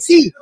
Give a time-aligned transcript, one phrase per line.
[0.00, 0.32] Sí.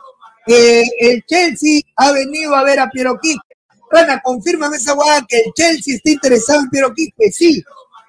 [0.46, 3.56] Eh, el Chelsea ha venido a ver a Piero Quispe.
[3.90, 7.62] Rana, confírmame esa guada que el Chelsea está interesado en Piero Quispe, sí.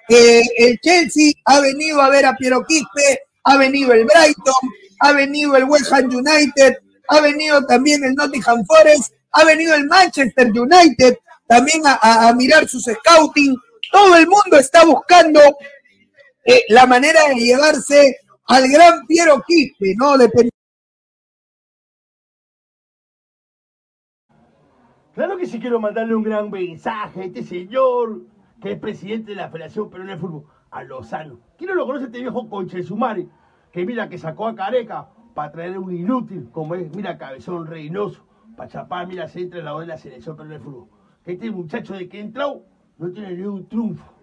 [0.10, 5.12] Eh, el Chelsea ha venido a ver a Piero Quispe, ha venido el Brighton, ha
[5.12, 10.48] venido el West Ham United, ha venido también el Nottingham Forest, ha venido el Manchester
[10.48, 11.18] United
[11.48, 13.56] también a, mirar sus scouting.
[13.92, 15.42] Todo el mundo está buscando
[16.45, 20.16] eh, la manera de llevarse al gran Piero Quispe, ¿no?
[25.19, 28.21] Claro que sí quiero mandarle un gran mensaje a este señor
[28.61, 31.42] que es presidente de la Federación Peruana de Fútbol, a Lozano.
[31.57, 33.28] ¿Quién no lo conoce este viejo Conchesumare?
[33.73, 38.26] Que mira que sacó a Careca para traer un inútil, como es, mira, Cabezón Reynoso,
[38.56, 40.88] para chapar, mira, se entra en la de la Selección Peruana de Fútbol.
[41.26, 42.64] Que este muchacho de que entró
[42.97, 44.14] no tiene ni un triunfo.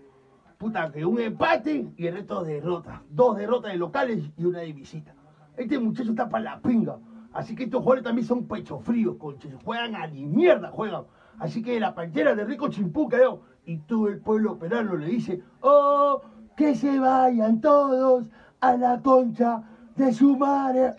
[0.56, 3.02] Puta, que un empate y el resto derrotas.
[3.10, 5.14] Dos derrotas de locales y una de visita.
[5.58, 6.98] Este muchacho está para la pinga.
[7.36, 9.52] Así que estos jugadores también son pechos fríos, conches.
[9.62, 11.04] Juegan a ni mierda, juegan.
[11.38, 13.18] Así que la pantera de Rico Chimpuca,
[13.66, 16.22] y todo el pueblo peruano le dice, oh,
[16.56, 19.62] que se vayan todos a la concha
[19.96, 20.94] de su madre.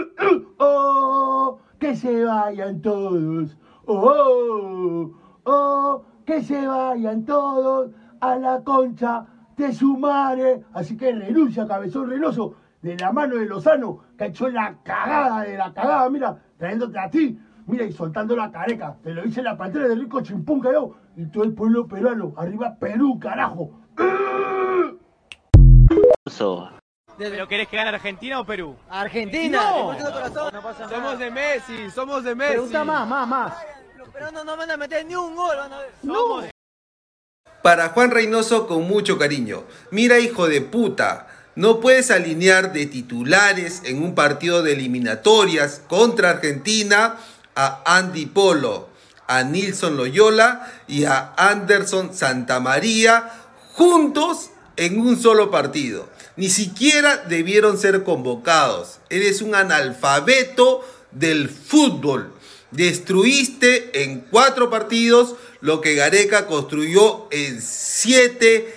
[0.58, 3.58] oh, que se vayan todos.
[3.84, 5.10] Oh,
[5.44, 10.64] oh, que se vayan todos a la concha de su madre.
[10.72, 15.40] Así que renuncia, cabezón renoso, de la mano de Lozano, que ha hecho la cagada
[15.42, 18.98] de la cagada, mira, trayéndote a ti, mira, y soltando la careca.
[19.02, 22.34] Te lo dice la pantera de Rico Chimpunca yo, y todo el pueblo peruano.
[22.36, 23.70] Arriba Perú, carajo.
[27.16, 28.76] ¿Pero querés que gane Argentina o Perú?
[28.90, 29.62] Argentina.
[30.90, 32.52] somos de Messi, somos de Messi.
[32.52, 33.54] Pregunta más, más, más.
[34.12, 35.90] Pero no nos van a meter ni un gol, van a ver.
[36.02, 36.42] No.
[37.62, 39.64] Para Juan Reynoso con mucho cariño.
[39.90, 41.28] Mira, hijo de puta.
[41.56, 47.16] No puedes alinear de titulares en un partido de eliminatorias contra Argentina
[47.54, 48.88] a Andy Polo,
[49.28, 53.30] a Nilson Loyola y a Anderson Santamaría
[53.74, 56.08] juntos en un solo partido.
[56.36, 58.98] Ni siquiera debieron ser convocados.
[59.08, 62.32] Eres un analfabeto del fútbol.
[62.72, 68.74] Destruiste en cuatro partidos lo que Gareca construyó en siete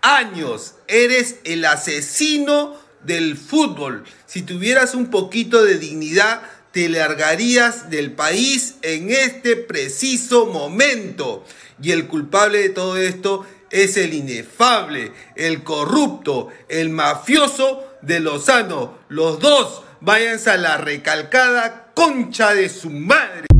[0.00, 0.73] años.
[0.88, 4.04] Eres el asesino del fútbol.
[4.26, 11.44] Si tuvieras un poquito de dignidad, te largarías del país en este preciso momento.
[11.80, 18.98] Y el culpable de todo esto es el inefable, el corrupto, el mafioso de Lozano.
[19.08, 23.53] Los dos váyanse a la recalcada concha de su madre.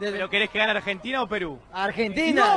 [0.00, 1.60] ¿Pero querés que gane Argentina o Perú?
[1.72, 2.56] Argentina.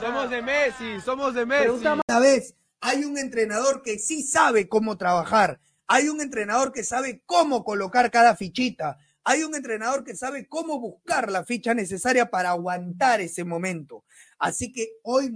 [0.00, 1.68] somos de Messi, somos de Messi.
[1.68, 5.60] Una vez hay un entrenador que sí sabe cómo trabajar.
[5.86, 8.98] Hay un entrenador que sabe cómo colocar cada fichita.
[9.22, 14.04] Hay un entrenador que sabe cómo buscar la ficha necesaria para aguantar ese momento.
[14.38, 15.32] Así que hoy...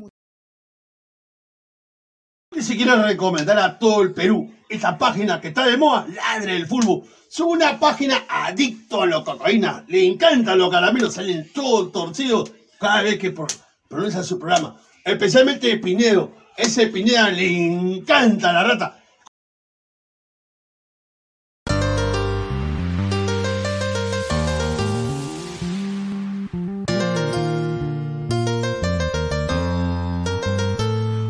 [2.60, 6.66] Si quiero recomendar a todo el Perú esa página que está de moda, Ladre del
[6.66, 7.04] Fútbol.
[7.32, 9.84] Es una página adicto a la cocaína.
[9.86, 13.32] Le encantan los caramelos, salen todos torcidos cada vez que
[13.88, 14.76] pronuncia su programa.
[15.04, 16.32] Especialmente Pinedo.
[16.56, 18.96] Ese Pineda le encanta la rata.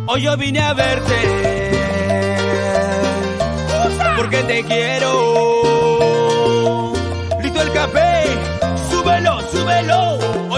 [0.07, 1.15] Hoy yo vine a verte
[4.17, 5.50] porque te quiero.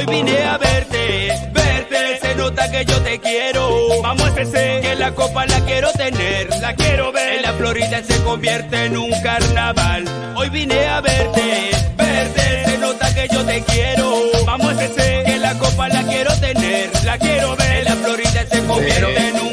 [0.05, 2.19] Hoy vine a verte, verte.
[2.21, 4.03] Se nota que yo te quiero.
[4.03, 7.35] Vamos a ese, que la copa la quiero tener, la quiero ver.
[7.35, 10.05] En la Florida se convierte en un carnaval.
[10.35, 12.65] Hoy vine a verte, verte.
[12.65, 14.23] Se nota que yo te quiero.
[14.45, 17.79] Vamos a ese, que la copa la quiero tener, la quiero ver.
[17.79, 19.52] En la Florida se convierte en un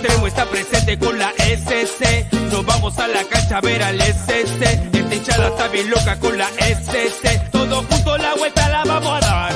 [0.00, 2.32] extremo está presente con la SC.
[2.50, 4.62] Nos vamos a la cancha a ver al SC.
[4.92, 7.50] Esta hinchada está bien loca con la SC.
[7.50, 9.52] Todos juntos la vuelta la vamos a dar.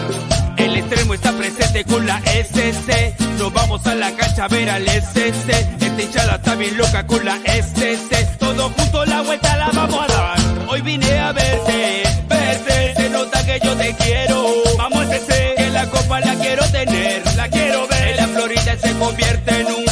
[0.59, 3.17] El extremo está presente con la SC.
[3.39, 5.51] Nos vamos a la cancha a ver al SC.
[5.81, 8.39] Esta hinchada está bien loca con la SC.
[8.39, 10.39] Todos juntos la vuelta la vamos a dar.
[10.69, 12.95] Hoy vine a verte, verte.
[12.97, 14.53] Se nota que yo te quiero.
[14.77, 15.19] Vamos a
[15.57, 18.09] que la copa la quiero tener, la quiero ver.
[18.09, 19.84] En la Florida se convierte en un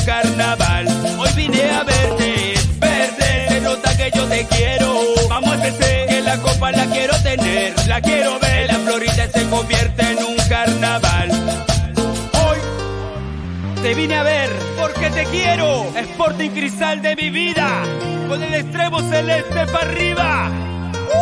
[13.92, 15.84] te vine a ver porque te quiero.
[15.94, 17.82] Sporting Cristal de mi vida.
[18.26, 20.50] Con el extremo celeste para arriba.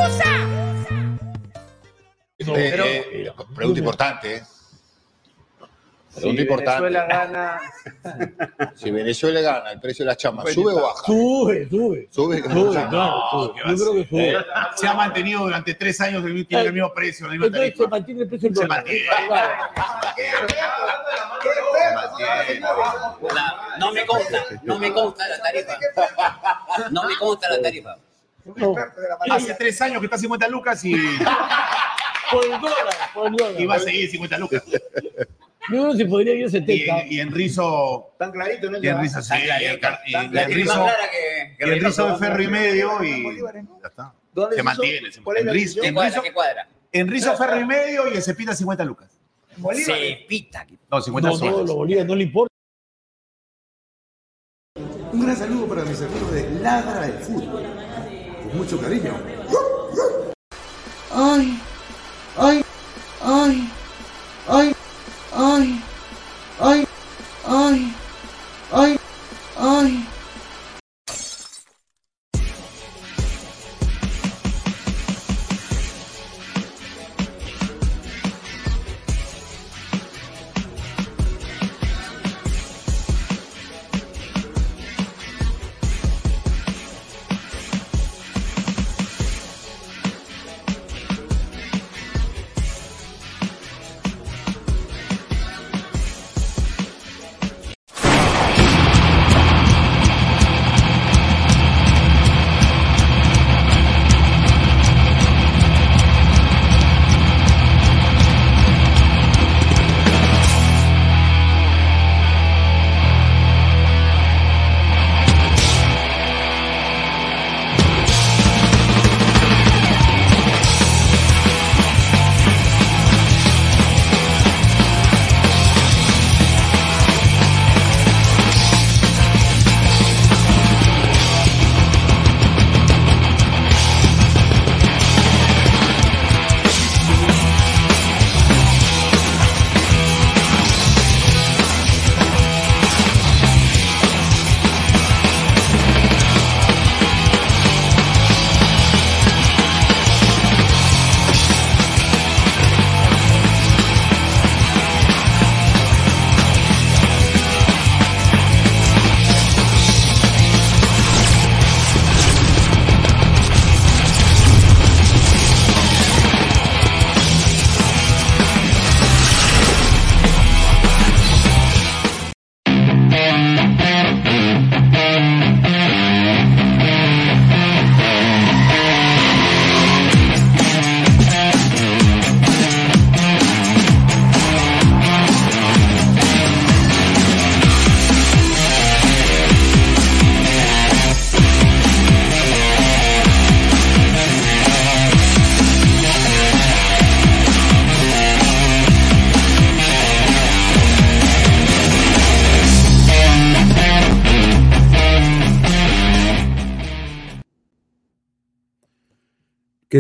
[0.07, 0.49] ¡Usa!
[2.39, 4.43] Eh, eh, pregunta importante,
[6.21, 6.23] ¿eh?
[6.23, 6.83] Pregunta importante.
[6.83, 7.61] Venezuela gana.
[8.75, 11.03] Si Venezuela gana, el precio de las chamas, ¿sube o baja?
[11.05, 12.09] Sube, sube.
[12.11, 12.43] Sube.
[12.43, 13.53] Sube, claro, sube.
[13.59, 14.45] Yo creo que sube.
[14.77, 17.77] Se ha mantenido durante tres años el, tiene el mismo precio, la misma Entonces se
[17.77, 17.91] tarifa.
[17.91, 19.07] mantiene el precio del Se mantiene.
[23.35, 25.79] La- no me consta, no me consta la tarifa.
[26.91, 27.97] No me consta la tarifa.
[29.31, 30.95] Hace tres años que está a 50 lucas y,
[32.31, 32.77] Por el dólar,
[33.15, 33.61] por el dólar.
[33.61, 34.63] y va a seguir 50 lucas.
[35.73, 37.07] Yo creo que podría ir a Y, 70.
[37.07, 38.15] y en Rizo.
[38.19, 38.79] Tan clarito, ¿no?
[38.83, 39.35] Y en Rizo, sí.
[39.35, 40.87] Y en y Rizo.
[41.11, 43.23] que- Y en Rizo de ferro y medio y.
[43.83, 44.15] Ya está.
[44.33, 45.13] ¿Dónde Se mantiene.
[45.13, 45.95] se ¿Cuál es En Rizo, en
[46.33, 46.69] cuadra?
[46.93, 49.11] Rizo, ferro y medio y en Cepita 50 lucas.
[49.75, 50.67] Se pita.
[50.91, 52.51] No, 50 No, no, los bolívares no le importa.
[55.13, 57.65] Un gran saludo para mis amigos de Ladra del Fútbol.
[58.43, 59.13] Con mucho cariño.
[61.13, 61.59] Ay,
[62.37, 62.65] ay,
[63.23, 63.69] ay,
[64.49, 64.73] ay,
[65.33, 65.81] ay,
[66.59, 66.87] ay,
[67.47, 67.95] ay,
[68.73, 68.99] ay,
[69.57, 70.20] ay.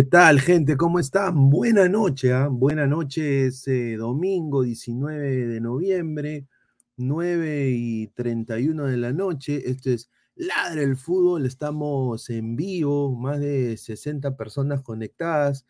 [0.00, 0.78] ¿Qué tal, gente?
[0.78, 1.50] ¿Cómo están?
[1.50, 2.48] Buena noche, ¿ah?
[2.50, 6.46] Buena noche, es eh, domingo 19 de noviembre,
[6.96, 9.62] 9 y 31 de la noche.
[9.68, 15.66] Esto es Ladre el Fútbol, estamos en vivo, más de 60 personas conectadas.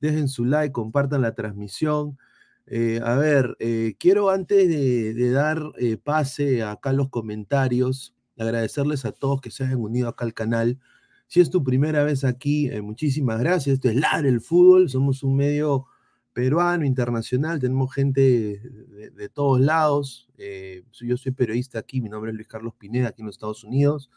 [0.00, 2.16] Dejen su like, compartan la transmisión.
[2.64, 5.60] Eh, a ver, eh, quiero antes de, de dar
[6.02, 10.78] pase acá a los comentarios, agradecerles a todos que se hayan unido acá al canal.
[11.26, 13.74] Si es tu primera vez aquí, eh, muchísimas gracias.
[13.74, 15.86] Esto es Ladre el Fútbol, somos un medio
[16.32, 20.28] peruano, internacional, tenemos gente de, de todos lados.
[20.36, 23.64] Eh, yo soy periodista aquí, mi nombre es Luis Carlos Pineda, aquí en los Estados
[23.64, 24.10] Unidos.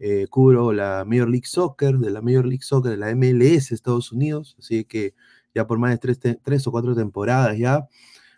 [0.00, 4.12] Eh, cubro la Major League Soccer, de la Major League Soccer, de la MLS Estados
[4.12, 5.14] Unidos, así que
[5.54, 7.88] ya por más de tres, tres o cuatro temporadas ya.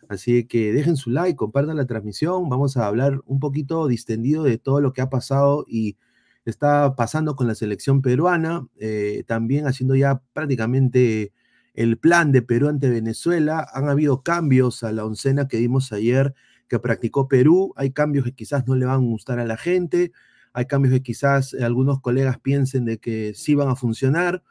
[0.09, 4.59] Así que dejen su like, compartan la transmisión, vamos a hablar un poquito distendido de
[4.59, 5.99] todo lo que ha pasado y
[6.45, 11.33] está pasando con la selección peruana, eh, también haciendo ya prácticamente
[11.75, 13.67] el plan de Perú ante Venezuela.
[13.73, 16.35] Han habido cambios a la oncena que dimos ayer
[16.69, 17.73] que practicó Perú.
[17.77, 20.13] Hay cambios que quizás no le van a gustar a la gente.
[20.53, 24.43] Hay cambios que quizás algunos colegas piensen de que sí van a funcionar.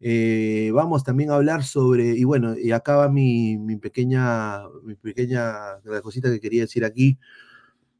[0.00, 6.30] Eh, vamos también a hablar sobre, y bueno, y acaba mi, pequeña, mi pequeña, cosita
[6.30, 7.18] que quería decir aquí.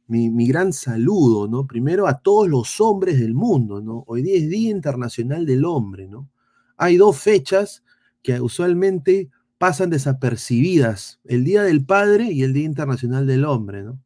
[0.06, 1.66] Mi, mi gran saludo, ¿no?
[1.66, 4.04] Primero a todos los hombres del mundo, ¿no?
[4.06, 6.28] Hoy día es Día Internacional del Hombre, ¿no?
[6.76, 7.82] Hay dos fechas
[8.22, 14.00] que usualmente pasan desapercibidas, el Día del Padre y el Día Internacional del Hombre, ¿no?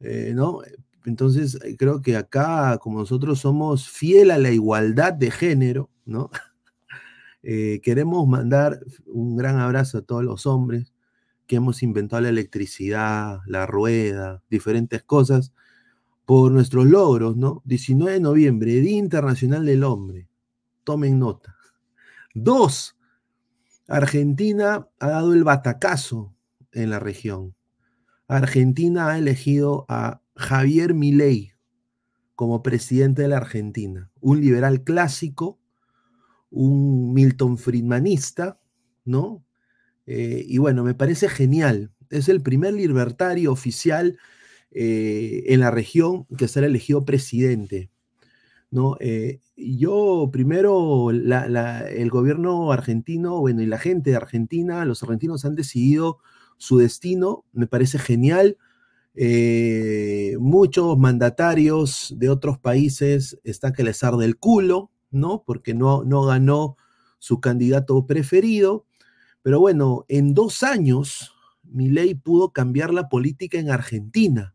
[0.00, 0.60] Eh, ¿no?
[1.06, 6.30] Entonces, eh, creo que acá, como nosotros somos fiel a la igualdad de género, ¿no?
[7.44, 10.92] Eh, queremos mandar un gran abrazo a todos los hombres
[11.48, 15.52] que hemos inventado la electricidad, la rueda, diferentes cosas,
[16.24, 17.62] por nuestros logros, ¿no?
[17.64, 20.28] 19 de noviembre, Día Internacional del Hombre.
[20.84, 21.56] Tomen nota.
[22.34, 22.96] Dos,
[23.88, 26.34] Argentina ha dado el batacazo
[26.72, 27.54] en la región.
[28.28, 31.54] Argentina ha elegido a Javier Milei
[32.34, 35.58] como presidente de la Argentina, un liberal clásico,
[36.50, 38.60] un Milton Friedmanista,
[39.04, 39.42] ¿no?
[40.10, 41.92] Eh, y bueno, me parece genial.
[42.08, 44.18] Es el primer libertario oficial
[44.70, 47.90] eh, en la región que será elegido presidente.
[48.70, 48.96] ¿no?
[49.00, 55.54] Eh, yo primero, el gobierno argentino, bueno, y la gente de Argentina, los argentinos han
[55.54, 56.18] decidido
[56.56, 58.56] su destino, me parece genial.
[60.40, 65.42] muchos mandatarios de otros países están que les arde el culo, ¿no?
[65.46, 66.76] Porque no, no ganó
[67.18, 68.87] su candidato preferido.
[69.42, 74.54] Pero bueno, en dos años, Milei pudo cambiar la política en Argentina.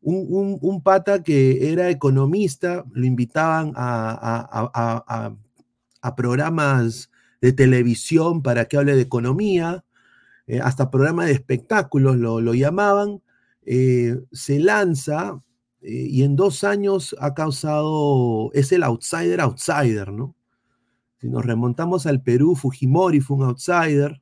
[0.00, 5.34] Un, pata que era economista, lo invitaban a,
[6.16, 7.10] programas
[7.40, 9.84] de televisión para que hable de economía,
[10.46, 13.20] eh, hasta programas de espectáculos lo, llamaban,
[13.64, 15.42] eh, se lanza
[15.82, 20.35] eh, y en dos años ha causado, es el outsider outsider, ¿no?
[21.18, 24.20] Si nos remontamos al Perú, Fujimori fue un outsider.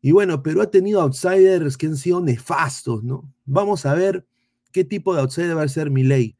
[0.00, 3.32] Y bueno, Perú ha tenido outsiders que han sido nefastos, ¿no?
[3.44, 4.26] Vamos a ver
[4.72, 6.36] qué tipo de outsider va a ser Milei.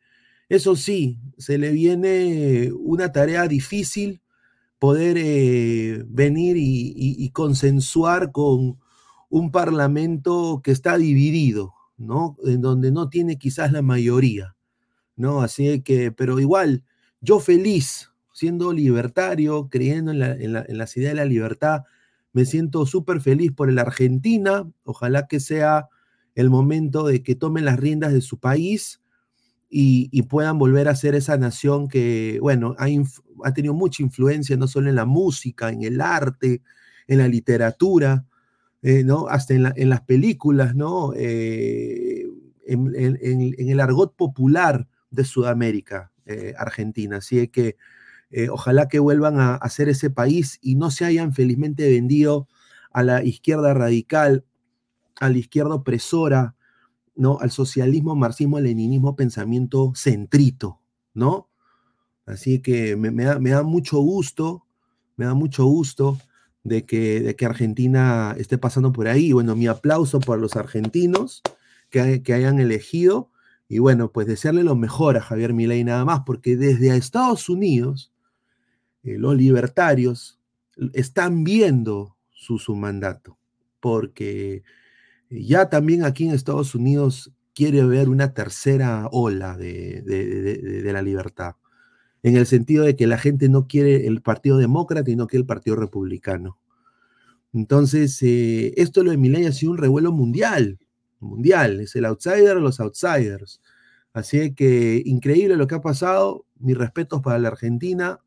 [0.49, 4.23] Eso sí, se le viene una tarea difícil
[4.79, 8.79] poder eh, venir y, consensuar con
[9.29, 12.37] un parlamento que está dividido, ¿no?
[12.45, 14.55] En donde no tiene quizás la mayoría,
[15.17, 15.41] ¿no?
[15.41, 16.85] Así que, pero igual,
[17.21, 21.85] yo feliz, siendo libertario, creyendo en, las ideas de la libertad,
[22.35, 24.71] me siento súper feliz por la Argentina.
[24.85, 25.89] Ojalá que sea
[26.35, 29.01] el momento de que tomen las riendas de su país
[29.71, 34.91] y, puedan volver a ser esa nación que, bueno, ha, tenido mucha influencia no solo
[34.91, 36.61] en la música, en el arte,
[37.07, 38.27] en la literatura,
[38.83, 39.29] eh, ¿no?
[39.29, 41.15] Hasta en, las películas, ¿no?
[41.17, 42.27] Eh,
[42.67, 47.17] en, el argot popular de Sudamérica, eh, Argentina.
[47.17, 47.77] Así que
[48.31, 52.49] eh, ojalá que vuelvan a, hacer ese país y no se hayan felizmente vendido
[52.93, 54.45] a la izquierda radical,
[55.21, 56.57] a la izquierda opresora,
[57.15, 57.39] ¿no?
[57.41, 60.81] Al socialismo, marxismo, leninismo, pensamiento centrito,
[61.15, 61.49] ¿no?
[62.27, 64.67] Así que me, da, mucho gusto,
[65.17, 66.19] me da mucho gusto
[66.65, 69.33] de que, de que Argentina esté pasando por ahí.
[69.33, 71.43] Bueno, mi aplauso por los argentinos
[71.91, 73.31] que, que hayan elegido.
[73.69, 78.13] Y bueno, pues desearle lo mejor a Javier Milei nada más, porque desde Estados Unidos
[79.07, 80.41] eh, los libertarios
[80.93, 83.39] están viendo su, mandato,
[83.81, 84.65] porque
[85.31, 91.55] ya también aquí en Estados Unidos quiere ver una tercera ola de, de, la libertad,
[92.23, 95.43] en el sentido de que la gente no quiere el Partido Demócrata y no quiere
[95.43, 96.59] el Partido Republicano.
[97.53, 100.79] Entonces, eh, esto lo de Milei ha sido un revuelo mundial,
[101.21, 103.61] mundial, es el outsider de los outsiders.
[104.13, 108.21] Así que increíble lo que ha pasado, mis respetos para la Argentina,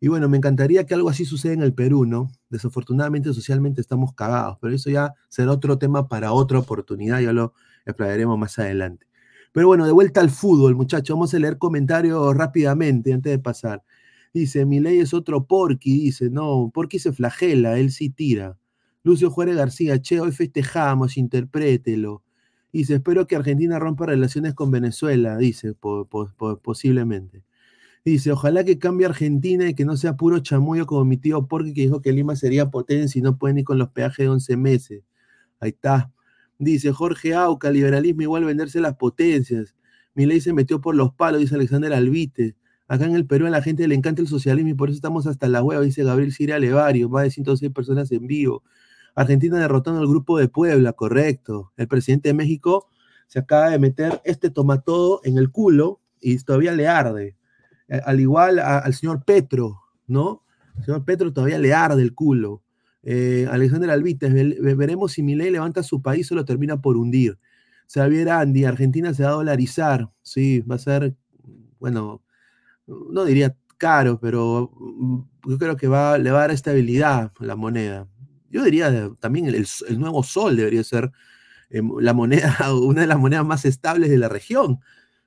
[0.00, 2.30] y bueno, me encantaría que algo así suceda en el Perú, ¿no?
[2.48, 7.52] Desafortunadamente socialmente estamos cagados, pero eso ya será otro tema para otra oportunidad, ya lo
[7.84, 9.06] exploraremos más adelante.
[9.52, 13.82] Pero bueno, de vuelta al fútbol, muchachos, vamos a leer comentarios rápidamente antes de pasar.
[14.32, 18.56] Dice, mi ley es otro Porky, dice, no, Porky se flagela, él sí tira.
[19.02, 22.22] Lucio Juárez García, che, hoy festejamos, interprételo.
[22.72, 25.74] Dice, espero que Argentina rompa relaciones con Venezuela, dice,
[26.62, 27.44] posiblemente.
[28.04, 31.74] Dice, ojalá que cambie Argentina y que no sea puro chamuyo como mi tío Porque
[31.74, 34.56] que dijo que Lima sería potencia y no puede ni con los peajes de 11
[34.56, 35.02] meses.
[35.60, 36.10] Ahí está.
[36.58, 39.74] Dice Jorge Auca, liberalismo igual venderse las potencias.
[40.14, 42.56] Mi ley se metió por los palos, dice Alexander Albite.
[42.88, 45.26] Acá en el Perú a la gente le encanta el socialismo y por eso estamos
[45.26, 48.64] hasta la hueva, dice Gabriel Siria Levario, más de 106 personas en vivo.
[49.14, 51.72] Argentina derrotando al grupo de Puebla, correcto.
[51.76, 52.88] El presidente de México
[53.26, 57.36] se acaba de meter este tomatodo en el culo y todavía le arde.
[58.04, 60.44] Al igual al señor Petro, ¿no?
[60.78, 62.62] El señor Petro todavía le arde el culo.
[63.02, 64.32] Eh, Alexander Albites,
[64.76, 67.38] veremos si Milei levanta su país o lo termina por hundir.
[67.92, 70.10] Xavier Andy, Argentina se va a dolarizar.
[70.22, 71.14] Sí, va a ser,
[71.78, 72.22] bueno,
[72.86, 77.56] no diría caro, pero mm, yo creo que va, le va a dar estabilidad la
[77.56, 78.06] moneda.
[78.50, 79.66] Yo diría también el,
[79.98, 81.10] nuevo sol debería ser
[81.70, 84.80] eh, la moneda, una de las monedas más estables de la región.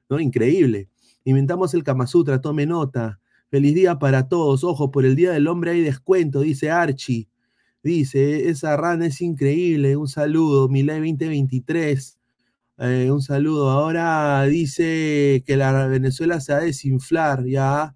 [0.09, 0.19] ¿no?
[0.19, 0.89] Increíble.
[1.25, 3.19] Inventamos el Kama Sutra, tome nota.
[3.49, 4.63] Feliz día para todos.
[4.63, 7.29] Ojo, por el Día del Hombre hay descuento, dice Archie.
[7.83, 9.95] Dice, esa rana es increíble.
[9.97, 12.17] Un saludo, Milay 2023.
[12.79, 13.69] Eh, un saludo.
[13.69, 17.95] Ahora dice que la Venezuela se va a desinflar, ya.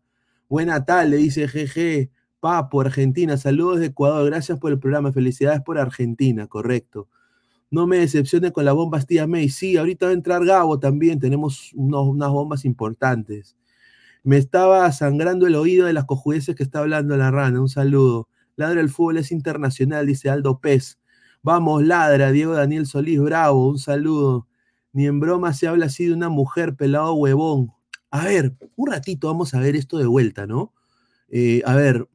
[0.49, 2.11] Buena tarde, dice GG.
[2.39, 3.37] Papo, Argentina.
[3.37, 4.25] Saludos de Ecuador.
[4.27, 5.11] Gracias por el programa.
[5.11, 7.07] Felicidades por Argentina, correcto.
[7.69, 9.49] No me decepcione con la bomba Tía May.
[9.49, 11.19] Sí, ahorita va a entrar Gabo también.
[11.19, 13.57] Tenemos unas bombas importantes.
[14.23, 17.61] Me estaba sangrando el oído de las cojudeces que está hablando la rana.
[17.61, 18.29] Un saludo.
[18.55, 20.97] Ladra el fútbol es internacional, dice Aldo Pez.
[21.43, 24.47] Vamos, ladra, Diego Daniel Solís, bravo, un saludo.
[24.93, 27.71] Ni en broma se habla así de una mujer pelado huevón.
[28.11, 30.73] A ver, un ratito vamos a ver esto de vuelta, ¿no?
[31.29, 32.07] Eh, a ver,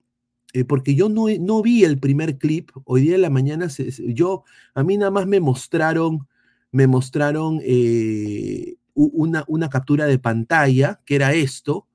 [0.53, 2.71] eh, porque yo no, no vi el primer clip.
[2.85, 6.27] Hoy día en la mañana, se- se- yo, a mí nada más me mostraron,
[6.71, 11.87] me mostraron eh, una, una captura de pantalla, que era esto,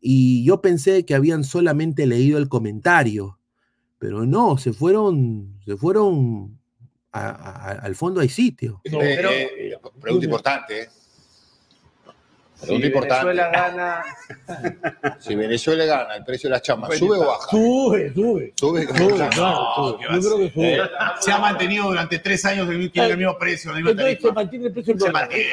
[0.00, 3.38] y yo pensé que habían solamente leído el comentario,
[3.98, 6.58] pero no, se fueron, se fueron
[7.12, 8.80] a- a- al fondo hay sitio.
[9.02, 10.88] Eh, eh, pregunta importante, ¿eh?
[12.60, 13.26] Pregunta Si importante.
[13.26, 14.04] Venezuela gana.
[15.20, 17.48] Si Venezuela gana, ¿el precio de las chamas sube o baja?
[17.50, 18.52] Sube, sube.
[18.56, 20.20] Sube, Sube, No, ¿qué sube.
[20.20, 20.74] Yo creo que sube.
[20.76, 20.82] Eh,
[21.20, 24.72] Se ha mantenido durante tres años el, tiene el mismo precio, Entonces se mantiene el
[24.72, 25.28] precio del Se dólar.
[25.28, 25.50] mantiene.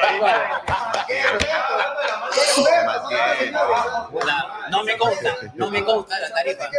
[4.71, 6.69] No me consta, no me consta la tarifa.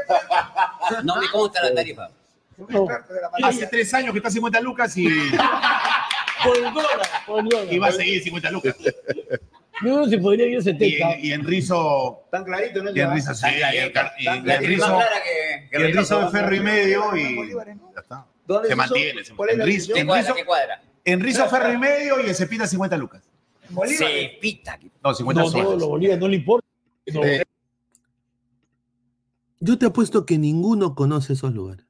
[1.05, 2.09] No me consta la tarifa.
[3.43, 5.09] Hace tres años que está a 50 lucas y,
[6.45, 7.73] Por el dólar, por el dólar.
[7.73, 8.75] y va a seguir 50 lucas.
[9.85, 11.13] Yo que se podría ir a Y, 70.
[11.15, 12.25] en- y en Rizo.
[12.31, 12.91] Tan clarito, ¿no?
[12.95, 13.47] Y en Rizo, sí.
[13.47, 14.99] Y en y Rizo.
[15.73, 17.53] Y en Rizo de ferro y medio y.
[17.95, 18.27] Ya está.
[18.47, 19.25] ¿Dónde Se mantiene.
[19.25, 19.59] se ¿Cuál es mantiene.
[19.59, 20.07] la En Rizo- ¿Qué en
[20.47, 20.83] cuadra?
[21.05, 23.23] Rizo- ferro y medio y en Cepita 50 lucas.
[23.87, 24.79] Se pita.
[25.05, 26.67] No, 50 No, no, los bolívares no le importa.
[27.13, 27.21] No,
[29.61, 31.85] Yo te apuesto que ninguno conoce esos lugares.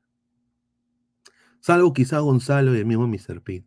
[1.61, 3.43] Salvo quizá Gonzalo y el mismo Mr.
[3.43, 3.65] P.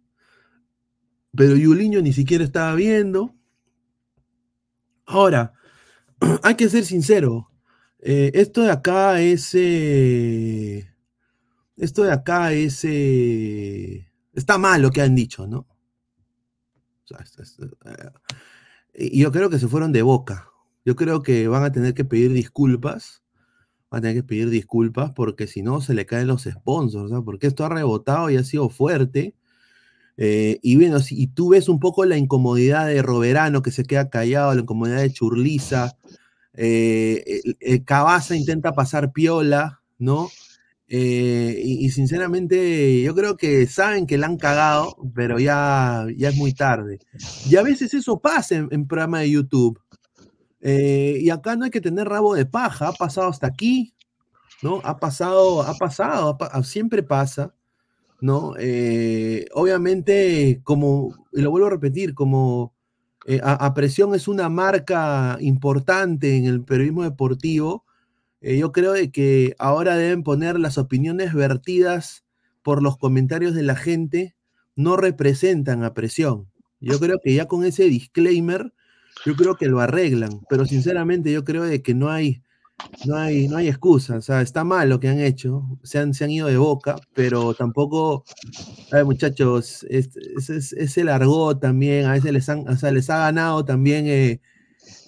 [1.35, 3.35] Pero Yuliño ni siquiera estaba viendo.
[5.11, 5.53] Ahora,
[6.43, 7.49] hay que ser sincero.
[7.99, 9.51] eh, esto de acá es.
[9.53, 10.87] eh,
[11.77, 12.83] esto de acá es.
[12.85, 15.67] eh, está mal lo que han dicho, ¿no?
[18.93, 20.49] Y yo creo que se fueron de boca.
[20.85, 23.23] Yo creo que van a tener que pedir disculpas.
[23.89, 27.25] Van a tener que pedir disculpas porque si no se le caen los sponsors, ¿no?
[27.25, 29.35] Porque esto ha rebotado y ha sido fuerte.
[30.23, 33.83] Eh, y bueno, si, y tú ves un poco la incomodidad de Roberano que se
[33.83, 35.97] queda callado, la incomodidad de Churliza.
[36.53, 40.29] eh, el Cabaza intenta pasar piola, ¿no?
[40.87, 46.35] Eh, y, sinceramente, yo creo que saben que la han cagado, pero ya, ya es
[46.35, 46.99] muy tarde.
[47.49, 49.79] Y a veces eso pasa en, en programas de YouTube.
[50.61, 53.95] Eh, y acá no hay que tener rabo de paja, ha pasado hasta aquí,
[54.61, 54.81] ¿no?
[54.83, 57.55] Ha pasado, ha pasado, siempre pasa,
[58.21, 58.53] ¿no?
[58.59, 62.73] Eh, obviamente, como, y lo vuelvo a repetir, como
[63.25, 67.85] eh, a, Presión es una marca importante en el periodismo deportivo,
[68.41, 72.23] eh, yo creo de que ahora deben poner las opiniones vertidas
[72.63, 74.35] por los comentarios de la gente,
[74.75, 76.47] no representan a Presión.
[76.79, 78.73] Yo creo que ya con ese disclaimer,
[79.25, 82.41] yo creo que lo arreglan, pero sinceramente yo creo de que no hay,
[83.05, 86.13] no hay, no hay excusa, o sea, está mal lo que han hecho, se han,
[86.13, 88.23] se han ido de boca, pero tampoco,
[88.91, 90.09] a ver, muchachos, es,
[90.49, 94.07] es, es- el argot también, a veces les, han, o sea, les ha ganado también
[94.07, 94.41] eh,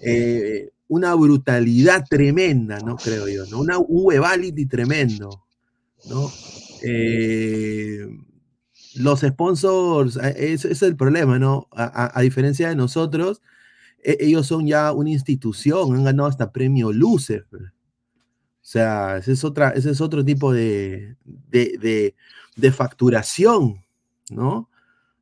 [0.01, 2.97] eh, una brutalidad tremenda, ¿no?
[2.97, 3.59] Creo yo, ¿no?
[3.62, 5.43] Una, un huevality tremendo,
[6.09, 6.31] ¿no?
[6.83, 8.07] Eh,
[8.95, 11.67] los sponsors, ese es el problema, ¿no?
[11.71, 13.41] A, a- diferencia de nosotros,
[14.04, 17.48] ellos son ya una institución, han ganado hasta premio Lucer.
[17.54, 22.16] O sea, ese es, otra, ese es otro tipo de, de, de-
[22.56, 23.84] de facturación,
[24.32, 24.70] ¿no?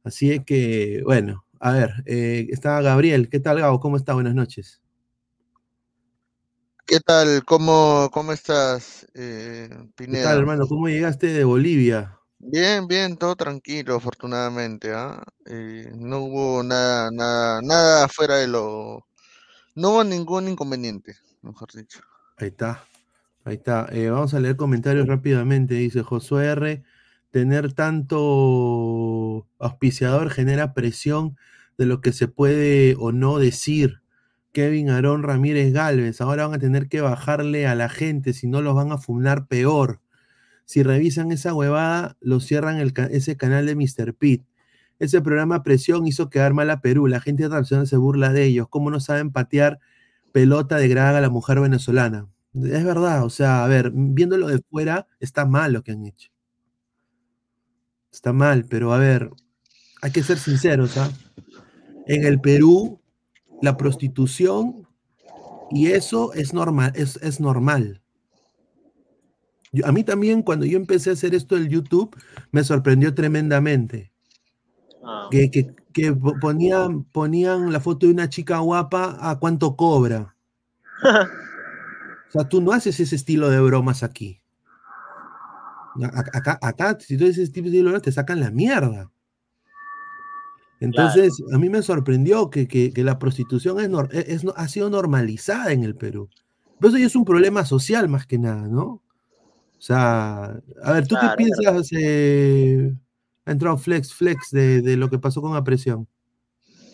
[0.03, 3.29] Así es que, bueno, a ver, eh, está Gabriel.
[3.29, 3.79] ¿Qué tal, Gabo?
[3.79, 4.13] ¿Cómo está?
[4.13, 4.81] Buenas noches.
[6.85, 7.43] ¿Qué tal?
[7.45, 10.29] ¿Cómo, cómo estás, eh, ¿Qué Pineda?
[10.29, 10.67] tal, hermano?
[10.67, 12.19] ¿Cómo llegaste de Bolivia?
[12.43, 15.23] Bien, bien, todo tranquilo, afortunadamente, ¿ah?
[15.45, 19.05] Eh, no hubo nada, nada, nada fuera de lo...
[19.75, 22.01] No hubo ningún inconveniente, mejor dicho.
[22.37, 22.83] Ahí está.
[23.43, 23.87] Ahí está.
[23.91, 25.75] Eh, vamos a leer comentarios rápidamente.
[25.75, 26.83] Dice Josué R.
[27.29, 31.37] Tener tanto auspiciador genera presión
[31.77, 34.01] de lo que se puede o no decir.
[34.51, 38.61] Kevin Aarón Ramírez Galvez, ahora van a tener que bajarle a la gente, si no
[38.61, 40.01] los van a fundar peor.
[40.65, 44.13] Si revisan esa huevada, lo cierran el ese canal de Mr.
[44.13, 44.45] Pete.
[44.99, 47.07] Ese programa Presión hizo quedar mal a Perú.
[47.07, 48.67] La gente internacional se burla de ellos.
[48.69, 49.79] ¿Cómo no saben patear
[50.31, 52.27] pelota de graga a la mujer venezolana?
[52.53, 56.29] Es verdad, o sea, a ver, viéndolo de fuera, está mal lo que han hecho.
[58.11, 59.31] Está mal, pero a ver,
[60.01, 61.09] hay que ser sinceros, ¿ah?
[62.07, 62.99] En el Perú,
[63.61, 64.87] la prostitución
[65.71, 68.00] y eso es normal, es, es normal.
[69.71, 72.15] Yo- a mí también, cuando yo empecé a hacer esto del YouTube,
[72.51, 74.11] me sorprendió tremendamente.
[75.31, 80.35] Que, que- que po- ponían, ponían la foto de una chica guapa a cuánto cobra.
[82.27, 84.39] O sea, tú no haces ese estilo de bromas aquí.
[86.33, 89.11] Acá, acá si tú haces ese tipo de bromas, te sacan la mierda.
[90.79, 94.89] Entonces, a mí me sorprendió que, que- que la prostitución es nor- es- ha sido
[94.89, 96.29] normalizada en el Perú.
[96.79, 99.01] Pero eso ya es un problema social más que nada, ¿no?
[99.81, 101.89] O sea, a ver, ¿tú Claro, qué piensas?
[101.97, 102.93] eh,
[103.45, 106.07] ha entrado Flex, Flex de, de lo que pasó con la presión.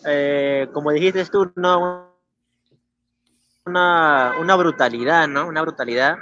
[0.06, 2.15] Eh, como dijiste tú, no,
[3.65, 5.50] una, una brutalidad, ¿no?
[5.50, 6.15] Una brutalidad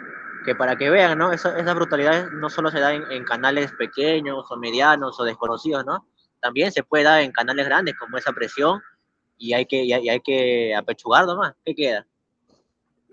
[0.44, 1.32] que para que vean, ¿no?
[1.32, 5.86] Esa, esa brutalidad no solo se da en, en canales pequeños o medianos o desconocidos,
[5.86, 6.08] ¿no?
[6.42, 8.82] También se puede dar en canales grandes como esa presión
[9.38, 11.54] y hay que, y hay, y hay que apechugar nomás.
[11.64, 12.08] ¿Qué queda?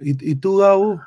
[0.00, 1.02] ¿Y, y tú, Gabo?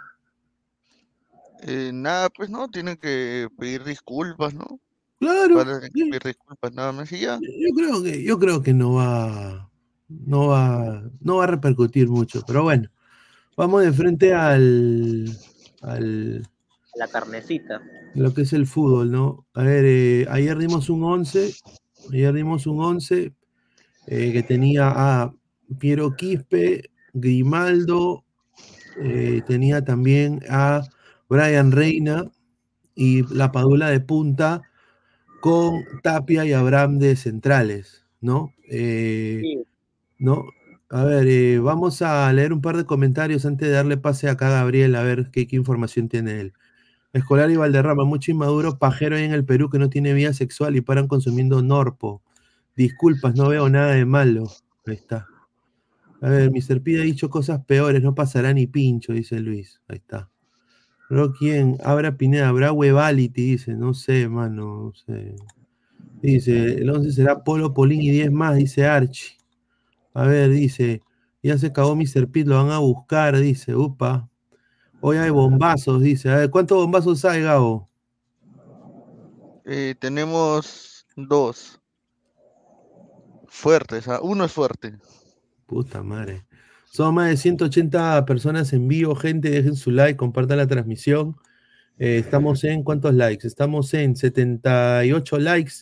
[1.63, 4.79] Eh, nada, pues no, tienen que pedir disculpas, ¿no?
[5.19, 5.55] Claro.
[5.55, 7.39] Para pedir disculpas, nada más y ya.
[7.41, 9.69] Yo creo que, yo creo que no va,
[10.07, 12.89] no va, no va a repercutir mucho, pero bueno,
[13.55, 15.25] vamos de frente al,
[15.81, 16.47] al
[16.95, 17.81] La carnecita.
[18.13, 19.45] lo que es el fútbol, ¿no?
[19.53, 21.55] A ver, eh, ayer dimos un 11,
[22.11, 23.33] ayer dimos un 11
[24.07, 25.33] eh, que tenía a
[25.79, 28.23] Piero Quispe, Grimaldo,
[29.01, 30.81] eh, tenía también a
[31.29, 32.31] Brian Reina
[32.95, 34.61] y la Padula de punta
[35.41, 38.53] con Tapia y Abraham de centrales, ¿no?
[38.69, 39.41] Eh,
[40.17, 40.45] ¿no?
[40.89, 44.47] A ver, eh, vamos a leer un par de comentarios antes de darle pase acá
[44.47, 46.53] a Gabriel a ver qué, qué información tiene él.
[47.13, 50.75] Escolar y Valderrama, mucho inmaduro, pajero ahí en el Perú que no tiene vida sexual
[50.75, 52.21] y paran consumiendo Norpo.
[52.75, 54.51] Disculpas, no veo nada de malo.
[54.85, 55.27] Ahí está.
[56.21, 56.81] A ver, Mr.
[56.81, 59.81] Pide ha dicho cosas peores, no pasará ni pincho, dice Luis.
[59.87, 60.29] Ahí está.
[61.37, 65.35] Quién, Abra Pineda, habrá Webality, dice, no sé, mano, no sé.
[66.21, 69.37] Dice, el 11 será Polo, Polín y 10 más, dice Archie.
[70.13, 71.01] A ver, dice,
[71.43, 72.27] ya se acabó Mr.
[72.31, 74.29] Pete, lo van a buscar, dice, upa.
[75.01, 76.31] Hoy hay bombazos, dice.
[76.31, 77.87] A ver, ¿cuántos bombazos hay, Gabo?
[79.65, 81.79] Eh, tenemos dos.
[83.47, 84.97] Fuertes, ah, Uno es fuerte.
[85.67, 86.45] Puta madre.
[86.95, 91.35] Son más de 180 personas en vivo, gente, dejen su like, compartan la transmisión.
[91.99, 93.45] Eh, estamos en, ¿cuántos likes?
[93.45, 95.73] Estamos en 78 likes.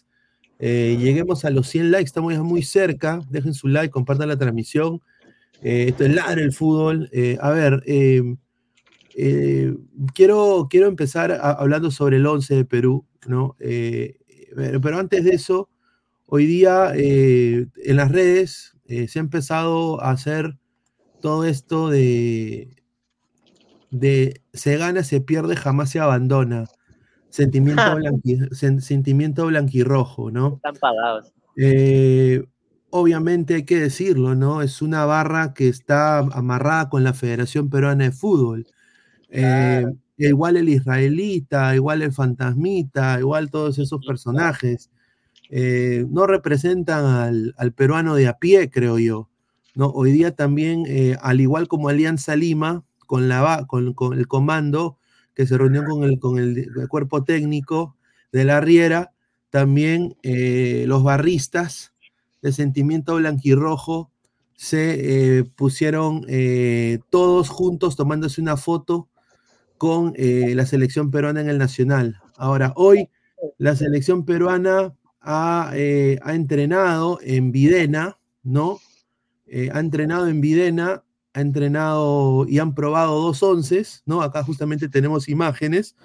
[0.57, 3.21] Eh, lleguemos a los 100 likes, estamos ya muy cerca.
[3.29, 5.01] Dejen su like, compartan la transmisión.
[5.61, 7.11] Eh, esto es Ladra el Fútbol.
[7.39, 9.75] A ver, eh,
[10.15, 13.55] quiero, quiero empezar hablando sobre el 11 de Perú, ¿no?
[13.59, 15.69] Pero, antes de eso,
[16.25, 20.57] hoy día en las redes se ha empezado a hacer
[21.23, 22.75] todo esto de,
[23.91, 26.65] de se gana, se pierde, jamás se abandona.
[27.29, 30.55] Sentimiento, blanqui- sen- sentimiento blanquirrojo, ¿no?
[30.57, 31.31] Están pagados.
[31.55, 32.43] Eh,
[32.89, 34.61] obviamente hay que decirlo, ¿no?
[34.61, 38.67] Es una barra que está amarrada con la Federación Peruana de Fútbol.
[39.29, 39.85] Eh,
[40.17, 44.89] igual el israelita, igual el fantasmita, igual todos esos personajes.
[45.49, 49.29] eh, no representan al, al peruano de a pie, creo yo.
[49.75, 49.87] ¿No?
[49.89, 54.97] Hoy día también, eh, al igual como Alianza Lima, con, la, con, con el comando
[55.33, 57.95] que se reunió con el, con el, cuerpo técnico
[58.31, 59.13] de la Riera,
[59.49, 61.93] también eh, los barristas
[62.41, 64.11] de sentimiento blanquirrojo
[64.55, 66.25] se eh, pusieron
[67.09, 69.09] todos juntos tomándose una foto
[69.77, 72.21] con la selección peruana en el Nacional.
[72.37, 73.09] Ahora, hoy
[73.57, 78.79] la selección peruana ha, ha entrenado en Videna, ¿no?
[79.55, 84.23] Eh, ha entrenado en Videna, ha entrenado y han probado dos onces, ¿no?
[84.23, 85.95] Acá justamente tenemos imágenes.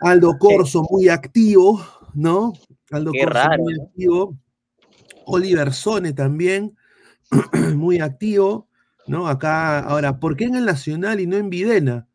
[0.00, 2.52] Aldo Corso muy activo, ¿no?
[2.92, 3.82] Aldo Qué Corso raro, muy ¿no?
[3.82, 4.38] activo.
[5.24, 6.76] Oliver Sone también,
[7.74, 8.68] muy activo,
[9.08, 9.26] ¿no?
[9.26, 12.06] Acá, ahora, ¿por qué en el Nacional y no en Videna?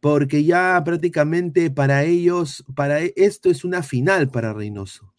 [0.00, 5.12] Porque ya prácticamente para ellos, para e- esto es una final para Reynoso.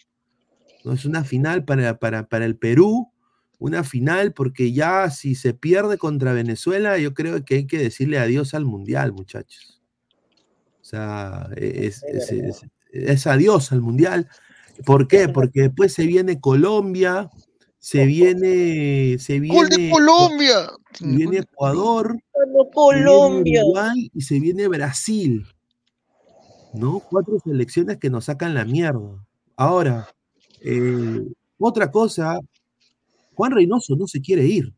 [0.85, 0.93] ¿no?
[0.93, 3.12] Es una final para, para, para el Perú,
[3.59, 8.19] Una final, porque ya si se pierde contra Venezuela, yo creo que hay que decirle
[8.19, 9.81] adiós al Mundial, muchachos.
[10.81, 14.27] O sea, es, es- es- es adiós al Mundial.
[14.85, 15.29] ¿Por qué?
[15.29, 17.29] Porque después se viene Colombia,
[17.79, 20.69] se viene, se ¡Gol de viene, Colombia!
[20.93, 23.63] se viene Ecuador, Ganó se viene Colombia.
[23.63, 25.45] Uruguay y se viene Brasil.
[26.73, 26.99] ¿No?
[26.99, 29.23] Cuatro selecciones que nos sacan la mierda.
[29.55, 30.07] Ahora,
[30.61, 31.21] eh,
[31.59, 32.39] otra cosa,
[33.35, 34.73] Juan Reynoso no se quiere ir.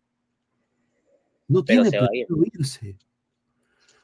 [1.47, 2.25] No Pero tiene ir.
[2.27, 2.97] pensado irse.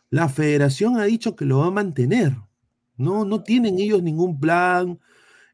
[0.09, 2.35] La federación ha dicho que lo va a mantener.
[2.97, 4.99] No, no tienen ellos ningún plan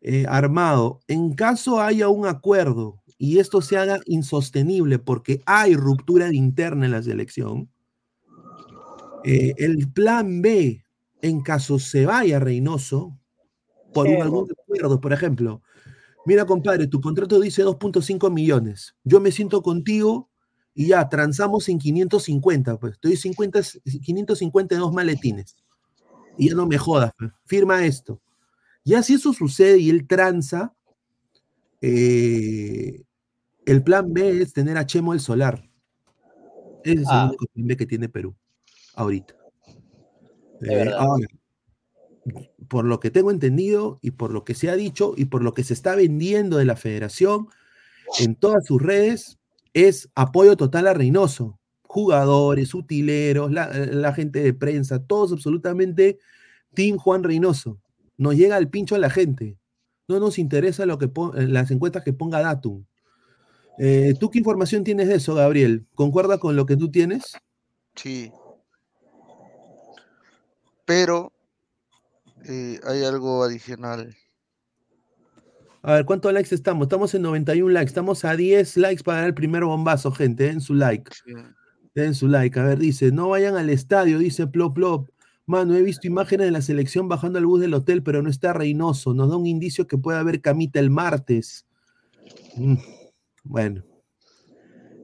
[0.02, 1.00] eh, armado.
[1.08, 6.92] En caso haya un acuerdo y esto se haga insostenible porque hay ruptura interna en
[6.92, 7.70] la selección,
[9.24, 10.84] eh, el plan B,
[11.22, 13.18] en caso se vaya Reynoso,
[13.94, 15.62] por un, algún acuerdo, por ejemplo,
[16.28, 20.30] mira compadre, tu contrato dice 2.5 millones, yo me siento contigo
[20.76, 23.62] y ya, transamos en 550, pues, te doy 50,
[24.04, 25.56] 552 maletines.
[26.38, 28.22] Y ya no me jodas, pues, firma esto.
[28.86, 30.76] Ya si eso sucede y él tranza,
[31.82, 33.04] eh,
[33.66, 35.70] el plan B es tener a Chemo el Solar.
[36.84, 37.26] Ese es el Ah.
[37.30, 38.36] único plan B que tiene Perú,
[38.96, 39.36] ahorita.
[40.62, 41.28] Eh, ahora,
[42.68, 45.54] por lo que tengo entendido y por lo que se ha dicho y por lo
[45.54, 47.48] que se está vendiendo de la federación
[48.20, 49.38] en todas sus redes,
[49.74, 51.60] es apoyo total a Reynoso.
[51.84, 56.20] Jugadores, utileros, la, gente de prensa, todos absolutamente
[56.74, 57.80] Team Juan Reynoso.
[58.18, 59.58] Nos llega al pincho a la gente.
[60.08, 62.86] No nos interesa lo que eh, las encuestas que ponga Datum.
[63.80, 65.86] Eh, ¿Tú qué información tienes de eso, Gabriel?
[65.96, 67.38] ¿Concuerda con lo que tú tienes?
[67.96, 68.32] Sí.
[70.86, 71.34] Pero
[72.48, 74.16] eh, hay algo adicional.
[75.82, 76.86] A ver, ¿cuántos likes estamos?
[76.86, 77.90] Estamos en 91 likes.
[77.90, 80.46] Estamos a 10 likes para dar el primer bombazo, gente.
[80.46, 81.12] Den su like.
[81.96, 82.60] Den su like.
[82.60, 85.10] A ver, dice, no vayan al estadio, dice Plop Plop.
[85.46, 88.52] Mano, he visto imágenes de la selección bajando al bus del hotel, pero no está
[88.52, 89.14] Reynoso.
[89.14, 91.66] Nos da un indicio que puede haber camita el martes.
[92.58, 92.76] Mm,
[93.46, 93.86] bueno,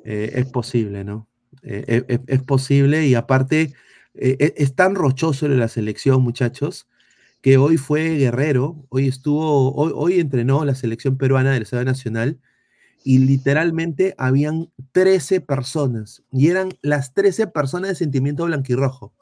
[0.04, 1.30] eh, es posible, ¿no?
[1.62, 3.74] Eh, es, posible y aparte
[4.16, 6.88] eh, es, es tan rochoso de la selección, muchachos,
[7.44, 12.40] que hoy fue guerrero, hoy estuvo, hoy, entrenó la selección peruana del Estado Nacional
[13.04, 19.14] y literalmente habían 13 personas y eran las 13 personas de sentimiento blanquirrojo.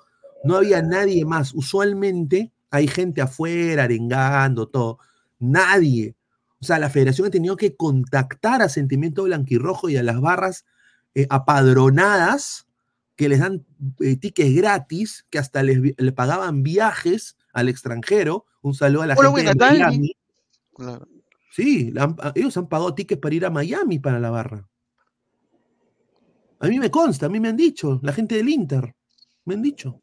[0.43, 1.53] No había nadie más.
[1.55, 4.99] Usualmente hay gente afuera arengando todo.
[5.39, 6.15] Nadie.
[6.61, 10.65] O sea, la federación ha tenido que contactar a Sentimiento Blanquirrojo y a las barras
[11.15, 12.67] eh, apadronadas
[13.15, 13.65] que les dan
[13.99, 18.45] eh, tickets gratis, que hasta les, vi- le pagaban viajes al extranjero.
[18.62, 19.56] Un saludo a la Hola, gente de.
[19.80, 20.12] Miami.
[20.74, 21.08] Claro.
[21.52, 24.68] Sí, la ellos han pagado tickets para ir a Miami para la barra.
[26.60, 28.95] A mí me consta, a mí me han dicho, la gente del Inter,
[29.45, 30.02] me han dicho.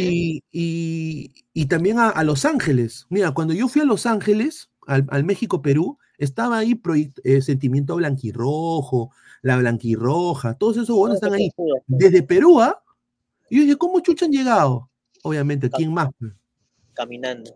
[0.00, 3.06] Y, y- y también a, a Los Ángeles.
[3.10, 7.96] Mira, cuando yo fui a Los Ángeles, al, al México-Perú, estaba ahí proyect- eh, Sentimiento
[7.96, 9.10] Blanquirrojo,
[9.42, 11.50] La Blanquirroja, todos esos buenos están ahí.
[11.86, 12.80] Desde Perú, ¿ah?
[13.50, 14.90] Y yo dije, ¿cómo chucha han llegado?
[15.24, 16.08] Obviamente, ¿quién más?
[16.92, 17.50] Caminando.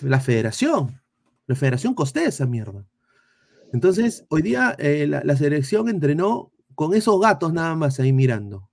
[0.00, 1.00] la federación.
[1.46, 2.86] La federación costea esa mierda.
[3.72, 8.70] Entonces, hoy día eh, la, la selección entrenó con esos gatos nada más ahí mirando.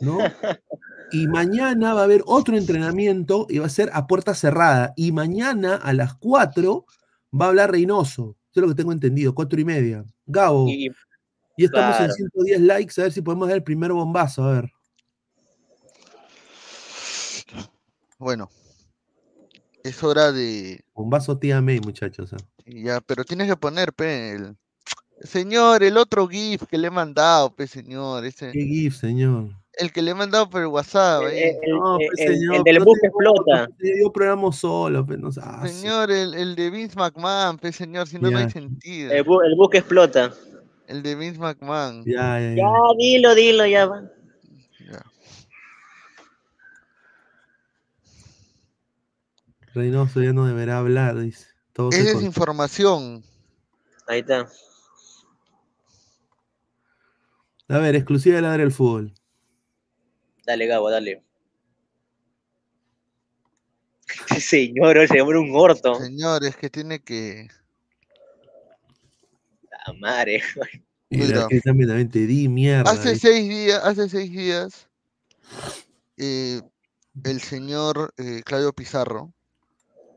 [0.00, 0.18] ¿No?
[1.10, 4.92] Y mañana va a haber otro entrenamiento y va a ser a puerta cerrada.
[4.94, 6.84] Y mañana a las 4
[7.32, 8.36] va a hablar Reynoso.
[8.50, 10.04] Eso es lo que tengo entendido, 4 y media.
[10.26, 10.90] Gabo, Y,
[11.56, 12.12] y estamos claro.
[12.12, 14.72] en 110 likes, a ver si podemos dar el primer bombazo, a ver.
[18.18, 18.50] Bueno,
[19.84, 20.80] es hora de.
[20.94, 22.32] Bombazo tía May, muchachos.
[22.32, 22.36] ah.
[22.66, 24.56] Ya, pero tienes que poner, pe, el.
[25.22, 28.24] Señor, el otro GIF que le he mandado, pe, señor.
[28.24, 29.50] Ese, ¿Qué GIF, señor?
[29.74, 31.22] el que le he mandado por el WhatsApp.
[31.30, 33.68] el, No, el- pues, el- señor, el del no bus explota.
[33.78, 35.40] Yo programo solo, pues, no sí.
[35.66, 39.12] Señor, el, el de Vince McMahon, pe, señor, si no, no hay sentido.
[39.12, 40.32] El, bu- el bus que explota.
[40.88, 42.04] El de Vince McMahon.
[42.04, 42.72] Ya, ya, Ya, ya.
[42.98, 44.10] dilo, dilo, ya va.
[49.78, 51.46] Reynoso ya no deberá hablar, dice.
[51.72, 53.22] Todo Esa es información.
[54.08, 54.48] Ahí está.
[57.68, 59.14] A ver, exclusiva de ladra el fútbol.
[60.44, 61.22] Dale, Gabo, dale.
[64.40, 65.94] Señor, se llama un orto.
[65.94, 67.46] Señor, es que tiene que.
[69.86, 70.42] La madre.
[71.08, 71.46] Mira, Mira.
[71.48, 72.90] que también, te di mierda.
[72.90, 73.28] Hace dice.
[73.28, 74.88] seis días, hace seis días,
[76.16, 76.62] eh,
[77.22, 79.32] el señor eh, Claudio Pizarro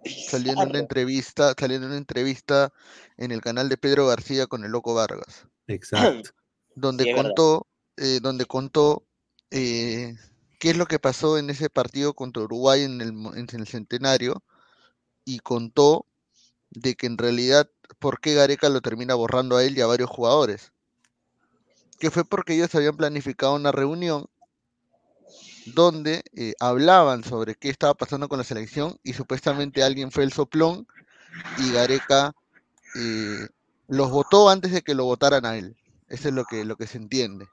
[0.05, 2.73] salió en una entrevista, salió en una entrevista
[3.17, 5.47] en el canal de Pedro García con el Loco Vargas.
[5.67, 6.31] Exacto.
[6.75, 9.03] donde Sí, contó, eh, donde contó
[9.51, 10.15] eh,
[10.59, 13.67] qué es lo que pasó en ese partido contra Uruguay en el, mo- en el
[13.67, 14.41] centenario
[15.25, 16.05] y contó
[16.69, 20.09] de que en realidad por qué Gareca lo termina borrando a él y a varios
[20.09, 20.71] jugadores.
[21.99, 24.27] Que fue porque ellos habían planificado una reunión
[25.65, 30.33] donde eh, hablaban sobre qué estaba pasando con la selección y supuestamente alguien fue el
[30.33, 30.87] soplón
[31.57, 32.33] y Gareca
[32.95, 33.47] eh,
[33.87, 35.75] los votó antes de que lo votaran a él.
[36.07, 37.47] Eso es lo que, lo que se entiende.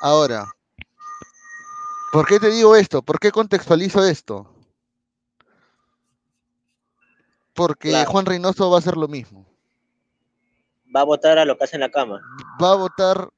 [0.00, 0.46] Ahora,
[2.12, 3.02] ¿por qué te digo esto?
[3.02, 4.50] ¿Por qué contextualizo esto?
[7.54, 8.10] Porque Claro.
[8.10, 9.46] Juan Reynoso va a hacer lo mismo.
[10.94, 12.20] Va a votar a lo que hace en la cama.
[12.62, 13.28] Va a votar,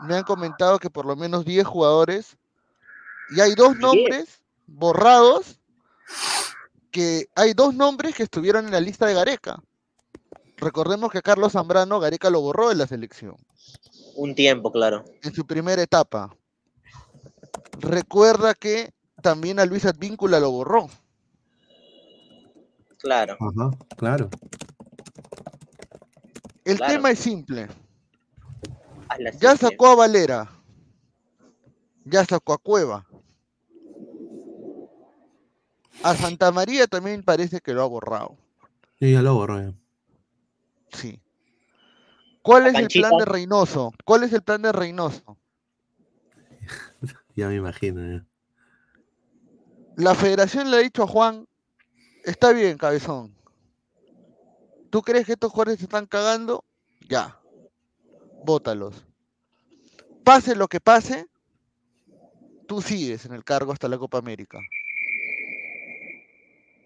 [0.00, 2.36] me han comentado que por lo menos 10 jugadores,
[3.34, 5.58] y hay dos nombres borrados,
[6.90, 9.62] que hay dos nombres que estuvieron en la lista de Gareca.
[10.58, 13.36] Recordemos que Carlos Zambrano, Gareca lo borró de la selección.
[14.14, 15.04] Un tiempo, claro.
[15.22, 16.36] en su primera etapa.
[17.80, 20.88] Recuerda que también a Luis Advíncula lo borró.
[22.98, 23.36] Claro.
[23.40, 24.30] Ajá, claro.
[26.64, 26.92] El Claro.
[26.92, 27.68] tema es simple.
[29.08, 30.48] Hazla Ya sacó a Valera.
[32.04, 33.04] Ya sacó a Cueva.
[36.02, 38.36] A Santa María también parece que lo ha borrado.
[38.98, 39.74] Sí, ya lo borró.
[40.92, 41.20] Sí.
[42.42, 43.92] ¿Cuál es el plan de Reynoso?
[44.04, 45.36] ¿Cuál es el plan de Reynoso?
[47.34, 48.00] Ya me imagino.
[48.06, 48.26] ya.
[49.96, 51.48] La federación le ha dicho a Juan,
[52.24, 53.34] está bien, cabezón.
[54.90, 56.62] ¿Tú crees que estos jugadores se están cagando?
[57.08, 57.40] Ya.
[58.44, 59.06] Bótalos.
[60.24, 61.26] Pase lo que pase,
[62.66, 64.58] tú sigues en el cargo hasta la Copa América.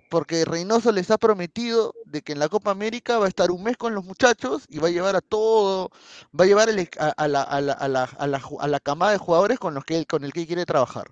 [0.08, 3.62] Porque Reynoso les ha prometido de que en la Copa América va a estar un
[3.64, 5.90] mes con los muchachos y va a llevar a todo,
[6.38, 8.80] va a llevar el a, a la, a la- a la- a la a la
[8.80, 11.10] camada de jugadores con los que él- con el que él quiere trabajar.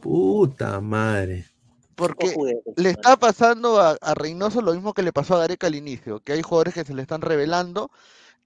[0.00, 1.46] Puta madre.
[1.94, 2.34] Porque
[2.76, 6.20] le está pasando a, a Reynoso lo mismo que le pasó a Gareca al inicio,
[6.20, 7.90] que hay jugadores que se le están revelando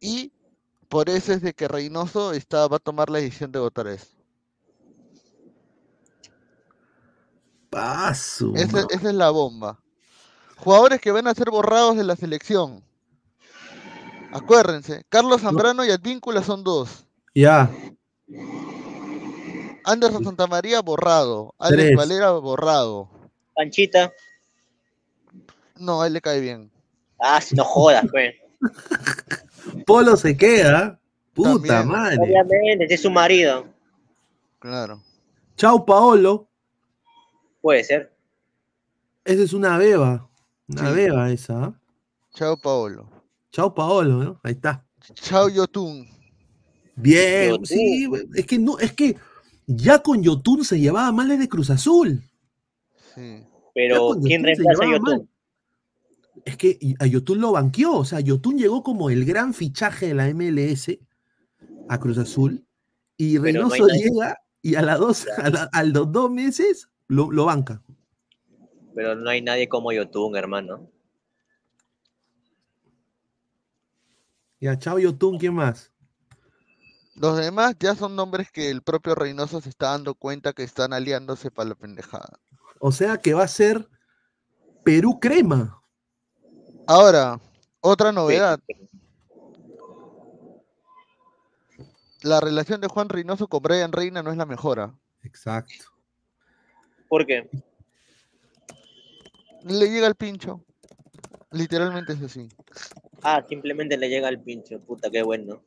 [0.00, 0.32] y
[0.88, 4.06] por eso es de que Reynoso está, va a tomar la decisión de votar eso.
[7.72, 8.52] Paso.
[8.54, 9.80] Esa, esa es la bomba.
[10.58, 12.84] Jugadores que van a ser borrados de la selección.
[14.30, 17.06] Acuérdense, Carlos Zambrano y Advíncula son dos.
[17.34, 17.70] Ya.
[19.84, 21.54] Anderson Santamaría borrado.
[21.58, 21.96] Alex Tres.
[21.96, 23.08] Valera borrado.
[23.54, 24.12] Panchita.
[25.78, 26.70] No, a él le cae bien.
[27.18, 28.34] Ah, si no jodas, pues.
[29.86, 31.00] Polo se queda.
[31.32, 31.88] Puta También.
[31.88, 32.18] madre.
[32.20, 33.64] Obviamente, es su marido.
[34.58, 35.02] Claro.
[35.56, 36.48] Chao, Paolo.
[37.62, 38.12] Puede ser.
[39.24, 40.28] Esa es una beba.
[40.68, 40.94] Una Sí.
[40.96, 41.64] beba esa.
[41.64, 41.80] ¿ah?
[42.34, 43.08] Chao Paolo.
[43.50, 44.40] Chao, Paolo, ¿no?
[44.42, 44.84] Ahí está.
[45.14, 46.06] Chao Yotun.
[46.96, 47.66] Bien, Yotun.
[47.66, 49.16] sí, es que no, es que
[49.66, 52.22] ya con Yotun se llevaba mal desde Cruz Azul.
[53.14, 53.42] Sí.
[53.74, 55.02] Pero, ¿quién reemplaza a Yotun?
[55.18, 55.28] mal.
[56.44, 60.14] Es que a Yotun lo banqueó, o sea, Yotun llegó como el gran fichaje de
[60.14, 60.98] la MLS
[61.88, 62.64] a Cruz Azul
[63.16, 67.30] y no Reynoso llega y a, las dos, a, la- a los dos meses lo,
[67.30, 67.82] lo banca.
[68.94, 70.90] Pero no hay nadie como Yotun, hermano.
[74.60, 75.92] Ya, chao Yotun, ¿quién más?
[77.14, 80.92] Los demás ya son nombres que el propio Reynoso se está dando cuenta que están
[80.92, 82.40] aliándose para la pendejada.
[82.80, 83.86] O sea que va a ser
[84.82, 85.82] Perú Crema.
[86.86, 87.38] Ahora,
[87.80, 88.58] otra novedad.
[92.22, 94.80] La relación de Juan Reynoso con Brian Reina no es la mejor.
[94.80, 94.94] ¿ah?
[95.22, 95.91] Exacto.
[97.12, 97.46] ¿Por qué?
[99.64, 100.64] Le llega el pincho.
[101.50, 102.48] Literalmente es así.
[103.22, 104.80] Ah, simplemente le llega el pincho.
[104.80, 105.60] Puta, qué bueno.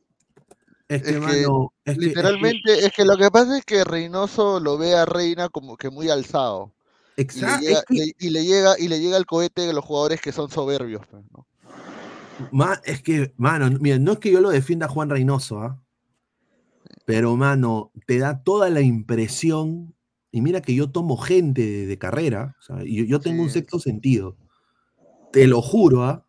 [0.88, 3.56] Es que, Es que, mano, es que- es que- Literalmente, es que lo que pasa
[3.58, 6.72] es que Reynoso lo ve a Reina como que muy alzado.
[7.16, 9.62] Y le, Exacto, llega, es que- le- y le llega y le llega el cohete
[9.68, 11.06] de los jugadores que son soberbios.
[11.08, 11.46] pues, ¿no?
[12.50, 15.80] Ma- es que, mano, mira, no es que yo lo defienda a Juan Reynoso, ¿ah?
[17.04, 19.94] Pero, mano, te da toda la impresión,
[20.32, 23.50] y mira que yo tomo gente de, de carrera, o sea, yo, yo tengo un
[23.50, 24.36] sexto sentido.
[25.32, 26.26] Te lo juro, ¿ah?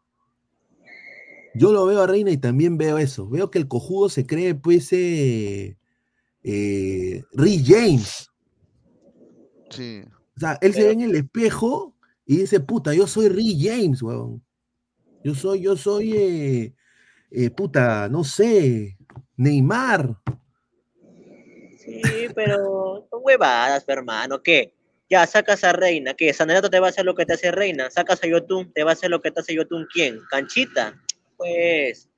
[1.56, 3.28] Yo lo veo a Reina y también veo eso.
[3.28, 5.78] Veo que el cojudo se cree, pues, eh,
[6.44, 8.32] eh, Rick James.
[9.72, 10.04] Sí.
[10.36, 11.96] O sea, él se ve en el espejo
[12.26, 14.44] y dice, puta, yo soy Rick James, weón.
[15.24, 16.76] Yo soy, yo soy, eh,
[17.32, 18.98] eh, puta, no sé,
[19.36, 20.22] Neymar.
[21.88, 24.44] Sí, pero son huevadas, hermano.
[24.44, 24.74] ¿Qué?
[25.10, 26.14] Ya, sacas a Reina.
[26.14, 26.34] ¿Qué?
[26.34, 27.90] Sanelato te va a hacer lo que te hace Reina.
[27.90, 29.88] Sacas a Yotun, te va a hacer lo que te hace Yotun.
[29.92, 30.20] ¿Quién?
[30.30, 31.02] ¿Canchita?
[31.38, 32.10] Pues.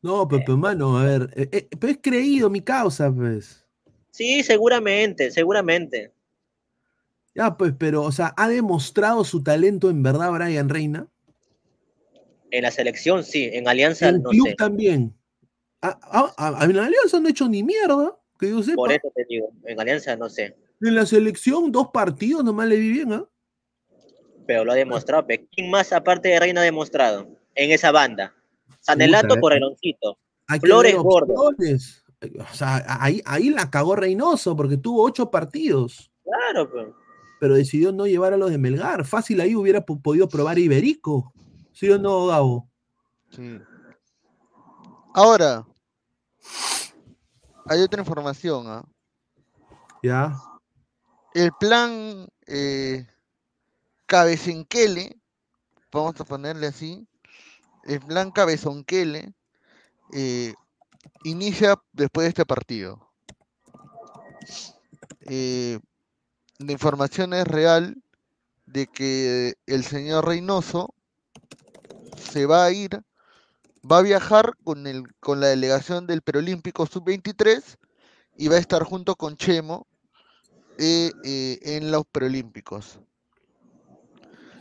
[0.00, 3.64] No, pero, pero, mano, a ver, eh, eh, pero es creído mi causa, pues.
[4.10, 6.12] Sí, seguramente, seguramente.
[7.34, 11.08] Ya, pues, pero, o sea, ¿ha demostrado su talento en verdad Brian Reina?
[12.50, 13.48] En la selección, sí.
[13.52, 14.54] En Alianza, En no club sé.
[14.54, 15.14] también.
[15.82, 15.98] A,
[16.38, 18.76] a- a- en la Alianza no ha hecho ni mierda, que yo sepa.
[18.76, 19.50] Por eso te digo.
[19.64, 20.56] En Alianza, no sé.
[20.80, 23.24] En la selección, dos partidos nomás le vi bien, ¿ah?
[24.46, 25.26] Pero lo ha demostrado.
[25.26, 25.46] pe.
[25.52, 27.28] ¿Quién más, aparte de Reina, ha demostrado?
[27.54, 28.34] En esa banda.
[28.80, 30.18] Sanelato por el oncito.
[30.60, 31.34] Flores Gordo.
[31.34, 32.04] opciones.
[32.50, 36.86] O sea, ahí, ahí la cagó Reynoso porque tuvo ocho partidos, Claro, pues.
[37.40, 39.04] pero decidió no llevar a los de Melgar.
[39.04, 41.32] Fácil ahí hubiera po- podido probar Iberico.
[41.72, 42.68] ¿Sí o no, Gabo?
[43.30, 43.58] Sí.
[45.14, 45.64] Ahora,
[47.66, 48.66] hay otra información.
[48.68, 48.84] ¿ah?
[50.02, 50.34] Ya.
[51.34, 53.06] El plan eh,
[54.06, 55.18] Cabecenquele,
[55.90, 57.06] vamos a ponerle así,
[57.84, 59.34] el plan Cabezonquele
[60.12, 60.54] eh,
[61.24, 63.08] inicia después de este partido.
[65.20, 65.78] Eh,
[66.58, 68.02] la información es real
[68.66, 70.94] de que el señor Reynoso
[72.16, 73.02] se va a ir,
[73.90, 77.76] va a viajar con, el, con la delegación del Perolímpico Sub-23
[78.36, 79.86] y va a estar junto con Chemo
[80.78, 82.98] eh, eh, en los preolímpicos.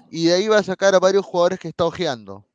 [0.10, 2.46] Y de ahí va a sacar a varios jugadores que está ojeando.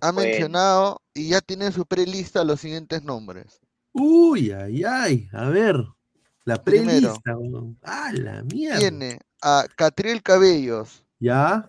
[0.00, 0.28] Ha Bueno.
[0.30, 3.60] mencionado y ya tiene su prelista los siguientes nombres.
[3.92, 5.28] Uy, ay, ay.
[5.32, 5.84] A ver.
[6.44, 7.00] La Primero.
[7.12, 7.36] prelista.
[7.36, 7.78] weón.
[7.82, 8.78] Ah, la mierda.
[8.78, 11.68] Tiene a Catriel Cabellos, Ya.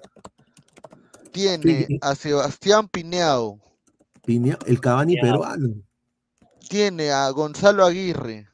[1.31, 1.97] Tiene Sí.
[2.01, 3.59] a Sebastián Pineau,
[4.25, 5.75] Pinea- el Cavani peruano.
[6.69, 8.47] tiene a Gonzalo Aguirre,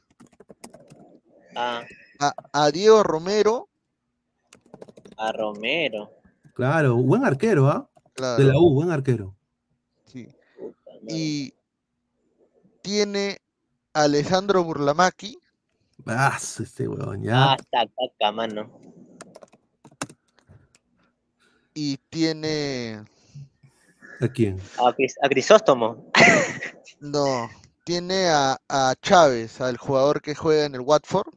[1.56, 1.82] Ah,
[2.20, 3.68] a, a Diego Romero,
[5.16, 6.10] a Romero.
[6.54, 7.88] Claro, buen arquero, ¿ah?
[8.14, 9.34] claro, De la U, buen arquero.
[10.06, 10.28] sí,
[11.08, 11.52] y
[12.82, 13.38] tiene
[13.92, 15.36] a Alessandro Burlamaqui,
[16.06, 17.52] Ah, este weón, ya.
[17.52, 18.70] Ah, está caca, mano.
[21.80, 23.04] Y tiene
[24.20, 24.58] ¿A quién?
[24.78, 26.10] A, Cris- a Crisóstomo.
[27.00, 27.48] No,
[27.84, 31.28] tiene a, a Chávez, al jugador que juega en el Watford.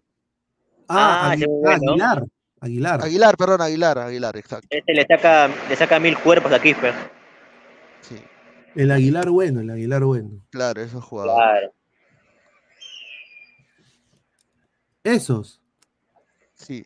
[0.87, 1.91] Ah, Ah, Agui- ese es bueno.
[1.91, 2.23] Aguilar.
[2.59, 3.03] Aguilar.
[3.03, 4.67] Aguilar, perdón, Aguilar, Aguilar, exacto.
[4.71, 6.95] Este le saca, le saca mil cuerpos aquí, pues.
[8.01, 8.19] Sí,
[8.75, 10.31] El Aguilar bueno, el Aguilar bueno.
[10.49, 11.35] claro, esos jugadores.
[11.35, 11.73] Claro.
[15.03, 15.61] Esos.
[16.55, 16.83] Sí.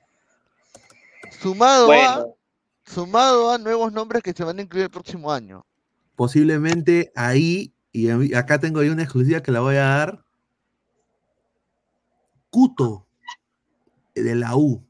[1.40, 2.26] Sumado a,
[2.86, 5.66] sumado a nuevos nombres que se van a incluir el próximo año.
[6.16, 10.26] Posiblemente ahí, y acá tengo ahí una exclusiva que la voy a dar.
[12.50, 13.08] Cuto
[14.14, 14.82] de la U.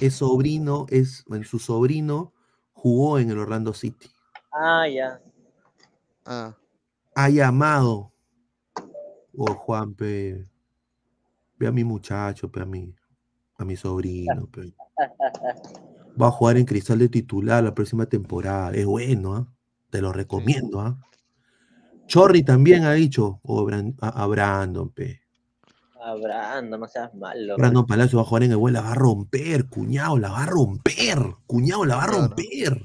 [0.00, 2.32] Es sobrino, es, bueno, su sobrino
[2.72, 4.10] jugó en el Orlando City.
[4.52, 5.20] ah, ya.
[6.24, 6.56] Ah,
[7.14, 8.12] Ha llamado.
[9.36, 10.46] Oh, Juanpe.
[11.58, 12.94] Ve a mi muchacho, pe, a mi,
[13.56, 14.46] a mi sobrino.
[14.46, 14.72] pe.
[16.20, 18.72] Va a jugar en Cristal de titular la próxima temporada.
[18.72, 19.46] Es bueno, ¿ah?
[19.90, 20.98] Te lo recomiendo, ¿ah?
[22.06, 23.68] Chorri también ha dicho, oh,
[24.00, 25.20] a, a Brandon, pe.
[26.00, 27.56] A Brando, no seas malo.
[27.56, 30.44] Brandon Palacio va a jugar en el buen, la va a romper, cuñado, la va
[30.44, 32.82] a romper, cuñado, la va a romper.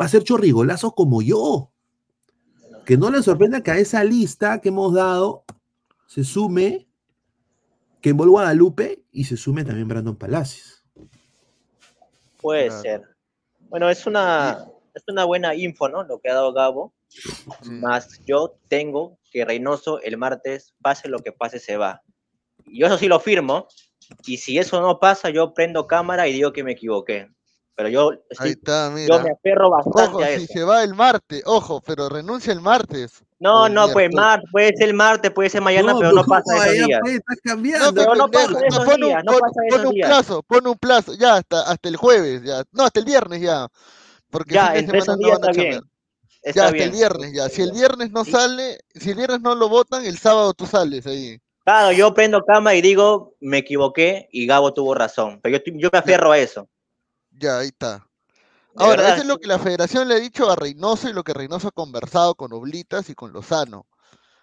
[0.00, 1.72] Va a ser Chorri golazo como yo.
[2.84, 5.44] Que no le sorprenda que a esa lista que hemos dado
[6.06, 6.86] se sume
[8.00, 10.75] que Guadalupe y se sume también Brandon Palacios.
[12.46, 12.82] Puede Claro.
[12.82, 13.02] ser.
[13.58, 16.04] Bueno, es una, es una buena info, ¿no?
[16.04, 16.94] Lo que ha dado Gabo.
[17.08, 17.70] sí.
[17.70, 22.02] Más yo tengo que Reynoso el martes, pase lo que pase, se va.
[22.64, 23.66] Y Yo eso sí lo firmo.
[24.24, 27.28] Y si eso no pasa, yo prendo cámara y digo que me equivoqué.
[27.76, 28.54] Pero yo, Ahí
[29.06, 32.62] yo me aferro bastante Ojo, a si se va el martes, ojo, pero renuncia el
[32.62, 33.22] martes.
[33.38, 36.56] No, el no, pues mar, puede ser martes, puede ser mañana, pero no ¿cómo pasa
[36.68, 37.00] esos días.
[37.02, 37.94] pues, estás No, cambiando.
[37.94, 40.08] pero no pasa esos pon un, días, no pon- pasa pon esos un días.
[40.08, 42.62] plazo, pon un plazo, ya hasta, hasta el jueves, ya.
[42.72, 43.68] No, hasta el viernes ya.
[44.30, 45.54] Porque Ya, fin de semana no van a está bien.
[45.54, 45.82] chambear.
[46.44, 46.84] Ya, hasta bien.
[46.84, 47.48] el viernes ya.
[47.50, 51.06] Si el viernes no sale, si el viernes no lo votan, el sábado tú sales
[51.06, 51.38] ahí.
[51.64, 55.40] Claro, yo prendo cámara y digo, me equivoqué y Gabo tuvo razón.
[55.42, 56.68] Pero yo, yo me aferro a eso.
[57.38, 58.06] Ya, ahí está.
[58.76, 61.24] Ahora, verdad, eso es lo que la federación le ha dicho a Reynoso y lo
[61.24, 63.86] que Reynoso ha conversado con Oblitas y con Lozano.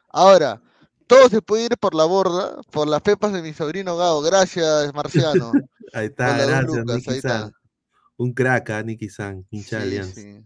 [0.10, 0.62] Ahora,
[1.08, 4.22] todo se puede ir por la borda, por las pepas de mi sobrino Gabo.
[4.22, 5.52] Gracias, Marciano.
[5.94, 7.52] Ahí está, gracias, lucas, ahí está.
[8.18, 10.22] Un crack, ah, Nicky San, hincha Sí, Alianza.
[10.22, 10.44] sí.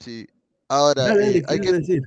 [0.00, 0.26] Sí.
[0.66, 2.02] Ahora, Dale, eh, dale, ¿qué hay, que, decir?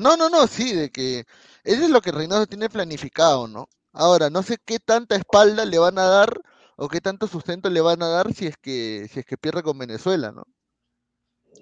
[0.00, 1.24] No, no, no, sí, de que
[1.62, 3.68] eso es lo que Reynoso tiene planificado, ¿no?
[3.92, 6.40] Ahora, no sé qué tanta espalda le van a dar
[6.80, 9.62] o qué tanto sustento le van a dar si es que, si es que pierde
[9.64, 10.44] con Venezuela, ¿no?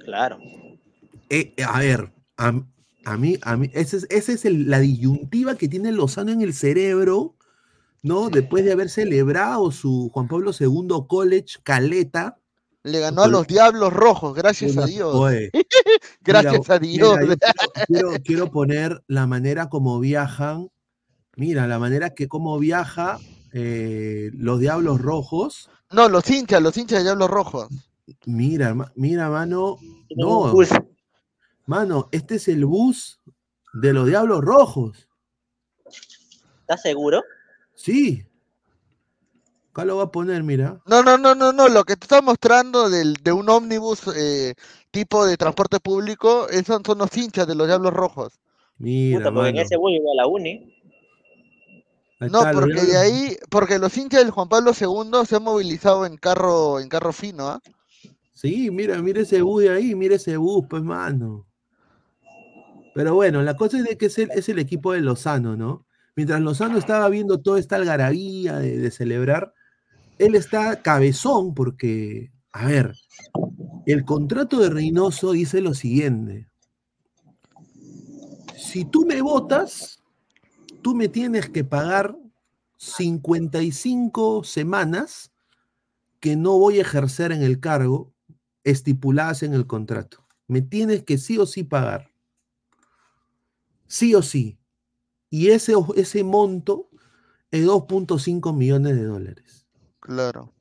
[0.04, 0.38] Claro.
[1.30, 2.52] Eh, a ver, a,
[3.06, 6.42] a mí, a mí, esa es, esa es el- la disyuntiva que tiene Lozano en
[6.42, 7.34] el cerebro,
[8.02, 8.28] ¿no?
[8.28, 12.38] Después de haber celebrado su Juan Pablo II College Caleta.
[12.82, 15.12] Le ganó a los Diablos Rojos, gracias a Dios.
[15.14, 15.50] Oye,
[16.20, 17.18] Gracias mira, a Dios.
[17.18, 20.68] mira, yo quiero, quiero- quiero poner la manera como viajan.
[21.36, 23.18] Mira, la manera que como viaja
[23.58, 25.70] eh, los Diablos Rojos.
[25.90, 27.68] No, los hinchas, los hinchas de Diablos Rojos.
[28.26, 29.78] Mira, ma- mira, mano.
[30.14, 30.52] No,
[31.64, 33.18] mano, este es el bus
[33.72, 35.08] de los Diablos Rojos.
[36.60, 37.22] ¿Estás seguro?
[37.74, 38.26] Sí.
[39.70, 40.80] Acá lo va a poner, mira.
[40.86, 41.68] No, no, no, no, no.
[41.68, 44.54] Lo que te está mostrando del, de un ómnibus eh,
[44.90, 48.38] tipo de transporte público, esos son los hinchas de los Diablos Rojos.
[48.78, 49.64] Mira, Puta, porque en mano.
[49.66, 50.75] ese bus iba a la uni.
[52.18, 55.42] Ahí No, está, porque de ahí, porque los hinchas del Juan Pablo II se han
[55.42, 57.60] movilizado en carro, en carro fino, ¿ah?
[58.32, 61.46] Sí, mira, mira ese bus de ahí, mira ese bus, pues, mano.
[62.94, 65.86] Pero bueno, la cosa es de que es el, es el equipo de Lozano, ¿no?
[66.14, 69.52] Mientras Lozano estaba viendo toda esta algarabía de, de celebrar,
[70.18, 72.94] él está cabezón porque, a ver,
[73.84, 76.48] el contrato de Reynoso dice lo siguiente.
[78.56, 79.95] Si tú me votas,
[80.86, 82.16] tú me tienes que pagar
[82.76, 85.32] 55 semanas
[86.20, 88.14] que no voy a ejercer en el cargo
[88.62, 90.24] estipuladas en el contrato.
[90.46, 92.12] Me tienes que sí o sí pagar.
[93.88, 94.60] Sí o sí.
[95.28, 96.88] Y ese, ese monto
[97.50, 99.66] es 2.5 millones de dólares.
[99.98, 100.52] Claro.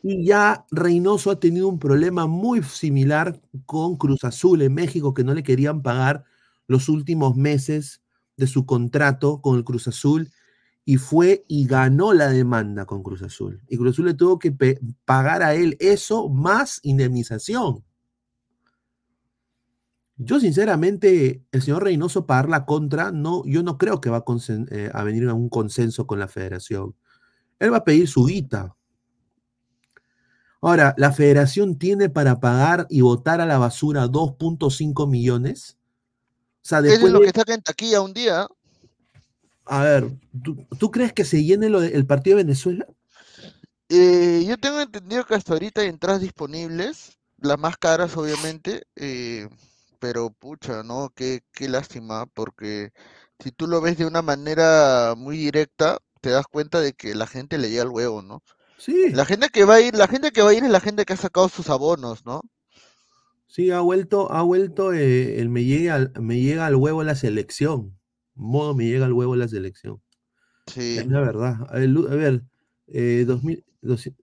[0.00, 5.24] Y ya Reynoso ha tenido un problema muy similar con Cruz Azul en México, que
[5.24, 6.24] no le querían pagar
[6.68, 8.00] los últimos meses
[8.36, 10.30] de su contrato con el Cruz Azul
[10.84, 13.60] y fue y ganó la demanda con Cruz Azul.
[13.68, 14.54] Y Cruz Azul le tuvo que
[15.04, 17.84] pagar a él eso más indemnización.
[20.18, 24.24] Yo sinceramente, el señor Reynoso pagar la contra, no, yo no creo que va a,
[24.70, 26.94] eh, a venir a un consenso con la federación.
[27.58, 28.76] Él va a pedir su guita.
[30.62, 35.78] Ahora, ¿la federación tiene para pagar y votar a la basura 2.5 millones?
[36.66, 38.48] Sea, Eso es después lo que saca en taquilla un día.
[39.66, 40.10] A ver,
[40.42, 42.86] ¿tú, tú crees que se llene lo de- el partido de Venezuela?
[43.88, 49.48] Eh, yo tengo entendido que hasta ahorita hay entradas disponibles, las más caras obviamente, eh,
[50.00, 51.10] pero pucha, ¿no?
[51.14, 52.90] Qué, qué lástima, porque
[53.38, 57.28] si tú lo ves de una manera muy directa, te das cuenta de que la
[57.28, 58.42] gente le llega al huevo, ¿no?
[58.78, 59.10] Sí.
[59.12, 61.04] La gente que va a ir, la gente que va a ir es la gente
[61.04, 62.40] que ha sacado sus abonos, ¿no?
[63.46, 67.14] Sí, ha vuelto, ha vuelto eh, el me llega, al- me llega al huevo la
[67.14, 67.96] selección.
[68.34, 70.00] Modo me llega al huevo la selección.
[70.66, 70.98] Sí.
[70.98, 71.56] Es la verdad.
[71.70, 72.42] A ver, Lu- a ver,
[72.88, 74.14] eh, dos, mil- doci-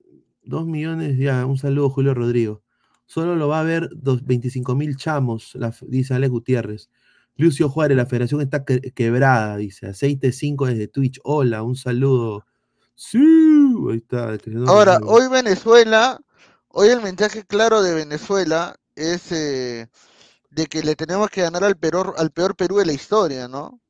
[0.43, 2.61] dos millones, ya, un saludo Julio Rodrigo.
[3.05, 6.89] Solo lo va a ver dos, 25 mil chamos, la dice Alex Gutiérrez.
[7.36, 9.88] Lucio Juárez, la federación está que- quebrada, dice.
[9.88, 11.19] Aceite 5 desde Twitch.
[11.24, 12.45] Hola, un saludo.
[12.95, 13.17] Sí,
[13.89, 14.38] ahí está.
[14.67, 16.19] Ahora, hoy Venezuela,
[16.67, 19.88] hoy el mensaje claro de Venezuela es eh,
[20.52, 23.82] de que le tenemos que ganar al peor, al peor Perú de la historia, ¿no?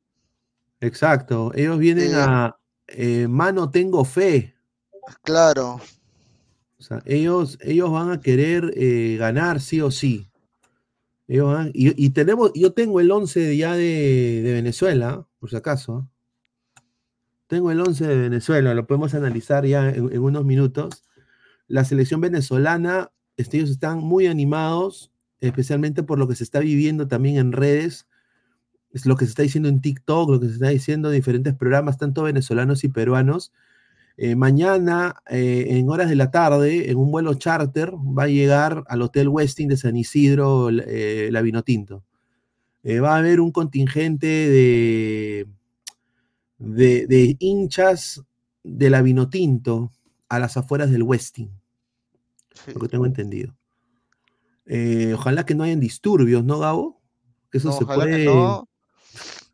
[0.80, 1.52] Exacto.
[1.54, 2.56] Ellos vienen Eh, a
[2.88, 4.54] eh, mano tengo fe.
[5.22, 5.80] Claro.
[6.78, 8.72] O sea, ellos, ellos van a querer
[9.18, 10.28] ganar sí o sí.
[11.28, 15.50] Ellos van- y, y tenemos, yo tengo el 11 de- ya de, de Venezuela, por
[15.50, 16.08] si acaso.
[17.46, 21.04] Tengo el 11 de Venezuela, lo podemos analizar ya en, en unos minutos.
[21.68, 27.08] La selección venezolana, este, ellos están muy animados, especialmente por lo que se está viviendo
[27.08, 28.06] también en redes,
[28.92, 31.54] es lo que se está diciendo en TikTok, lo que se está diciendo en diferentes
[31.54, 33.52] programas, tanto venezolanos y peruanos.
[34.16, 38.84] Eh, mañana, eh, en horas de la tarde, en un vuelo charter, va a llegar
[38.86, 42.04] al Hotel Westin de San Isidro eh, la Vinotinto.
[42.84, 45.46] Eh, va a haber un contingente de,
[46.58, 48.22] de, de hinchas
[48.62, 49.90] de la Vinotinto
[50.28, 51.50] a las afueras del Westin,
[52.74, 53.54] lo que tengo entendido.
[54.66, 57.00] Eh, ojalá que no hayan disturbios, ¿no, Gabo?
[57.50, 58.24] Que eso No, se ojalá que puede.
[58.24, 58.68] no.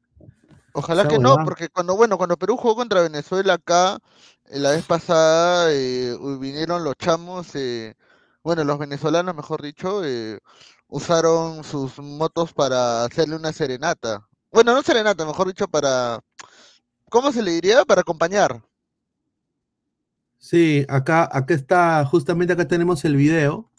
[0.73, 3.99] Ojalá que no, porque cuando, bueno, cuando Perú jugó contra Venezuela acá,
[4.47, 7.97] eh, la vez pasada eh, vinieron los chamos, eh,
[8.45, 10.39] bueno, los venezolanos, mejor dicho, eh,
[10.87, 14.27] usaron sus motos para hacerle una serenata.
[14.53, 16.21] Bueno, no serenata, mejor dicho, para,
[17.09, 17.85] ¿cómo se le diría?
[17.85, 18.63] Para acompañar.
[20.41, 23.71] Sí, acá, acá está, justamente acá tenemos el video.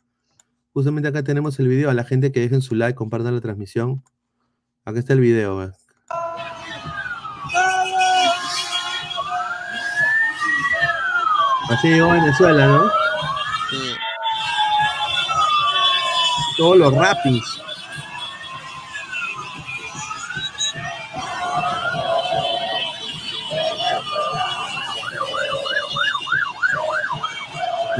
[0.73, 1.89] Justamente acá tenemos el video.
[1.89, 4.03] A la gente que dejen su like, compartan la transmisión.
[4.85, 5.73] Aquí está el video.
[11.69, 12.89] Así llegó Venezuela, ¿no?
[13.71, 13.95] Sí.
[16.57, 17.43] Todos los rapis.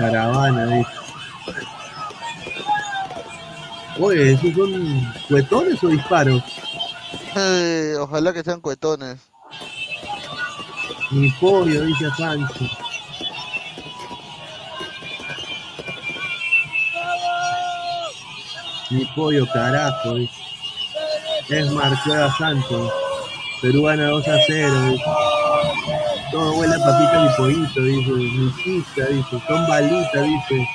[0.01, 0.91] Caravana, dice.
[3.99, 6.41] Oye, ¿esos son cuetones o disparos?
[7.35, 9.19] Eh, ojalá que sean cuetones.
[11.11, 12.71] Mi pollo, dice Sánchez.
[18.89, 20.33] Mi pollo, carajo, dice.
[21.49, 22.91] Es Marcueva Santos.
[23.61, 26.00] Perú gana 2 a 0, dice.
[26.31, 28.11] Todo huele a papita mi pollito, dice.
[28.11, 29.43] Mi pizza, dice.
[29.47, 30.67] Son balitas, dice.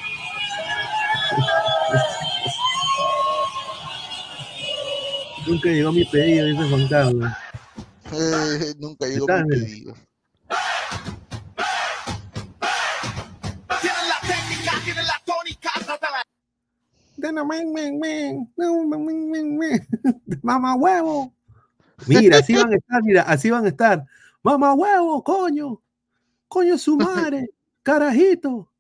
[5.47, 7.33] Nunca llegó mi pedido, dice Juan Carlos.
[8.13, 9.95] Eh, nunca llegó mi pedido.
[20.43, 21.33] Mamá huevo.
[22.07, 24.05] Mira, así van a estar, mira, así van a estar.
[24.47, 25.83] Mamá huevo, coño.
[26.47, 27.51] Coño su madre.
[27.83, 28.71] Carajito.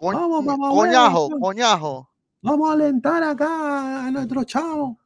[0.00, 1.40] Vamos, mamá Coñajo, huevo.
[1.40, 2.10] coñajo.
[2.40, 4.98] Vamos a alentar acá a nuestro chavo.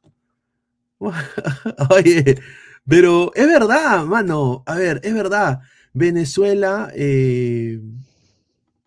[1.89, 2.39] Oye,
[2.87, 4.63] pero es verdad, mano.
[4.65, 5.59] A ver, es verdad.
[5.91, 7.81] Venezuela eh,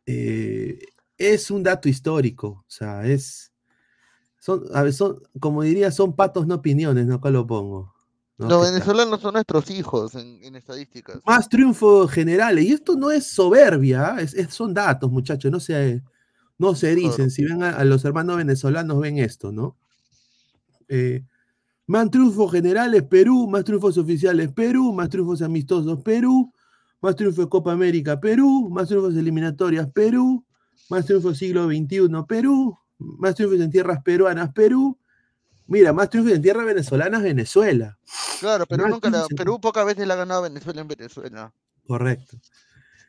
[0.07, 0.79] eh,
[1.19, 2.65] es un dato histórico.
[2.67, 3.53] O sea, es.
[4.39, 7.17] Son, a ver, son, como diría, son patos, no opiniones, ¿no?
[7.17, 7.98] Acá lo pongo.
[8.39, 8.49] ¿No?
[8.49, 11.21] Los venezolanos son nuestros hijos en, en estadísticas.
[11.27, 12.65] Más triunfos generales.
[12.65, 15.51] Y esto no es soberbia, es- es- son datos, muchachos.
[15.51, 16.03] No se,
[16.59, 17.31] no se dicen.
[17.31, 19.77] Si ven a, a los hermanos venezolanos, ven esto, ¿no?
[20.89, 21.23] Eh,
[21.87, 23.49] más triunfos generales, Perú.
[23.49, 24.93] Más triunfos oficiales, Perú.
[24.93, 26.53] Más triunfos amistosos, Perú.
[27.01, 28.69] Más triunfos de Copa América, Perú.
[28.71, 30.45] Más triunfos eliminatorias, Perú.
[30.91, 32.77] Más triunfos siglo XXI, Perú.
[32.99, 34.98] Más triunfos en tierras peruanas, Perú.
[35.69, 37.99] Mira, más triunfos en tierras venezolanas, Venezuela.
[38.41, 41.53] Claro, Perú Más nunca la, Perú pocas veces la ha ganado Venezuela en Venezuela.
[41.87, 42.39] Correcto.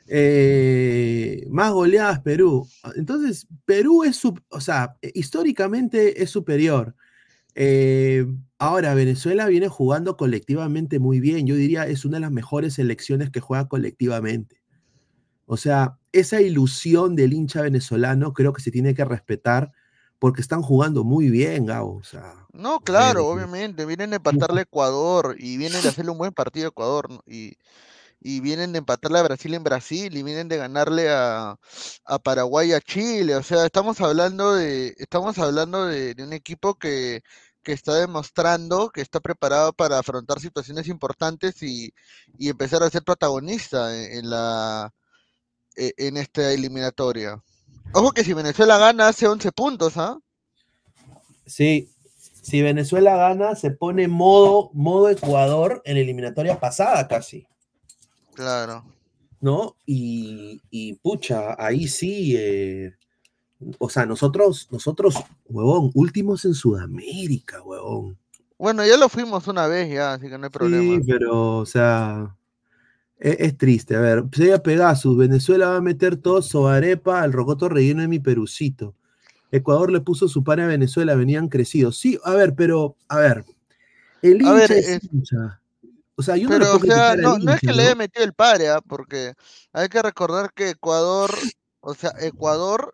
[0.07, 2.68] Eh, más goleadas Perú.
[2.95, 6.95] Entonces, Perú es, o sea, históricamente es superior.
[7.55, 8.26] Eh,
[8.57, 11.47] ahora, Venezuela viene jugando colectivamente muy bien.
[11.47, 14.62] Yo diría es una de las mejores selecciones que juega colectivamente.
[15.45, 19.72] O sea, esa ilusión del hincha venezolano creo que se tiene que respetar
[20.20, 21.97] porque están jugando muy bien, Gabo.
[21.97, 23.86] O sea, No, claro, obviamente.
[23.86, 27.09] Vienen de empatarle a Ecuador y vienen de hacerle un buen partido a Ecuador.
[27.11, 27.24] ¿no?
[27.28, 27.57] Y,
[28.22, 31.57] y vienen de empatarle a Brasil en Brasil y vienen de ganarle a,
[32.05, 33.36] a Paraguay y a Chile.
[33.36, 37.22] O sea, estamos hablando de, estamos hablando de, de un equipo que,
[37.63, 41.93] que está demostrando que está preparado para afrontar situaciones importantes y,
[42.38, 44.93] y empezar a ser protagonista en, en la
[45.76, 47.43] e- en esta eliminatoria.
[47.93, 50.17] Ojo que si Venezuela gana hace 11 puntos, ¿ah?
[51.45, 51.89] Sí,
[52.41, 57.47] si Venezuela gana, se pone modo, modo Ecuador en eliminatoria pasada casi,
[58.33, 58.85] Claro.
[59.41, 59.75] ¿no?
[59.85, 62.93] Y, y pucha, ahí sí, eh,
[63.77, 65.15] o sea, nosotros, nosotros,
[65.45, 68.17] huevón, últimos en Sudamérica, huevón.
[68.57, 70.83] Bueno, ya lo fuimos una vez ya, así que no hay problema.
[70.83, 72.35] Sí, pero, o sea,
[73.20, 73.95] e- es, triste.
[73.95, 78.20] A ver, sería Pegasus, Venezuela va a meter todo sobarepa al rocoto relleno de mi
[78.20, 78.95] perucito.
[79.51, 81.97] Ecuador le puso su pan a Venezuela, venían crecidos.
[81.97, 83.45] Sí, a ver, pero, a ver,
[84.22, 85.61] el ver, hincha es es- hincha.
[86.15, 87.99] O sea, yo no Pero, o puedo sea, no, no es que le haya ¿no?
[87.99, 88.82] metido el padre, ¿ah?
[88.82, 89.34] Porque
[89.72, 91.32] hay que recordar que Ecuador,
[91.80, 92.93] o sea, Ecuador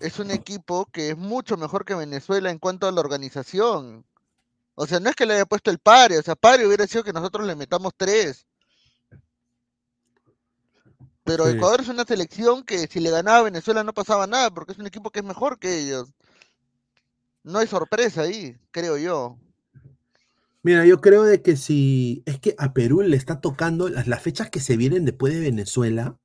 [0.00, 4.04] es un equipo que es mucho mejor que Venezuela en cuanto a la organización.
[4.74, 7.04] O sea, no es que le haya puesto el padre, o sea, padre hubiera sido
[7.04, 8.44] que nosotros le metamos tres.
[11.24, 11.52] Pero Sí.
[11.56, 14.78] Ecuador es una selección que si le ganaba a Venezuela no pasaba nada, porque es
[14.78, 16.12] un equipo que es mejor que ellos.
[17.44, 19.38] No hay sorpresa ahí, creo yo.
[20.62, 24.22] Mira, yo creo de que si es que a Perú le está tocando las, las
[24.22, 26.18] fechas que se vienen después de Venezuela,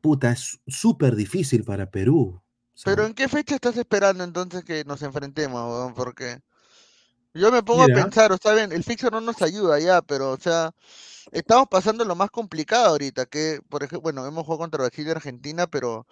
[0.00, 2.42] puta, es súper difícil para Perú.
[2.84, 5.94] Pero ¿en qué fecha estás esperando entonces que nos enfrentemos, weón?
[5.94, 6.40] Porque
[7.34, 8.00] yo me pongo Mira.
[8.00, 10.72] a pensar, o sea, bien, el fixture no nos ayuda ya, pero, o sea,
[11.32, 15.10] estamos pasando lo más complicado ahorita, que, por ejemplo, bueno, hemos jugado contra Brasil y
[15.10, 16.06] Argentina, pero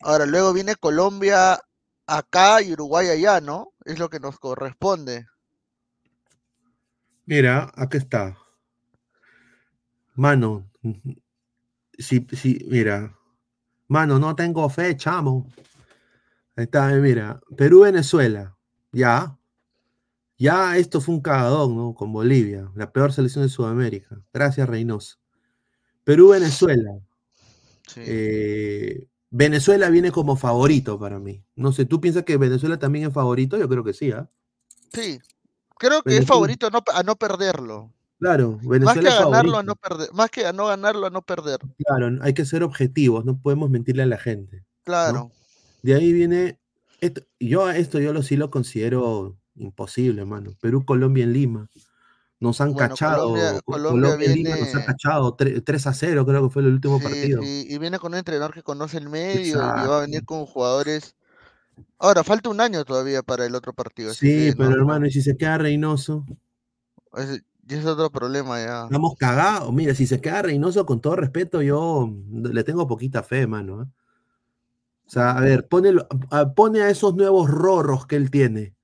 [0.00, 1.60] ahora luego viene Colombia
[2.06, 3.72] acá y Uruguay allá, ¿no?
[3.84, 5.26] Es lo que nos corresponde.
[7.26, 8.36] Mira, aquí está.
[10.14, 10.68] Mano,
[11.98, 13.16] si, si, mira,
[13.88, 15.46] mano, no tengo fe, chamo.
[16.56, 18.56] Ahí está, eh, mira, Perú-Venezuela,
[18.92, 19.38] ya,
[20.40, 21.94] Ya esto fue un cagadón, ¿no?
[21.94, 24.18] Con Bolivia, la peor selección de Sudamérica.
[24.32, 25.18] Gracias, Reynoso.
[26.04, 26.98] Perú-Venezuela.
[27.96, 31.44] Eh, Venezuela viene como favorito para mí.
[31.56, 33.58] No sé, ¿tú piensas que Venezuela también es favorito?
[33.58, 34.30] Yo creo que sí, ¿ah?
[34.94, 35.20] Sí.
[35.78, 37.92] Creo que es Venezuela- favorito a no, a no perderlo.
[38.18, 40.08] Claro, Más que Venezuela a ganarlo, a no perder.
[40.14, 41.58] Más que a no ganarlo, a no perder.
[41.84, 44.56] Claro, hay que ser objetivos, no podemos mentirle a la gente.
[44.56, 44.64] ¿no?
[44.84, 45.32] Claro.
[45.82, 46.58] De ahí viene,
[47.00, 50.52] esto, yo a esto yo lo sí lo considero imposible, hermano.
[50.60, 51.68] Perú, Colombia en Lima.
[52.38, 53.28] Nos han Bueno, cachado.
[53.34, 56.68] Colombia- Co- Colombia en Lima nos ha cachado 3, a 0, creo que fue el
[56.68, 57.42] último Sí, partido.
[57.42, 61.14] y viene con un entrenador que conoce el medio y va a venir con jugadores.
[61.98, 64.12] Ahora, falta un año todavía para el otro partido.
[64.14, 66.24] Sí, que pero no- hermano, y si se queda Reynoso,
[67.14, 68.84] ese es otro problema ya.
[68.84, 69.72] estamos cagados.
[69.72, 73.82] Mira, si se queda Reynoso, con todo respeto, yo le tengo poquita fe, mano.
[73.82, 73.86] ¿eh?
[75.06, 75.92] O sea, a ver, pone,
[76.54, 78.74] pone a esos nuevos rorros que él tiene.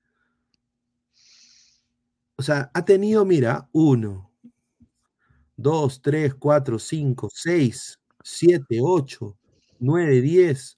[2.39, 4.31] O sea, ha tenido, mira, uno,
[5.55, 9.35] dos, tres, cuatro, cinco, seis, siete, ocho,
[9.79, 10.77] nueve, diez,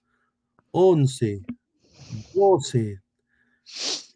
[0.72, 1.42] once,
[2.34, 3.02] doce,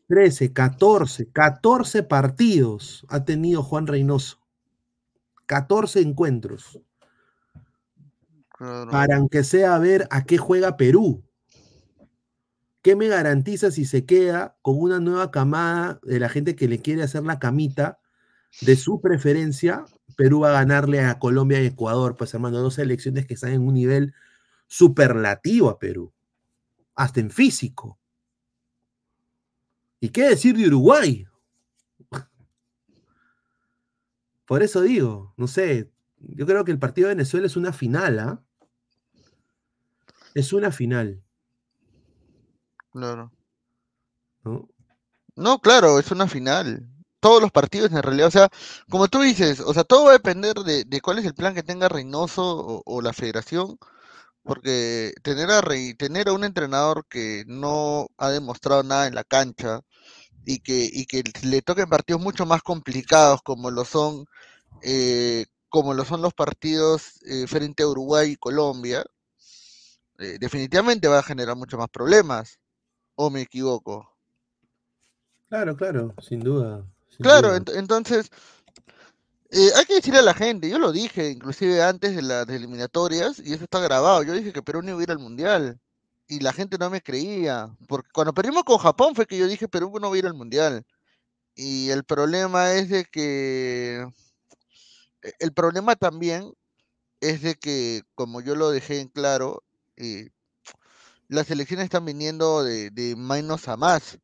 [0.08, 4.40] trece, catorce, catorce partidos ha tenido Juan Reynoso.
[5.46, 6.80] 14 encuentros.
[8.50, 8.92] Claro.
[8.92, 11.24] Para aunque sea ver a qué juega Perú.
[12.84, 16.82] ¿Qué me garantiza si se queda con una nueva camada de la gente que le
[16.82, 18.02] quiere hacer la camita
[18.60, 19.86] de su preferencia?
[20.18, 23.66] Perú va a ganarle a Colombia y Ecuador, pues hermano, dos selecciones que están en
[23.66, 24.14] un nivel
[24.68, 26.12] superlativo a Perú,
[26.94, 27.98] hasta en físico.
[30.02, 31.26] ¿Y qué decir de Uruguay?
[34.46, 38.20] Por eso digo, no sé, yo creo que el partido de Venezuela es una final,
[38.20, 38.44] ¿ah?
[40.34, 41.23] Es una final,
[42.94, 43.32] Claro.
[44.44, 44.70] ¿no?
[45.36, 46.88] No, claro, es una final.
[47.22, 48.50] Todos los partidos en realidad, o sea,
[48.90, 51.56] como tú dices, o sea, todo va a depender de, de cuál es el plan
[51.56, 53.78] que tenga Reynoso o, o la federación,
[54.44, 59.24] porque tener a Rey- tener a un entrenador que no ha demostrado nada en la
[59.26, 59.82] cancha
[60.46, 64.26] y que, y que le toquen partidos mucho más complicados como lo son,
[64.84, 69.06] eh, como lo son los partidos eh, frente a Uruguay y Colombia,
[70.20, 72.60] eh, definitivamente va a generar mucho más problemas.
[73.16, 74.10] ¿O me equivoco?
[75.50, 76.84] Claro, claro, sin duda.
[77.10, 77.60] sin Claro, duda.
[77.60, 78.30] ent- entonces
[79.52, 83.40] eh, hay que decirle a la gente, yo lo dije inclusive antes de las eliminatorias
[83.40, 85.80] y eso está grabado, yo dije que Perú no iba a ir al Mundial
[86.28, 89.68] y la gente no me creía, porque cuando perdimos con Japón fue que yo dije
[89.68, 90.86] Perú no va a ir al Mundial
[91.56, 94.08] y el problema es de que
[95.22, 96.52] e- el problema también
[97.22, 99.64] es de que como yo lo dejé en claro,
[99.98, 100.30] eh,
[101.28, 104.20] las elecciones están viniendo de, de menos a más.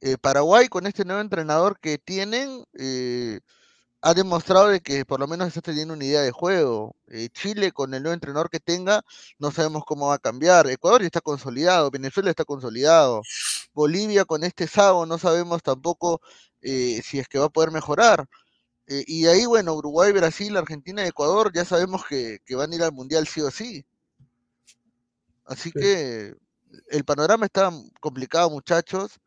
[0.00, 3.40] Eh, Paraguay con este nuevo entrenador que tienen eh,
[4.02, 6.96] ha demostrado de que por lo menos está teniendo una idea de juego.
[7.08, 9.02] Eh, Chile con el nuevo entrenador que tenga
[9.38, 10.68] no sabemos cómo va a cambiar.
[10.68, 13.22] Ecuador ya está consolidado, Venezuela está consolidado.
[13.74, 16.20] Bolivia con este Savo no sabemos tampoco
[16.62, 18.26] eh, si es que va a poder mejorar.
[19.06, 22.82] Y ahí, bueno, Uruguay, Brasil, Argentina y Ecuador ya sabemos que, que van a ir
[22.82, 23.84] al Mundial sí o sí.
[25.50, 26.34] Así que
[26.90, 27.70] el panorama está
[28.00, 29.18] complicado, muchachos,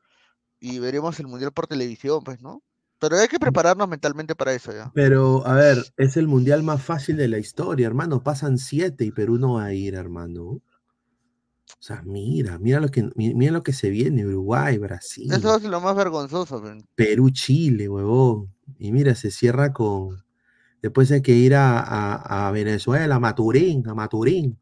[0.59, 2.63] y veremos el Mundial por televisión, pues, ¿no?
[2.99, 4.89] Pero hay que prepararnos mentalmente para eso ya.
[4.95, 8.23] Pero, a ver, es el mundial más fácil de la historia, hermano.
[8.23, 10.43] Pasan siete y Perú no va a ir, hermano.
[10.43, 10.61] O
[11.79, 15.63] sea, mira, mira lo que, mi- mira lo que se viene, Uruguay, Brasil, Eso es
[15.63, 16.85] lo más vergonzoso, ven.
[16.95, 18.53] Perú, Chile, huevón.
[18.79, 20.23] Y mira, se cierra con.
[20.81, 24.57] Después hay que ir a, a- a Venezuela, a Maturín, a Maturín.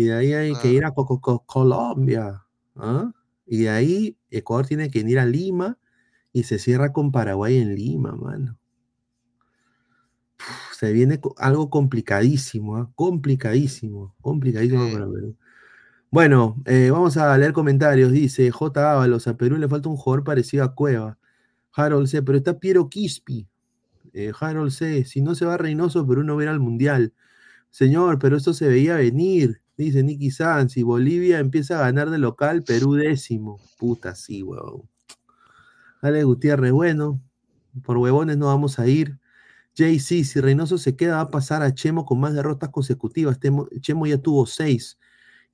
[0.00, 2.42] Y de ahí hay que ir a Co- Co- Co- Colombia.
[2.76, 3.12] ¿ah?
[3.46, 5.76] Y de ahí Ecuador tiene que ir a Lima
[6.32, 8.56] y se cierra con Paraguay en Lima, mano.
[10.38, 12.90] Uf, se viene algo complicadísimo, ¿ah?
[12.94, 15.36] complicadísimo, complicadísimo para Perú.
[16.10, 18.10] Bueno, eh, vamos a leer comentarios.
[18.10, 18.92] Dice J.
[18.92, 21.18] Ábalos, a Perú le falta un jugador parecido a Cueva.
[21.72, 22.22] Harold C.
[22.22, 23.46] Pero está Piero Quispi.
[24.14, 25.04] Eh, Harold C.
[25.04, 27.12] Si no se va Reynoso, Perú no va a ir al Mundial.
[27.68, 29.59] Señor, pero esto se veía venir.
[29.84, 30.72] Dice Nicky Sanz.
[30.72, 33.58] Si Bolivia empieza a ganar de local, Perú décimo.
[33.78, 34.82] Puta, sí, huevón.
[36.02, 37.20] Ale Gutiérrez, bueno,
[37.82, 39.18] por huevones no vamos a ir.
[39.74, 43.38] JC, si Reynoso se queda, va a pasar a Chemo con más derrotas consecutivas.
[43.80, 44.98] Chemo ya tuvo seis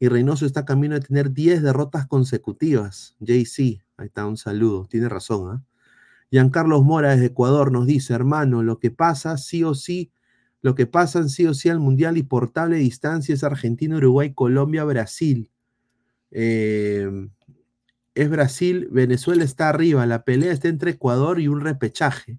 [0.00, 3.14] y Reynoso está camino de tener 10 derrotas consecutivas.
[3.20, 5.50] JC, ahí está, un saludo, tiene razón.
[5.50, 5.64] ¿ah?
[6.32, 10.10] Giancarlos Mora desde Ecuador nos dice, hermano, lo que pasa sí o sí,
[10.62, 14.84] lo que pasan sí o sí al Mundial y portable distancia es Argentina, Uruguay, Colombia,
[14.84, 15.50] Brasil.
[16.30, 17.08] Eh,
[18.14, 22.38] es Brasil, Venezuela está arriba, la pelea está entre Ecuador y un repechaje.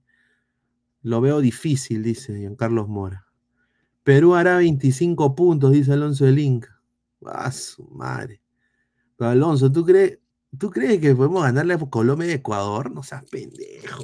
[1.03, 3.27] Lo veo difícil, dice Giancarlos Mora.
[4.03, 6.81] Perú hará 25 puntos, dice Alonso del Inca.
[7.25, 8.41] Ah, su madre.
[9.19, 10.19] Alonso, ¿tú crees,
[10.57, 12.91] ¿tú crees que podemos ganarle a Colombia y Ecuador?
[12.91, 14.03] No seas pendejo.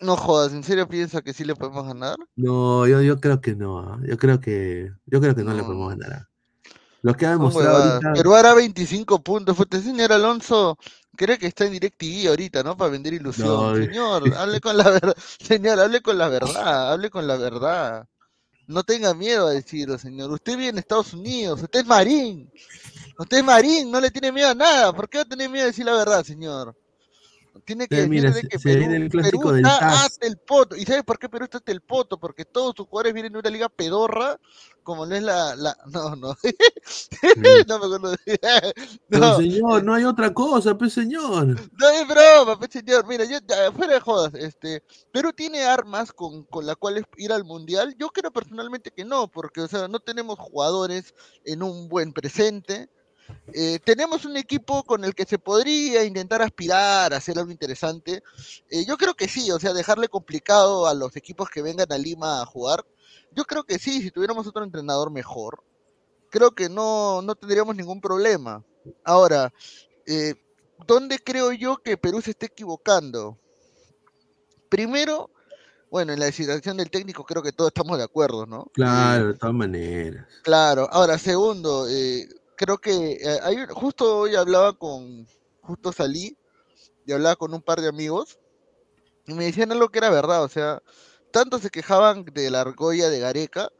[0.00, 2.16] No jodas, ¿en serio piensa que sí le podemos ganar?
[2.34, 4.02] No, yo, yo creo que no.
[4.06, 6.26] Yo creo que, yo creo que no, le podemos ganar.
[7.02, 8.12] Lo que ha demostrado ahorita.
[8.14, 9.58] Perú hará 25 puntos.
[9.58, 10.78] Usted, señor Alonso,
[11.16, 12.76] cree que está en DirecTV ahorita, ¿no?
[12.76, 13.48] Para vender ilusión.
[13.48, 15.14] No, Señor, hable con la verdad.
[15.38, 16.92] Señor, hable con la verdad.
[16.92, 18.06] Hable con la verdad.
[18.66, 20.30] No tenga miedo a decirlo, señor.
[20.30, 21.62] Usted vive en Estados Unidos.
[21.62, 22.50] Usted es marín.
[23.18, 23.90] Usted es marín.
[23.90, 24.92] No le tiene miedo a nada.
[24.94, 26.74] ¿Por qué va a tener miedo a decir la verdad, señor?
[27.64, 30.76] Tiene que decir de que se Perú, el Perú del está hasta el poto.
[30.76, 32.18] ¿Y sabes por qué Perú está hasta el poto?
[32.18, 34.38] Porque todos sus jugadores vienen de una liga pedorra,
[34.82, 35.54] como no es la...
[35.56, 35.76] la...
[35.86, 36.36] No, no.
[37.68, 38.10] no me acuerdo.
[38.10, 38.40] de-
[39.08, 39.36] Pero no.
[39.36, 41.46] señor, no hay otra cosa, pues señor.
[41.46, 43.06] No es broma, pues, señor.
[43.06, 43.38] Mira, yo,
[43.74, 44.82] fuera de jodas, este,
[45.12, 47.94] Perú tiene armas con, con las cuales ir al mundial.
[47.98, 52.88] Yo creo personalmente que no, porque, o sea, no tenemos jugadores en un buen presente.
[53.52, 58.22] Eh, tenemos un equipo con el que se podría intentar aspirar a hacer algo interesante.
[58.68, 61.98] Eh, yo creo que sí, o sea, dejarle complicado a los equipos que vengan a
[61.98, 62.84] Lima a jugar.
[63.32, 65.62] Yo creo que sí, si tuviéramos otro entrenador mejor,
[66.30, 68.64] creo que no, no tendríamos ningún problema.
[69.04, 69.52] Ahora,
[70.06, 70.34] eh,
[70.86, 73.38] ¿dónde creo yo que Perú se está equivocando?
[74.68, 75.30] Primero,
[75.90, 78.66] bueno, en la designación del técnico creo que todos estamos de acuerdo, ¿no?
[78.72, 80.26] Claro, de todas maneras.
[80.42, 82.28] Claro, ahora segundo, eh,
[82.60, 85.26] creo que eh, hay, justo hoy hablaba con,
[85.62, 86.36] justo salí
[87.06, 88.38] y hablaba con un par de amigos
[89.26, 90.82] y me decían algo que era verdad, o sea,
[91.32, 93.70] tanto se quejaban de la argolla de Gareca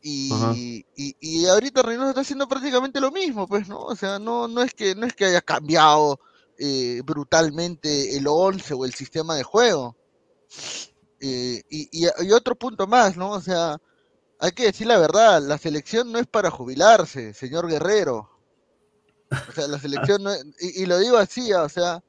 [0.00, 3.80] y, y, y ahorita Reynoso está haciendo prácticamente lo mismo, pues, ¿no?
[3.80, 6.20] O sea, no, no es que, no es que haya cambiado
[6.58, 9.96] eh, brutalmente el 11 o el sistema de juego.
[11.18, 13.30] Eh, y, y, y otro punto más, ¿no?
[13.30, 13.80] O sea,
[14.42, 18.28] hay que decir la verdad, la selección no es para jubilarse, señor Guerrero.
[19.30, 22.02] O sea, la selección no es- y, y lo digo así, ah, o sea,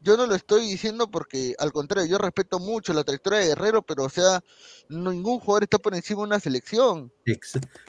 [0.00, 3.82] yo no lo estoy diciendo porque, al contrario, yo respeto mucho la trayectoria de Guerrero,
[3.82, 4.40] pero, o sea,
[4.88, 7.12] ningún jugador está por encima de una selección.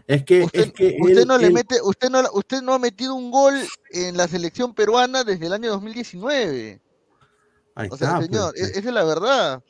[0.07, 2.73] Es que, Usted, es que usted él- no le él- mete, usted no, usted no
[2.73, 3.53] ha metido un gol
[3.91, 6.81] en la selección peruana desde el año 2019.
[7.75, 8.67] Ahí O sea, está, pues, señor, pues.
[8.67, 9.63] e- esa es la verdad.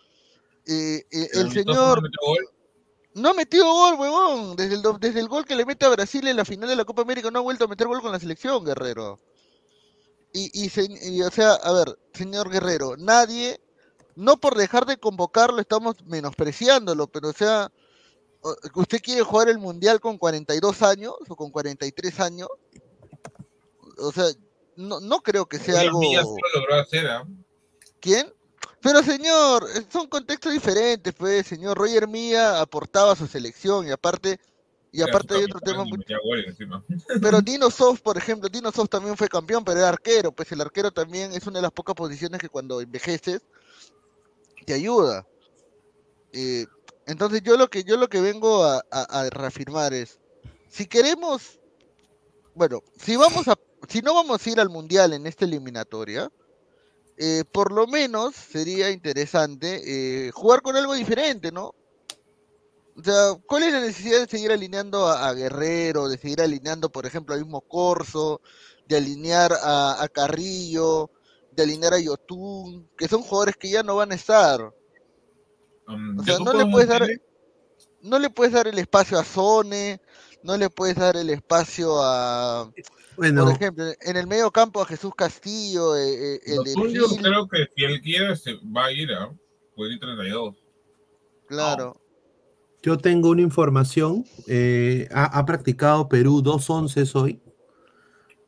[0.66, 2.08] Eh, eh, el señor no.
[3.14, 4.55] No ha metido gol, huevón.
[4.55, 6.76] Desde el, do- desde el gol que le mete a Brasil en la final de
[6.76, 9.20] la Copa América no ha vuelto a meter gol con la selección, Guerrero.
[10.34, 13.59] Y, y, se- y, o sea, a ver, señor Guerrero, nadie,
[14.16, 17.70] no por dejar de convocarlo estamos menospreciándolo, pero o sea,
[18.76, 22.47] ¿usted quiere jugar el Mundial con 42 años o con 43 años?
[23.97, 24.26] O sea,
[24.78, 25.99] no, no creo que sea algo...
[26.53, 27.28] lo logró hacer, ¿ah?
[27.99, 28.34] ¿Quién?
[28.82, 31.78] Pero señor, eh, son contextos diferentes, pues, señor.
[31.78, 34.40] Roger Mía aportaba a su selección y aparte,
[34.92, 35.98] y aparte hay otro tema muy...
[37.22, 40.62] Pero Dino Soft, por ejemplo, Dino Soft también fue campeón, pero era arquero, pues el
[40.62, 43.42] arquero también es una de las pocas posiciones que cuando envejeces
[44.66, 45.26] te ayuda.
[46.34, 46.66] Eh,
[47.08, 50.20] entonces yo lo que yo lo que vengo a, a- a reafirmar es,
[50.70, 51.60] si queremos,
[52.56, 53.56] bueno, si vamos a,
[53.90, 56.32] si no vamos a ir al mundial en esta eliminatoria,
[57.24, 59.82] eh, por lo menos sería interesante
[60.26, 61.76] eh, jugar con algo diferente, ¿no?
[62.97, 66.91] O sea, ¿cuál es la necesidad de seguir alineando a, a Guerrero, de seguir alineando,
[66.91, 68.41] por ejemplo, al mismo Corso,
[68.88, 71.11] de alinear a, a Carrillo,
[71.51, 74.74] de alinear a Yotun, que son jugadores que ya no van a estar?
[75.88, 77.07] Um, O sea, no le puedes dar,
[78.01, 80.01] no le puedes dar el espacio a Sone,
[80.44, 82.72] no le puedes dar el espacio a,
[83.18, 83.44] Bueno.
[83.46, 87.48] por ejemplo, en el medio campo a Jesús Castillo, eh, eh, el suyo Gil, creo
[87.48, 89.32] que si él quiere se va a ir, ¿ah?
[89.76, 90.56] Puede ir 32.
[91.48, 91.98] claro.
[92.84, 94.26] Yo tengo una información.
[94.48, 97.39] eh, ha, ha practicado Perú dos once hoy.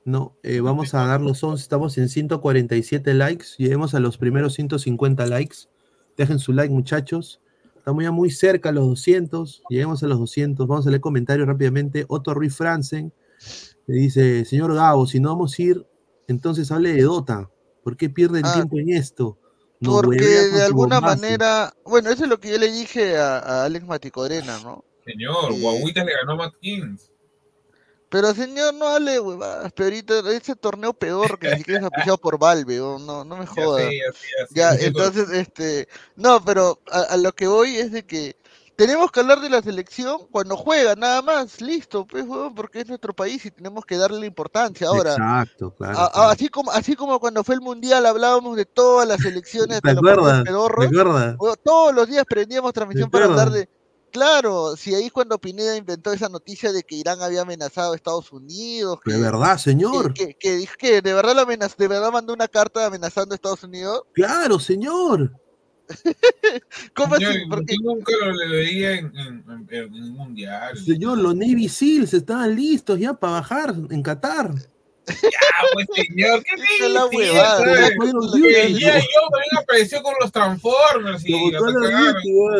[0.05, 1.61] No, eh, vamos a dar los 11.
[1.61, 3.45] Estamos en 147 likes.
[3.57, 5.57] Lleguemos a los primeros 150 likes.
[6.17, 7.41] Dejen su like, muchachos.
[7.83, 9.61] Estamos ya muy cerca a los 200.
[9.67, 10.65] Lleguemos a los 200.
[10.67, 12.05] Vamos a leer comentarios rápidamente.
[12.07, 13.11] Otto Ruiz Franzen
[13.87, 15.85] le dice: Señor Gabo, si no vamos a ir,
[16.29, 17.49] entonces hable de Dota.
[17.83, 19.37] ¿Por qué pierden Ah, tiempo en esto?
[19.81, 21.21] Nos Porque de alguna bombazo".
[21.21, 24.85] manera, bueno, eso es lo que yo le dije a, a Alex Maticorena, ¿no?
[25.05, 27.11] Señor, Eh, Guaguitas le ganó a Matt Kings.
[28.13, 32.19] Pero señor, no hable huevadas, pero ahorita ese torneo peor que ni siquiera es auspiciado
[32.19, 33.81] por Valve, oh, no, no me joda.
[33.81, 38.05] ya sé, ya siento- entonces, este, no, pero a, a lo que voy es de
[38.05, 38.35] que
[38.75, 42.87] tenemos que hablar de la selección cuando juega, nada más, listo, pues, huevón, porque es
[42.87, 44.87] nuestro país y tenemos que darle importancia.
[44.89, 45.97] Ahora, Exacto, claro.
[45.97, 46.29] a- a- claro.
[46.29, 49.93] así, como, así como cuando fue el Mundial hablábamos de todas las selecciones ¿Te de
[49.95, 50.43] los pedorros,
[51.63, 53.67] todos los días prendíamos transmisión para hablar de...
[54.13, 58.31] Claro, si ahí cuando Pineda inventó esa noticia de que Irán había amenazado a Estados
[58.31, 60.13] Unidos, De que, verdad, señor.
[60.13, 63.35] que, que, dijo que de verdad la amenaz- de verdad mandó una carta amenazando a
[63.35, 64.03] Estados Unidos.
[64.13, 65.31] Claro, señor.
[66.95, 67.39] ¿Cómo Yo, así?
[67.39, 70.77] yo Porque nunca lo leía en, en, en- en un mundial.
[70.77, 74.53] Señor, los Navy Seals estaban listos ya para bajar en Qatar.
[75.07, 75.39] Ya,
[75.73, 77.89] pues señor, ¿qué Esa es la huevada, ya
[78.67, 81.63] día yo también apareció con los Transformers y los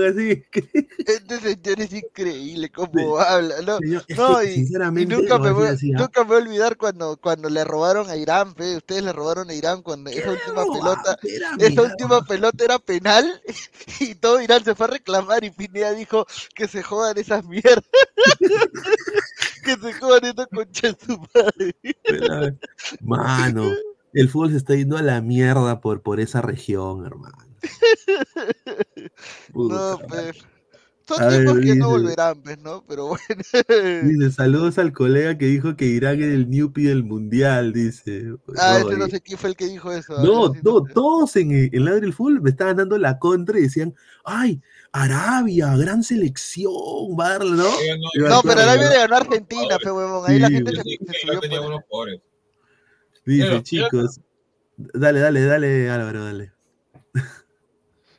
[0.10, 0.44] así.
[1.06, 3.78] este señor es increíble cómo habla, ¿no?
[3.78, 5.76] Señor, No, que, y, y sinceramente, nunca, me voy ¿ah?
[5.82, 9.50] nunca me voy a olvidar cuando, cuando le robaron a Irán, pe, ustedes le robaron
[9.50, 12.28] a Irán cuando esa última pelota, Espérame, esa última más.
[12.28, 13.42] pelota era penal
[14.00, 16.26] y todo Irán se fue a reclamar y Pineda dijo
[16.56, 17.84] que se jodan esas mierdas,
[19.64, 21.76] que se jodan esas conchas de su madre.
[23.02, 23.72] Mano,
[24.14, 27.38] el fútbol se está yendo a la mierda por, por esa región, hermano.
[29.56, 29.98] No, Puta.
[30.08, 30.46] pues,
[31.08, 32.84] son A ver, tiempos que no volverán, pues, ¿no?
[32.88, 34.04] Pero bueno.
[34.04, 38.36] Dice, saludos al colega que dijo que Irán era el Newpie del mundial, dice.
[38.58, 40.24] Ah, ese no sé quién fue el que dijo eso.
[40.24, 43.94] No, no, todos en, en Ladre del Fútbol me estaban dando la contra y decían,
[44.24, 44.62] ay,
[44.96, 46.72] Arabia, gran selección,
[47.20, 47.64] va a darle, ¿no?
[48.30, 48.90] No, pero Arabia ¿no?
[48.92, 50.24] le ganó a Argentina, pe huevón.
[50.32, 52.22] Ahí la gente se, se Yo subió tenía por unos pobres.
[53.26, 54.20] Dice, Pero, chicos,
[54.78, 56.52] dale, dale, dale, Álvaro, dale.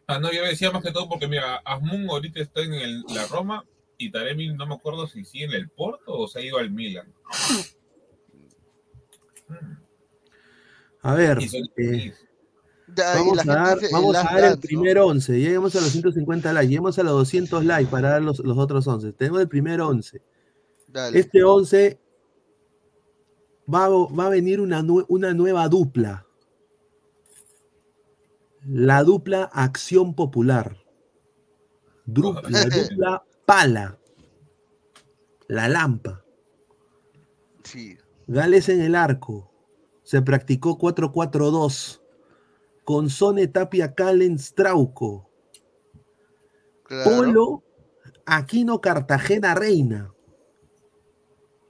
[0.09, 3.26] Ah, no, yo decía más que todo porque, mira, Asmun ahorita está en el- la
[3.28, 3.64] Roma
[3.96, 6.70] y Taremi no me acuerdo si sigue en el Porto o se ha ido al
[6.70, 7.06] Milan.
[11.02, 12.14] A ver, Y son- eh,
[12.96, 16.52] Ya, vamos a dar, dice vamos a dar el primer 11, lleguemos a los 150
[16.52, 19.12] likes, lleguemos a los 200 likes para dar los, los otros 11.
[19.14, 20.22] Tenemos el primer 11.
[20.88, 21.18] Dale.
[21.18, 21.98] Este 11
[23.72, 26.26] va, a- va a venir una, nue- una nueva dupla.
[28.66, 30.76] La dupla Acción Popular.
[32.06, 33.98] Dru- la dupla Pala.
[35.48, 36.24] La Lampa.
[37.64, 37.96] Sí.
[38.26, 39.50] Gales en el arco.
[40.02, 42.00] Se practicó 4-4-2.
[42.85, 45.31] Con Sone Tapia Calen Strauco.
[46.85, 47.11] Claro.
[47.11, 47.62] Polo
[48.27, 50.12] Aquino Cartagena Reina.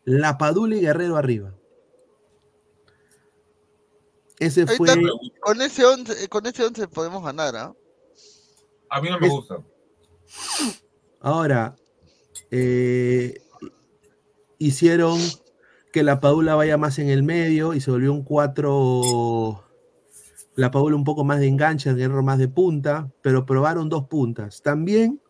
[0.04, 1.54] La Padula y Guerrero arriba.
[4.38, 4.88] Ese Ahí fue.
[4.88, 5.00] está,
[5.40, 7.74] con ese 11, con ese 11 podemos ganar, ¿ah?
[8.90, 9.58] A mí no me Es- gusta.
[11.20, 11.76] Ahora,
[12.50, 13.40] eh,
[14.58, 15.18] hicieron
[15.92, 19.63] que la Padula vaya más en el medio y se volvió un 4.
[20.56, 24.06] La Padula un poco más de enganche, el Guerrero más de punta, pero probaron dos
[24.06, 24.62] puntas.
[24.62, 25.20] También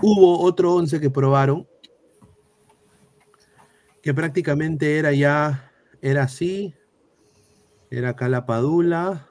[0.00, 1.68] hubo otro 11 que probaron,
[4.02, 6.74] que prácticamente era ya, era así,
[7.90, 9.28] era acá la Padula,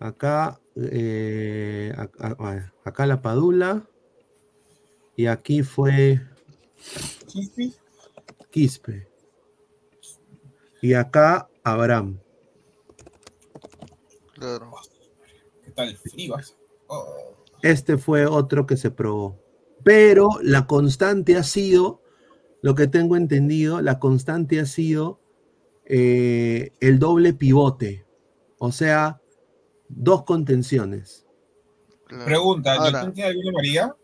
[0.00, 3.88] acá, eh, acá, acá la Padula,
[5.16, 6.20] y aquí fue
[8.50, 9.08] Quispe.
[10.80, 12.20] Y acá Abraham.
[14.38, 14.72] Claro.
[15.64, 16.56] ¿Qué tal Frivas?
[16.86, 17.44] Oh.
[17.62, 19.38] Este fue otro que se probó.
[19.84, 22.02] Pero la constante ha sido,
[22.62, 25.20] lo que tengo entendido, la constante ha sido
[25.84, 28.06] eh, el doble pivote.
[28.58, 29.20] O sea,
[29.88, 31.26] dos contenciones.
[32.24, 33.00] Pregunta, Ahora.
[33.00, 33.96] ¿Yotun tiene alguna María?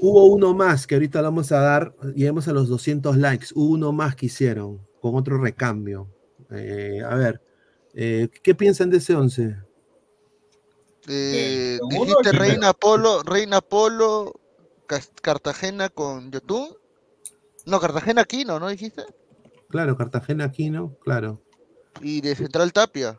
[0.00, 3.46] Hubo uno más que ahorita le vamos a dar, lleguemos a los 200 likes.
[3.54, 6.08] Hubo uno más que hicieron con otro recambio.
[6.50, 7.40] Eh, a ver,
[7.94, 9.56] eh, ¿qué piensan de ese 11?
[11.08, 12.32] Eh, dijiste?
[12.32, 14.32] Reina Polo, Reina Polo,
[15.22, 16.68] Cartagena con Yotun.
[17.66, 19.04] No, Cartagena Aquino, ¿no dijiste?
[19.68, 21.40] Claro, Cartagena Aquino, claro.
[22.00, 23.18] Y de Central Tapia.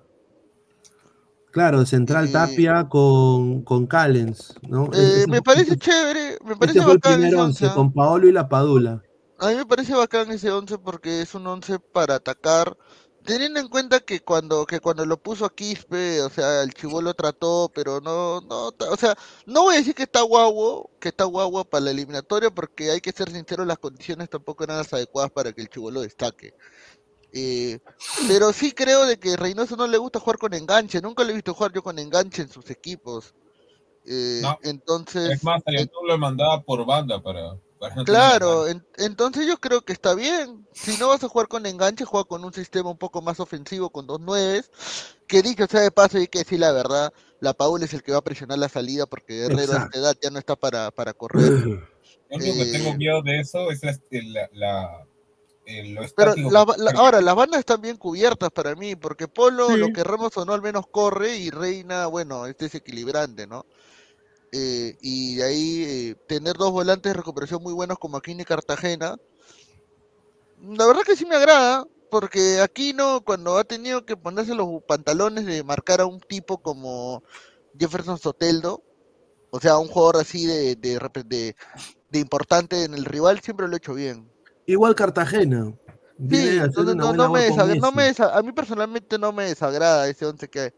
[1.52, 4.90] Claro, de Central Y- Tapia con, con Callens, ¿no?
[4.94, 7.94] Eh, me parece chévere, me parece este fue el bacán primer ese 11 once, con
[7.94, 9.02] Paolo y la Padula.
[9.40, 12.78] A mí me parece bacán ese 11 porque es un 11 para atacar,
[13.26, 17.14] teniendo en cuenta que cuando que cuando lo puso a Quispe, o sea, el Chibolo
[17.14, 19.16] trató, pero no no, o sea,
[19.46, 23.02] no voy a decir que está guapo, que está guagua para la eliminatoria porque hay
[23.02, 26.54] que ser sincero, las condiciones tampoco eran las adecuadas para que el Chibolo destaque.
[27.34, 27.80] Eh,
[28.30, 31.36] pero sí creo de que Reynoso no le gusta jugar con enganche, nunca le he
[31.36, 33.34] visto jugar yo con enganche en sus equipos.
[34.06, 34.58] Eh, No.
[34.64, 37.58] entonces Es más, a Yotun lo mandaba por banda para,
[38.06, 40.66] Claro, en- entonces yo creo que está bien.
[40.74, 43.90] Si no vas a jugar con enganche, juega con un sistema un poco más ofensivo,
[43.90, 44.70] con dos nueves.
[45.28, 48.12] que dicho sea de paso, hay que decir la verdad, la Paul es el que
[48.12, 51.14] va a presionar la salida porque Guerrero a esta edad ya no está para, para
[51.14, 51.52] correr.
[51.52, 51.82] Lo
[52.30, 55.06] único que tengo Eh, miedo de eso es la, la, la-
[55.66, 59.28] el- lo Pero estático la- la- ahora, las bandas están bien cubiertas para mí, porque
[59.28, 59.78] Polo, Sí.
[59.78, 63.66] lo que Ramos o no, al menos corre, y Reina, bueno, es desequilibrante, ¿no?
[64.58, 68.46] Eh, y de ahí eh, tener dos volantes de recuperación muy buenos como Aquino y
[68.46, 69.18] Cartagena,
[70.62, 75.46] la verdad que sí me agrada, porque Aquino cuando ha tenido que ponerse los pantalones
[75.46, 77.22] de marcar a un tipo como
[77.78, 78.82] Jefferson Soteldo,
[79.50, 81.56] o sea, un jugador así de, de, de-
[82.10, 84.32] de importante en el rival, siempre lo ha hecho bien.
[84.68, 85.74] Igual Cartagena.
[86.30, 87.98] Sí, entonces no, no me labor con desagra- no Messi.
[87.98, 90.74] me desa- a mí personalmente no me desagrada ese once que,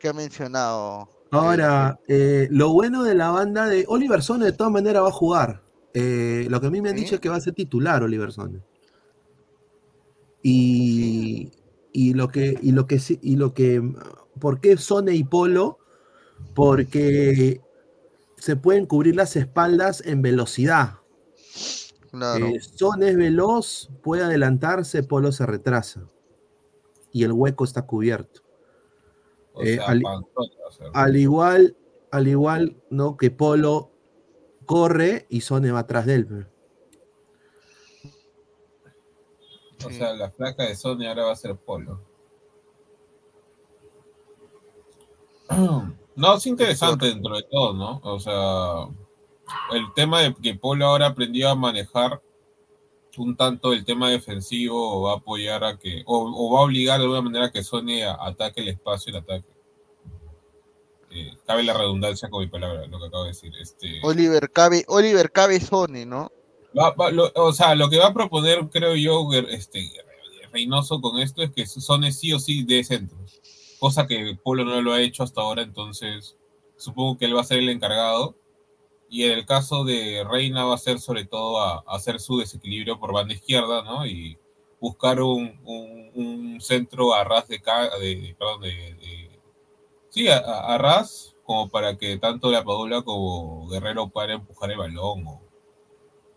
[0.00, 1.08] que ha mencionado.
[1.30, 5.12] Ahora, eh, lo bueno de la banda de Oliver Sone de todas maneras va a
[5.12, 5.62] jugar.
[5.94, 8.32] Eh, lo que a mí me han dicho es que va a ser titular Oliver
[8.32, 8.60] Sone.
[10.42, 11.52] Y,
[11.92, 13.82] y lo que, y lo que y lo que,
[14.40, 15.78] ¿por qué Sone y Polo?
[16.54, 17.60] Porque
[18.36, 20.94] se pueden cubrir las espaldas en velocidad.
[22.10, 22.46] Claro.
[22.46, 26.08] Eh, Son es veloz, puede adelantarse, Polo se retrasa.
[27.12, 28.42] Y el hueco está cubierto.
[29.62, 31.76] Eh, sea, al, igual,
[32.10, 33.16] al igual, ¿no?
[33.16, 33.90] Que Polo
[34.66, 36.46] corre y Sone va atrás de él.
[39.84, 42.00] o sea, la flaca de Sony ahora va a ser Polo.
[46.16, 48.00] No, es interesante dentro de todo, ¿no?
[48.02, 48.88] O sea,
[49.72, 52.20] el tema de que Polo ahora aprendió a manejar
[53.18, 56.98] un tanto el tema defensivo va a apoyar a que, o, o va a obligar
[56.98, 59.48] de alguna manera a que Sony ataque el espacio y el ataque.
[61.12, 63.52] Eh, cabe la redundancia con mi palabra, lo que acabo de decir.
[63.60, 66.30] Este, Oliver Cabe, Oliver Cabezone, ¿no?
[66.78, 69.90] Va- va- lo- o sea, lo que va a proponer, creo yo, este,
[70.52, 73.18] Reynoso con esto es que Sone sí o sí de centro,
[73.80, 76.36] cosa que Polo no lo ha hecho hasta ahora, entonces
[76.76, 78.36] supongo que él va a ser el encargado.
[79.12, 82.38] Y en el caso de Reina va a ser sobre todo a, a hacer su
[82.38, 84.06] desequilibrio por banda izquierda, ¿no?
[84.06, 84.38] Y
[84.80, 89.40] buscar un, un- un centro a ras de, de perdón, de, de-
[90.10, 94.78] sí, a, a- ras, como para que tanto la Padula como Guerrero puedan empujar el
[94.78, 95.42] balón o,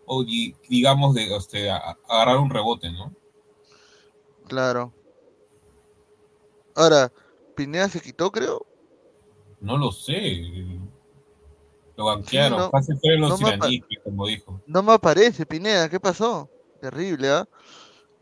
[0.08, 3.14] o di- digamos de este, a- a- agarrar un rebote, ¿no?
[4.48, 4.92] Claro.
[6.76, 7.12] Ahora,
[7.56, 8.66] Pineda se quitó, creo.
[9.62, 10.42] No lo sé.
[11.96, 12.60] Lo banquearon.
[12.60, 14.62] no, Fácil fueron los no iraníes, como dijo.
[14.66, 16.50] No me aparece, Pineda, ¿qué pasó?
[16.82, 17.48] Terrible, ¿ah?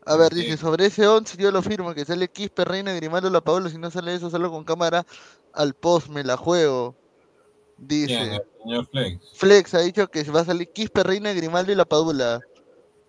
[0.04, 3.40] A ver, dice, sobre ese 11 yo lo firmo, que sale Quispe, Reina, Grimaldo, La
[3.40, 5.06] Paola, si no sale eso, solo con cámara
[5.52, 6.96] al post, me la juego.
[7.78, 9.32] Dice, señor Flex.
[9.34, 12.40] Flex ha dicho que va a salir Quispe, Reina, Grimaldo y La Padula.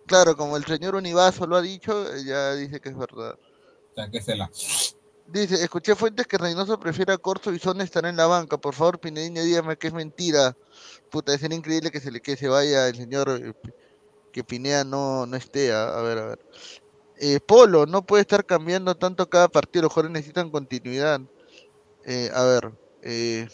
[0.05, 3.37] Claro, como el señor Univaso lo ha dicho, ya dice que es verdad.
[3.91, 4.49] O sea, que se la...
[5.33, 8.55] Dice, escuché fuentes que Reynoso prefiere a Corso y Son estar en la banca.
[8.57, 10.55] Por favor, Pinedinho, dígame que es mentira.
[11.09, 13.71] Puta, sería increíble que se le que se vaya el señor eh,
[14.31, 15.73] que Pineda no, no esté.
[15.73, 16.39] A, a ver, a ver.
[17.17, 19.81] Eh, Polo, no puede estar cambiando tanto cada partido.
[19.81, 21.19] Los jugadores necesitan continuidad.
[22.05, 22.71] Eh, a ver.
[23.01, 23.47] Eh,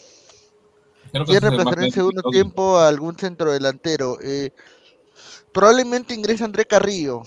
[1.24, 4.18] ¿Quién reemplazará en segundo tiempo a algún centro delantero?
[4.20, 4.52] Eh,
[5.50, 7.22] probablemente ingrese André Carrillo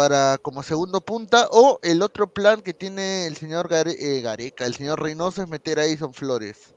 [0.00, 4.64] para como segundo punta o el otro plan que tiene el señor Gare- eh, Gareca,
[4.64, 6.74] el señor Reynoso es meter a Edison Flores.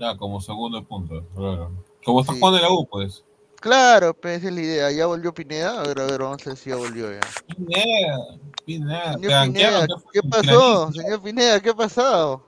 [0.00, 1.24] Ya, como segundo punto.
[1.36, 1.70] claro.
[2.04, 2.40] Como está Sí.
[2.40, 3.22] jugando en la U, pues.
[3.60, 4.90] Claro, pues esa es la idea.
[4.90, 5.80] ¿Ya volvió Pineda?
[5.80, 7.20] A ver, a ver, vamos a ver si ya volvió ya.
[7.54, 8.18] Pineda,
[8.64, 9.12] Pineda.
[9.44, 10.90] Señor ¿qué pasó?
[10.92, 12.42] Señor Pineda, ¿qué ha pasado?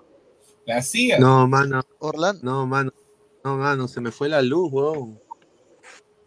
[0.67, 0.83] La.
[1.21, 1.83] No, mano.
[2.01, 2.41] Orlando.
[2.43, 2.91] No, mano.
[3.45, 5.21] No, mano, se me fue la luz, weón.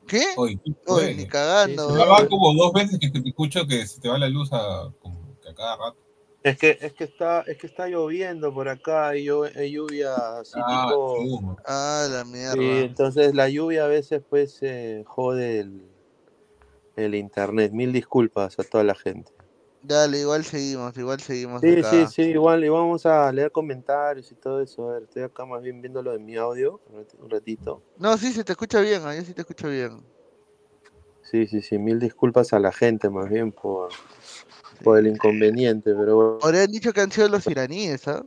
[0.07, 0.23] ¿Qué?
[0.37, 1.15] Oye, ¿qué Oye, fue?
[1.15, 1.97] ni cagando.
[1.97, 4.91] Ya va como dos veces que te escucho que se te va la luz a,
[4.99, 5.97] como que a cada rato.
[6.43, 10.37] Es que, es que está, es que está lloviendo por acá, hay, llu- hay lluvia
[10.39, 11.15] así Ah, tipo.
[11.17, 11.55] chuma.
[11.65, 12.53] Ah, la mierda.
[12.53, 15.81] Sí, entonces la lluvia a veces pues eh, jode el,
[16.97, 17.71] el internet.
[17.71, 19.31] Mil disculpas a toda la gente.
[19.87, 22.07] Dale, igual seguimos, igual seguimos Sí, acá.
[22.07, 24.89] sí, sí, igual, y vamos a leer comentarios y todo eso.
[24.89, 27.83] A ver, estoy acá más bien viendo lo de mi audio, un rati- un ratito.
[27.97, 30.03] No, sí, se te escucha bien, yo sí te escucho bien.
[31.21, 33.89] Sí, sí, sí, mil disculpas a la gente más bien por,
[34.83, 36.39] por el inconveniente, pero bueno.
[36.41, 38.23] Ahora han dicho que han sido los iraníes, ¿ah?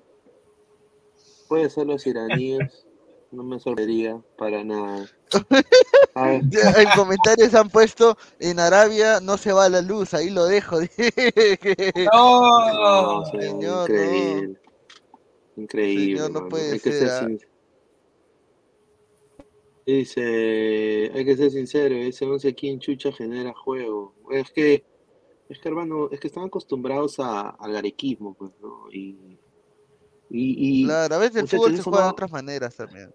[1.48, 2.86] Puede ser los iraníes,
[3.30, 5.08] no me sorprendería para nada.
[6.14, 10.78] En comentarios han puesto en Arabia no se va la luz, ahí lo dejo.
[12.12, 14.60] No, señor, señor, increíble.
[15.56, 16.16] Increíble.
[16.16, 17.20] Señor, no puede hay que ser, ah.
[17.20, 17.40] sin-
[19.86, 24.14] Dice, hay que ser sincero, ese 11 aquí en Chucha genera juego.
[24.30, 24.84] Es que,
[25.48, 28.90] es que hermano, es que están acostumbrados a, al garequismo, pues, ¿no?
[28.92, 29.37] Y,
[30.30, 33.10] Y, y Claro, a veces el fútbol se juega de otras maneras también.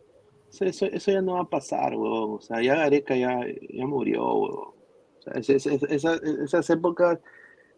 [0.51, 2.37] Eso, eso- eso ya no va a pasar, huevón.
[2.37, 4.73] O sea, ya Gareca ya, ya murió, huevón.
[5.19, 7.19] O sea, ese- ese- esa- esas épocas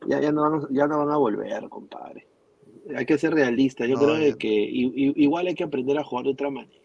[0.08, 2.28] ya, ya, no van, a- ya no van a volver, compadre.
[2.96, 3.86] Hay que ser realista.
[3.86, 6.82] Yo No, creo ya- que igual hay que aprender a jugar de otra manera.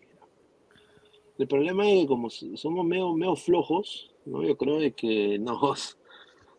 [1.39, 4.43] El problema es que como somos medio, medio flojos, ¿no?
[4.43, 5.98] Yo creo de que nos,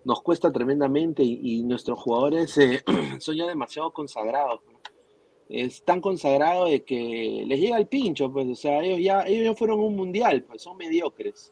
[0.04, 2.84] nos cuesta tremendamente y, y nuestros jugadores eh,
[3.20, 4.60] son ya demasiado consagrados.
[5.52, 9.46] Es tan consagrado de que les llega el pincho, pues, o sea, ellos ya, ellos
[9.46, 11.52] ya fueron un mundial, pues son mediocres.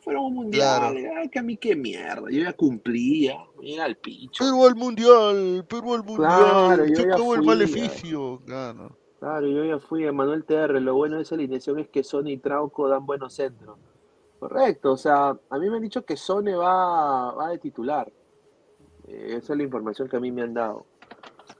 [0.00, 1.10] Fueron un mundial, Claro.
[1.20, 4.44] ay, que a mí qué mierda, yo ya cumplía, me llega el pincho.
[4.44, 8.40] Perú al mundial, Perú al mundial, Claro, yo ya el maleficio.
[8.46, 8.96] Claro.
[9.18, 10.80] Claro, yo ya fui a Manuel TR.
[10.80, 13.76] Lo bueno de esa alineación es que Sony y Trauco dan buenos centros.
[14.38, 18.12] Correcto, o sea, a mí me han dicho que Sone va, va de titular.
[19.08, 20.84] Eh, esa es la información que a mí me han dado.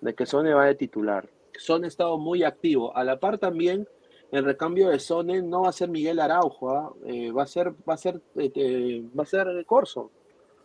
[0.00, 1.28] De que Sone va de titular.
[1.58, 2.96] Sone ha estado muy activo.
[2.96, 3.88] A la par también,
[4.30, 6.92] el recambio de Sone no va a ser Miguel Araujo, ¿ah?
[7.04, 10.10] Eh, va a ser, va a ser, eh, eh, va a ser Corso.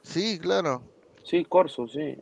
[0.02, 0.82] Sí, claro.
[1.24, 2.18] Sí, Corso, sí.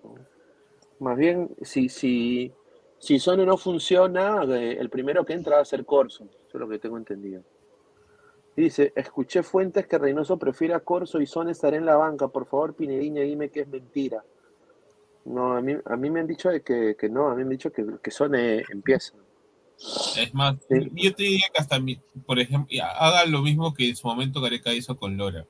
[1.00, 2.52] Más bien, si, si,
[2.98, 6.26] si Sone no funciona, eh, el primero que entra va a ser Corso.
[6.26, 7.42] Eso es lo que tengo entendido.
[8.56, 12.28] Dice, escuché fuentes que Reynoso prefiere a Corso y Sone estará en la banca.
[12.28, 14.24] Por favor, Pinediña, dime que es mentira.
[15.26, 17.44] No, a mí, a mí me han dicho de que, que no, a mí me
[17.44, 19.14] han dicho que, que Sone empieza.
[20.18, 23.96] Es más, yo te diría que hasta, mi- por ejemplo, haga lo mismo que en
[23.96, 25.46] su momento Gareca hizo con Lora.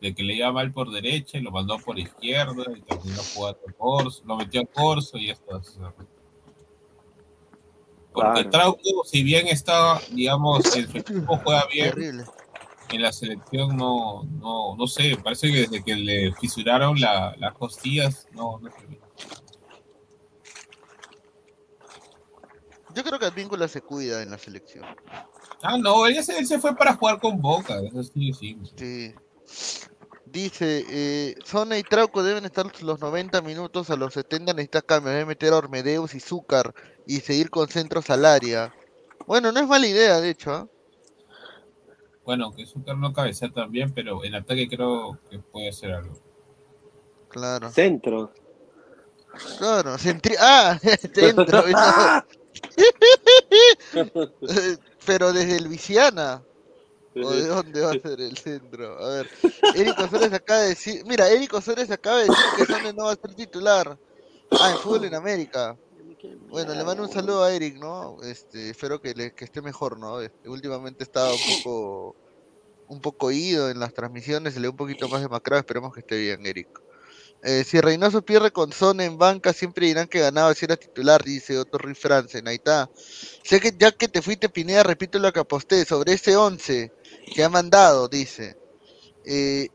[0.00, 3.60] De que le iba mal por derecha y lo mandó por izquierda y terminó jugando
[3.68, 5.56] a Corso, lo metió a Corso y ya está.
[5.56, 5.92] o sea.
[8.12, 8.50] Porque Claro.
[8.50, 12.24] Trauco, si bien está, digamos, el equipo juega bien, Terrible.
[12.90, 17.54] En la selección no, no, no sé, parece que desde que le fisuraron la- las
[17.54, 18.70] costillas, no, no.
[22.94, 24.84] Yo creo que Advíncula se cuida en la selección.
[25.62, 28.58] Ah, no, él, se, él se fue para jugar con Boca, eso sí, sí.
[28.76, 29.14] Sí.
[30.24, 35.12] Dice, eh, Zona y Trauco deben estar los 90 minutos, a los 70 necesita cambio,
[35.12, 36.74] debe meter a Ormedeus y Zúcar
[37.06, 38.74] y seguir con centros al área.
[39.26, 40.52] Bueno, no es mala idea, de hecho.
[40.52, 40.68] ¿ah?
[42.28, 46.14] Bueno, que Zúcar no cabecea tan bien, pero en ataque creo que puede hacer algo.
[47.30, 47.70] Claro.
[47.70, 48.34] Centro.
[49.56, 50.34] Claro, centri...
[50.38, 50.78] Ah,
[51.14, 51.64] centro.
[55.06, 56.42] Pero desde Luisiana.
[57.16, 59.02] ¿O de dónde va a ser el centro?
[59.02, 59.30] A ver.
[59.74, 61.02] Eric Osores acaba de decir.
[61.06, 63.98] Mira, Eric Osores acaba de decir que Sone no va a ser titular.
[64.50, 65.78] Ah, en fútbol en América.
[66.48, 68.16] Bueno, le mando un saludo a Eric, ¿no?
[68.22, 70.20] Este, espero que, le, que esté mejor, ¿no?
[70.20, 72.16] Este, últimamente estaba un poco
[72.88, 76.18] un poco ido en las transmisiones, se le un poquito más demacrado, esperemos que esté
[76.18, 76.68] bien, Eric.
[77.42, 81.22] Eh, si Reynoso pierde con Son en banca, siempre dirán que ganaba si era titular,
[81.22, 82.48] dice Otto Ruiz Franzen.
[82.48, 82.90] Ahí está.
[83.44, 86.92] Sé que ya que te fuiste, Pineda, repito lo que aposté sobre ese 11
[87.32, 88.56] que ha mandado, dice.
[89.24, 89.68] Eh,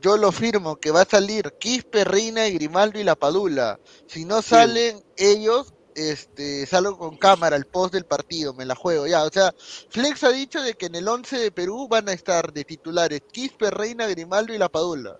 [0.00, 3.80] yo lo firmo que va a salir Quispe, Reina y Grimaldo y La Padula.
[4.06, 9.06] Si no salen ellos, este, salgo con cámara, el post del partido, me la juego
[9.06, 9.24] ya.
[9.24, 9.54] O sea,
[9.88, 13.22] Flex ha dicho de que en el 11 de Perú van a estar de titulares
[13.32, 15.18] Quispe, Reina, Grimaldo y La Padula.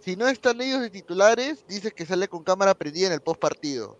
[0.00, 3.38] Si no están ellos de titulares, dice que sale con cámara prendida en el post
[3.38, 3.98] partido.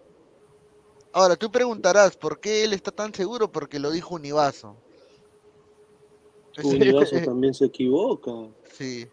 [1.12, 3.52] Ahora, tú preguntarás, ¿por qué él está tan seguro?
[3.52, 4.76] Porque lo dijo Univaso.
[6.64, 8.32] Univaso también se equivoca.
[8.72, 9.06] Sí.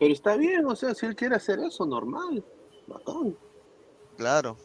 [0.00, 2.44] Pero está bien, o sea, si él quiere hacer eso, normal.
[2.88, 3.36] Bacán.
[4.16, 4.56] Claro.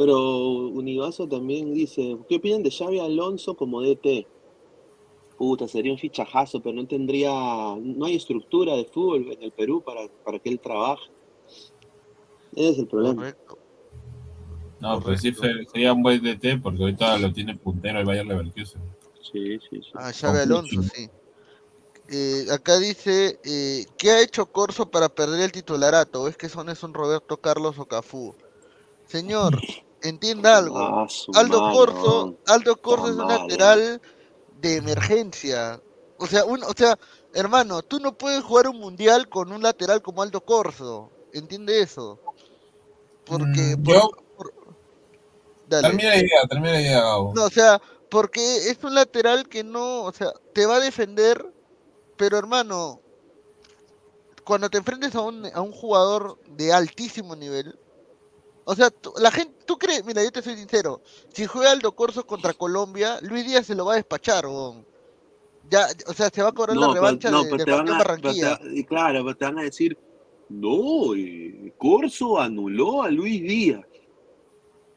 [0.00, 4.26] Pero Univaso también dice, ¿qué opinan de Xavi Alonso como DT?
[5.36, 9.82] Puta, sería un fichajazo, pero no tendría, no hay estructura de fútbol en el Perú
[9.84, 11.04] para, para que él trabaje.
[12.52, 13.36] Ese es el problema.
[14.80, 18.80] No, pues sí sería un buen DT porque ahorita lo tiene puntero el Bayern Leverkusen.
[19.20, 19.90] Sí, sí, sí.
[19.92, 21.10] Ah, Xavi Alonso, sí.
[22.08, 26.22] Eh, acá dice, eh, ¿qué ha hecho Corso para perder el titularato?
[26.22, 28.34] ¿O es que son es un Roberto Carlos o Cafú?
[29.06, 29.60] Señor,
[30.02, 30.78] entienda algo.
[30.78, 32.36] Ah, Aldo Corso.
[32.46, 34.00] Aldo Corso es un lateral
[34.60, 35.80] de emergencia.
[36.18, 36.98] O sea, un, o sea,
[37.34, 41.10] hermano, tú no puedes jugar un mundial con un lateral como Aldo Corso.
[41.32, 42.18] ¿Entiende eso?
[43.24, 44.10] Porque por- Yo,
[45.68, 45.88] Dale.
[45.88, 47.32] termina la idea, termina la idea, Gabo.
[47.34, 51.46] No, o sea, porque es un lateral que no, o sea, te va a defender,
[52.16, 53.00] pero hermano,
[54.44, 57.78] cuando te enfrentes a un, a un jugador de altísimo nivel,
[58.70, 61.02] o sea, tú- la gente, tú crees, mira, yo te soy sincero,
[61.34, 64.44] si juega Aldo Corso contra Colombia, Luis Díaz se lo va a despachar.
[65.68, 67.88] Ya, o sea, se va a cobrar la No, pero, revancha no, de, pero van
[67.88, 68.58] a, pero Barranquilla.
[68.58, 69.98] te- y claro, pero te van a decir,
[70.48, 73.84] no, eh, Corso anuló a Luis Díaz.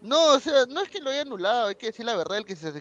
[0.01, 2.45] No, o sea, no es que lo haya anulado, hay que decir la verdad, el
[2.45, 2.73] que se,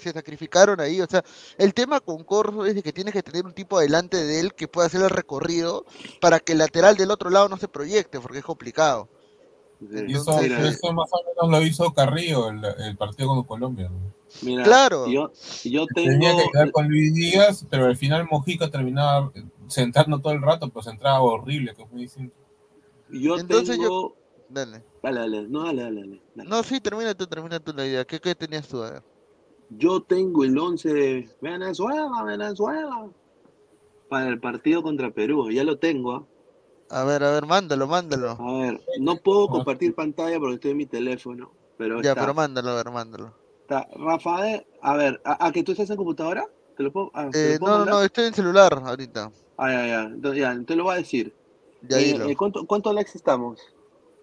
[0.00, 1.00] se sacrificaron ahí.
[1.02, 1.22] O sea,
[1.58, 4.54] el tema con Corso es de que tienes que tener un tipo delante de él
[4.54, 5.84] que pueda hacer el recorrido
[6.20, 9.08] para que el lateral del otro lado no se proyecte, porque es complicado.
[9.80, 10.32] Y eso,
[10.92, 13.88] más o menos lo hizo Carrillo el, el partido con Colombia.
[13.88, 14.12] ¿no?
[14.42, 15.06] Mira, Claro.
[15.08, 15.32] yo,
[15.64, 16.42] yo Tenía tengo.
[16.44, 19.32] que quedar con Luis Díaz, pero al final Mojica terminaba
[19.68, 22.34] sentando todo el rato, pues entraba horrible, que es muy distinto.
[23.10, 24.16] Yo Entonces yo- tengo.
[24.50, 24.82] Dale.
[25.02, 26.48] Dale, dale, no, dale, dale, dale.
[26.50, 28.04] No, sí, termina tú, termina tú la idea.
[28.04, 28.82] ¿Qué, qué tenías tú?
[28.82, 29.02] A ver.
[29.70, 33.08] Yo tengo el 11 de Venezuela, Venezuela.
[34.08, 36.12] Para el partido contra Perú, ya lo tengo.
[36.12, 36.24] ¿ah?
[36.98, 38.32] A ver, a ver, mándalo, mándalo.
[38.38, 41.52] A ver, no puedo compartir pantalla porque estoy en mi teléfono.
[41.76, 43.34] Pero Ya, está, pero mándalo, a ver, mándalo.
[43.62, 43.88] está.
[43.94, 46.46] Rafael, a ver, ¿a, a que tú estás en computadora?
[46.76, 47.94] ¿Te lo puedo, ah, ¿te Eh, lo puedo no, no, mandar?
[47.98, 49.30] no, estoy en celular ahorita.
[49.56, 50.02] Ah, ya, ya.
[50.04, 51.34] Entonces, ya, te lo voy a decir.
[51.88, 52.26] Ya Eh, dilo.
[52.30, 53.60] eh, ¿cuánto, ¿Cuántos likes estamos?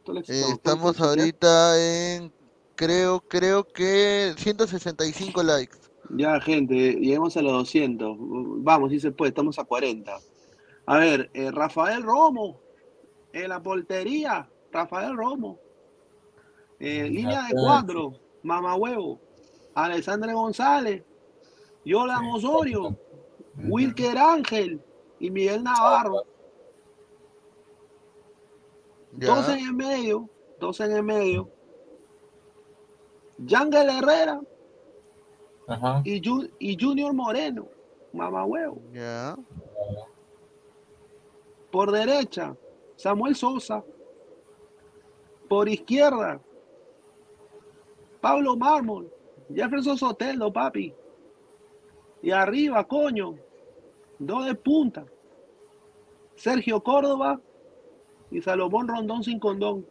[0.04, 0.58] ¿Cuántos likes Eh, estamos?
[0.58, 2.34] estamos ahorita en,
[2.76, 5.78] creo, creo que 165 likes.
[6.10, 8.16] Ya, gente, lleguemos a los 200.
[8.20, 10.18] Vamos, si se puede, estamos a 40.
[10.88, 12.60] A ver, eh, Rafael Romo,
[13.34, 15.60] en la portería, Rafael Romo.
[16.80, 19.20] Eh, línea de cuatro, Mamahuevo,
[19.76, 21.04] Alexandre González,
[21.84, 22.96] Yolan Osorio,
[23.58, 24.82] Wilker Ángel
[25.20, 26.24] y Miguel Navarro.
[29.12, 31.50] Dos en el medio, dos en el medio.
[33.40, 34.42] Yangel Herrera
[35.68, 36.02] Ajá.
[36.06, 37.68] y, Ju- y Junior Moreno,
[38.14, 38.82] Mamahuevo.
[38.94, 39.36] Ya.
[41.72, 42.56] Por derecha,
[42.96, 43.84] Samuel Sosa.
[45.48, 46.42] Por izquierda,
[48.22, 49.12] Pablo Mármol.
[49.54, 50.94] Jefferson Sotelo, papi.
[52.22, 53.36] Y arriba, coño,
[54.20, 55.06] dos de punta.
[56.36, 57.40] Sergio Córdoba
[58.30, 59.86] y Salomón Rondón sin condón.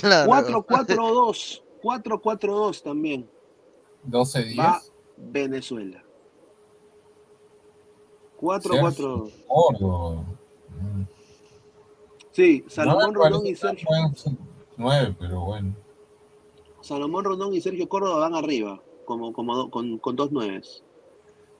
[0.00, 0.30] Claro.
[0.30, 1.62] 4-4-2.
[1.82, 3.30] 4-4-2 también.
[4.04, 4.82] 12 Va
[8.40, 8.64] días.
[8.64, 8.90] Venezuela.
[8.90, 9.30] 4-4-2.
[9.48, 10.24] Gordo.
[12.32, 13.88] Sí, No Salomón me Rondón y Sergio.
[14.76, 15.74] 9, pero bueno.
[16.80, 20.82] Salomón Rondón y Sergio Córdoba van arriba, como, como con, con dos nueves.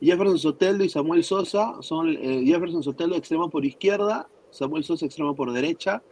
[0.00, 5.34] Jefferson Soteldo y Samuel Sosa son eh, Jefferson Soteldo extremo por izquierda, Samuel Sosa extremo
[5.34, 6.02] por derecha,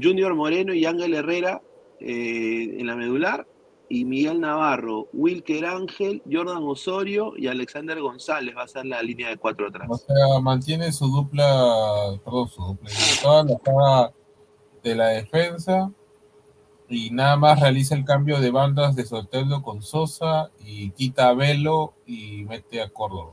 [0.00, 1.62] Junior Moreno y Ángel Herrera
[2.00, 3.46] eh, en la medular,
[3.88, 9.28] y Miguel Navarro, Wilker Ángel, Jordan Osorio y Alexander González va a ser la línea
[9.28, 9.86] de cuatro atrás.
[9.90, 12.90] O sea, mantiene su dupla, perdón, su dupla,
[13.22, 14.12] toda la saga
[14.82, 15.92] de la defensa
[16.88, 21.34] y nada más realiza el cambio de bandas de Soteldo con Sosa y quita a
[21.34, 23.32] Velo y mete a Córdoba.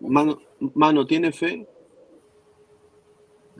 [0.00, 0.38] Mano,
[0.74, 1.66] mano, ¿tiene fe?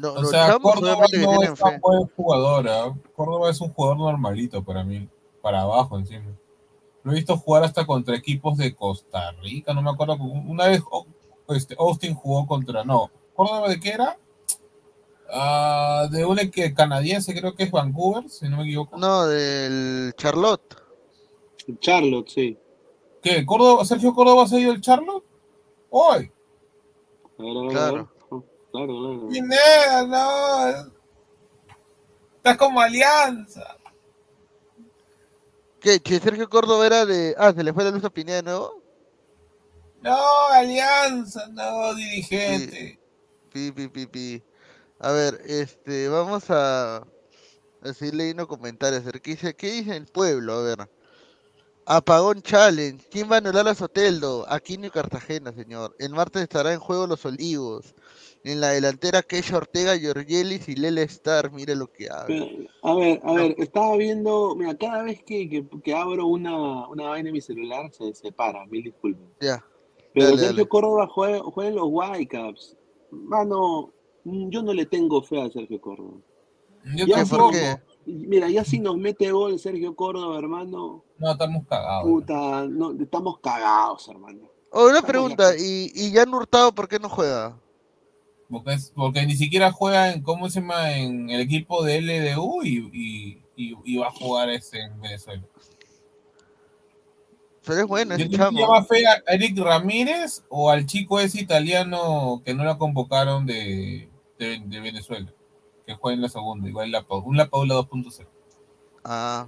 [0.01, 2.69] No, O sea, Córdoba que no es tan buen jugador.
[2.69, 2.95] ¿ah?
[3.15, 5.09] Córdoba es un jugador normalito para mí,
[5.43, 6.27] para abajo encima.
[7.03, 10.17] Lo he visto jugar hasta contra equipos de Costa Rica, no me acuerdo.
[10.17, 11.07] Una vez oh,
[11.49, 14.19] este, Austin jugó contra, no, ¿Córdoba de qué era?
[15.33, 18.99] Ah, de un equipo canadiense, creo que es Vancouver, si no me equivoco.
[18.99, 20.77] No, del Charlotte.
[21.79, 22.59] Charlotte, sí.
[23.23, 23.47] ¿Qué?
[23.47, 25.25] ¿Córdoba, ¿Sergio Córdoba se ha ido el Charlotte?
[25.91, 26.31] ¡Hoy!
[27.71, 28.11] Claro.
[28.73, 29.29] Claro, claro.
[29.29, 30.93] Pineda, no.
[32.37, 33.77] Estás como alianza.
[35.81, 36.01] ¿Qué?
[36.01, 37.35] ¿Que Sergio Córdoba era de.
[37.39, 38.83] Ah, se le fue la luz a Pineda de nuevo?
[40.03, 42.99] No, alianza, no, dirigente.
[43.53, 44.43] Pi, pi, pi, pi.
[44.99, 49.03] A ver, este, vamos a, a seguir leyendo comentarios.
[49.23, 50.55] ¿qué dice, ¿Qué dice el pueblo?
[50.55, 50.91] A ver.
[51.87, 53.05] Apagón Challenge.
[53.11, 54.47] ¿Quién va a anular a Soteldo?
[54.49, 55.97] Aquino y Cartagena, señor.
[55.99, 57.95] El martes estará en juego los Olivos.
[58.43, 61.53] En la delantera, Keisha Ortega, Georgielis y Lele Star.
[61.53, 62.25] Mire lo que habla.
[62.27, 62.47] Pero,
[62.83, 67.09] A ver, a ver, estaba viendo, mira, cada vez que, que, que abro una, una
[67.09, 69.29] vaina en mi celular se separa, mil disculpas.
[69.41, 69.63] Ya.
[70.15, 70.69] Pero Dale, Sergio dale.
[70.69, 72.77] Córdoba juega, juega en los Whitecaps.
[73.11, 73.93] Mano,
[74.25, 76.17] yo no le tengo fe a Sergio Córdoba.
[76.97, 77.53] Yo Ya tampoco.
[77.53, 82.05] si- Mira, ya si nos mete gol Sergio Córdoba, hermano, No, estamos cagados.
[82.11, 84.49] puta, no, estamos cagados, hermano.
[84.73, 85.53] Oh, una Estamos pregunta.
[85.59, 87.61] ¿Y, y Jan Hurtado por qué no juega?
[88.51, 90.97] Porque, es- porque ni siquiera juega en, ¿cómo se llama?
[90.97, 95.43] En el equipo de LDU y, y, y- y va a jugar ese en Venezuela.
[97.65, 98.67] Pero es bueno, ese chamo.
[98.67, 104.09] más fe a Eric Ramírez o al chico ese italiano que no lo convocaron de,
[104.39, 105.33] de, de Venezuela,
[105.87, 108.27] que juega en la segunda, igual la un La Paula 2.0.
[109.05, 109.47] Ah.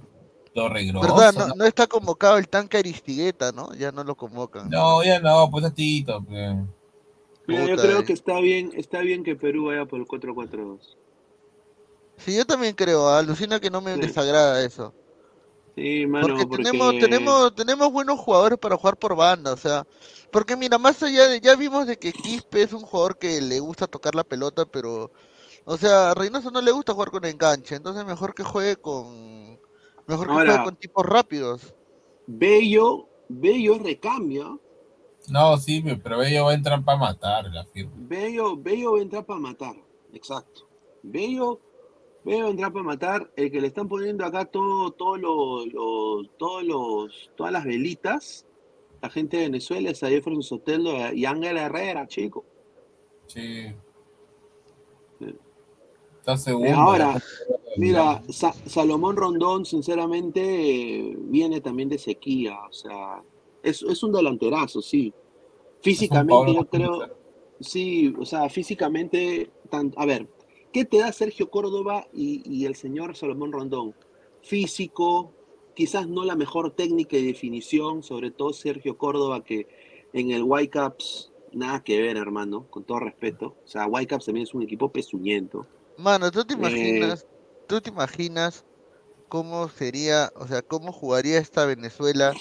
[0.55, 1.33] ¿Verdad?
[1.33, 1.65] No, ¿no?
[1.65, 3.73] está convocado el tanque Aristigueta, ¿no?
[3.73, 4.69] Ya no lo convocan.
[4.69, 6.23] No, ya no, pues es Tito.
[6.23, 6.55] pues.
[7.47, 8.05] Mira, yo creo eh.
[8.05, 10.97] que está bien, está bien que Perú vaya por el 4-4-2.
[12.17, 14.93] Sí, yo también creo, alucina que no me desagrada eso.
[15.75, 19.85] Sí, mano, Porque porque, tenemos, tenemos, tenemos buenos jugadores para jugar por banda, o sea,
[20.31, 23.59] porque mira, más allá de, ya vimos de que Quispe es un jugador que le
[23.59, 25.11] gusta tocar la pelota, pero,
[25.65, 29.59] o sea, a Reynoso no le gusta jugar con enganche, entonces mejor que juegue con,
[30.05, 31.73] mejor que Ahora- juegue con tipos rápidos.
[32.27, 34.61] Bello, Bello recambio.
[35.29, 37.91] No, sí, pero ella va a entrar para matar la firma.
[37.95, 39.75] Bello, Bello va a entrar para matar.
[40.13, 40.67] Exacto.
[41.01, 41.59] Bello,
[42.25, 43.31] Bello va a entrar para matar.
[43.35, 48.45] El que le están poniendo acá todo, todo lo, lo- todos los, todas las velitas.
[49.01, 52.45] La gente de Venezuela es a Jefferson Sotelo y Ángel Herrera, chico.
[53.27, 53.73] Sí.
[56.19, 56.73] Está Eh, segundo.
[56.73, 57.21] ahora,
[57.77, 60.41] mira, Sa- Salomón Rondón, sinceramente,
[61.09, 62.57] eh, viene también de sequía.
[62.69, 63.21] O sea,
[63.63, 65.13] es, es un delanterazo, sí.
[65.81, 67.09] Físicamente, yo creo,
[67.59, 70.29] sí, o sea, físicamente, tan- a ver,
[70.71, 73.95] ¿qué te da Sergio Córdoba y, y el señor Salomón Rondón?
[74.41, 75.33] Físico,
[75.75, 79.67] quizás no la mejor técnica y definición, sobre todo Sergio Córdoba, que
[80.13, 83.57] en el Whitecaps nada que ver, hermano, con todo respeto.
[83.63, 85.67] O sea, Whitecaps también es un equipo pesuñento.
[85.95, 87.25] Mano, ¿tú te Eh, imaginas,
[87.67, 88.65] tú te imaginas
[89.29, 92.39] cómo sería, o sea, cómo jugaría esta Venezuela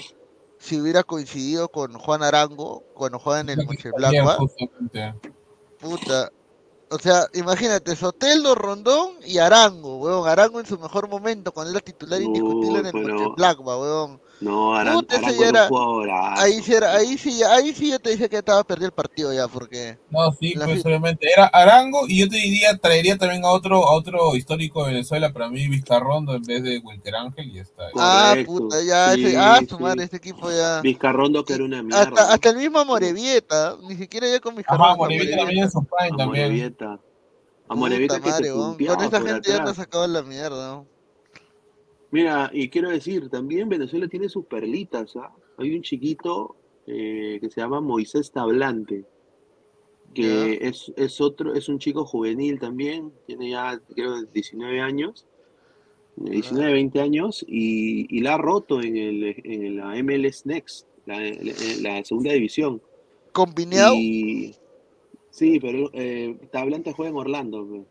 [0.63, 3.67] si hubiera coincidido con Juan Arango cuando juega en el
[4.39, 5.15] justamente.
[5.81, 6.31] Puta.
[6.89, 10.29] O sea, imagínate, Soteldo, Rondón y Arango, weón.
[10.29, 13.35] Arango en su mejor momento, cuando era titular indiscutible en el pero-
[13.79, 14.21] weón.
[14.43, 16.43] No, Aran, Puta, Arango ya era un jugadorazo.
[16.43, 19.33] Ahí sí, era, ahí sí, ahí sí yo te dije que estaba perdido el partido
[19.33, 19.99] ya, porque...
[20.11, 21.29] No, sí, pues obviamente.
[21.33, 25.33] Era Arango y yo te diría, traería también a otro, a otro histórico de Venezuela,
[25.33, 27.85] para mí Vizcarrondo en vez de Wilker Ángel y ya está.
[27.97, 29.83] Ah, Correcto, puta, ya, sí, ese, ah, su sí.
[29.83, 30.81] madre, este equipo ya...
[30.81, 32.03] Vizcarrondo que era una mierda.
[32.03, 34.87] Hasta, hasta el mismo Morevieta, ni siquiera ya con Vizcarrondo.
[34.87, 36.47] Ajá, Morevieta también en su prime también.
[36.47, 36.99] Morevieta.
[37.69, 39.69] A Morevieta que madre, te Con esa por gente ya atrás.
[39.69, 40.69] nos sacado la mierda.
[40.73, 40.92] ¿no?
[42.13, 45.35] Mira, y quiero decir, también Venezuela tiene sus perlitas, ¿ah?
[45.57, 46.57] Hay un chiquito
[46.87, 49.05] eh, que se llama Moisés Tablante,
[50.15, 55.27] que es, es otro, es un chico juvenil también, tiene ya creo 19 años,
[56.17, 61.19] 19, 20 años, y, y la ha roto en, el, en la MLS Next, la,
[61.19, 62.83] la- la segunda división.
[63.33, 63.55] ¿Con?
[63.97, 64.55] Y
[65.31, 67.87] sí, pero eh, Tablante juega en Orlando.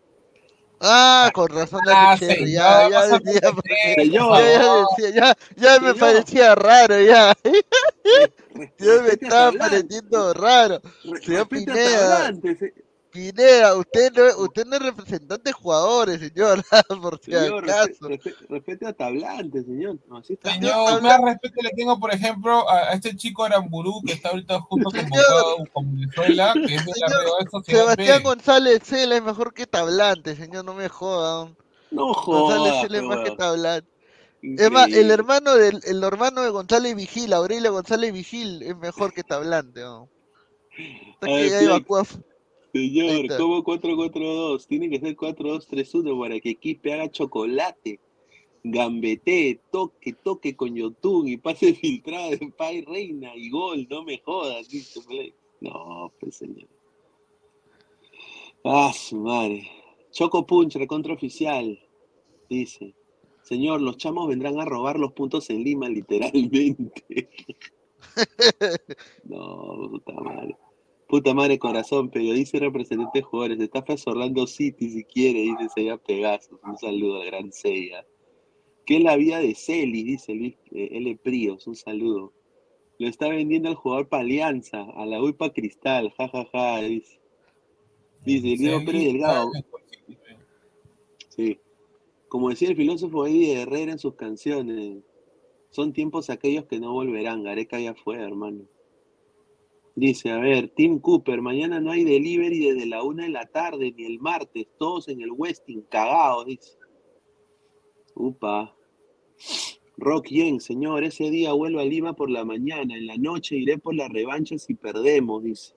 [0.81, 0.91] Pues.
[0.91, 4.41] Ah, con razón Ah, la Cherry, señor, ya, ya decía, porque- señor.
[4.41, 5.97] ya, ya decía, ya, ya me Señor.
[5.99, 7.33] parecía raro, ya.
[8.77, 9.57] Ya me estaba Tablante.
[9.59, 10.81] pareciendo raro.
[11.23, 12.73] Señor Pineda, Tablante, se-
[13.11, 16.63] Pineda, usted no, usted no es representante de jugadores, señor,
[17.01, 17.89] por si Señor, acaso.
[18.07, 19.97] respe- respe- respete a Tablante, señor.
[20.07, 20.53] No, así está.
[20.53, 24.59] Señor, más respeto le tengo, por ejemplo, a, a este chico Aramburú que está ahorita
[24.61, 28.23] justo convocado con Venezuela, que es de la Real Sociedad Sebastián B.
[28.23, 31.55] González Cela es mejor que Tablante, señor, no me jodan.
[31.91, 33.35] No González jodas, Cela es pe, más que.
[33.35, 33.91] Tablante.
[34.43, 39.13] Es más, el hermano del el hermano de González Vigil, Aurelio González Vigil, es mejor
[39.13, 39.81] que Tablante.
[39.81, 40.09] ¿no?
[41.13, 42.07] Está A que ya evacúa-
[42.73, 43.37] Señor.
[43.37, 44.65] ¿cómo 4-4-2?
[44.67, 47.99] Tiene que ser 4-2-3-1 para que Quispe haga chocolate,
[48.63, 54.19] gambetee, toque, toque con Yotun y pase filtrado de Pai Reina y gol, no me
[54.19, 54.67] jodas.
[55.59, 56.69] No, pues señor.
[58.63, 59.67] Ah, su madre.
[60.11, 61.79] Choco Punch, recontra oficial,
[62.49, 62.93] dice.
[63.43, 67.29] Señor, los chamos vendrán a robar los puntos en Lima, literalmente.
[69.23, 70.57] No, puta madre.
[71.11, 73.59] Puta madre corazón, pero dice representante de jugadores.
[73.59, 76.57] Estafas Orlando City si quiere, dice Seiya Pegasus.
[76.63, 78.07] Un saludo al gran Seiya.
[78.85, 80.03] ¿Qué es la vida de Celi?
[80.03, 81.17] Dice Luis eh, L.
[81.17, 81.67] Príos.
[81.67, 82.31] Un saludo.
[82.97, 86.13] Lo está vendiendo al jugador para Alianza, a la UIPA Cristal.
[86.17, 87.19] Ja, ja, ja, dice.
[88.23, 89.51] Dice Diego Pérez Delgado.
[89.69, 90.37] Cochise.
[91.27, 91.59] Sí.
[92.29, 95.03] Como decía el filósofo Eddie Herrera en sus canciones,
[95.71, 97.43] son tiempos aquellos que no volverán.
[97.43, 98.63] Gareca ya fue, hermano.
[99.95, 103.93] Dice, a ver, Tim Cooper, mañana no hay delivery desde la una de la tarde
[103.95, 106.77] ni el martes, todos en el Westin, cagados, dice.
[108.15, 108.75] Upa.
[109.97, 113.77] Rock Yen, señor, ese día vuelvo a Lima por la mañana, en la noche iré
[113.77, 115.75] por la revancha si perdemos, dice.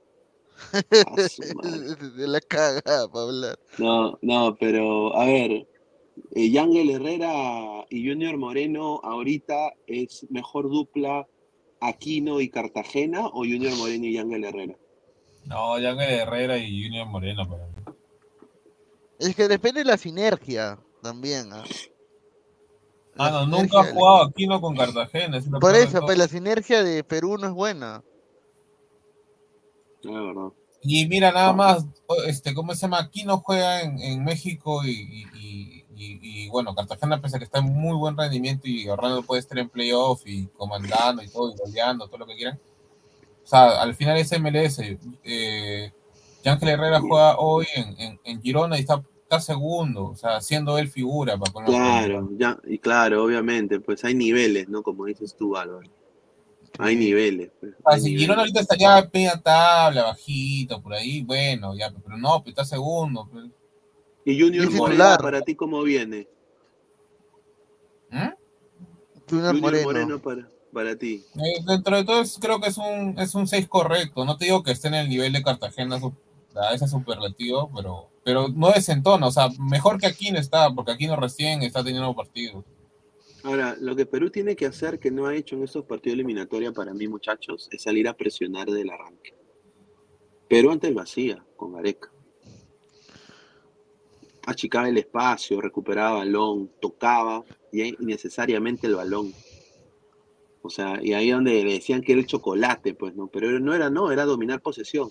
[2.16, 3.59] De la cagada para hablar.
[3.78, 5.66] No, no, pero a ver,
[6.31, 11.27] eh, Yangel Herrera y Junior Moreno ahorita es mejor dupla
[11.86, 14.74] Aquino y Cartagena o Junior Moreno y Yangel Herrera.
[15.47, 17.74] No, Yangel Herrera y Junior Moreno para mí.
[19.19, 21.52] Es que depende de la sinergia también.
[21.52, 21.65] ¿ah?
[23.16, 25.36] Ah, no, La nunca ha sinergia- jugado Aquino con Cartagena.
[25.39, 28.02] es Por eso, pues la sinergia de Perú no es buena.
[30.02, 30.48] La verdad.
[30.82, 31.86] Y mira, nada más,
[32.27, 32.98] este, ¿cómo se llama?
[33.01, 37.44] Aquino juega en, en México y, y- y Y, y, bueno, Cartagena, pese a que
[37.44, 41.52] está en muy buen rendimiento y Orlando puede estar en playoff y comandando y todo,
[41.52, 42.58] y goleando, todo lo que quieran.
[43.44, 44.80] O sea, al final es MLS.
[45.22, 45.92] Eh,
[46.44, 50.78] Ángel Herrera juega hoy en, en, en, Girona y está, está segundo, o sea, siendo
[50.78, 51.36] él figura.
[51.38, 54.82] Para poner claro, ya, y claro, obviamente, pues hay niveles, ¿no?
[54.82, 55.88] Como dices tú, Álvaro.
[56.78, 57.50] Hay niveles.
[57.60, 58.20] Pues, ah, hay si niveles.
[58.22, 62.64] Girona ahorita está ya media tabla, bajito, por ahí, bueno, ya, pero no, pues está
[62.64, 63.28] segundo.
[63.30, 63.44] Pues.
[64.24, 66.28] ¿Y Junior Es Moreno para ti cómo viene?
[68.10, 68.16] ¿Mm?
[69.28, 69.84] Junior Junior Moreno.
[69.84, 71.24] Moreno, para, para ti.
[71.36, 74.24] Eh, dentro de todo, es- creo que es un, es un 6 correcto.
[74.24, 75.98] No te digo que esté en el nivel de Cartagena,
[76.56, 79.26] a ese superlativo, pero, pero no desentona.
[79.26, 82.64] O sea, mejor que aquí no está, porque aquí no recién está teniendo partidos.
[83.42, 86.72] Ahora, lo que Perú tiene que hacer, que no ha hecho en estos partidos eliminatorios
[86.72, 89.34] para mí, muchachos, es salir a presionar del arranque.
[90.48, 92.10] Perú antes lo hacía, con Gareca.
[94.46, 99.32] Achicaba el espacio, recuperaba balón, tocaba y innecesariamente el balón.
[100.62, 103.26] O sea, y ahí donde le decían que era el chocolate, pues, ¿no?
[103.26, 105.10] Pero no era, no, era dominar posesión.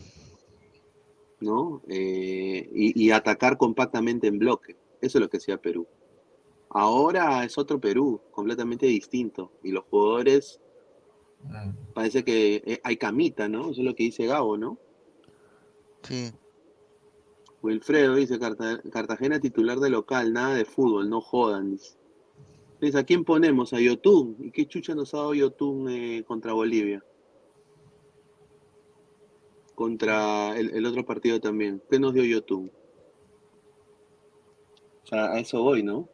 [1.40, 1.82] ¿No?
[1.90, 4.78] Eh, y, y atacar compactamente en bloque.
[5.02, 5.86] Eso es lo que hacía Perú.
[6.70, 9.52] Ahora es otro Perú, completamente distinto.
[9.62, 10.60] Y los jugadores,
[11.94, 13.72] parece que eh, hay camita, ¿no?
[13.72, 14.80] Eso es lo que dice Gabo, ¿no?
[16.02, 16.32] Sí.
[17.64, 21.80] Wilfredo dice, "Carta- Cartagena titular de local, nada de fútbol, no jodan.
[22.82, 23.72] Dice, ¿a quién ponemos?
[23.72, 24.36] A Yotun.
[24.40, 27.02] ¿Y qué chucha nos ha dado Yotun eh, contra Bolivia?
[29.74, 31.82] Contra el, otro partido también.
[31.90, 32.70] ¿Qué nos dio Yotun?
[35.06, 36.10] Sea, a eso voy, ¿no?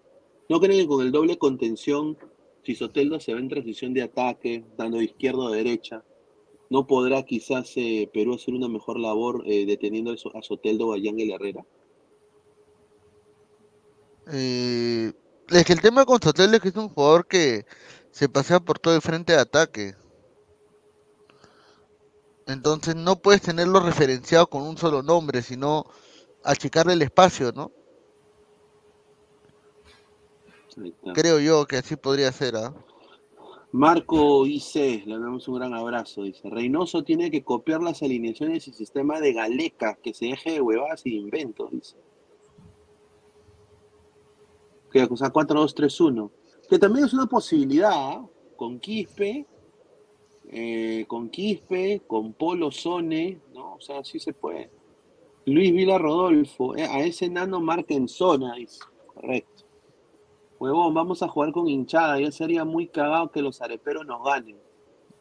[0.47, 2.15] ¿No creen que con el doble contención,
[2.61, 6.03] si Soteldo se ve en transición de ataque, dando de izquierda o derecha,
[6.69, 10.87] no podrá quizás eh, Perú hacer una mejor labor eh, deteniendo a So- a Soteldo
[10.87, 11.65] o a Yangel Herrera?
[14.31, 15.11] Eh,
[15.49, 17.65] es que el tema con Soteldo es que es un jugador que
[18.11, 19.95] se pasea por todo el frente de ataque.
[22.45, 25.85] Entonces no puedes tenerlo referenciado con un solo nombre, sino
[26.43, 27.71] achicarle el espacio, ¿no?
[31.13, 32.73] Creo yo que así podría ser, ¿ah?
[33.71, 36.23] Marco IC, le damos un gran abrazo.
[36.23, 40.61] Dice: Reynoso tiene que copiar las alineaciones y sistema de Galeca, que se deje de
[40.61, 41.69] huevadas y inventos.
[41.71, 41.97] Dice.
[44.91, 46.31] Que, sea, 4-2-3-1.
[46.67, 48.27] Que también es una posibilidad, ¿ah?
[48.55, 49.45] Con Quispe,
[50.49, 53.75] eh, con Quispe, con Polo Sone, ¿no?
[53.75, 54.71] O sea, sí se puede.
[55.45, 58.79] Luis Vila Rodolfo, eh, a ese nano marca en zona, dice.
[59.13, 59.68] Correcto.
[60.59, 62.19] Huevón, vamos a jugar con hinchada.
[62.19, 64.57] Ya sería muy cagado que los areperos nos ganen.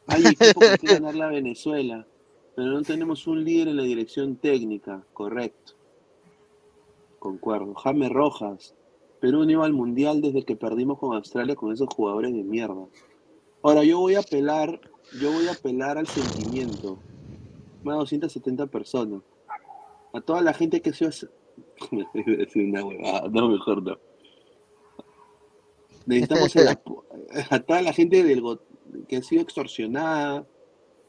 [0.09, 2.07] Hay equipo que quiere ganar la Venezuela,
[2.57, 5.05] pero no tenemos un líder en la dirección técnica.
[5.13, 5.75] Correcto.
[7.19, 7.75] Concuerdo.
[7.75, 8.75] James Rojas.
[9.21, 12.87] Perú no iba al mundial desde que perdimos con Australia con esos jugadores de mierda.
[13.63, 14.81] Ahora yo voy a apelar,
[15.21, 16.99] yo voy a apelar al sentimiento.
[17.83, 19.23] Más de 270 personas.
[20.13, 21.29] A toda la gente que se hace.
[21.93, 22.83] Una
[23.31, 23.99] no, mejor no.
[26.09, 26.57] Necesitamos
[27.51, 28.43] a toda la gente del
[29.07, 30.47] que ha sido extorsionada,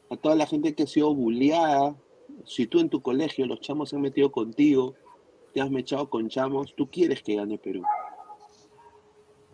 [0.09, 1.95] a toda la gente que ha sido bulleada.
[2.45, 4.95] Si tú en tu colegio los chamos se han metido contigo,
[5.53, 7.81] te has mechado con chamos, tú quieres que gane Perú.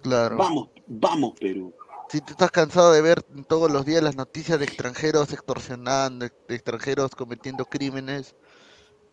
[0.01, 0.35] Claro.
[0.35, 1.71] Vamos, vamos Perú.
[2.09, 6.55] Si tú estás cansado de ver todos los días las noticias de extranjeros extorsionando, de
[6.55, 8.35] extranjeros cometiendo crímenes,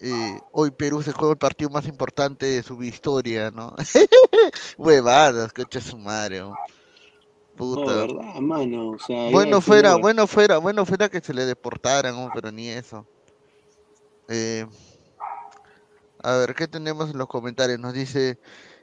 [0.02, 3.74] eh, hoy Perú se juega el partido más importante de su historia, ¿no?
[4.76, 6.42] Huevadas, coche su madre.
[7.56, 7.94] Puta.
[7.94, 8.90] ¿verdad, mano?
[8.90, 12.30] O sea, Bueno fuera, señor- bueno fuera, bueno fuera que se le deportaran, ¿no?
[12.34, 13.06] pero ni eso.
[14.28, 14.66] Eh,
[16.22, 17.78] a ver, ¿qué tenemos en los comentarios?
[17.78, 18.38] Nos dice,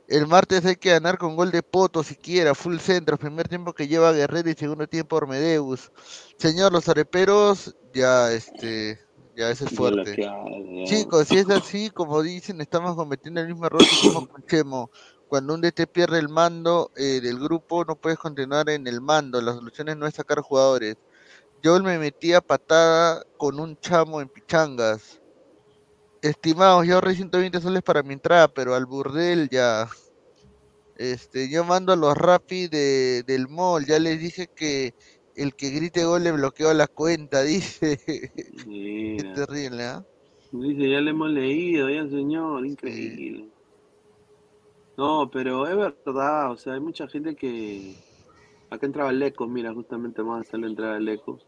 [0.07, 3.87] el martes hay que ganar con gol de Poto siquiera, full centro, primer tiempo que
[3.87, 5.91] lleva Guerrero y segundo tiempo Ormedeus.
[6.37, 8.99] Señor, los areperos, ya, este,
[9.39, 10.17] ya ese es fuerte.
[10.83, 14.91] Chicos, si es así, como dicen, estamos cometiendo el mismo error que hicimos con Chemo.
[15.29, 19.41] Cuando un DT pierde el mando eh, del grupo, no puedes continuar en el mando.
[19.41, 20.97] La solución es no sacar jugadores.
[21.63, 25.21] Yo me metí a patada con un chamo en pichangas.
[26.21, 29.87] Estimados, yo ahorré 120 soles para mi entrada, pero al burdel ya.
[30.97, 33.85] Este, yo mando a los rapi de, del mall.
[33.85, 34.93] Ya les dije que
[35.39, 37.99] el que grite gol le bloqueó la cuenta, dice.
[38.05, 40.05] Qué terrible, ¿ah?
[40.51, 43.47] Dice, ya le hemos leído, ya señor, increíble.
[44.97, 47.95] No, pero es verdad, o sea, hay mucha gente que...
[48.69, 51.39] Acá entraba Aleco, mira, justamente vamos a hacer la entrada Aleco.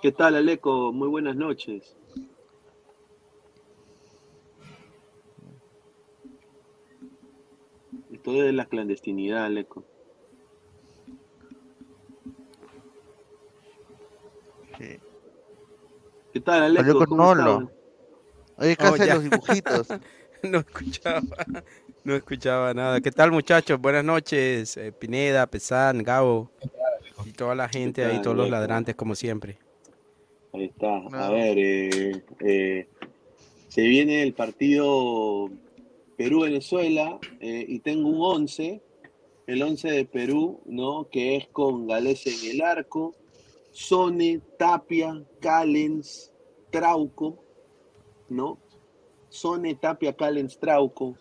[0.00, 0.92] ¿Qué tal, Aleco?
[0.92, 1.96] Muy buenas noches.
[8.10, 9.84] Esto de la clandestinidad, Aleco.
[16.36, 16.82] ¿Qué tal, Aleco?
[16.84, 17.60] Salió con ¿Cómo Nolo.
[17.62, 17.76] estás?
[18.58, 19.88] Oye, ¿qué Oh, hacen los dibujitos?
[20.42, 21.22] no escuchaba,
[22.04, 23.00] no escuchaba nada.
[23.00, 23.80] ¿Qué tal, muchachos?
[23.80, 26.50] Buenas noches, eh, Pineda, Pesán, Gabo
[27.24, 29.56] y toda la gente ahí, todos los ladrantes como siempre.
[30.52, 30.98] Ahí está.
[31.10, 32.86] A ver, eh, eh,
[33.68, 35.48] se viene el partido
[36.18, 38.82] Perú-Venezuela eh, y tengo un 11,
[39.46, 41.08] el 11 de Perú, ¿no?
[41.10, 43.14] Que es con Gales en el arco,
[43.76, 46.32] Sone, Tapia, Callens,
[46.70, 47.44] Trauco,
[48.30, 48.58] ¿no?
[49.28, 51.14] Sone, Tapia, Callens, Trauco,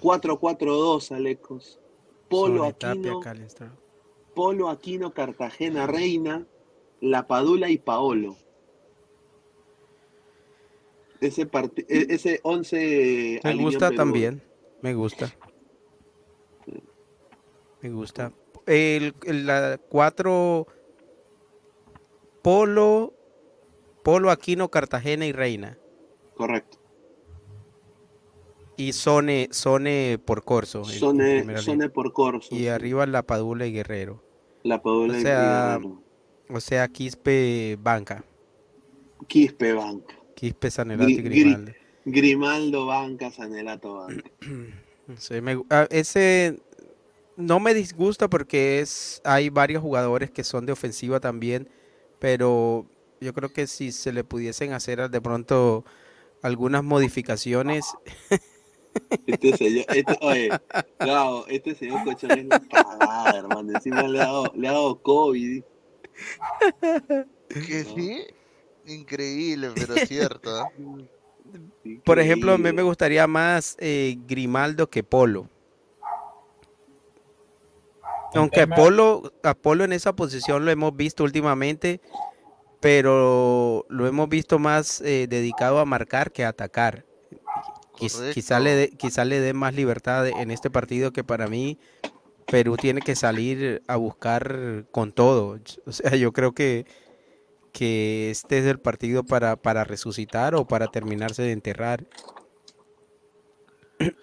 [0.00, 1.78] 4-4-2, Alecos.
[2.30, 3.76] Polo Sone, Tapia, Aquino, Callens, Trauco.
[4.34, 6.46] Polo Aquino, Cartagena, Reina,
[7.02, 8.36] La Padula y Paolo.
[11.20, 14.42] Ese, parti- e- ese 11 Me gusta también,
[14.80, 15.36] me gusta.
[17.82, 18.32] Me gusta.
[18.64, 20.66] El, el- la cuatro
[22.48, 23.12] Polo,
[24.02, 25.76] Polo Aquino, Cartagena y Reina.
[26.34, 26.78] Correcto.
[28.78, 30.82] Y Sone, Sone por Corso.
[30.86, 32.54] Sone, Sone por Corso.
[32.56, 34.22] Y arriba la Padula y Guerrero.
[34.62, 36.02] La Padula O y sea, Guerrero.
[36.48, 38.24] o sea, Quispe Banca.
[39.26, 40.14] Quispe Banca.
[40.34, 41.72] Quispe Sanelato y Gri- Gri- Grimaldo.
[42.06, 44.30] Grimaldo Banca, Sanelato Banca.
[45.18, 46.60] Sí, me gu- ah, ese
[47.36, 51.68] no me disgusta porque es hay varios jugadores que son de ofensiva también,
[52.18, 52.86] pero
[53.20, 55.84] yo creo que si se le pudiesen hacer de pronto
[56.42, 57.84] algunas modificaciones,
[59.26, 60.50] Este señor, este, oye,
[60.98, 63.72] Gabo, este señor Cochón es cagada, hermano.
[63.74, 65.62] Encima le ha dado, le ha dado COVID.
[67.48, 68.22] Que sí,
[68.86, 70.50] increíble, pero cierto.
[70.50, 70.70] ¿ah?
[72.04, 75.48] por ejemplo, a mí me gustaría más eh, Grimaldo que Polo.
[78.34, 82.00] Aunque tema- Polo, a Polo en esa posición lo hemos visto últimamente,
[82.80, 87.04] pero lo hemos visto más eh, dedicado a marcar que a atacar.
[87.98, 91.78] Quiz- Quizá le dé quizá le dé más libertad en este partido que para mí
[92.46, 95.58] Perú tiene que salir a buscar con todo.
[95.86, 96.86] O sea, yo creo que,
[97.72, 102.06] que este es el partido para, para resucitar o para terminarse de enterrar.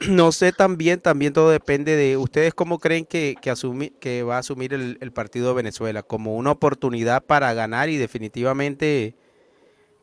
[0.10, 4.38] No sé también, también todo depende de ustedes cómo creen que, que, asumi- que va
[4.38, 9.16] a asumir el, el partido de Venezuela, como una oportunidad para ganar y definitivamente,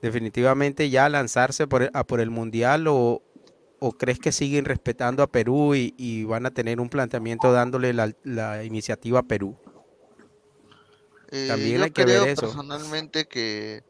[0.02, 3.22] definitivamente ya lanzarse por el- a por el Mundial o,
[3.80, 7.92] o crees que siguen respetando a Perú y, y van a tener un planteamiento dándole
[7.94, 9.56] la, la iniciativa a Perú.
[11.32, 12.56] Eh, También yo hay que creo ver eso.
[12.56, 13.84] personalmente que,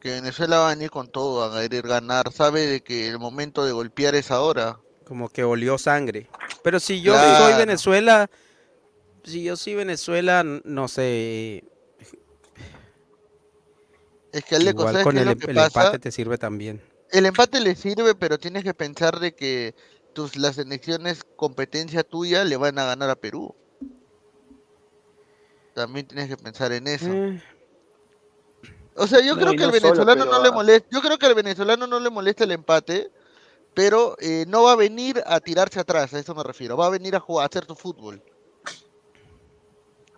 [0.00, 2.32] que Venezuela va a venir con todo, a querer ganar.
[2.32, 4.80] Sabe de que el momento de golpear es ahora.
[5.10, 6.28] Como que olió sangre.
[6.62, 7.36] Pero si yo Claro.
[7.36, 8.30] soy Venezuela,
[9.24, 11.64] si yo soy Venezuela, no sé,
[14.32, 15.82] Es que Aleco, igual ¿sabes con el, em- que el pasa?
[15.82, 16.80] empate te sirve también.
[17.10, 19.74] El empate le sirve, pero tienes que pensar de que
[20.14, 23.52] tus las elecciones competencia tuya le van a ganar a Perú.
[25.74, 27.08] También tienes que pensar en eso.
[27.08, 27.42] Eh,
[28.94, 31.00] O sea, yo No, creo que al no solo, venezolano pero no le molesta, yo
[31.00, 33.10] creo que al venezolano no le molesta el empate,
[33.80, 36.76] pero eh, no va a venir a tirarse atrás, a eso me refiero.
[36.76, 38.22] Va a venir a jugar, a hacer su fútbol.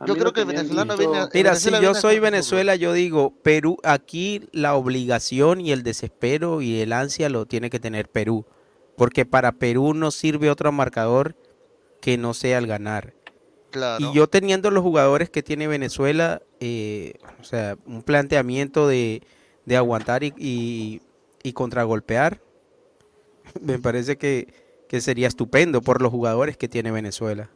[0.01, 2.93] A Yo creo que el venezolano dicho- viene a- Mira, si yo soy Venezuela, yo
[2.93, 8.09] digo, Perú, aquí la obligación y el desespero y el ansia lo tiene que tener
[8.09, 8.45] Perú,
[8.97, 11.37] porque para Perú no sirve otro marcador
[12.01, 13.15] que no sea el ganar.
[13.71, 14.05] Claro.
[14.05, 19.23] Y yo teniendo los jugadores que tiene Venezuela, eh, o sea, un planteamiento de,
[19.67, 21.01] de aguantar y, y,
[21.45, 22.41] y contragolpear,
[23.61, 24.53] me parece que,
[24.89, 27.51] que sería estupendo por los jugadores que tiene Venezuela.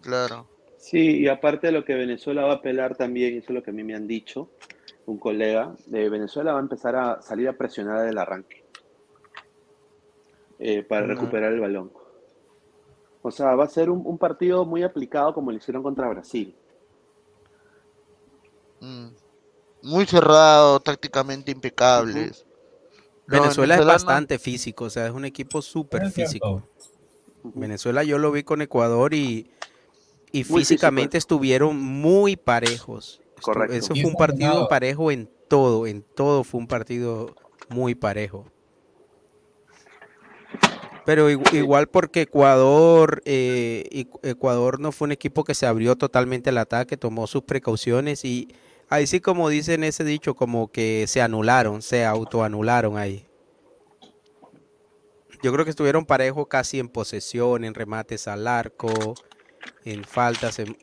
[0.00, 0.48] Claro.
[0.78, 3.70] Sí, y aparte de lo que Venezuela va a apelar también, eso es lo que
[3.70, 4.50] a mí me han dicho,
[5.06, 8.64] un colega, de Venezuela va a empezar a salir a presionar el arranque
[10.58, 11.90] eh, para recuperar el balón.
[13.22, 16.54] O sea, va a ser un, un partido muy aplicado como lo hicieron contra Brasil.
[18.80, 19.08] Mm.
[19.82, 22.46] Muy cerrado, tácticamente impecables.
[23.26, 26.68] Venezuela es bastante físico, o sea, es un equipo súper físico.
[27.42, 29.50] Venezuela yo lo vi con Ecuador y,
[30.32, 33.20] y Muy físicamente estuvieron muy parejos.
[33.36, 33.74] Estu- Correcto.
[33.76, 34.68] Eso fue un partido ganado.
[34.68, 37.34] parejo en todo, en todo fue un partido
[37.68, 38.46] muy parejo.
[41.04, 45.96] Pero igu- igual porque Ecuador, eh, Ecu- Ecuador no fue un equipo que se abrió
[45.96, 48.48] totalmente al ataque, tomó sus precauciones y
[48.94, 53.26] ahí sí como dicen ese dicho, como que se anularon, se autoanularon ahí.
[55.42, 59.14] yo creo que estuvieron parejos casi en posesión, en remates al arco,
[59.84, 60.58] en faltas.
[60.58, 60.74] eh,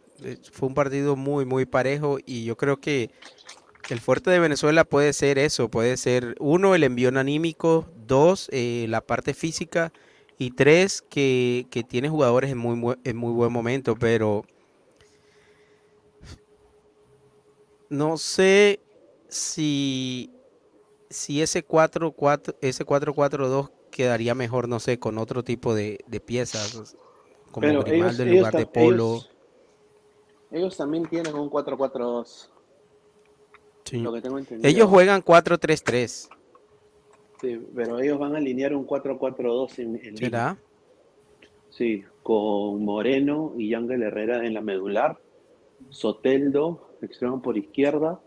[0.52, 3.10] fue un partido muy, muy parejo y yo creo que
[3.90, 8.86] el fuerte de Venezuela puede ser eso, puede ser uno, el envío anímico, dos, eh,
[8.90, 9.92] la parte física
[10.38, 14.44] y tres, que, tiene jugadores en muy, en muy buen momento, pero
[17.92, 18.80] no sé
[19.28, 20.32] si,
[21.10, 26.96] si ese 4-4, ese 4-4-2 quedaría mejor, no sé, con otro tipo de, de piezas,
[27.52, 29.08] como Pero Grimaldo ellos, en ellos, lugar de Polo.
[29.16, 29.30] ellos,
[30.52, 32.50] ellos también tienen un 4-4-2.
[33.84, 33.98] Sí.
[34.00, 34.70] Lo que tengo entendido.
[34.70, 36.30] Ellos juegan 4-3-3,
[37.42, 40.16] Sí, pero ellos van a alinear un 4-4-2 en, en.
[40.18, 40.58] ¿será?
[41.72, 45.20] Sí, con Moreno y Ángel Herrera en la medular.
[45.90, 48.20] Soteldo, extremo por izquierda.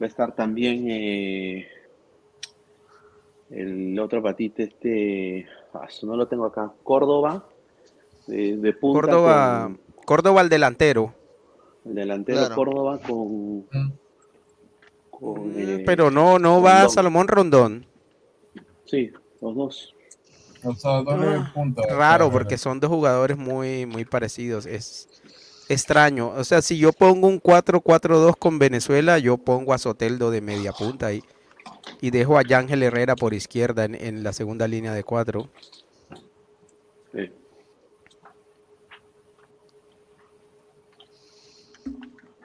[0.00, 1.68] Va a estar también eh,
[3.50, 5.46] el otro patito, este.
[5.74, 6.72] ah, no lo tengo acá.
[6.84, 7.44] Córdoba,
[8.26, 9.00] de, de punta.
[9.00, 9.72] Córdoba,
[10.04, 11.14] Córdoba al delantero.
[11.84, 12.54] el delantero Claro.
[12.54, 13.66] Córdoba con.
[15.10, 16.90] con, eh, Pero no, no va Rondón.
[16.90, 17.86] Salomón Rondón.
[18.84, 19.10] Sí,
[19.40, 19.94] los dos.
[20.64, 21.82] O sea, dale punta.
[21.88, 24.66] Raro, porque son dos jugadores muy, muy parecidos.
[24.66, 25.08] Es
[25.68, 26.30] extraño.
[26.30, 30.72] O sea, si yo pongo un 4-4-2 con Venezuela, yo pongo a Soteldo de media
[30.72, 31.22] punta y,
[32.00, 35.50] y dejo a Yángel Herrera por izquierda en, en la segunda línea de cuatro.
[37.12, 37.32] Sí.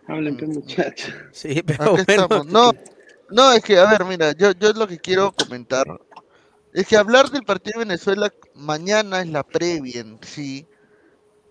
[0.08, 1.14] Hablen, pues, muchachos.
[1.32, 1.62] Sí,
[2.08, 2.45] estamos.
[2.45, 2.72] No,
[3.30, 5.86] no, es que, a ver, mira, yo, yo lo que quiero comentar
[6.74, 10.68] es que hablar del partido de Venezuela mañana es la previa en sí.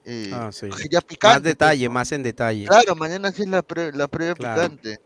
[0.05, 0.67] Eh, Ah, sí.
[0.71, 0.81] Más
[1.21, 2.67] pues, detalle, más en detalle.
[2.67, 4.63] Claro, mañana sí es la, pre- la previa Claro.
[4.63, 5.01] picante.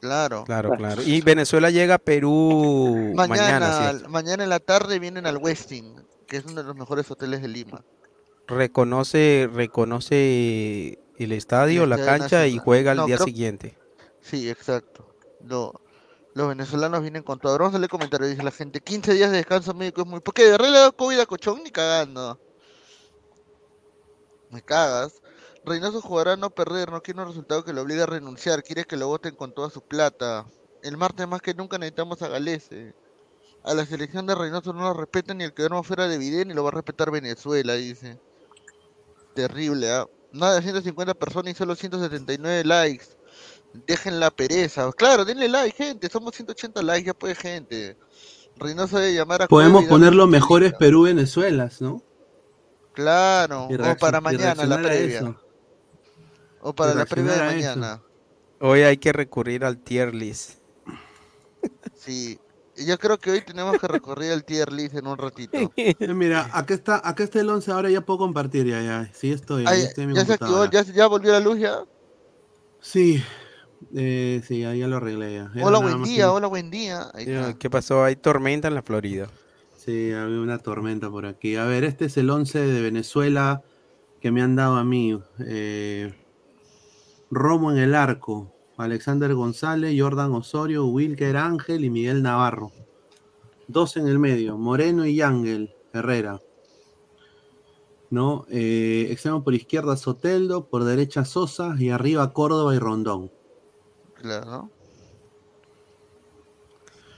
[0.00, 0.44] Claro.
[0.44, 1.02] Claro, claro.
[1.02, 5.94] Y Venezuela llega a Perú mañana, Mañana, en la tarde vienen al Westin,
[6.26, 7.84] que es uno de los mejores hoteles de Lima.
[8.46, 13.78] Reconoce, reconoce el estadio, la cancha y juega al No, día creo- siguiente.
[14.20, 15.14] Sí, exacto.
[15.46, 15.80] Lo-
[16.34, 17.56] los venezolanos vienen con todo.
[17.58, 18.80] Vamos a leer comentarios, dice la gente.
[18.80, 20.20] 15 días de descanso médico es muy...
[20.20, 20.44] ¿Por qué?
[20.44, 21.62] ¿De verdad le dado COVID a Cochón?
[21.62, 22.40] Ni cagando.
[24.54, 25.20] Me cagas.
[25.64, 28.84] Reynoso jugará a no perder, no quiere un resultado que lo obligue a renunciar, quiere
[28.84, 30.46] que lo voten con toda su plata.
[30.84, 32.94] El martes más que nunca necesitamos a Galese.
[33.64, 36.46] A la selección de Reynoso no lo respeta ni el que duerma fuera de Vidén
[36.48, 38.20] ni lo va a respetar Venezuela, dice.
[39.34, 40.06] Terrible, ¿ah?
[40.30, 43.06] Nada de 150 personas y solo 179 likes.
[43.88, 44.92] Dejen la pereza.
[44.92, 46.08] Claro, denle like, gente.
[46.08, 47.96] Somos 180 likes, ya puede, gente.
[48.56, 50.74] Reynoso debe llamar a Podemos Cueva y darle poner los su mejores.
[50.74, 52.00] Perú-Venezuelas, ¿no?
[52.94, 55.36] Claro, o para mañana, la previa.
[56.60, 58.02] O para la previa de mañana.
[58.60, 60.60] Hoy hay que recurrir al tier list.
[61.96, 62.38] Sí.
[62.76, 65.72] Yo creo que hoy tenemos que recorrer el tier list en un ratito.
[66.00, 69.10] Mira, acá está, acá está el 11, ahora ya puedo compartir, ya, ya.
[69.12, 71.58] Sí, estoy, Ay, ya estoy en mi ya se activó, ya, ya volvió la luz
[71.58, 71.84] ya.
[72.80, 73.22] Sí,
[73.94, 75.52] eh, sí, ya, ya lo arreglé ya.
[75.62, 77.10] Hola, buen día, hola, buen día.
[77.12, 77.54] Ahí.
[77.58, 78.04] ¿Qué pasó?
[78.04, 79.28] Hay tormenta en la Florida.
[79.84, 81.56] Sí, había una tormenta por aquí.
[81.56, 83.62] A ver, este es el 11 de Venezuela
[84.18, 85.20] que me han dado a mí.
[85.40, 86.14] Eh,
[87.30, 92.72] Romo en el arco, Alexander González, Jordan Osorio, Wilker Ángel y Miguel Navarro.
[93.68, 96.40] Dos en el medio, Moreno y Ángel Herrera.
[98.08, 98.46] ¿No?
[98.48, 103.30] Eh, extremo por izquierda Soteldo, por derecha Sosa y arriba Córdoba y Rondón.
[104.14, 104.70] Claro.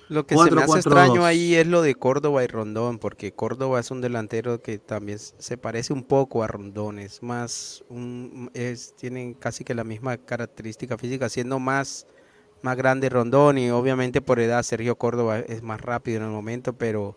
[0.08, 0.76] Lo que se me hace 4-4-2.
[0.76, 5.18] extraño ahí es lo de Córdoba y Rondón, porque Córdoba es un delantero que también
[5.18, 10.16] se parece un poco a Rondón, es más, un, es, tienen casi que la misma
[10.16, 12.06] característica física, siendo más,
[12.62, 16.72] más grande Rondón y obviamente por edad Sergio Córdoba es más rápido en el momento,
[16.72, 17.16] pero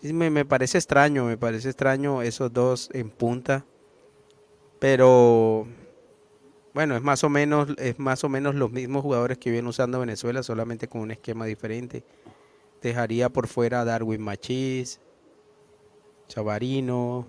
[0.00, 3.64] me, me parece extraño, me parece extraño esos dos en punta,
[4.78, 5.66] pero
[6.76, 9.98] bueno, es más o menos, es más o menos los mismos jugadores que viene usando
[9.98, 12.04] Venezuela, solamente con un esquema diferente.
[12.82, 15.00] Dejaría por fuera a Darwin Machís,
[16.28, 17.26] Chavarino.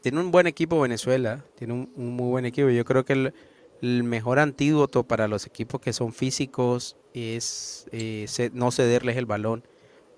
[0.00, 2.68] Tiene un buen equipo Venezuela, tiene un, muy buen equipo.
[2.68, 3.32] Yo creo que
[3.80, 9.64] el, mejor antídoto para los equipos que son físicos es eh, no cederles el balón.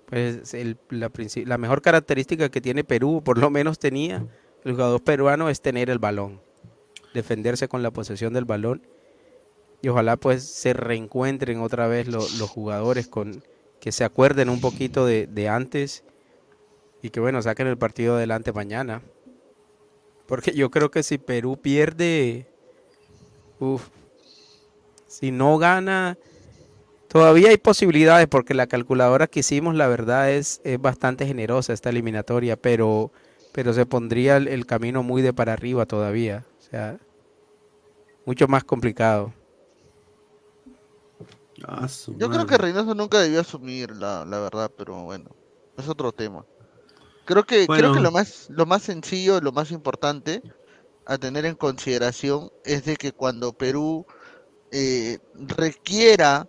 [0.05, 0.53] Pues
[0.91, 1.09] la,
[1.45, 4.23] la mejor característica que tiene Perú, por lo menos tenía
[4.65, 6.52] el jugador peruano, es tener el balón
[7.13, 8.81] defenderse con la posesión del balón
[9.81, 13.43] y ojalá pues se reencuentren otra vez lo- los jugadores con
[13.79, 16.03] que se acuerden un poquito de, de antes
[17.01, 19.01] y que bueno saquen el partido adelante mañana
[20.27, 22.47] porque yo creo que si Perú pierde
[23.59, 23.89] uf,
[25.07, 26.17] si no gana
[27.09, 31.91] Todavía hay posibilidades porque la calculadora que hicimos, la verdad, es, es bastante generosa esta
[31.91, 33.11] eliminatoria, pero,
[33.51, 36.45] pero se pondría el, el camino muy de para arriba todavía.
[36.59, 36.97] O sea,
[38.25, 39.33] mucho más complicado.
[41.63, 45.29] Ah, Yo creo que Reynoso nunca debió asumir, la, la verdad, pero bueno,
[45.77, 46.45] es otro tema.
[47.25, 50.43] Creo que, creo que lo más, lo más sencillo, lo más importante
[51.05, 54.05] a tener en consideración es de que cuando Perú
[54.71, 56.47] eh, requiera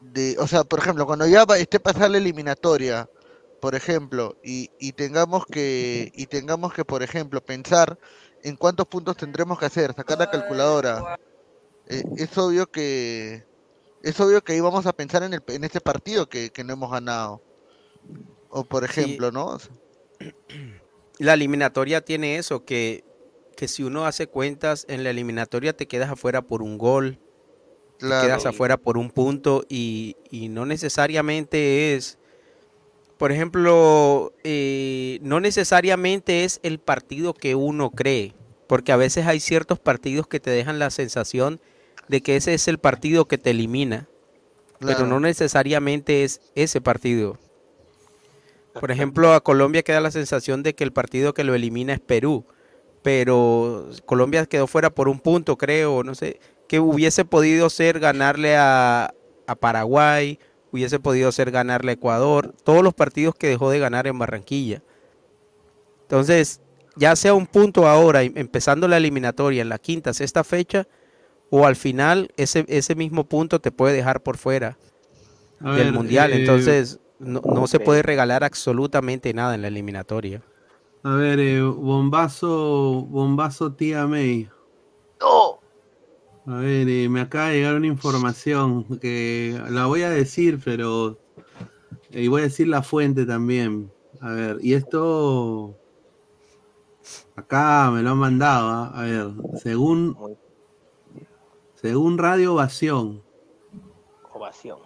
[0.00, 3.08] de, o sea, por ejemplo, cuando ya va- esté pasada la eliminatoria,
[3.60, 7.98] por ejemplo, y, y tengamos que, y tengamos que, por ejemplo, pensar
[8.42, 11.18] en cuántos puntos tendremos que hacer, sacar la calculadora,
[11.86, 13.44] eh, es obvio que
[14.02, 16.72] es obvio que ahí vamos a pensar en el en este partido que, que no
[16.74, 17.42] hemos ganado.
[18.50, 19.00] O por Sí.
[19.00, 19.58] ejemplo, ¿no?
[21.18, 23.04] La eliminatoria tiene eso, que,
[23.56, 27.18] que si uno hace cuentas, en la eliminatoria te quedas afuera por un gol,
[27.98, 32.17] te quedas afuera por un punto y, y no necesariamente es,
[33.18, 38.32] por ejemplo, eh, no necesariamente es el partido que uno cree,
[38.68, 41.60] porque a veces hay ciertos partidos que te dejan la sensación
[42.06, 44.08] de que ese es el partido que te elimina,
[44.78, 47.38] pero no necesariamente es ese partido.
[48.78, 52.00] Por ejemplo, a Colombia queda la sensación de que el partido que lo elimina es
[52.00, 52.46] Perú,
[53.02, 56.38] pero Colombia quedó fuera por un punto, creo, no sé,
[56.68, 59.12] que hubiese podido ser ganarle a,
[59.48, 60.38] a Paraguay,
[60.72, 64.82] hubiese podido ser ganarle a Ecuador, todos los partidos que dejó de ganar en Barranquilla.
[66.02, 66.60] Entonces,
[66.96, 70.86] ya sea un punto ahora, em- empezando la eliminatoria en la quinta, sexta fecha,
[71.50, 74.78] o al final ese, ese mismo punto te puede dejar por fuera
[75.60, 76.32] A del ver, mundial.
[76.32, 80.42] eh, Entonces, no, no se puede regalar absolutamente nada en la eliminatoria.
[81.02, 84.48] A ver, eh, bombazo, bombazo tía May.
[86.48, 91.18] A ver, eh, me acaba de llegar una información que la voy a decir, pero
[92.10, 93.92] eh, y voy a decir la fuente también.
[94.22, 95.76] A ver, y esto
[97.36, 98.66] acá me lo han mandado.
[98.66, 98.92] ¿ah?
[98.94, 99.26] A ver,
[99.62, 100.16] según
[101.74, 103.22] según Radio Ovación,
[104.32, 104.78] Ovación.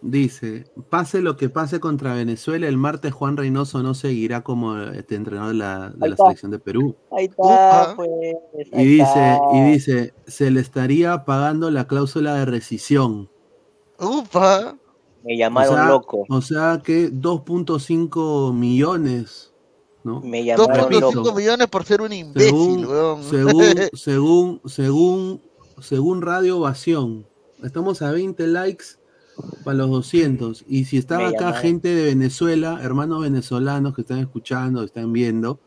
[0.00, 5.16] Dice, pase lo que pase contra Venezuela, el martes Juan Reynoso no seguirá como este
[5.16, 6.96] entrenador de la, de selección de Perú.
[7.10, 8.10] Ahí está, pues.
[8.72, 9.38] Y dice, está.
[9.54, 13.28] y dice, se le estaría pagando la cláusula de rescisión.
[13.98, 14.78] Upa.
[15.24, 16.24] Me O llamaron sea, loco.
[16.28, 19.52] o sea que 2.5 millones,
[20.04, 20.20] ¿no?
[20.20, 21.34] Me llamaron 2.5 loco.
[21.34, 23.24] millones por ser un imbécil, Según, weón.
[23.24, 23.64] según,
[23.94, 25.42] según, según,
[25.80, 27.26] según Radio Ovación,
[27.64, 28.84] estamos a 20 likes
[29.64, 30.64] para los 200.
[30.68, 35.60] Y si estaba Me acá gente de Venezuela, hermanos venezolanos que están escuchando, están viendo,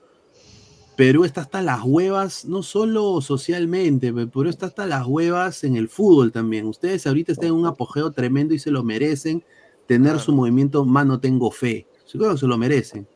[0.98, 5.76] Perú está hasta las huevas, no solo socialmente, pe- Perú está hasta las huevas en
[5.76, 6.65] el fútbol también.
[6.68, 9.43] Ustedes ahorita están en un apogeo tremendo y se lo merecen
[9.88, 11.88] tener su movimiento Mano Tengo Fe.
[12.06, 13.07] Seguro que se lo merecen.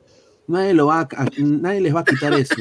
[0.48, 2.56] Nadie, lo va a- a- nadie les va a quitar eso.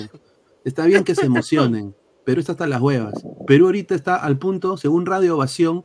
[0.65, 1.95] Está bien que se emocionen.
[2.25, 3.15] Perú está hasta las huevas.
[3.47, 5.85] Perú ahorita está al punto, según Radio Ovación,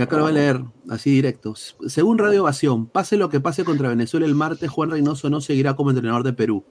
[0.00, 1.54] acá lo voy a leer así directo.
[1.86, 5.76] Según Radio Ovación, pase lo que pase contra Venezuela el martes, Juan Reynoso no seguirá
[5.76, 6.64] como entrenador de Perú.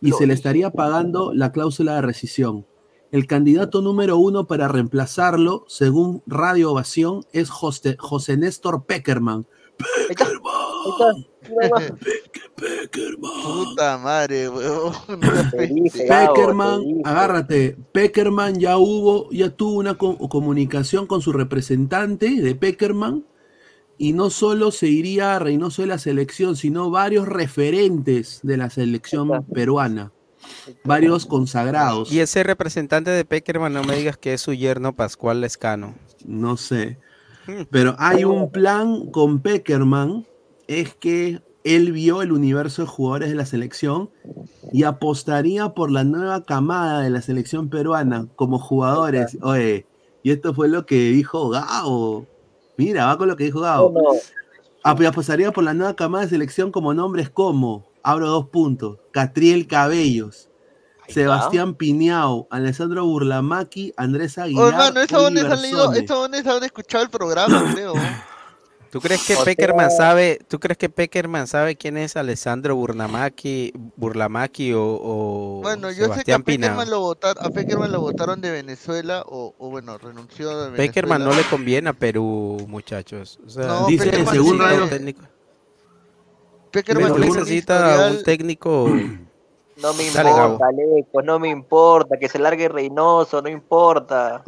[0.00, 2.66] Y se le estaría pagando la cláusula de rescisión.
[3.10, 9.46] El candidato número uno para reemplazarlo, según Radio Ovación, es José, José Néstor Peckerman.
[12.56, 14.92] Puta madre, weón.
[16.08, 17.76] Peckerman, agárrate.
[17.92, 23.24] Peckerman ya hubo, ya tuvo una co- comunicación con su representante de Peckerman
[23.98, 28.68] y no solo se iría a Reynoso de la selección, sino varios referentes de la
[28.70, 30.12] selección peruana,
[30.84, 32.12] varios consagrados.
[32.12, 35.94] Y ese representante de Peckerman, no me digas que es su yerno Pascual Lescano.
[36.26, 36.98] No sé.
[37.70, 40.26] Pero hay un plan con Peckerman,
[40.66, 41.40] es que
[41.74, 44.10] él vio el universo de jugadores de la selección
[44.72, 49.36] y apostaría por la nueva camada de la selección peruana como jugadores.
[49.42, 49.86] Oye,
[50.22, 52.26] y esto fue lo que dijo Gao.
[52.76, 53.92] Mira, va con lo que dijo Gao.
[54.82, 59.66] Ap- Apostaría por la nueva camada de selección como nombres como, abro dos puntos, Catriel
[59.66, 60.48] Cabellos,
[61.08, 65.00] Sebastián Piñao, Alessandro Burlamaqui, Andrés Oh, Aguilar, hermano,
[65.62, 65.98] leído, Sone.
[66.00, 67.94] esos dones han escuchado el programa, creo.
[68.96, 72.74] ¿Tú crees que O Peckerman sea- sabe, tú crees que Peckerman sabe quién es Alessandro
[72.76, 76.38] Burlamaqui, Burlamaqui o, o Bueno, yo sé que a?
[76.38, 80.76] Peckerman, lo votaron, a Peckerman lo votaron de Venezuela o, o bueno, renunció de Venezuela.
[80.78, 83.38] Peckerman no le conviene a Perú, muchachos.
[83.46, 85.22] O sea, No, Dice, Peckerman según sí, Radio- un técnico.
[86.70, 88.88] Peckerman un necesita historial- un técnico.
[89.82, 92.16] No me Dale, importa, Aleco, no me importa.
[92.18, 94.42] Que se largue Reynoso, no importa.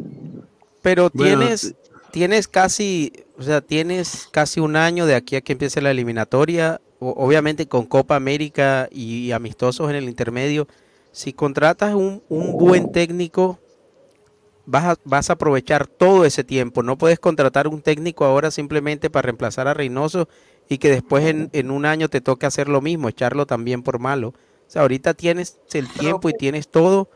[0.81, 1.75] Pero Bueno, tienes,
[2.11, 6.81] tienes casi, o sea, tienes casi un año de aquí a que empiece la eliminatoria,
[6.99, 10.67] o- obviamente con Copa América y amistosos en el intermedio.
[11.11, 13.59] Si contratas un, un buen técnico,
[14.65, 16.83] vas a, vas a aprovechar todo ese tiempo.
[16.83, 20.27] No puedes contratar un técnico ahora simplemente para reemplazar a Reynoso
[20.67, 23.99] y que después en, en un año te toque hacer lo mismo, echarlo también por
[23.99, 24.29] malo.
[24.29, 27.09] O sea, ahorita tienes el tiempo y tienes todo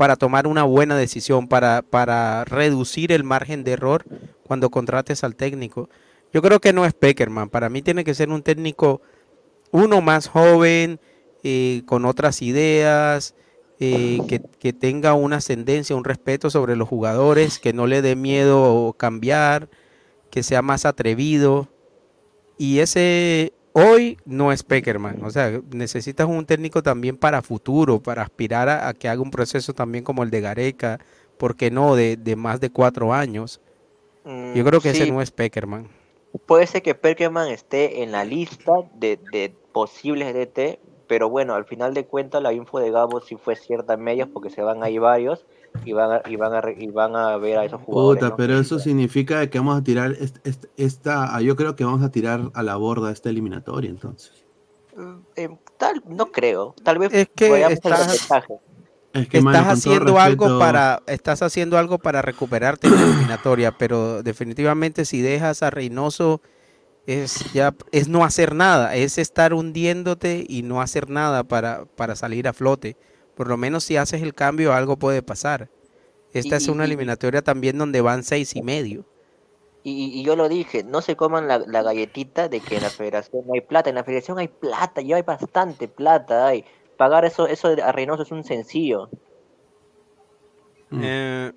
[0.00, 4.06] para tomar una buena decisión, para, para reducir el margen de error
[4.44, 5.90] cuando contrates al técnico.
[6.32, 7.50] Yo creo que no es Peckerman.
[7.50, 9.02] Para mí tiene que ser un técnico,
[9.72, 11.00] uno más joven,
[11.42, 13.34] eh, con otras ideas,
[13.78, 18.16] eh, que, que tenga una ascendencia, un respeto sobre los jugadores, que no le dé
[18.16, 19.68] miedo cambiar,
[20.30, 21.68] que sea más atrevido.
[22.56, 25.22] Y ese hoy no es Peckerman.
[25.24, 29.30] O sea, necesitas un técnico también para futuro, para aspirar a, a que haga un
[29.30, 31.00] proceso también como el de Gareca,
[31.36, 31.94] ¿por qué no?
[31.96, 33.60] De, de más de cuatro años.
[34.52, 35.88] Yo Mm, creo que sí, ese no es Peckerman.
[36.46, 41.64] Puede ser que Perkerman esté en la lista de, de posibles DT, pero bueno, al
[41.64, 44.82] final de cuentas la info de Gabo sí fue cierta en medios porque se van
[44.82, 45.46] ahí varios
[45.84, 48.18] y van a, y van a, y van a ver a esos jugadores.
[48.20, 48.36] Puta, ¿no?
[48.36, 52.02] pero eso significa que vamos a tirar est- est- esta, ah, yo creo que vamos
[52.02, 54.32] a tirar a la borda esta eliminatoria entonces.
[55.36, 55.48] Eh,
[55.78, 56.74] tal, no creo.
[56.82, 58.20] Tal vez Es que estás-.
[59.12, 62.94] Es que, mano, estás todo haciendo algo respeto- para estás haciendo algo para recuperarte en
[62.94, 66.40] la eliminatoria pero definitivamente si dejas a Reynoso
[67.06, 72.14] es ya es no hacer nada es estar hundiéndote y no hacer nada para para
[72.14, 72.96] salir a flote
[73.40, 75.70] por lo menos si haces el cambio algo puede pasar
[76.34, 79.06] esta Y- es una y- eliminatoria también donde van seis y medio
[79.82, 83.46] Y, yo lo dije, no se coman la, la galletita de que en la federación
[83.46, 83.88] no hay plata.
[83.88, 86.48] En la federación hay plata, ya hay bastante plata.
[86.48, 86.66] Hay.
[86.98, 89.08] Pagar eso, eso de- a Reynoso es un sencillo.
[90.92, 91.50] Eh,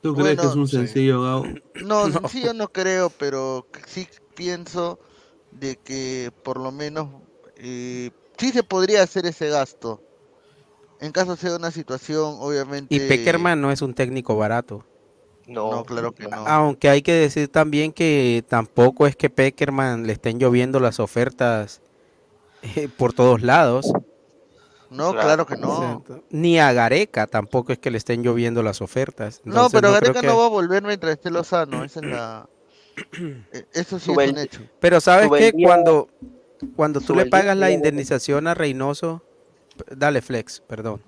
[0.00, 0.76] ¿Tú crees que es un sí.
[0.76, 1.44] sencillo, Gabo?
[1.84, 4.98] No, sencillo no creo, pero sí pienso
[5.50, 7.10] de que por lo menos
[7.56, 8.12] eh,
[8.42, 10.02] sí se podría hacer ese gasto.
[11.00, 12.92] En caso sea una situación, obviamente.
[12.94, 14.84] y Peckerman no es un técnico barato
[15.46, 16.46] No, claro que no.
[16.46, 21.82] Aunque hay que decir también que tampoco es que Peckerman le estén lloviendo las ofertas
[22.62, 23.92] eh, por todos lados.
[24.90, 26.04] No, claro que no.
[26.30, 29.40] Ni a Gareca tampoco es que le estén lloviendo las ofertas.
[29.44, 31.84] No, pero creo Gareca que- no va a volver mientras esté Lozano.
[31.84, 32.48] Esa es la...
[33.52, 34.60] eh, Eso sí es un hecho.
[34.80, 36.08] Pero sabes que cuando,
[36.76, 39.22] cuando tú le pagas la indemnización a Reynoso,
[39.94, 41.00] dale flex, perdón.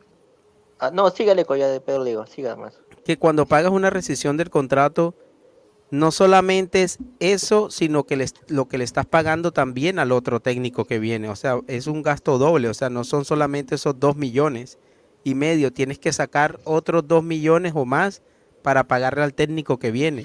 [0.78, 2.80] Ah, no, sígale con ya de Pedro digo, siga más.
[3.04, 5.14] que cuando pagas una rescisión del contrato,
[5.90, 10.10] no solamente es eso, sino que le est- lo que le estás pagando también al
[10.12, 11.28] otro técnico que viene.
[11.28, 12.68] O sea, es un gasto doble.
[12.68, 14.78] O sea, no son solamente esos dos millones
[15.22, 15.72] y medio.
[15.72, 18.22] Tienes que sacar otros dos millones o más
[18.62, 20.24] para pagarle al técnico que viene.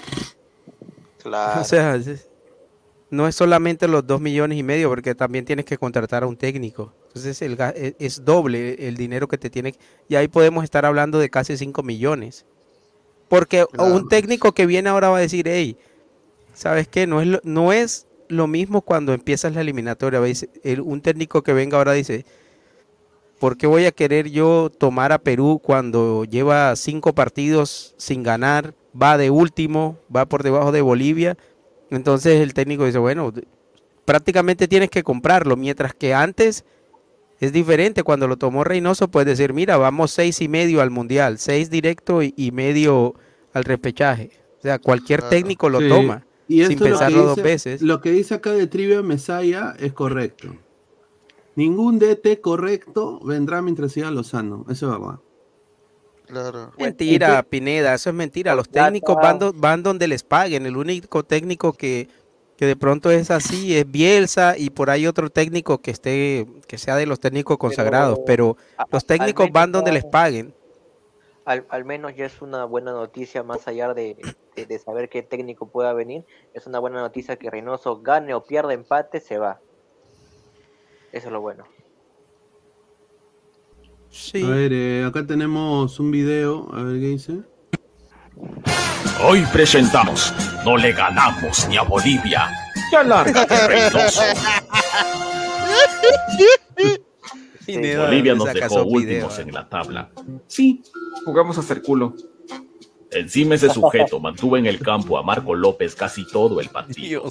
[1.21, 1.61] Claro.
[1.61, 2.28] O sea, es-
[3.09, 6.37] no es solamente los dos millones y medio, porque también tienes que contratar a un
[6.37, 6.93] técnico.
[7.07, 9.73] Entonces el, e- es doble el dinero que te tiene.
[10.07, 12.45] Y ahí podemos estar hablando de casi 5 millones.
[13.27, 15.77] Porque un técnico que viene ahora va a decir, hey,
[16.53, 17.07] ¿sabes qué?
[17.07, 20.21] No es lo, no es lo mismo cuando empiezas la eliminatoria.
[20.83, 22.25] un técnico que venga ahora dice,
[23.39, 28.73] ¿por qué voy a querer yo tomar a Perú cuando lleva cinco partidos sin ganar?
[28.99, 31.37] Va de último, va por debajo de Bolivia.
[31.91, 33.31] Entonces el técnico dice, bueno,
[34.05, 36.65] prácticamente tienes que comprarlo, mientras que antes
[37.39, 38.03] es diferente.
[38.03, 42.21] Cuando lo tomó Reynoso, puedes decir, mira, vamos seis y medio al Mundial, seis directo
[42.21, 43.15] y, y medio
[43.53, 44.31] al repechaje.
[44.59, 47.47] O sea, cualquier técnico lo Sí, toma, Y sin esto lo que pensarlo dos dice-
[47.47, 47.81] veces.
[47.81, 50.55] Lo que dice acá de Trivia Mesaya es correcto.
[51.55, 54.65] Ningún DT correcto vendrá mientras siga Lozano.
[54.69, 55.19] Eso es verdad.
[56.29, 56.71] Claro.
[56.77, 58.53] Mentira, Pineda, eso es mentira.
[58.55, 60.65] Los técnicos van, do- van donde les paguen.
[60.67, 62.07] El único técnico que,
[62.55, 66.77] que de pronto es así es Bielsa y por ahí otro técnico que esté que
[66.77, 70.53] sea de los técnicos consagrados, pero a- los al técnicos menos van donde les paguen.
[71.45, 74.15] Al, al menos ya es una buena noticia, más allá de,
[74.55, 78.43] de- de saber qué técnico pueda venir, es una buena noticia que Reynoso gane o
[78.43, 79.59] pierda empate, se va.
[81.11, 81.63] Eso es lo bueno.
[84.11, 84.43] Sí.
[84.43, 86.67] A ver, eh, acá tenemos un video.
[86.73, 87.39] A ver qué dice.
[89.21, 90.33] Hoy presentamos
[90.63, 92.49] No le ganamos ni a Bolivia.
[92.91, 94.21] Ya lárgate, Reynoso.
[97.67, 99.39] Bolivia ¿dónde nos dejó últimos videos?
[99.39, 100.09] en la tabla.
[100.47, 100.81] Sí,
[101.23, 102.15] jugamos hasta el culo.
[103.11, 107.23] Encima ese sujeto mantuvo en el campo a Marco López casi todo el partido.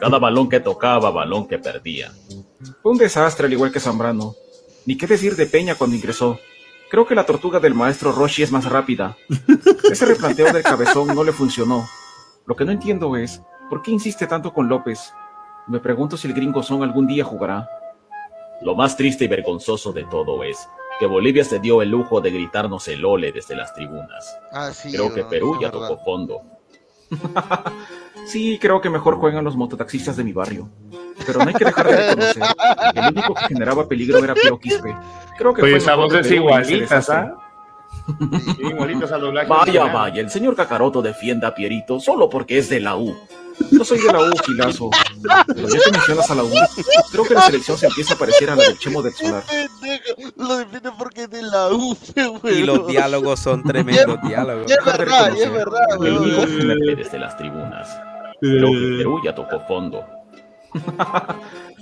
[0.00, 2.12] Cada balón que tocaba, balón que perdía.
[2.82, 4.34] Fue un desastre al igual que Zambrano.
[4.86, 6.38] Ni qué decir de Peña cuando ingresó.
[6.90, 9.16] Creo que la tortuga del maestro Roshi es más rápida.
[9.90, 11.88] Ese replanteo del cabezón no le funcionó.
[12.46, 13.40] Lo que no entiendo es,
[13.70, 15.12] ¿por qué insiste tanto con López?
[15.68, 17.68] Me pregunto si el gringo son algún día jugará.
[18.60, 20.68] Lo más triste y vergonzoso de todo es
[20.98, 24.36] que Bolivia se dio el lujo de gritarnos el ole desde las tribunas.
[24.52, 25.88] Ah, sí, Creo que Perú ya verdad.
[25.88, 26.42] tocó fondo.
[28.26, 30.68] Sí, creo que mejor juegan los mototaxistas de mi barrio.
[31.26, 32.42] Pero no hay que dejar de reconocer
[32.94, 34.94] que el único que generaba peligro era Piero Quispe.
[35.38, 37.16] Creo que Oye, Perú en ese igualitas, desastre.
[37.16, 37.36] ¿ah?
[38.56, 39.48] Sí, igualitas al doblaje.
[39.48, 43.16] Vaya, vaya, el señor Cacaroto defienda a Pierito solo porque es de la U.
[43.70, 44.90] Yo soy de la U, Gilazo.
[45.54, 46.50] Pero ya que mencionas a la U,
[47.10, 49.42] creo que la selección se empieza a parecer a la del Chemo del Solar.
[50.36, 51.96] Lo defiende porque es de la U,
[52.44, 54.66] Y los diálogos son tremendos Ya- diálogos.
[54.66, 57.88] ya es verdad, ya es verdad, El único que desde las tribunas.
[58.40, 60.04] Creo que Perú ya tocó fondo.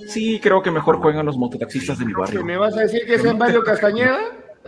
[0.09, 2.45] Sí, creo que mejor juegan los mototaxistas de mi barrio.
[2.45, 4.19] ¿Me vas a decir que es en Mario Castañeda?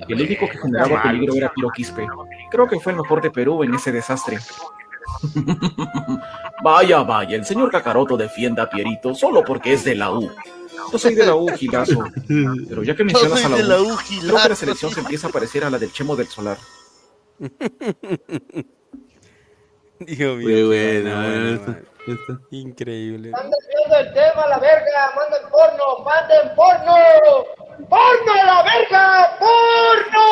[0.08, 2.06] El único que generaba peligro era Piero Quispe.
[2.50, 4.38] Creo que fue el mejor de Perú en ese desastre.
[6.62, 10.30] Vaya, vaya, el señor Cacaroto defienda a Pierito solo porque es de la U.
[10.92, 12.04] Yo soy de la U, Gilazo.
[12.68, 15.00] Pero ya que mencionas a la de U, la U, creo que la selección se
[15.00, 16.58] empieza a parecer a la del Chemo del Solar.
[19.98, 20.48] Dios mío.
[20.48, 21.76] Muy bueno,
[22.50, 23.30] Increíble.
[23.30, 25.12] El tema, la verga.
[25.16, 26.94] Manden porno, manden porno.
[27.88, 29.38] ¡Porno a la verga!
[29.38, 30.22] ¡Porno!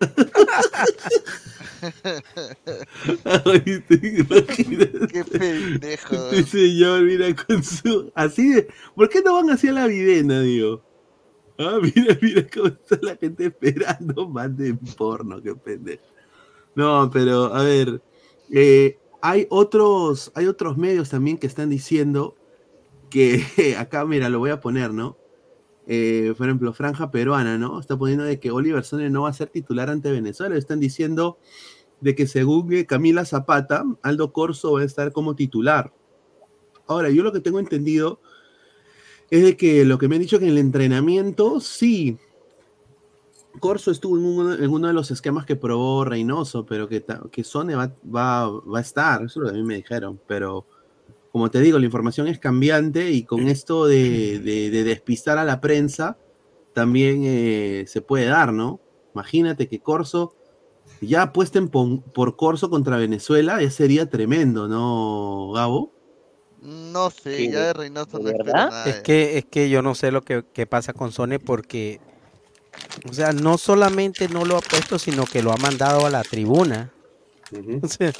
[3.64, 6.14] Qué pendejo.
[6.30, 8.12] Este señor, mira, con su.
[8.14, 8.68] Así de.
[8.94, 10.82] ¿Por qué no van hacia la videna, digo?
[11.58, 14.28] Ah, mira, mira cómo está la gente esperando.
[14.28, 16.04] Manden porno, qué pendejo.
[16.74, 18.00] No, pero, a ver.
[18.50, 20.30] eh, hay otros.
[20.34, 22.36] Hay otros medios también que están diciendo
[23.10, 23.44] que.
[23.78, 25.16] Acá, mira, lo voy a poner, ¿no?
[25.86, 27.80] Eh, por ejemplo, Franja Peruana, ¿no?
[27.80, 30.56] Está poniendo de que Oliver Sone no va a ser titular ante Venezuela.
[30.56, 31.38] Están diciendo
[32.02, 35.92] de que según eh, Camila Zapata, Aldo Corso va a estar como titular.
[36.86, 38.20] Ahora, yo lo que tengo entendido
[39.30, 42.18] es de que lo que me han dicho que en el entrenamiento, sí,
[43.60, 44.24] Corso estuvo en
[44.70, 48.82] uno, de los esquemas que probó Reynoso, pero que, que Sone va, va, va a
[48.82, 50.66] estar, eso es lo que a mí me dijeron, pero
[51.30, 55.44] como te digo, la información es cambiante y con esto de, de- de despistar a
[55.44, 56.18] la prensa
[56.74, 58.80] también eh, se puede dar, ¿no?
[59.14, 60.34] Imagínate que Corso
[61.08, 65.92] ya apuesten por, por Corso contra Venezuela, ya sería tremendo, ¿no, Gabo?
[66.62, 67.50] No sé, ¿Qué?
[67.50, 68.30] ya de Reynoso no.
[68.86, 72.00] Es que, es que yo no sé lo que, que pasa con Sone porque,
[73.08, 76.22] o sea, no solamente no lo ha puesto, sino que lo ha mandado a la
[76.22, 76.92] tribuna.
[77.84, 78.12] O sea,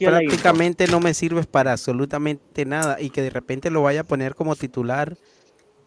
[0.00, 4.34] prácticamente no me sirves para absolutamente nada y que de repente lo vaya a poner
[4.34, 5.16] como titular.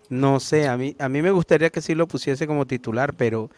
[0.10, 3.50] No sé, a mí, a mí me gustaría que sí lo pusiese como titular, pero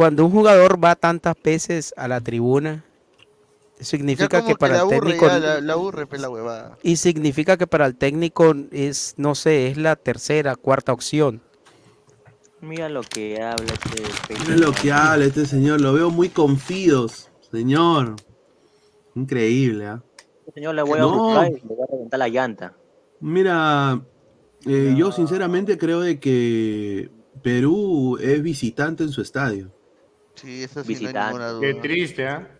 [0.00, 2.86] cuando un jugador va tantas veces a la tribuna,
[3.80, 6.78] significa que para el técnico ya, la, la aburre, pe, la huevada.
[6.82, 11.42] y significa que para el técnico es, no sé, es la tercera, cuarta opción.
[12.62, 17.30] Mira lo que habla este Mira lo que habla este señor, lo veo muy confidos,
[17.52, 18.16] señor.
[19.14, 20.02] Increíble, ¿ah?
[20.54, 21.10] Señor, le voy a No.
[21.12, 22.74] buscar y le voy a reventar la llanta.
[23.20, 24.00] Mira,
[24.64, 27.10] eh, yo sinceramente creo de que
[27.42, 29.78] Perú es visitante en su estadio.
[30.40, 31.26] Sí, eso sí, no hay Visitante.
[31.26, 31.60] ninguna duda.
[31.60, 32.50] Qué triste, ¿ah?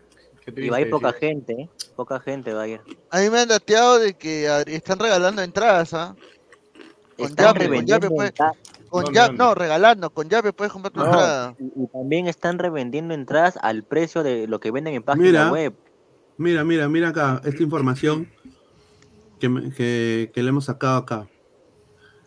[0.44, 0.66] Qué triste.
[0.66, 1.18] Y va a ir poca sí.
[1.20, 1.68] gente, ¿eh?
[1.96, 2.80] Poca gente va a ir.
[3.10, 6.14] A mí me han dateado de que están regalando entradas, ¿ah?
[7.16, 8.28] Con Yape, con pues.
[8.30, 8.56] entradas.
[8.88, 9.44] Con ¿Dónde, Yape, dónde?
[9.44, 11.54] no, regalando, con Yape puedes comprar tu No, entrada.
[11.58, 15.52] y, y también están revendiendo entradas al precio de lo que venden en página Mira,
[15.52, 15.74] web.
[16.36, 18.28] mira, mira, mira acá, esta información
[19.38, 21.28] que, me- que, que le hemos sacado acá.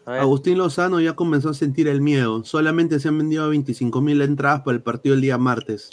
[0.05, 2.43] Agustín Lozano ya comenzó a sentir el miedo.
[2.43, 5.91] Solamente se han vendido 25 mil entradas para el partido el día martes.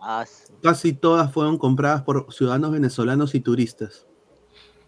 [0.00, 0.24] Ah,
[0.62, 4.06] Casi todas fueron compradas por ciudadanos venezolanos y turistas.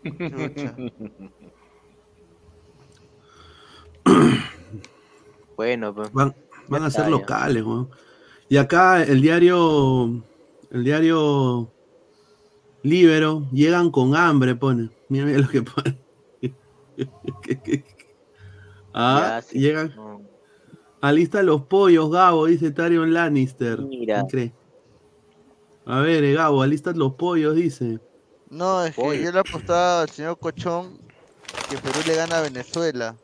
[5.56, 6.12] Bueno, pues.
[6.12, 6.34] Van,
[6.82, 7.88] a ser locales, weón.
[8.48, 10.22] Y acá el diario,
[10.70, 11.70] el diario
[12.82, 14.90] Libero, llegan con hambre, pone.
[15.08, 15.98] Mira, mira lo que pone.
[18.94, 19.92] ah, sí, llegan.
[19.96, 20.22] no.
[21.00, 23.78] Alista los pollos, Gabo, dice Tyrion Lannister.
[23.82, 24.22] Mira.
[24.22, 24.52] Incre-
[25.84, 27.98] A ver, eh, Gabo, alistas los pollos, dice.
[28.48, 29.20] No, es que Pollo.
[29.22, 30.98] yo le apostaba al señor Cochón
[31.68, 33.16] que Perú le gana a Venezuela.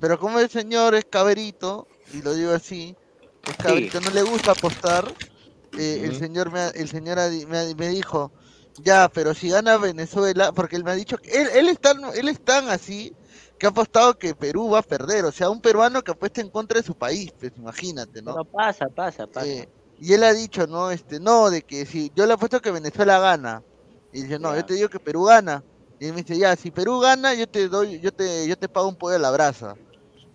[0.00, 2.96] Pero como el señor es caberito, y lo digo así,
[3.48, 5.04] es caberito, no le gusta apostar,
[5.78, 7.18] eh, el señor me, ha- el señor
[7.48, 8.32] me, me dijo,
[8.82, 11.98] ya, pero si gana Venezuela, porque él me ha dicho que él, él es tan,
[12.14, 13.14] él es tan así,
[13.58, 15.24] que ha apostado que Perú va a perder.
[15.24, 18.34] O sea, un peruano que apuesta en contra de su país, pues imagínate, ¿no?
[18.34, 19.46] No pasa, pasa, pasa.
[19.46, 19.66] Eh,
[19.98, 23.18] y él ha dicho, no, este, no, de que si yo le apuesto que Venezuela
[23.18, 23.62] gana.
[24.12, 25.62] Y dice, no, yo te digo que Perú gana.
[25.98, 28.68] Y él me dice, ya, si Perú gana, yo te doy, yo te, yo te
[28.68, 29.76] pago un pollo a la brasa.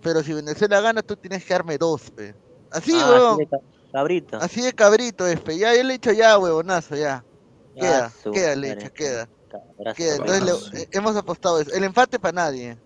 [0.02, 2.35] Pero si Venezuela gana, tú tienes que darme dos, pe.
[2.72, 3.57] Así, Ah, así de ca-
[3.91, 4.38] cabrito.
[4.39, 5.57] Así de cabrito es, pe.
[5.57, 7.26] Ya, yo le he dicho ya, huevonazo, ya.
[7.77, 9.27] Queda, Ah, queda, le he dicho, queda.
[9.49, 10.15] Cabrazo, Queda.
[10.18, 10.43] Entonces
[10.73, 11.72] le- eh, hemos apostado eso.
[11.73, 12.81] El empate para nadie.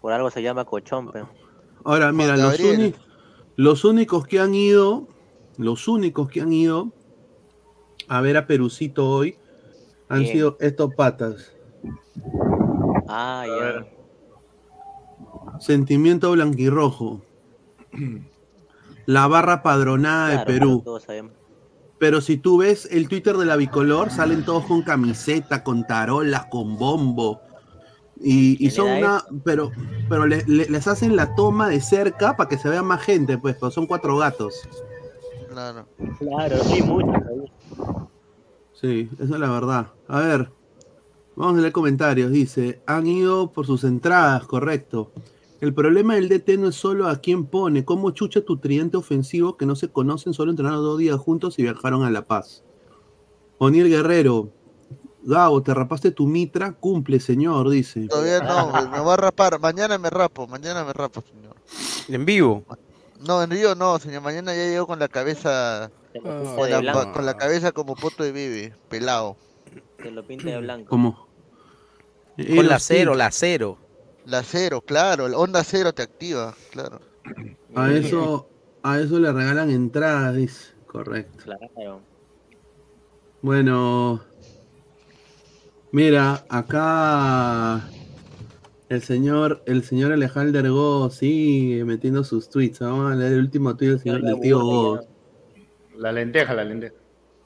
[0.00, 1.28] Por algo se llama cochón, pero.
[1.84, 2.78] Ahora, mira, los, Gabriel.
[2.80, 2.94] uni-
[3.56, 5.08] los únicos que han ido,
[5.56, 6.92] los únicos que han ido
[8.08, 9.36] a ver a Perucito hoy
[10.08, 10.32] han Bien.
[10.32, 11.52] sido estos patas.
[13.08, 13.86] Ah, ya.
[15.60, 17.22] Sentimiento blanquirrojo.
[19.06, 20.84] La barra padronada Claro, de Perú.
[21.98, 26.46] Pero si tú ves el Twitter de la bicolor, salen todos con camiseta, con tarolas,
[26.46, 27.40] con bombo.
[28.20, 29.24] Y, y ¿Quién son una.
[29.44, 29.70] Pero,
[30.08, 33.38] pero le- le- les hacen la toma de cerca para que se vea más gente,
[33.38, 34.68] pues, pero son cuatro gatos.
[35.50, 35.86] Claro.
[36.18, 37.10] Claro, sí, mucho.
[37.12, 37.52] ahí.
[38.72, 39.88] Sí, esa es la verdad.
[40.06, 40.50] A ver,
[41.36, 42.30] vamos a leer comentarios.
[42.30, 45.10] Dice, han ido por sus entradas, correcto.
[45.60, 49.56] El problema del DT no es solo a quién pone, cómo chucha tu tridente ofensivo
[49.56, 52.62] que no se conocen, solo entrenaron dos días juntos y viajaron a La Paz.
[53.58, 54.50] Oniel Guerrero,
[55.22, 58.06] Gabo, te rapaste tu mitra, cumple, señor, dice.
[58.06, 59.58] Todavía no, me voy a rapar.
[59.60, 61.56] Mañana me rapo, mañana me rapo, señor.
[62.08, 62.64] En vivo.
[63.20, 64.22] No, en Río no, señor.
[64.22, 65.90] Mañana ya llego con la cabeza.
[66.12, 69.36] Pinta Con la, con la cabeza como poto de bibi, pelado.
[69.96, 70.88] Te lo pinta de blanco.
[70.88, 71.28] ¿Cómo?
[72.36, 73.78] Con la cero, la cero.
[74.24, 77.00] La cero, claro, el onda cero te activa, claro.
[77.74, 78.48] A eso,
[78.82, 80.74] a eso le regalan entradas, dice.
[80.86, 81.44] Correcto.
[81.44, 82.00] Claro.
[83.40, 84.20] Bueno,
[85.92, 87.88] mira, acá
[88.88, 92.80] el señor, el señor Alejandro Go sigue metiendo sus tweets.
[92.80, 95.00] Vamos a leer el último tweet del, señor, del tío Go.
[95.96, 96.94] La lenteja, la lenteja.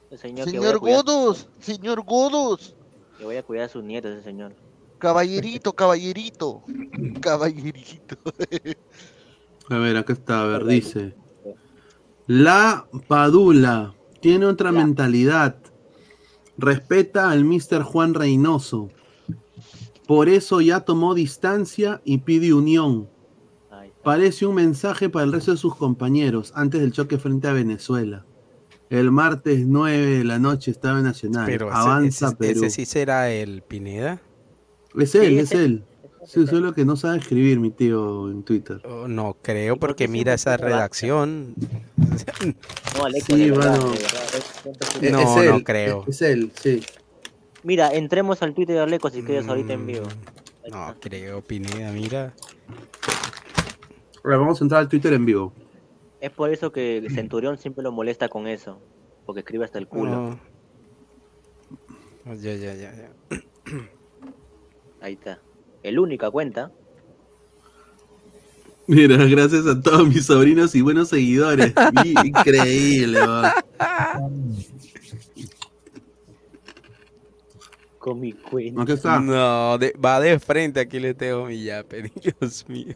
[0.09, 2.75] El señor, que voy a Señor Godos, señor Godos.
[3.17, 4.53] Que voy a cuidar a sus nietos, ese señor.
[4.99, 6.63] Caballerito, caballerito.
[7.19, 8.15] Caballerito.
[9.69, 11.13] A ver, acá está, a ver, dice.
[12.27, 15.57] La Padula tiene otra mentalidad.
[16.57, 17.81] Respeta al Mr.
[17.83, 18.89] Juan Reynoso.
[20.07, 23.09] Por eso ya tomó distancia y pide unión.
[24.03, 28.25] Parece un mensaje para el resto de sus compañeros antes del choque frente a Venezuela.
[28.89, 31.45] El martes 9 de la noche estaba en Nacional.
[31.45, 32.59] Pero ese- Avanza ese, Perú.
[32.65, 34.21] ese sí será el Pineda.
[34.95, 35.85] Es él, Sí, es él.
[36.25, 38.81] Sí, solo que no sabe escribir mi tío en Twitter.
[38.85, 41.55] Oh, no creo, porque mira esa redacción.
[42.97, 43.93] No, Aleco, Sí, verdad, bueno.
[43.93, 46.05] es- No, es él, no creo.
[46.07, 46.83] Es él, sí.
[47.63, 50.05] Mira, entremos al Twitter de Aleco si quieres ahorita en vivo.
[50.69, 52.33] No creo, Pineda, mira.
[54.23, 55.53] Ahora vamos a entrar al Twitter en vivo.
[56.21, 58.79] Es por eso que Centurión siempre lo molesta con eso.
[59.25, 60.37] Porque escribe hasta el culo.
[62.25, 63.11] Oh, Ya, ya, ya, ya.
[65.01, 65.39] Ahí está.
[65.83, 66.71] El única cuenta.
[68.87, 71.73] Mira, gracias a todos mis sobrinos y buenos seguidores.
[72.23, 73.19] Increíble.
[77.99, 78.81] Con mi cuenta.
[78.81, 79.19] Aquí está.
[79.19, 82.11] No, de- va de frente aquí le tengo mi yape,
[82.41, 82.95] Dios mío.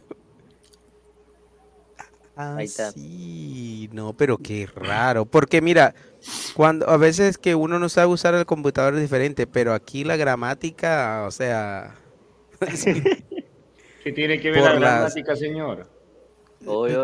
[2.36, 2.92] Ah, Ahí está.
[2.92, 5.96] sí, no, pero qué raro, porque mira,
[6.54, 10.16] cuando a veces que uno no sabe usar el computador es diferente, pero aquí la
[10.16, 11.96] gramática, o sea,
[14.04, 15.86] ¿Qué tiene que ver Por la las- gramática, señor?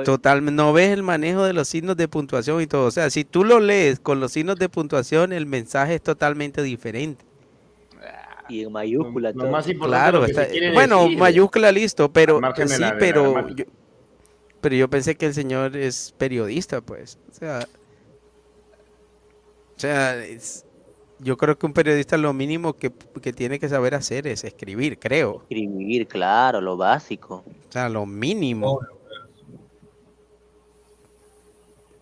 [0.04, 3.24] totalmente, no ves el manejo de los signos de puntuación y todo, o sea, si
[3.24, 7.24] tú lo lees con los signos de puntuación, el mensaje es totalmente diferente.
[8.48, 9.50] Y en mayúscula Lo todo.
[9.52, 11.18] más importante Claro, está- bueno, decir.
[11.18, 13.64] mayúscula listo, pero sí, la- de la pero yo,
[14.60, 17.16] pero yo pensé que el señor es periodista, pues.
[17.30, 17.66] O sea,
[19.76, 20.63] o sea, es-
[21.24, 24.98] yo creo que un periodista lo mínimo que, que tiene que saber hacer es escribir,
[24.98, 25.40] creo.
[25.48, 27.42] Escribir, claro, lo básico.
[27.68, 28.78] O sea, lo mínimo.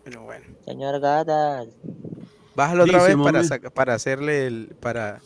[0.03, 0.45] Pero bueno.
[0.65, 1.67] Señor Gatas.
[2.55, 5.21] Bájalo otra Dice, vez para, saca- para hacerle el, para,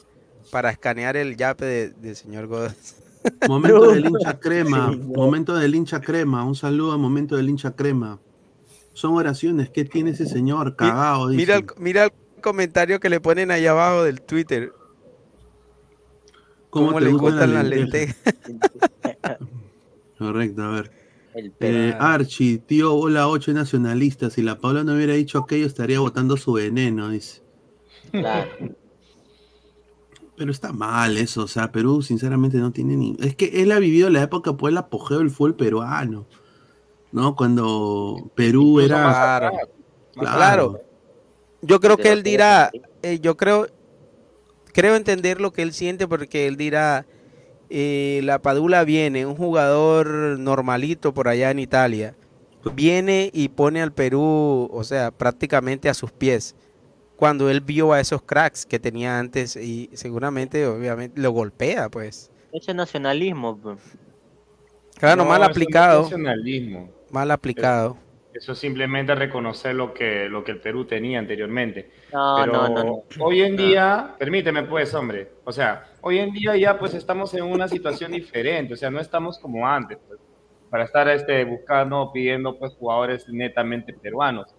[0.52, 2.98] para escanear el yape de- del señor Godas.
[3.50, 4.92] Momento del hincha crema.
[4.92, 6.46] Momento del hincha crema.
[6.46, 8.20] Un saludo a momento del hincha crema.
[8.94, 9.70] Son oraciones.
[9.70, 10.76] ¿Qué tiene ese señor?
[10.76, 11.28] Cagado.
[11.30, 11.38] dice.
[11.38, 12.12] Mira el, mira el
[12.42, 14.72] comentario que le ponen ahí abajo del Twitter.
[16.70, 18.18] ¿Cómo ¿Cómo, te le gustan las lentejas?
[20.18, 20.92] Correcto, a ver.
[21.60, 24.30] Eh, Archie, tío, bola 8 nacionalista.
[24.30, 27.42] Si la Paula no hubiera dicho aquello, estaría botando su veneno, dice.
[28.12, 28.50] Claro.
[30.36, 33.16] Pero está mal eso, o sea, Perú sinceramente no tiene ni...
[33.20, 36.28] Es que él ha vivido la época, pues, el apogeo del fútbol peruano,
[37.12, 37.36] ¿no?
[37.36, 39.04] Cuando Perú era...
[39.04, 39.52] Claro,
[40.14, 40.82] claro.
[41.62, 42.72] Yo creo que él dirá,
[43.02, 43.68] eh, yo creo,
[44.74, 47.06] creo entender lo que él siente porque él dirá,
[47.70, 50.08] eh, la Padula viene, un jugador
[50.40, 52.16] normalito por allá en Italia,
[52.76, 56.56] viene y pone al Perú, o sea, prácticamente a sus pies
[57.18, 62.32] cuando él vio a esos cracks que tenía antes y seguramente, obviamente, lo golpea, pues.
[62.54, 63.58] Ese nacionalismo.
[63.58, 63.80] pues.
[64.98, 66.04] Claro, No, mal es aplicado.
[66.04, 66.90] nacionalismo.
[67.10, 67.98] Mal aplicado.
[68.38, 71.90] Eso es simplemente reconocer lo que, lo que el Perú tenía anteriormente.
[72.14, 73.04] No, Pero no, no, no.
[73.20, 77.44] hoy en día, permíteme pues, hombre, o sea, hoy en día ya pues estamos en
[77.44, 80.20] una situación diferente, o sea, no estamos como antes, pues,
[80.70, 84.54] para estar este, buscando, pidiendo pues jugadores netamente peruanos.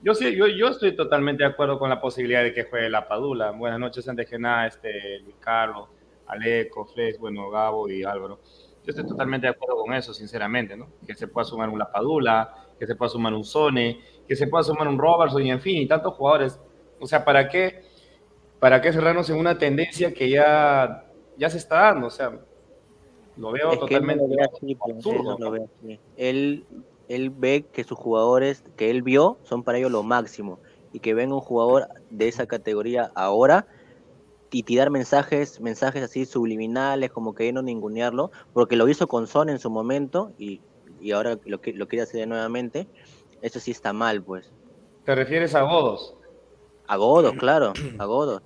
[0.00, 3.08] Yo sí, yo, yo estoy totalmente de acuerdo con la posibilidad de que juegue la
[3.08, 3.50] Padula.
[3.50, 5.88] Buenas noches, antes que nada, este, Luis Carlos,
[6.26, 8.38] Aleco, Flex, bueno, Gabo y Álvaro.
[8.84, 10.88] Yo estoy totalmente de acuerdo con eso, sinceramente, ¿no?
[11.06, 14.46] Que se pueda sumar un La Padula, que se pueda sumar un Sone, que se
[14.46, 16.58] pueda sumar un Robertson y en fin, y tantos jugadores.
[17.00, 17.82] O sea, ¿para qué,
[18.60, 21.04] para qué cerrarnos en una tendencia que ya,
[21.36, 22.06] ya se está dando?
[22.08, 22.38] O sea,
[23.36, 26.00] lo veo Es él totalmente ve así, absurdo, él ve así.
[26.16, 26.64] Él,
[27.08, 30.60] él ve que sus jugadores que él vio son para ellos lo máximo
[30.92, 33.66] y que venga un jugador de esa categoría ahora
[34.50, 39.48] y tirar mensajes, mensajes así subliminales, como que no ningunearlo, porque lo hizo con Son
[39.48, 40.60] en su momento y,
[41.04, 42.88] y ahora lo, que- lo quiere hacer nuevamente,
[43.42, 44.50] eso sí está mal, pues.
[45.04, 46.16] ¿Te refieres a Godos?
[46.86, 48.42] A Godos, claro, a Godos.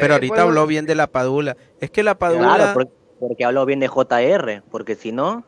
[0.00, 1.56] Pero ahorita habló bien de la Padula.
[1.80, 2.88] Es que la Padula, Claro, por-
[3.20, 5.44] porque habló bien de JR, porque si no,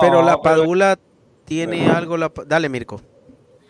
[0.00, 0.98] pero la pero- Padula
[1.44, 2.16] tiene algo.
[2.16, 2.32] La...
[2.46, 3.00] Dale, Mirko.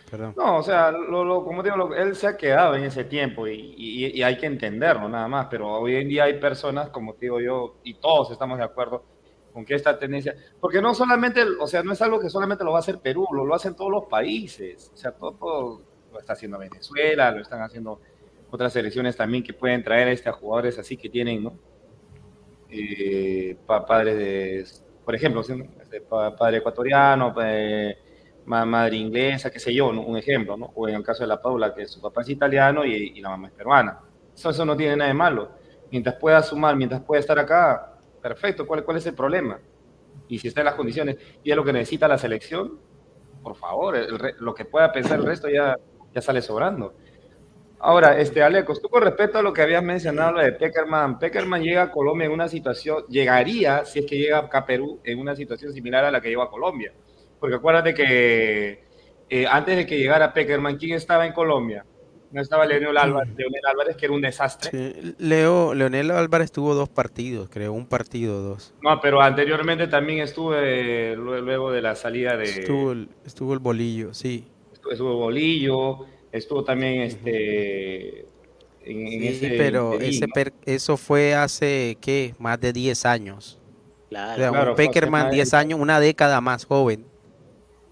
[0.09, 0.33] Perdón.
[0.37, 3.47] No, o sea, lo, lo- como digo, lo- él se ha quedado en ese tiempo
[3.47, 7.13] y, y- y hay que entenderlo nada más, pero hoy en día hay personas, como
[7.15, 9.03] te digo yo, y todos estamos de acuerdo
[9.55, 12.73] con que esta tendencia, porque no solamente, o sea, no es algo que solamente lo
[12.73, 16.33] va a hacer Perú, lo, lo hacen todos los países, o sea, todo, lo está
[16.33, 17.99] haciendo Venezuela, lo están haciendo
[18.51, 21.53] otras selecciones también que pueden traer a este jugadores así que tienen, ¿no?
[22.69, 24.65] Eh, pa- padres de,
[25.05, 25.41] por ejemplo.
[25.41, 27.33] Este, pa- padre ecuatoriano,
[28.45, 30.01] ma- madre inglesa, qué sé yo, ¿no?
[30.01, 30.71] un ejemplo, ¿no?
[30.75, 33.29] O en el caso de la Paula, que su papá es italiano y, y la
[33.29, 33.99] mamá es peruana.
[34.35, 35.49] Eso, eso no tiene nada de malo.
[35.91, 37.94] Mientras pueda sumar, mientras pueda estar acá,
[38.25, 38.65] perfecto.
[38.65, 39.59] ¿Cuál, cuál es el problema?
[40.27, 42.79] Y si está en las condiciones y es lo que necesita la selección,
[43.43, 43.95] por favor,
[44.39, 45.77] lo que pueda pensar el resto ya,
[46.11, 46.95] ya sale sobrando.
[47.77, 51.61] Ahora, este, Alecos, tú con respecto a lo que habías mencionado, lo de Peckerman, Peckerman
[51.61, 55.35] llega a Colombia en una situación, llegaría, si es que llega a Perú, en una
[55.35, 56.93] situación similar a la que llegó a Colombia.
[57.39, 58.85] Porque acuérdate que
[59.29, 61.85] eh, antes de que llegara Peckerman, ¿quién estaba en Colombia?
[62.35, 64.69] No estaba Leonel Álvarez, Leonel Álvarez que era un desastre.
[64.69, 68.73] Sí, Leo, Leonel Álvarez tuvo dos partidos, creo, un partido o dos.
[68.83, 72.43] No, pero anteriormente también estuve, eh, lue- luego de la salida de...
[72.43, 74.45] Estuvo el, estuvo el bolillo, sí.
[74.91, 75.99] estuvo Bolillo,
[76.33, 78.25] estuvo también este...
[78.83, 82.35] En, en Sí, ese pero ese per- eso fue hace, ¿qué?
[82.37, 83.57] Más de 10 años.
[84.09, 87.05] Claro, O sea, Claro, un Peckerman más de 10 años, una década más joven.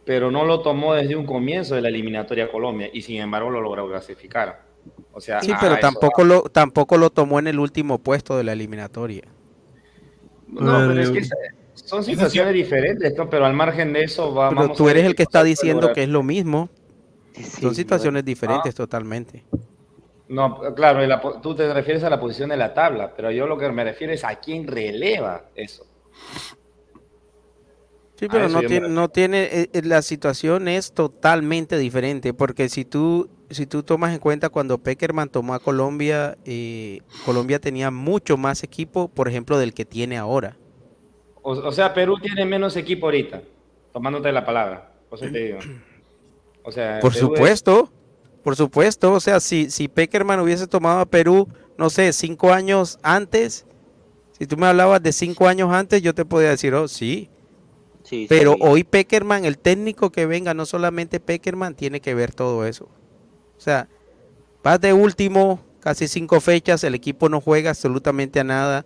[0.05, 3.49] Pero no lo tomó desde un comienzo de la eliminatoria a Colombia y sin embargo
[3.49, 4.61] lo logró clasificar.
[5.13, 8.51] O sea, Sí, pero tampoco lo, tampoco lo tomó en el último puesto de la
[8.53, 9.23] eliminatoria.
[10.47, 11.21] No, pero es que
[11.73, 13.29] son situaciones diferentes, ¿no?
[13.29, 15.95] pero al margen de eso va, Pero vamos tú eres el que está diciendo lograr.
[15.95, 16.69] que es lo mismo.
[17.61, 18.25] Son situaciones Ah.
[18.25, 19.43] diferentes totalmente.
[20.27, 23.57] No, claro, la tú te refieres a la posición de la tabla, pero yo lo
[23.57, 25.85] que me refiero es a quién releva eso.
[28.23, 32.33] Sí, pero eso no me tiene, no tiene, eh, eh, la situación es totalmente diferente,
[32.33, 37.59] porque si tú, si tú tomas en cuenta cuando Peckerman tomó a Colombia, eh, Colombia
[37.59, 40.55] tenía mucho más equipo, por ejemplo, del que tiene ahora.
[41.41, 43.41] O, o sea, Perú tiene menos equipo ahorita,
[43.91, 44.89] tomándote la palabra.
[45.19, 45.59] Te digo.
[46.63, 47.91] O sea, Por Perú es- supuesto,
[48.41, 52.99] por supuesto, o sea, si, si Peckerman hubiese tomado a Perú, no sé, cinco años
[53.03, 53.65] antes,
[54.37, 57.29] si tú me hablabas de cinco años antes, yo te podía decir, oh, sí.
[58.03, 58.59] Sí, Pero sí.
[58.61, 62.85] hoy Peckerman, el técnico que venga, no solamente Peckerman, tiene que ver todo eso.
[63.57, 63.87] O sea,
[64.63, 68.85] vas de último, casi cinco fechas, el equipo no juega absolutamente a nada.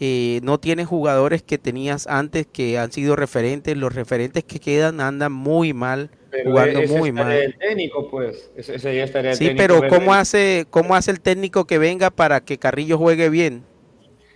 [0.00, 3.76] eh, no tiene jugadores que tenías antes que han sido referentes.
[3.76, 7.32] Los referentes que quedan andan muy mal, pero jugando ese muy es mal.
[7.32, 8.50] el técnico, pues.
[8.56, 11.66] Ese, ese ya estaría el Sí, técnico pero ver- ¿cómo hace, ¿cómo hace el técnico
[11.66, 13.64] que venga para que Carrillo juegue bien?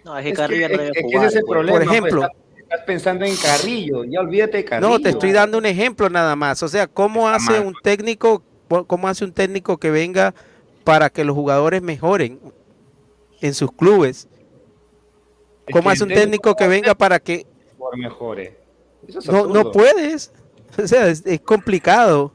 [0.05, 1.29] No, es que Es Carrillo que, no debe es que ese jugar.
[1.29, 1.51] es el pues.
[1.51, 1.79] problema.
[1.79, 2.29] Por pues, ejemplo.
[2.75, 4.89] Estás pensando en Carrillo, ya olvídate de Carrillo.
[4.91, 6.63] No, te estoy dando un ejemplo nada más.
[6.63, 7.67] O sea, ¿cómo hace mal.
[7.67, 8.43] un técnico,
[8.87, 10.35] cómo hace un técnico que venga
[10.85, 12.41] para que los jugadores mejoren?
[13.45, 14.27] en sus clubes.
[15.71, 17.47] ¿Cómo hace un técnico que venga para que.
[19.07, 20.33] Eso es no, no puedes?
[20.77, 22.33] O sea, es, es complicado.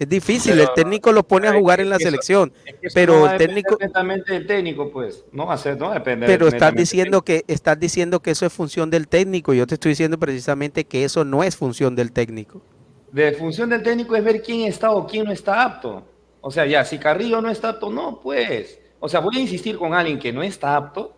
[0.00, 0.52] Es difícil.
[0.52, 2.52] Pero, el técnico lo pone a jugar en la eso- selección.
[2.64, 3.76] es que eso Pero no el técnico,
[4.26, 5.24] del técnico, pues.
[5.30, 8.52] No va a ser, no depender pero estás diciendo que estás diciendo que eso es
[8.52, 9.52] función del técnico.
[9.52, 12.62] Yo te estoy diciendo precisamente que eso no es función del técnico.
[13.12, 16.02] De función del técnico es ver quién está o quién no está apto.
[16.40, 18.78] O sea, ya, si Carrillo no está apto, no, pues.
[19.00, 21.14] O sea, voy a insistir con alguien que no está apto.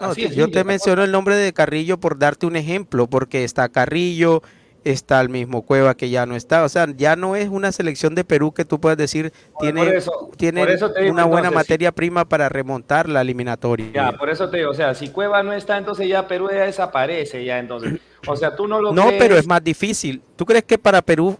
[0.00, 3.68] No, yo simple, te menciono el nombre de Carrillo por darte un ejemplo, porque está
[3.68, 4.42] Carrillo,
[4.84, 6.64] está el mismo Cueva que ya no está.
[6.64, 9.94] O sea, ya no es una selección de Perú que tú puedes decir tiene, por
[9.94, 13.86] eso- tiene por eso digo, una buena entonces, materia prima para remontar la eliminatoria.
[13.94, 16.64] Ya, por eso te digo, o sea, si Cueva no está, entonces ya Perú ya
[16.64, 18.00] desaparece, ya entonces.
[18.26, 19.22] O sea, tú no lo No, crees.
[19.22, 20.22] pero es más difícil.
[20.36, 21.36] ¿Tú crees que para Perú,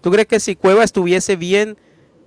[0.00, 1.76] tú crees que si Cueva estuviese bien,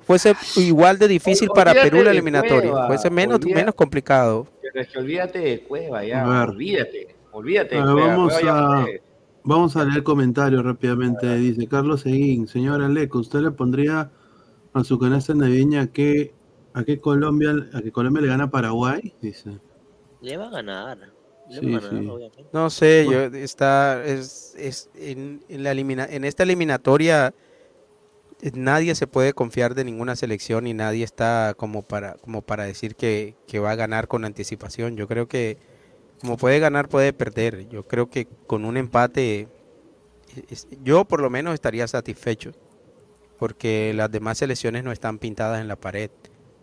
[0.05, 2.71] fuese igual de difícil para Perú la eliminatoria?
[2.71, 3.55] Cueva, fuese menos, olvídate.
[3.61, 4.47] menos complicado.
[4.61, 8.07] Pero es que olvídate de Cueva, ya, olvídate, olvídate de Cueva.
[8.07, 9.01] vamos, Cueva ya a, fue.
[9.43, 11.35] Vamos a leer comentarios rápidamente.
[11.35, 14.11] Dice Carlos Seguín, señora Leco, ¿usted le pondría
[14.73, 16.33] a su canasta navideña que
[16.73, 19.13] a qué Colombia, a que Colombia le gana a Paraguay?
[19.21, 19.59] Dice.
[20.21, 20.97] Le va a ganar.
[21.49, 22.09] Le Sí, va a ganar, sí.
[22.09, 22.45] obviamente.
[22.53, 27.33] No sé, yo está es, es en, en la elimina- en esta eliminatoria
[28.53, 32.95] nadie se puede confiar de ninguna selección y nadie está como para como para decir
[32.95, 34.97] que, que va a ganar con anticipación.
[34.97, 35.57] Yo creo que
[36.23, 37.69] como puede ganar puede perder.
[37.69, 39.47] Yo creo que con un empate
[40.83, 42.51] yo por lo menos estaría satisfecho
[43.39, 46.09] porque las demás selecciones no están pintadas en la pared.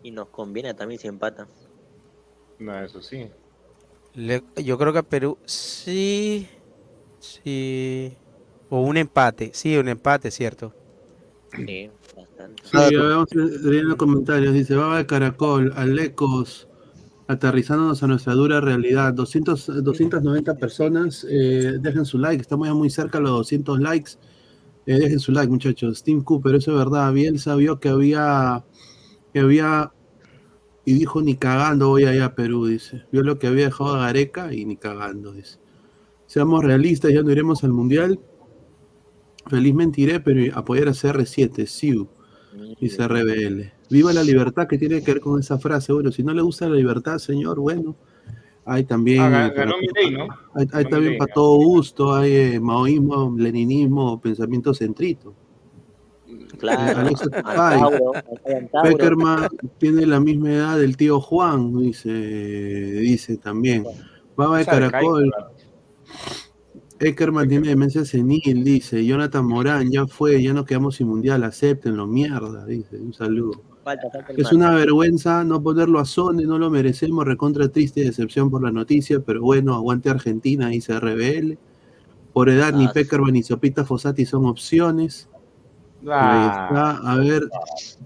[0.03, 1.47] Y nos conviene también si empatan.
[2.59, 3.29] No, eso sí.
[4.15, 6.47] Le- yo creo que a Perú sí,
[7.19, 8.13] sí,
[8.69, 10.73] o un empate, sí, un empate, cierto.
[11.55, 12.63] Sí, bastante.
[12.63, 13.35] Sí, a ver, vamos a
[13.69, 14.53] leer los comentarios.
[14.53, 16.67] Dice, Baba de Caracol, Alecos,
[17.31, 19.13] aterrizándonos a nuestra dura realidad.
[19.13, 24.11] 200, 290 personas, eh, dejen su like, estamos ya muy cerca a los 200 likes.
[24.85, 26.03] Eh, dejen su like, muchachos.
[26.03, 27.13] Tim Cooper, eso es verdad.
[27.13, 28.65] Bielsa vio que había,
[29.33, 29.93] que había,
[30.85, 33.05] y dijo, ni cagando voy allá a Perú, dice.
[33.11, 35.59] Vio lo que había dejado a Gareca y ni cagando, dice.
[36.25, 38.19] Seamos realistas, ya no iremos al Mundial.
[39.47, 42.09] Felizmente iré, pero apoyar a CR7, SIU,
[42.79, 43.71] dice RBL.
[43.89, 45.93] Viva la libertad que tiene que ver con esa frase.
[45.93, 47.95] Bueno, si no le gusta la libertad, señor, bueno.
[48.63, 50.27] Hay también, Ah, ganó para- Milei, ¿no?
[50.53, 55.33] hay, también para todo gusto, hay eh, maoísmo, leninismo, pensamiento centrito.
[56.59, 57.09] Claro.
[57.43, 58.11] Antauro.
[58.83, 59.47] Peckerman
[59.79, 63.83] tiene la misma edad del tío Juan, dice, dice también.
[64.35, 65.31] Baba de Caracol.
[67.01, 69.03] Eckerman tiene demencia senil, dice.
[69.03, 72.97] Jonathan Morán, ya fue, ya nos quedamos sin mundial, acéptenlo, mierda, dice.
[72.97, 73.63] Un saludo.
[73.83, 78.01] Falta, falta el Es una vergüenza no ponerlo a Sony, no lo merecemos, recontra triste
[78.01, 81.57] y decepción por la noticia, pero bueno, aguante Argentina, dice RBL.
[82.33, 85.27] Por edad, ni Peckerman ni Sopita Fossati son opciones.
[86.19, 86.97] Ahí Ah, está.
[87.11, 87.43] A ver,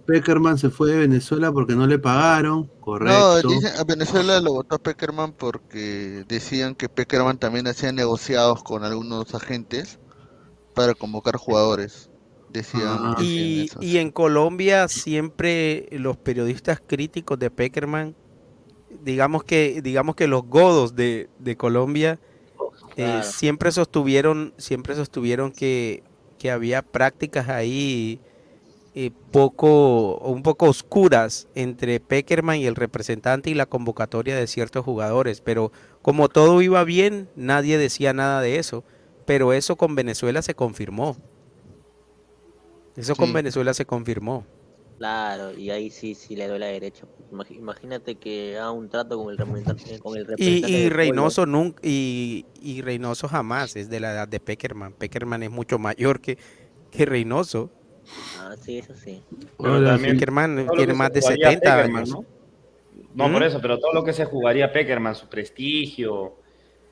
[0.06, 3.48] Peckerman se fue de Venezuela porque no le pagaron, No, correcto.
[3.48, 8.84] dicen, a Venezuela lo votó a Peckerman porque decían que Peckerman también hacía negociados con
[8.84, 10.00] algunos agentes
[10.74, 12.10] para convocar jugadores.
[12.50, 13.16] Decían Ah.
[13.20, 18.16] Y, y en Colombia siempre los periodistas críticos de Peckerman,
[19.04, 22.20] digamos que, digamos que los godos de, de Colombia
[22.98, 23.24] eh, Claro.
[23.24, 26.04] siempre sostuvieron, siempre sostuvieron que,
[26.40, 28.20] que había prácticas ahí
[28.94, 34.86] eh, poco, un poco oscuras entre Peckerman y el representante y la convocatoria de ciertos
[34.86, 35.72] jugadores, pero
[36.02, 38.84] como todo iba bien, nadie decía nada de eso,
[39.26, 41.18] pero eso con Venezuela se confirmó.
[42.96, 43.34] Eso con.
[43.34, 44.46] Venezuela se confirmó.
[44.98, 47.06] Claro, y ahí sí, sí le doy la derecha.
[47.50, 50.96] Imagínate que haga un trato con el representante, con el Y, representante y pueblo.
[50.96, 54.94] Reynoso nunca, y, y Reynoso jamás es de la edad de Peckerman.
[54.94, 56.38] Peckerman es mucho mayor que,
[56.92, 57.72] que Reynoso.
[58.38, 59.24] Ah, sí, eso sí.
[59.58, 60.18] Pero también.
[60.18, 62.10] Peckerman tiene más de jugaría 70 Peckerman, años.
[62.10, 62.26] ¿no?
[63.14, 63.46] No, por ¿Mm?
[63.46, 66.40] eso, pero todo lo que se jugaría Peckerman, su prestigio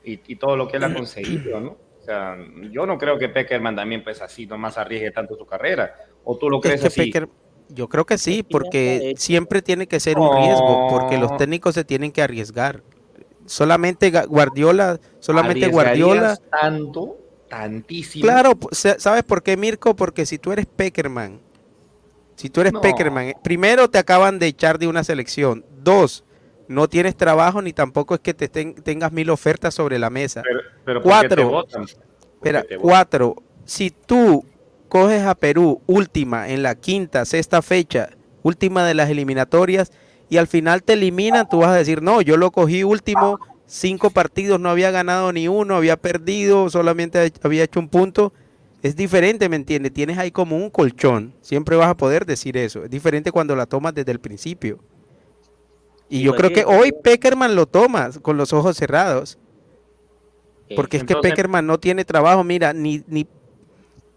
[0.04, 1.70] y, y todo lo que él ha conseguido, ¿no?
[1.72, 2.36] O sea,
[2.70, 5.94] yo no creo que Peckerman también, pues así, nomás arriesgue tanto su carrera.
[6.24, 7.02] ¿O tú lo Es crees que así?
[7.12, 7.28] Pecker-
[7.68, 11.36] yo creo que sí, porque siempre tiene que ser un riesgo, porque los No.
[11.36, 12.82] técnicos se tienen que arriesgar.
[13.46, 16.32] Solamente Guardiola, solamente Guardiola.
[16.32, 17.18] ¿Arriesgarías tanto,
[17.48, 18.22] tantísimo.
[18.24, 19.94] Claro, ¿sabes por qué, Mirko?
[19.94, 21.40] Porque si tú eres Peckerman,
[22.36, 22.80] si tú eres No.
[22.80, 25.64] Peckerman, eh, primero te acaban de echar de una selección.
[25.82, 26.24] Dos,
[26.68, 30.42] no tienes trabajo ni tampoco es que te ten- tengas mil ofertas sobre la mesa.
[30.42, 31.50] Pero, pero ¿por qué te Cuatro.
[31.50, 31.82] votan?
[31.84, 32.90] ¿Por qué Espera, te votan?
[32.90, 33.36] cuatro,
[33.66, 34.42] si tú
[34.94, 38.10] coges a Perú última en la quinta, sexta fecha,
[38.44, 39.90] última de las eliminatorias,
[40.30, 44.10] y al final te eliminan, tú vas a decir, no, yo lo cogí último, cinco
[44.10, 48.32] partidos, no había ganado ni uno, había perdido, solamente había hecho un punto.
[48.84, 49.92] Es diferente, ¿me entiendes?
[49.92, 51.34] Tienes ahí como un colchón.
[51.40, 52.84] Siempre vas a poder decir eso.
[52.84, 54.78] Es diferente cuando la tomas desde el principio.
[56.08, 59.38] Y yo creo que hoy Peckerman lo toma con los ojos cerrados.
[60.76, 62.44] Porque es que Peckerman no tiene trabajo.
[62.44, 63.26] Mira, ni, ni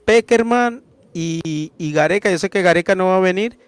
[0.08, 3.60] Peckerman y, y Gareca, yo sé que Gareca no va a venir,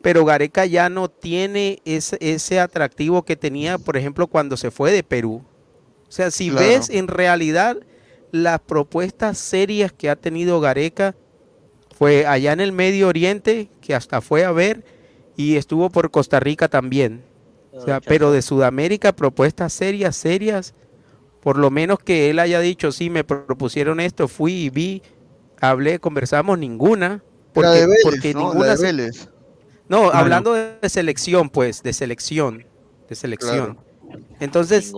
[0.00, 4.92] pero Gareca ya no tiene ese, ese atractivo que tenía, por ejemplo, cuando se fue
[4.92, 5.42] de Perú.
[6.08, 6.64] O sea, si Claro.
[6.68, 7.78] ves en realidad
[8.30, 11.16] las propuestas serias que ha tenido Gareca,
[11.98, 14.84] fue allá en el Medio Oriente, que hasta fue a ver,
[15.36, 17.24] y estuvo por Costa Rica también.
[17.72, 20.74] O sea, pero de Sudamérica, propuestas serias, serias,
[21.40, 25.02] por lo menos que él haya dicho, sí, me propusieron esto, fui y vi,
[25.60, 27.22] hablé, conversamos, ninguna.
[27.52, 28.40] Porque, La de Vélez, porque ¿no?
[28.40, 29.28] La ninguna de se- Vélez.
[29.88, 30.16] no, Claro.
[30.16, 32.64] hablando de selección, pues, de selección,
[33.08, 33.78] de selección.
[34.40, 34.92] Entonces,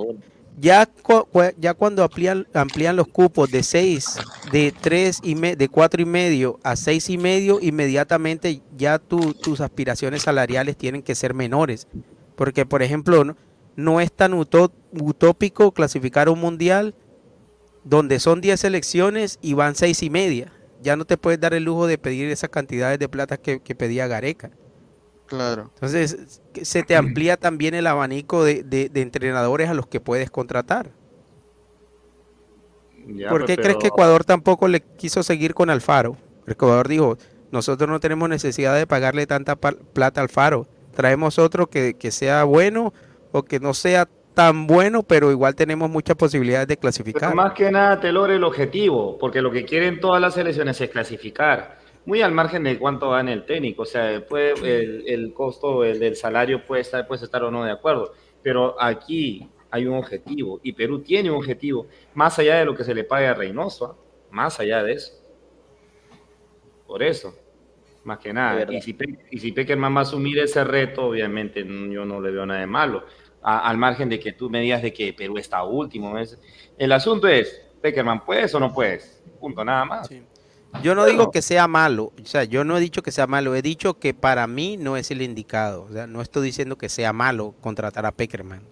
[0.59, 1.27] ya, cu-
[1.59, 4.17] ya cuando amplían, amplían los cupos de 6,
[4.53, 9.33] de 3 y me- de 4 y medio a 6 y medio, inmediatamente ya tu-
[9.35, 11.87] tus aspiraciones salariales tienen que ser menores.
[12.37, 13.37] Porque, por ejemplo, no,
[13.77, 16.95] no es tan utó- utópico clasificar un mundial
[17.91, 20.53] donde son 10 selecciones y van 6 y media.
[20.81, 23.75] Ya no te puedes dar el lujo de pedir esas cantidades de plata que, que
[23.75, 24.53] pedía Gareca.
[25.27, 25.71] Claro.
[25.75, 30.31] Entonces, se te amplía también el abanico de, de- de entrenadores a los que puedes
[30.31, 30.93] contratar.
[33.09, 36.17] Ya, ¿Por pues, qué crees que Ecuador tampoco le quiso seguir con Alfaro?
[36.47, 37.19] Ecuador dijo,
[37.51, 40.69] nosotros no tenemos necesidad de pagarle tanta plata a Alfaro.
[40.95, 42.93] Traemos otro que, que sea bueno
[43.33, 46.77] o que no sea tan bueno, pero igual tenemos muchas posibilidades de
[47.13, 47.35] Pero clasificar.
[47.35, 50.91] más que nada te logra el objetivo, porque lo que quieren todas las selecciones es
[50.91, 51.79] clasificar.
[52.07, 55.99] Muy al margen de cuánto gane el técnico, o sea, puede, el, el costo el
[56.01, 60.61] del salario puede estar, puede estar o no de acuerdo, pero aquí hay un objetivo
[60.63, 63.87] y Perú tiene un objetivo, más allá de lo que se le pague a Reynoso,
[63.87, 63.97] ¿ah?
[64.31, 65.13] más allá de eso.
[66.87, 67.35] Por eso,
[68.05, 68.67] más que nada.
[68.73, 68.97] Y si,
[69.31, 72.67] y si Peckerman va a asumir ese reto, obviamente yo no le veo nada de
[72.67, 73.05] malo.
[73.43, 76.19] A- al margen de que tú me digas de que Perú está último.
[76.19, 76.39] es-
[76.79, 79.23] El asunto es, Peckerman, ¿puedes o no puedes?
[79.41, 80.11] Punto, nada más.
[80.83, 83.57] Yo no digo que sea malo, o sea, yo no he dicho que sea malo,
[83.57, 85.83] he dicho que para mí no es el indicado.
[85.83, 88.63] O sea, no estoy diciendo que sea malo contratar a Peckerman.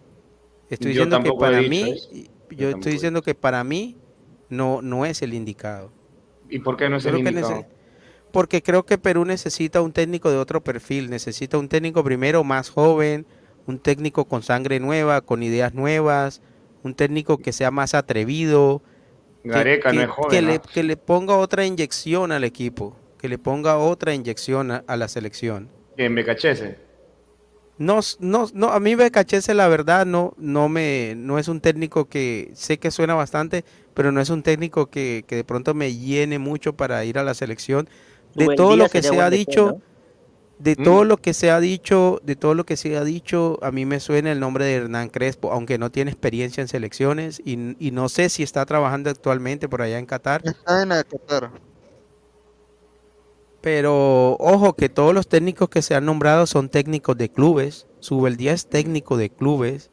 [0.71, 2.31] Estoy Yo diciendo que para mí, eso.
[2.51, 3.97] Yo estoy diciendo que para mí
[4.49, 5.91] no, no es el indicado.
[6.49, 7.67] ¿Y por qué no es el Creo que indicado?
[8.33, 12.71] Porque creo que Perú necesita un técnico de otro perfil, necesita un técnico primero más
[12.71, 13.27] joven,
[13.69, 16.43] un técnico con sangre nueva, con ideas nuevas,
[16.83, 18.83] un técnico que sea más atrevido,
[19.45, 20.49] que- Gareca no que, es joven, que ¿no?
[20.49, 24.97] le, que le ponga otra inyección al equipo, que le ponga otra inyección a, a
[24.97, 25.71] la selección.
[25.97, 26.79] En Becachese.
[27.79, 32.09] No, no, no, a mí Becachese la verdad no, no me, no es un técnico
[32.09, 33.65] que sé que suena bastante,
[33.95, 37.23] pero no es un técnico que, que de pronto me llene mucho para ir a
[37.23, 37.89] la selección.
[38.35, 39.83] De todo lo que se ha dicho, ¿no?
[40.59, 40.83] De Mm.
[40.85, 43.87] todo lo que se ha dicho, de todo lo que se ha dicho, a mí
[43.87, 47.91] me suena el nombre de Hernán Crespo, aunque no tiene experiencia en selecciones y, y
[47.93, 50.43] no sé si está trabajando actualmente por allá en Qatar.
[50.45, 51.51] Está en la Qatar.
[53.61, 57.87] Pero ojo que todos los técnicos que se han nombrado son técnicos de clubes.
[58.01, 59.91] Subeldía es técnico de clubes.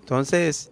[0.00, 0.70] Entonces,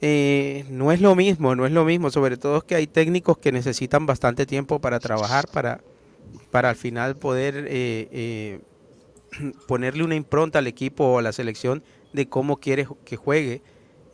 [0.00, 2.10] eh, no es lo mismo, no es lo mismo.
[2.10, 5.80] Sobre todo es que hay técnicos que necesitan bastante tiempo para trabajar, para,
[6.50, 8.60] para al final poder eh, eh,
[9.68, 11.82] ponerle una impronta al equipo o a la selección
[12.12, 13.62] de cómo quiere que juegue.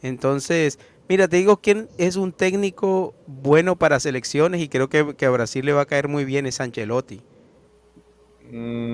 [0.03, 5.27] Entonces, mira, te digo quién es un técnico bueno para selecciones y creo que, que
[5.27, 7.23] a Brasil le va a caer muy bien es Ancelotti.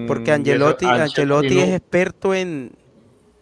[0.07, 2.73] Porque Mm, Angelotti, y eso, Ancelotti es experto en,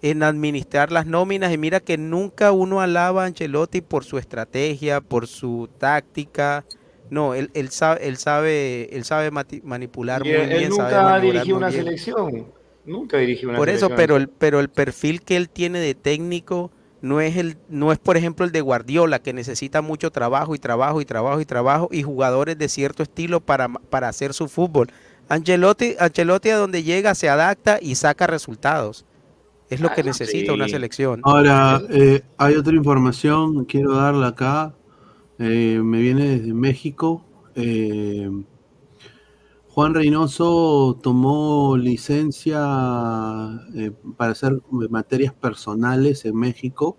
[0.01, 5.01] en administrar las nóminas y mira que nunca uno alaba a Ancelotti por su estrategia,
[5.01, 6.65] por su táctica.
[7.10, 10.62] No, él, él sabe, él sabe, él sabe manipular Y muy él, bien.
[10.65, 11.85] él sabe nunca dirigió una bien.
[11.85, 12.47] selección.
[12.85, 16.70] Nunca dirigió una Por eso, pero el, pero el perfil que él tiene de técnico
[17.02, 20.59] no es el, no es por ejemplo el de Guardiola, que necesita mucho trabajo y
[20.59, 24.89] trabajo y trabajo y trabajo y jugadores de cierto estilo para, para hacer su fútbol.
[25.28, 29.05] Ancelotti, Ancelotti a donde llega se adapta y saca resultados.
[29.68, 31.20] Es lo que necesita una selección.
[31.25, 34.75] Ahora, eh, hay otra información, quiero darla acá.
[35.39, 37.24] Eh, me viene desde México.
[37.55, 38.31] eh,
[39.68, 42.58] Juan Reynoso tomó licencia
[43.74, 44.58] eh, para hacer
[44.89, 46.97] materias personales en México.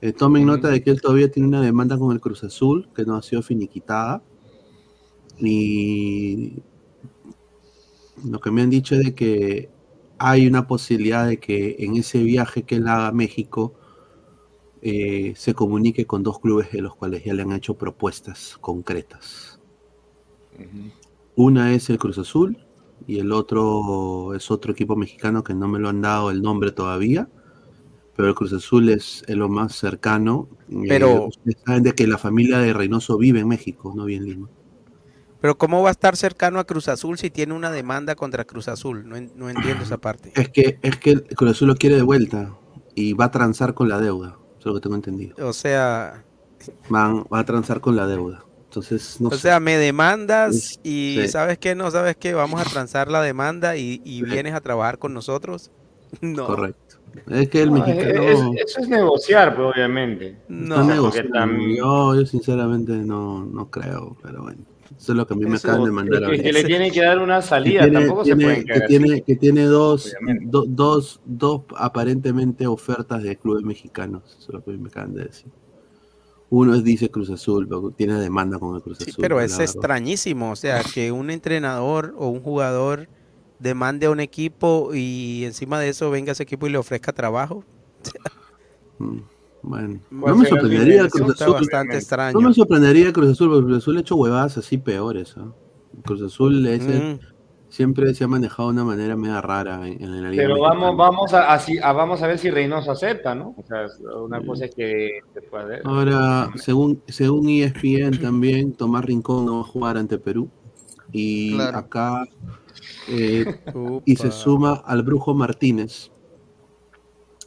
[0.00, 3.04] Eh, tomen nota de que él todavía tiene una demanda con el Cruz Azul que
[3.04, 4.22] no ha sido finiquitada.
[5.40, 6.62] Y
[8.24, 9.70] lo que me han dicho es de que
[10.18, 13.74] hay una posibilidad de que en ese viaje que él haga a México
[14.82, 19.58] eh, se comunique con dos clubes de los cuales ya le han hecho propuestas concretas.
[21.34, 22.56] Una es el Cruz Azul
[23.06, 26.72] y el otro es otro equipo mexicano que no me lo han dado el nombre
[26.72, 27.28] todavía,
[28.16, 30.48] pero el Cruz Azul es, lo más cercano.
[30.70, 31.28] Eh, Pero-
[31.66, 34.48] saben de que la familia de Reynoso vive en México, no vive en Lima.
[35.40, 38.68] Pero ¿cómo va a estar cercano a Cruz Azul si tiene una demanda contra Cruz
[38.68, 39.06] Azul?
[39.06, 40.32] No, en- no entiendo esa parte.
[40.34, 42.56] Es que, es que el Cruz Azul lo quiere de vuelta
[42.94, 44.38] y va a transar con la deuda,
[44.68, 45.34] lo que tengo entendido.
[45.46, 46.22] O sea,
[46.88, 48.42] Van, va a transar con la deuda.
[48.64, 49.38] Entonces, no o sé.
[49.38, 51.28] sea, me demandas Es- y sí.
[51.28, 51.74] ¿sabes qué?
[51.74, 52.34] No, ¿sabes qué?
[52.34, 55.70] Vamos a transar la demanda y, y vienes a trabajar con nosotros.
[56.20, 56.46] No.
[56.46, 56.96] Correcto.
[57.30, 60.36] Es que el No, mexicano es- eso es negociar, pues, obviamente.
[60.48, 61.30] está O sea, negociando.
[61.32, 64.60] porque tam- Yo, yo sinceramente no, no creo, pero bueno.
[64.96, 67.00] Eso es lo que a mí me acaban de mandar que- que le tienen que
[67.02, 70.64] dar una Que salida, tiene- tampoco se tiene- pueden que tiene, que tiene dos, do-
[70.66, 75.50] dos, dos aparentemente ofertas de clubes mexicanos, eso es lo que me acaban de decir.
[76.48, 79.14] Uno es, dice Cruz Azul, pero tiene demanda con el Cruz Azul.
[79.18, 83.08] Pero la es extrañísimo, o sea, que un entrenador o un jugador
[83.58, 87.64] demande a un equipo y encima de eso venga ese equipo y le ofrezca trabajo.
[88.98, 89.18] Mm,
[89.68, 91.54] Bueno, no me sorprendería Cruz Azul.
[91.54, 92.40] bastante extraño.
[92.40, 95.34] No me sorprendería el Cruz Azul, porque el Cruz Azul ha hecho huevadas así peores.
[95.36, 95.52] ¿ah?
[95.96, 97.18] El Cruz Azul es el- Mm.
[97.68, 100.42] siempre se ha manejado de una manera media rara en, en la liga.
[100.44, 100.80] Pero mexicana.
[100.80, 103.54] vamos, vamos a, así- a- vamos a ver si Reynoso acepta, ¿no?
[103.58, 103.86] O sea,
[104.22, 105.80] una cosa es que se puede.
[105.84, 110.48] Ahora, según, según ESPN también, Tomás Rincón no va a jugar ante Perú.
[111.12, 111.78] Y Claro.
[111.78, 112.24] acá
[113.08, 113.44] eh,
[114.04, 116.10] y se suma al Brujo Martínez.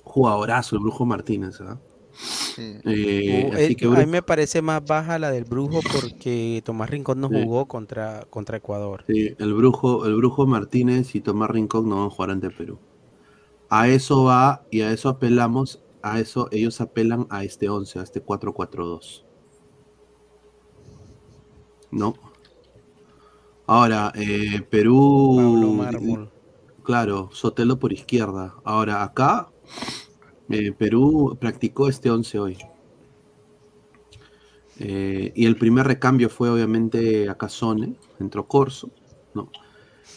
[0.03, 1.59] Jugadorazo el Brujo Martínez.
[1.61, 1.77] ¿ah?
[1.80, 1.89] Eh,
[2.19, 7.22] Así eh, que a mí me parece más baja la del Brujo porque Tomás Rincón
[7.22, 7.35] no Sí.
[7.43, 9.06] jugó contra, contra Ecuador.
[9.07, 12.77] Sí, el brujo, el brujo Martínez y Tomás Rincón no van a jugar ante Perú.
[13.69, 18.03] A eso va y a eso apelamos, a eso ellos apelan a este 11, a
[18.03, 19.23] este 4-4-2.
[21.91, 22.15] ¿No?
[23.65, 25.35] Ahora, eh, Perú.
[25.38, 26.31] Pablo Mármol.
[26.83, 28.56] Claro, Sotelo por izquierda.
[28.64, 29.49] Ahora, acá,
[30.50, 32.58] eh, Perú practicó este 11 hoy.
[34.80, 38.90] Eh, y el primer recambio fue obviamente a Casone, entró Corso,
[39.34, 39.50] ¿no?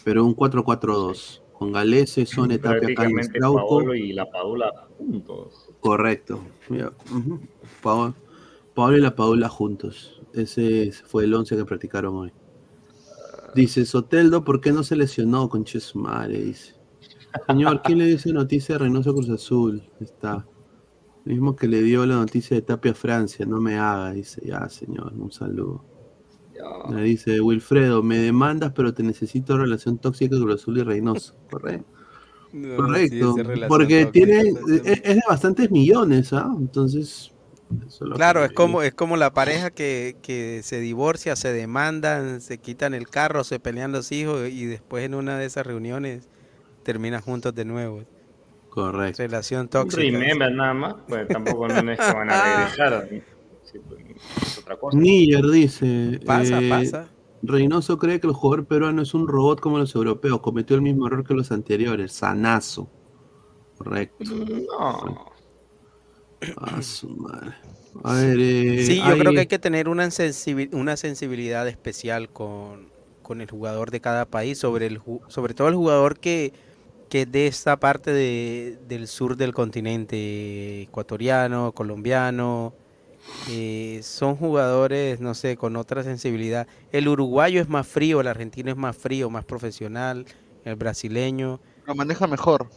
[0.04, 3.28] Pero un 4-4-2, con Galese, Sone, Tapia, Cañas.
[3.40, 5.68] Paolo y la Padula juntos.
[5.80, 6.40] Correcto.
[6.68, 6.92] Mira,
[7.82, 10.22] Paolo y la Paula juntos.
[10.32, 12.32] Ese fue el 11 que practicaron hoy.
[13.54, 16.40] Dice Soteldo, ¿por qué no se lesionó con Chesumare?
[16.40, 16.81] Dice.
[17.46, 19.82] Señor, ¿quién le dice noticia de Reynoso Cruz Azul?
[20.00, 20.46] Está.
[21.24, 24.42] Mismo que le dio la noticia de Tapia a Francia, no me haga, dice.
[24.44, 25.84] Ya, señor, un saludo.
[26.90, 31.34] Le dice Wilfredo, me demandas, pero te necesito relación tóxica con Cruz Azul y Reynoso.
[31.50, 31.86] Correcto.
[32.52, 33.34] No, Correcto.
[33.34, 36.54] sí, esa porque tóxica, tiene, esa es, es de bastantes millones, ¿ah?
[36.56, 37.32] Entonces.
[37.86, 41.52] eso es lo Claro, es como, es como la pareja que, que se divorcia, se
[41.52, 45.66] demandan, se quitan el carro, se pelean los hijos y después en una de esas
[45.66, 46.28] reuniones
[46.82, 48.02] terminan juntos de nuevo.
[48.70, 49.22] Correcto.
[49.22, 50.00] Relación tóxica.
[50.02, 53.08] remember nada más, pues tampoco no es que van a regresar.
[53.64, 54.00] Sí, pues,
[54.42, 54.98] es otra cosa.
[54.98, 56.20] Niger dice.
[56.26, 57.08] Pasa, eh, pasa.
[57.42, 60.40] Reynoso cree que el jugador peruano es un robot como los europeos.
[60.40, 62.12] Cometió el mismo error que los anteriores.
[62.12, 62.90] Sanazo.
[63.78, 64.24] Correcto.
[64.24, 65.32] No.
[66.56, 67.52] A su madre.
[68.04, 72.28] A ver, eh, Sí, yo creo que hay que tener una, sensibi- una sensibilidad especial
[72.30, 72.88] con,
[73.22, 76.52] con el jugador de cada país, sobre, el, ju- sobre todo el jugador que,
[77.12, 82.72] que es de esta parte de- del sur del continente, ecuatoriano, colombiano.
[83.50, 86.66] eh, son jugadores, no sé, con otra sensibilidad.
[86.90, 90.24] El uruguayo es más frío, el argentino es más frío, más profesional,
[90.64, 91.60] el brasileño.
[91.86, 92.68] Lo maneja mejor.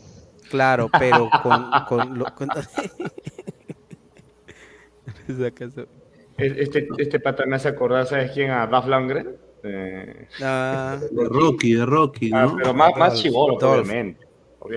[0.50, 1.72] Claro, pero con...
[1.88, 2.50] con, lo- con-.
[6.38, 8.52] Este, este pata me hace acordar, ¿sabes quién?
[8.52, 9.38] A Duff Lundgren.
[9.64, 14.25] Eh, Ah, De Rocky, de Rocky, ah, pero más, más chivolo, obviamente.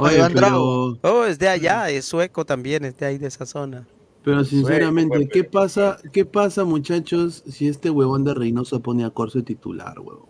[0.01, 3.87] Oye, pero, Oh, es de allá, es sueco también, es de ahí, de esa zona.
[4.25, 9.11] pero sinceramente, pues, ¿qué pasa, ¿qué pasa, muchachos, si este huevón de Reynoso pone a
[9.11, 10.29] Corso titular, huevón?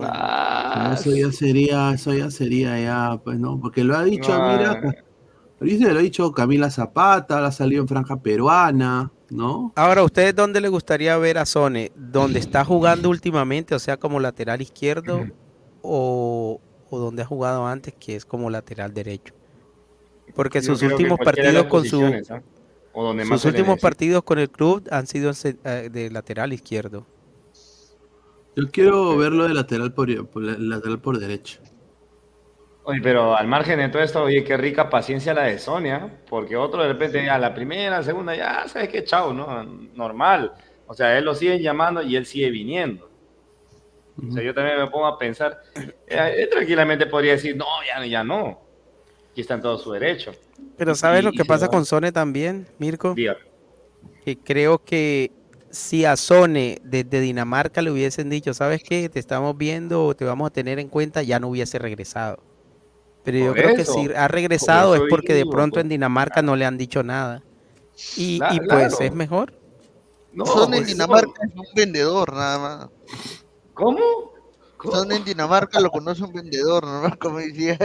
[0.00, 4.56] Ah, eso ya sería, eso ya sería ya, pues no, porque lo ha dicho, Ah.
[4.56, 4.94] mira,
[5.60, 9.72] dice, lo ha dicho Camila Zapata, ha salido en franja peruana, ¿no?
[9.76, 11.92] Ahora, ¿ustedes dónde le gustaría ver a Sone?
[11.96, 15.26] ¿Dónde está jugando últimamente, o sea, como lateral izquierdo,
[15.82, 19.34] o, o donde ha jugado antes, que es como lateral derecho?
[20.34, 22.00] Porque Yo sus que últimos partidos con su
[23.22, 25.32] sus últimos partidos con el club han sido
[25.64, 27.06] eh, de lateral izquierdo.
[28.56, 31.60] Yo quiero verlo de lateral por, por- lateral por derecha.
[32.84, 36.56] Oye, pero al margen de todo esto, oye, qué rica paciencia la de Sonia, porque
[36.56, 39.64] otro de repente ya la primera, la segunda, ya sabes qué chao, ¿no?
[39.64, 40.52] Normal.
[40.86, 43.10] O sea, él lo siguen llamando y él sigue viniendo.
[44.16, 45.60] O sea, yo también me pongo a pensar,
[46.06, 48.60] eh, él tranquilamente podría decir, no, ya, ya no.
[49.32, 50.32] Aquí está en todo su derecho.
[50.78, 51.70] Pero ¿sabes Y- lo que pasa va.
[51.70, 53.14] con Sone también, Mirko?
[53.14, 53.36] Diga.
[54.24, 55.30] Que creo que
[55.70, 59.08] si a Sone desde Dinamarca le hubiesen dicho, ¿sabes qué?
[59.10, 62.38] Te estamos viendo, te vamos a tener en cuenta, ya no hubiese regresado.
[63.24, 65.74] Pero yo Por creo eso, que si ha por regresado es eso porque de pronto
[65.74, 65.82] pues.
[65.84, 67.42] en Dinamarca no le han dicho nada.
[68.16, 68.96] Y, y pues claro.
[69.00, 69.52] es mejor.
[70.32, 72.88] No, Son en pues, Dinamarca es un vendedor nada más.
[73.76, 74.32] ¿Cómo?
[74.82, 77.16] Son en Dinamarca lo conoce un vendedor, ¿no?
[77.20, 77.78] Como decía.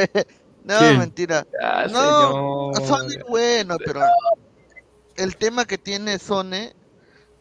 [0.63, 0.99] No, ¿Quién?
[0.99, 1.45] mentira.
[1.59, 2.87] Ya, no, señor.
[2.87, 4.01] Sone es bueno, pero
[5.15, 6.73] el tema que tiene Sone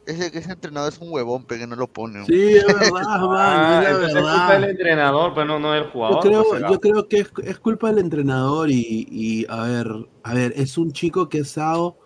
[0.06, 2.24] es de que ese entrenador es un huevón, pero que no lo pone.
[2.26, 5.84] Sí, es verdad, Ah, es la entonces es culpa del entrenador, pero no, no del
[5.84, 6.20] Yo jugador.
[6.22, 9.86] creo, pues, yo creo que es, es culpa del entrenador y, y, a ver,
[10.22, 11.96] a ver, es un chico que ha estado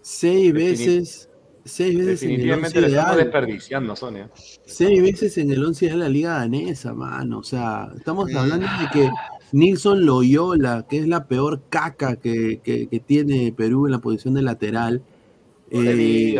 [0.00, 1.28] seis veces,
[1.64, 4.30] seis veces en el Definitivamente once le estamos ideal, desperdiciando, Sonia.
[4.66, 7.38] seis veces en el once de la liga danesa, mano.
[7.38, 9.10] O sea, estamos hablando de que
[9.52, 14.34] Nilson Loyola, que es la peor caca que, que- que tiene Perú en la posición
[14.34, 15.02] de lateral,
[15.70, 16.36] eh,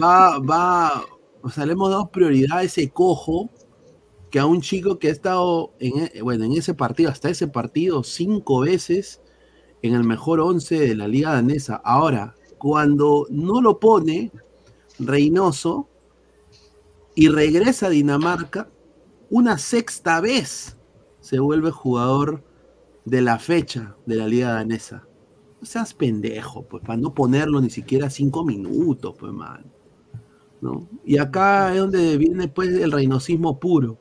[0.00, 1.02] va, va,
[1.42, 3.50] o sea, le hemos dado prioridad a ese cojo
[4.30, 7.48] que a un chico que ha estado en, e- bueno, en ese partido, hasta ese
[7.48, 9.20] partido, cinco veces
[9.82, 11.80] en el mejor once de la liga danesa.
[11.84, 14.30] Ahora, cuando no lo pone
[15.00, 15.88] Reynoso
[17.14, 18.68] y regresa a Dinamarca,
[19.30, 20.76] una sexta vez
[21.20, 22.42] se vuelve jugador
[23.04, 25.06] de la fecha de la liga danesa.
[25.60, 29.70] No seas pendejo, pues, para no ponerlo ni siquiera cinco minutos, pues, man.
[30.60, 30.88] ¿no?
[31.04, 33.98] Y acá es donde viene, pues, el reinosismo puro.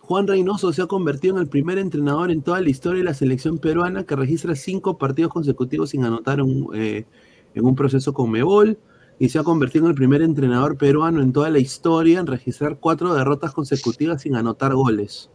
[0.00, 3.14] Juan Reynoso se ha convertido en el primer entrenador en toda la historia de la
[3.14, 7.06] selección peruana que registra cinco partidos consecutivos sin anotar un, eh,
[7.54, 8.78] en un proceso con Mebol
[9.18, 12.78] y se ha convertido en el primer entrenador peruano en toda la historia en registrar
[12.78, 15.30] cuatro derrotas consecutivas sin anotar goles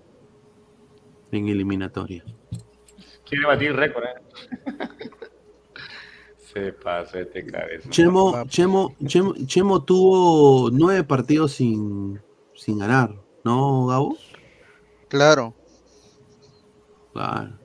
[1.31, 2.23] en eliminatoria.
[3.27, 4.21] Quiere batir récord, ¿eh?
[6.53, 7.89] Se pasó este cabeza.
[7.89, 12.19] Chemo, Chemo, Chemo, Chemo tuvo nueve partidos sin,
[12.53, 14.17] sin ganar, ¿no, Gabo?
[15.07, 15.53] Claro.
[17.13, 17.61] Claro.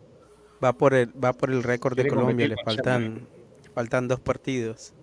[0.62, 3.26] Va por el, va por el récord de Colombia, le faltan,
[3.74, 4.94] faltan dos partidos.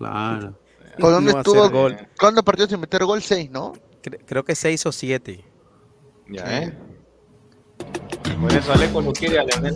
[0.00, 0.58] Claro.
[0.98, 1.96] Colombia No estuvo gol.
[2.18, 3.20] ¿Cuántos partidos sin meter gol?
[3.22, 3.74] Seis, ¿no?
[4.02, 5.44] Cre- creo que seis o siete.
[6.26, 6.72] Ya, ¿eh?
[8.40, 9.74] Por eso Aleco no quiere a Leonel.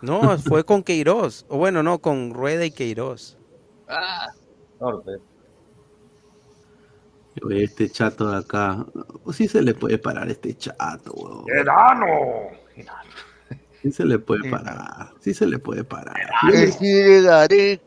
[0.00, 1.44] No, fue con Queiroz.
[1.48, 3.36] O bueno, no, con Rueda y Queiroz.
[3.88, 4.28] Ah.
[7.42, 8.86] Oye, Este chato de acá,
[9.34, 11.44] sí se le puede parar a este chato, weón.
[11.54, 12.06] ¡Enano!
[13.82, 16.16] Sí se le puede parar, sí se le puede parar.
[16.48, 17.78] Hizo eh,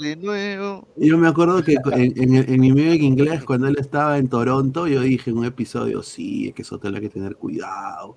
[0.00, 0.86] de nuevo.
[0.96, 5.00] Yo me acuerdo que en, en, en mi inglés, cuando él estaba en Toronto, yo
[5.00, 8.16] dije en un episodio, sí, es que Sotelo hay que tener cuidado.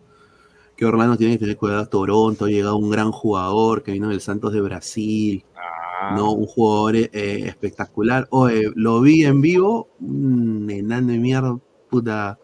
[0.75, 1.87] Que Orlando tiene que tener cuidado.
[1.87, 5.43] Toronto ha llegado un gran jugador que vino del Santos de Brasil.
[6.15, 7.09] No, un jugador eh,
[7.47, 8.27] espectacular.
[8.29, 11.57] Oye, lo vi en vivo, un enano de mierda,
[11.89, 12.37] puta.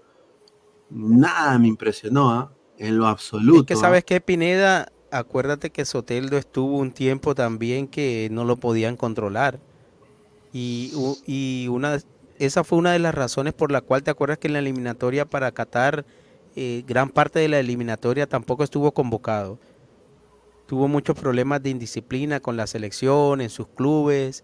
[0.90, 2.52] Nada me impresionó, ¿ah?
[2.84, 3.62] En lo absoluto.
[3.62, 3.78] Es que ¿ah?
[3.78, 9.62] sabes que Pineda, acuérdate que Soteldo estuvo un tiempo también que no lo podían controlar.
[10.52, 10.92] Y,
[11.26, 11.98] y una,
[12.40, 15.24] esa fue una de las razones por la cual te acuerdas que en la eliminatoria
[15.24, 16.06] para Qatar,
[16.58, 19.60] eh, gran parte de la eliminatoria tampoco estuvo convocado.
[20.68, 24.44] Tuvo muchos problemas de indisciplina con la selección, en sus clubes.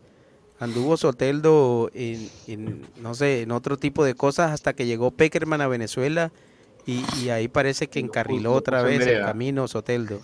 [0.61, 5.59] Anduvo Soteldo en, en, no sé, en otro tipo de cosas hasta que llegó Peckerman
[5.59, 6.31] a Venezuela
[6.85, 10.19] y, y ahí parece que encarriló otra puso en vez el camino Soteldo.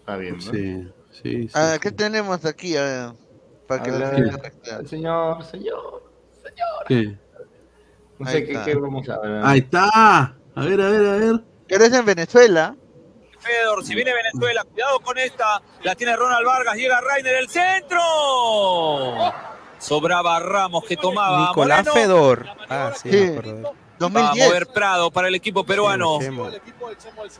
[0.00, 0.42] Está bien, ¿no?
[0.42, 0.88] Sí,
[1.22, 1.50] sí, sí.
[1.54, 2.76] Ah, ¿Qué tenemos aquí?
[2.76, 3.12] A ver,
[3.66, 6.02] para que A la ver, gente Señor, señor.
[6.88, 7.16] ¿Qué?
[8.18, 8.64] No Ahí sé qué, está.
[8.64, 9.42] qué vamos a ver.
[9.44, 9.88] Ahí está.
[10.54, 11.40] A ver, a ver, a ver.
[11.68, 12.76] ¿Eres en Venezuela?
[13.40, 17.98] Fedor, si viene Venezuela, cuidado con esta, la tiene Ronald Vargas, llega Rainer, el centro.
[19.78, 21.92] Sobraba Ramos que tomaba Nicolás Moreno.
[21.94, 22.46] Fedor.
[22.68, 23.16] Ah, sí, Sí.
[23.16, 23.74] me acuerdo.
[24.00, 24.46] Va a 2010.
[24.48, 26.18] mover Prado para el equipo peruano.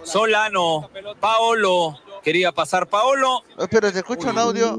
[0.05, 3.43] Solano, Paolo, quería pasar Paolo.
[3.71, 4.79] Pero se escucha un audio.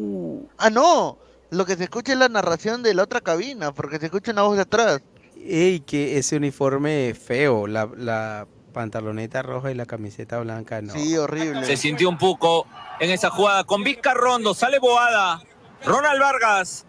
[0.58, 1.18] Ah, no.
[1.50, 4.42] Lo que se escucha es la narración de la otra cabina, porque se escucha una
[4.42, 5.02] voz de atrás.
[5.36, 10.94] Ey, que ese uniforme feo, la, la pantaloneta roja y la camiseta blanca, no.
[10.94, 11.66] Sí, horrible.
[11.66, 12.68] Se sintió un poco
[13.00, 15.42] en esa jugada con Vizca Rondo, sale Boada,
[15.86, 16.86] Ronald Vargas.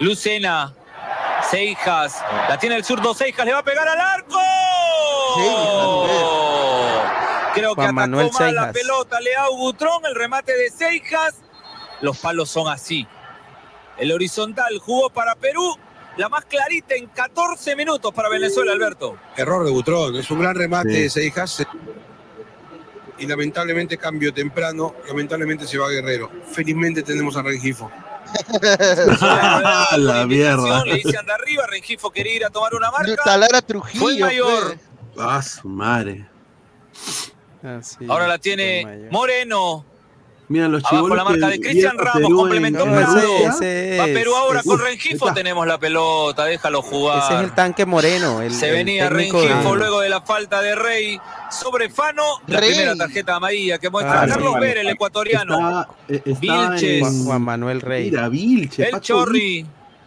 [0.00, 0.74] Lucena,
[1.50, 4.38] Seijas, la tiene el zurdo Seijas, le va a pegar al arco.
[7.54, 8.72] Creo que Juan atacó Manuel mal la Seijas.
[8.74, 11.36] pelota Leao Butrón, el remate de Seijas.
[12.02, 13.06] Los palos son así.
[13.96, 15.74] El horizontal jugó para Perú,
[16.18, 19.16] la más clarita en 14 minutos para Venezuela, Alberto.
[19.36, 21.00] Error de Butrón, es un gran remate Sí.
[21.02, 21.66] de Seijas.
[23.18, 26.30] Y lamentablemente cambio temprano, lamentablemente se va Guerrero.
[26.52, 27.90] Felizmente tenemos a Rengifo.
[29.20, 30.84] A la mierda.
[30.84, 33.14] Le dice anda arriba, Rengifo quería ir a tomar una marca.
[33.24, 34.26] Talara Fue Trujillo.
[34.26, 34.78] mayor.
[35.18, 36.26] Ah, su madre.
[38.08, 39.84] Ahora la tiene Moreno.
[40.48, 43.06] Mira, los Abajo la marca de Cristian Ramos, Perú en- complementó en Perú.
[43.14, 43.50] Rusia.
[44.00, 45.34] Va Perú ahora con Rengifo, está.
[45.34, 47.18] tenemos la pelota, déjalo jugar.
[47.24, 48.40] Ese es el tanque moreno.
[48.42, 51.18] El, Se el venía de- Rengifo luego de la falta de Rey
[51.50, 52.22] sobre Fano.
[52.46, 52.70] La Rey.
[52.70, 54.60] primera tarjeta amarilla que muestra Ah, Carlos sí.
[54.60, 55.54] Ver, el ecuatoriano.
[55.58, 57.02] Está, eh, está Vilches.
[57.06, 58.10] en- Juan Manuel Rey.
[58.10, 58.88] Mira, Vilche.
[58.88, 59.66] El Chorri.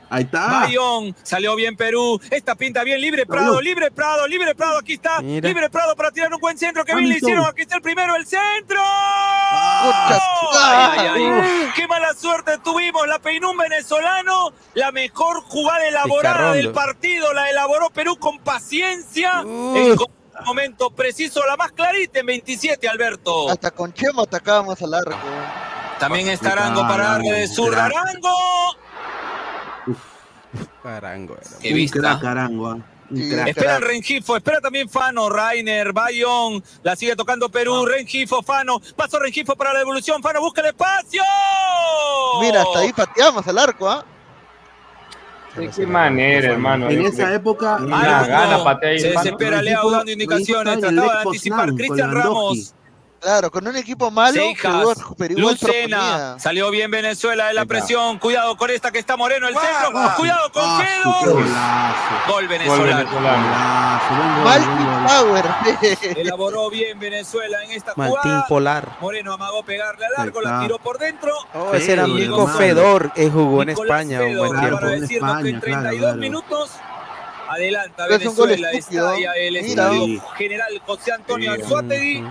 [0.10, 0.48] Ahí está.
[0.48, 5.22] Bayón, salió bien Perú, esta pinta bien, libre Prado, libre Prado, libre Prado, aquí está,
[5.22, 5.48] Mira.
[5.48, 8.16] libre Prado para tirar un buen centro, que bien le hicieron, aquí está el primero,
[8.16, 8.82] el centro.
[9.82, 10.20] Ay,
[11.00, 11.70] ay, ay.
[11.76, 17.50] Qué mala suerte tuvimos, la peinó un venezolano, la mejor jugada elaborada del partido, la
[17.50, 19.96] elaboró Perú con paciencia, en
[20.46, 23.50] momento preciso, la más clarita en 27, Alberto.
[23.50, 25.18] Hasta con Chemo atacábamos al arco.
[26.00, 27.86] También está Arango para darle de zurda.
[27.86, 28.30] Arango.
[30.84, 31.38] Carango.
[31.62, 32.78] Qué Un crack, Arangua.
[33.10, 33.48] Un crack.
[33.50, 39.20] Espera el Rengifo, espera también Fano, Rainer, Bayón, la sigue tocando Perú, Rengifo, Fano, paso
[39.20, 41.24] Rengifo para la devolución, Fano busca el espacio.
[42.42, 44.06] Mira, hasta ahí pateamos al arco, ¿ah?
[45.56, 46.90] De qué manera, hermano.
[46.90, 47.78] En esa época.
[47.78, 52.14] Una gana patea ahí, Se desespera Leao dando indicaciones, trataba de anticipar Cristian.
[52.14, 52.76] Ramos.
[53.22, 54.96] Claro, con un equipo malo, Seijas, igual
[55.36, 56.36] Lucena, proponía.
[56.40, 60.52] salió bien Venezuela de la presión, cuidado con esta que está Moreno, el centro, cuidado
[60.52, 62.32] con Ah, golazo.
[62.34, 63.10] Gol venezolano.
[64.44, 65.46] Multi-power.
[66.18, 68.46] Elaboró bien Venezuela en esta Martín jugada.
[68.48, 68.98] Polar.
[69.02, 71.32] Moreno amagó pegarle al arco, Ahí la tiró por dentro.
[71.54, 72.48] Oh, ese era Fedor, Nico.
[72.48, 75.60] Fedor, que jugó en Nicolás España un Fedor, buen Claro, para decirnos que en España,
[75.60, 76.18] claro, 32 claro.
[76.18, 76.72] minutos
[77.50, 79.10] adelanta Es un gol Venezuela, estúpido.
[79.14, 79.66] está ya el Mira.
[79.68, 80.22] estadio Sí.
[80.38, 82.24] general José Antonio Sí.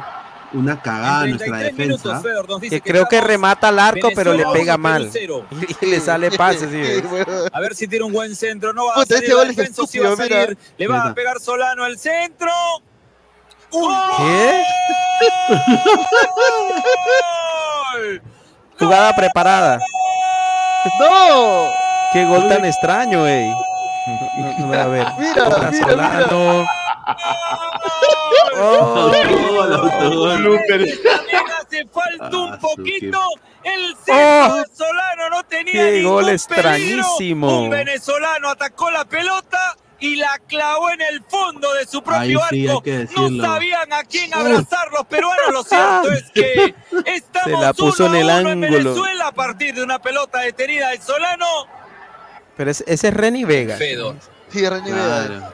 [0.54, 2.58] Una cagada En nuestra 33 minutos, defensa.
[2.60, 5.10] Dice Que creo que remata al arco, pero le pega mal.
[5.80, 7.02] Y le sale pase, sí.
[7.52, 9.56] A ver si tiene un buen centro, no va a salir ese la gol es
[9.56, 10.46] defensa, va a mira.
[10.78, 11.14] Le va a Mira.
[11.14, 12.50] pegar Solano el centro.
[13.70, 14.62] ¿Qué?
[17.94, 18.22] ¡Gol!
[18.78, 19.78] Jugada preparada.
[21.00, 21.70] ¡No!
[22.12, 23.50] Qué gol tan extraño, ey.
[24.58, 25.06] No, no, a ver.
[25.18, 26.66] Mira, mira, Solano.
[28.60, 29.12] Oh,
[31.60, 33.20] hace falta un Ah, poquito.
[33.64, 34.56] El centro Oh.
[34.56, 36.34] de Solano no tenía Qué ningún gol peligro.
[36.34, 37.62] extrañísimo.
[37.62, 42.68] Un venezolano atacó la pelota y la clavó en el fondo de su propio sí,
[42.68, 42.82] arco.
[43.16, 45.52] No sabían a quién abrazar los peruanos.
[45.52, 46.74] Lo cierto es que
[47.06, 48.70] estamos Se la puso uno en el a uno ángulo.
[48.70, 51.46] Venezuela a partir de una pelota detenida de Solano.
[52.56, 53.76] Pero ese, ese es Renny Vega.
[53.76, 54.16] Fedor.
[54.50, 55.52] Sí, René Vega.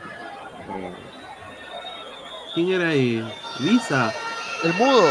[2.54, 3.26] ¿Quién era ahí?
[3.60, 4.12] Lisa.
[4.62, 5.08] El mudo.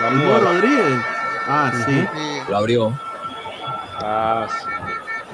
[0.00, 0.38] La ¿El muda.
[0.40, 1.00] Rodríguez?
[1.46, 1.92] Ah, sí.
[1.92, 2.40] Sí.
[2.48, 3.00] Lo abrió.
[4.04, 4.66] Ah, sí.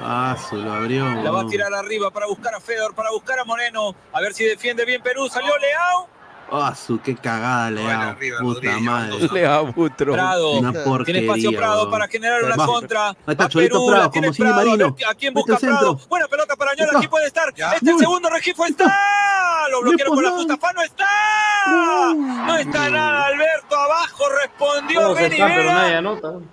[0.01, 1.05] Ah, se lo abrió.
[1.23, 3.95] La va a tirar arriba para buscar a Fedor, para buscar a Moreno.
[4.13, 5.27] A ver si defiende bien Perú.
[5.29, 6.07] Salió Leao.
[6.51, 8.17] Ah, su qué cagada le da.
[8.39, 9.29] Puta madre.
[9.31, 10.13] Le da Butro.
[10.13, 10.51] Prado.
[10.59, 11.21] Una Tiene porquería.
[11.21, 13.09] espacio Prado para generar una contra.
[13.09, 14.65] Ahí está Perú, Prado, la tiene como sigue Prado.
[14.67, 14.85] Marino.
[14.85, 15.77] A ver ¿A quién busca centro.
[15.95, 16.07] Prado?
[16.09, 16.97] Buena pelota para Ñola, Está.
[16.99, 17.53] aquí puede estar.
[17.53, 17.71] Ya.
[17.73, 18.95] Este segundo Regifo está.
[19.71, 20.57] Lo bloquearon con la justa.
[20.75, 22.13] no está.
[22.47, 23.75] No está nada, Alberto.
[23.77, 26.49] Abajo respondió Benny están,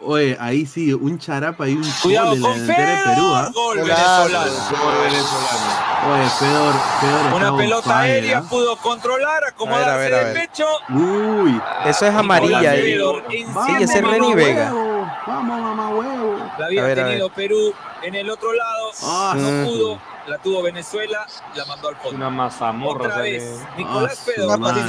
[0.00, 3.26] Oye, ahí sí, un charapa y un Cuidado gol de la con delantera de Perú,
[3.34, 3.48] ¿ah?
[3.48, 3.52] Fedor.
[3.54, 4.52] Gol venezolano.
[4.70, 6.12] Por venezolano.
[6.14, 8.42] Oye, Fedor está Una pelota fire, aérea ¿ah?
[8.48, 10.66] pudo controlar, acomodarse A ver, a ver, a de pecho.
[10.90, 11.60] Uy.
[11.84, 12.76] Eso es amarilla.
[12.76, 12.82] eh.
[12.82, 14.72] Fedor, Sí, ese es Renny Vega.
[14.72, 16.36] huevo, Vamos, mamá huevo.
[16.58, 18.90] La había A ver, a tenido Perú en el otro lado.
[19.02, 19.70] Ah, no sí.
[19.70, 19.98] pudo.
[20.28, 21.26] La tuvo Venezuela.
[21.54, 22.16] La mandó al fondo.
[22.16, 23.06] Una mazamorra.
[23.06, 23.60] Otra vez.
[23.76, 24.30] Nicolás Ah,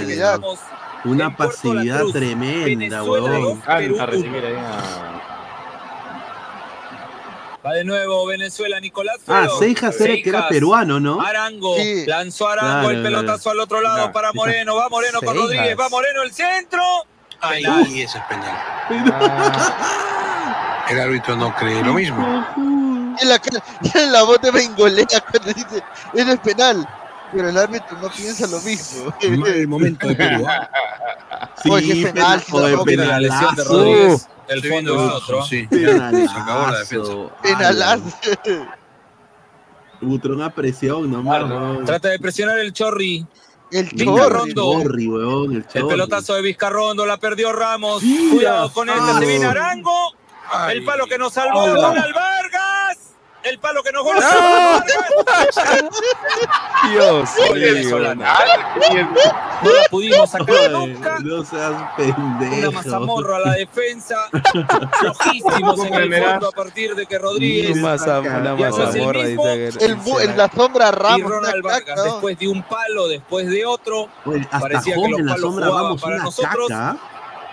[0.08, 0.60] estamos
[1.06, 1.44] Una Puerto
[1.74, 3.42] La pasividad Cruz, tremenda, Venezuela huevón.
[3.42, 4.06] dos, Perú Canta uno.
[4.06, 5.16] recibir ahí a...
[7.66, 9.60] Va de nuevo Venezuela, Nicolás Ah, Fedor.
[9.60, 11.22] Seijas era que era peruano, ¿no?
[11.22, 12.06] Arango, Sí.
[12.06, 13.52] lanzó Arango Claro, el pelotazo claro.
[13.52, 14.12] al otro lado Claro.
[14.14, 15.36] para Moreno, va Moreno con.
[15.36, 16.82] Rodríguez, va Moreno el centro.
[17.90, 18.58] Y ese es penal.
[19.14, 22.46] Ah, El árbitro no cree lo mismo.
[23.22, 23.42] Y la,
[24.06, 25.84] y la voz de Bengolea cuando dice,
[26.14, 26.88] eso es penal.
[27.32, 29.14] Pero el árbitro no piensa lo mismo.
[29.22, 30.46] El momento de Perú.
[30.48, 30.70] ¿ah?
[31.70, 33.64] Oye, Sí, qué penal, oye, tampoco Tiene la lesión de.
[33.64, 34.28] Rodríguez.
[34.48, 35.46] El fondo el otro.
[35.46, 35.68] Sí.
[35.68, 36.34] Penalazo.
[36.34, 37.14] Se acabó la defensa.
[37.44, 38.04] Penalazo.
[40.02, 41.86] Butrón a presión nomás, weón.
[41.86, 43.28] Trata de presionar el Chorri.
[43.72, 44.82] El Vizcarrondo.
[44.82, 48.02] Chorri, weón, el El pelotazo de Vizcarrondo, la perdió Ramos.
[48.02, 50.14] Cuidado con este, se viene Arango.
[50.72, 51.68] El palo que nos salvó Ah.
[51.76, 52.79] Ronald Vargas.
[53.44, 54.26] El palo que nos golpeó.
[54.28, 54.84] Ah.
[56.92, 58.24] Dios venezolano.
[59.62, 61.20] No la pudimos sacar nunca.
[61.22, 62.56] No seas pendejo.
[62.56, 64.16] Una mazamorra a la defensa.
[65.00, 67.72] Flojísimos en el fondo a partir de que Rodríguez.
[67.72, 69.46] Una y mazamorra, mismo.
[69.48, 71.32] dice que- El bu- en la sombra Y Ramos.
[71.32, 72.04] Ronald una Vargas, caca, ¿no?
[72.04, 75.42] después de un palo, después de otro, Oye, hasta parecía que los en la palos
[75.50, 76.68] sombra jugaban vamos para nosotros.
[76.70, 76.98] caca.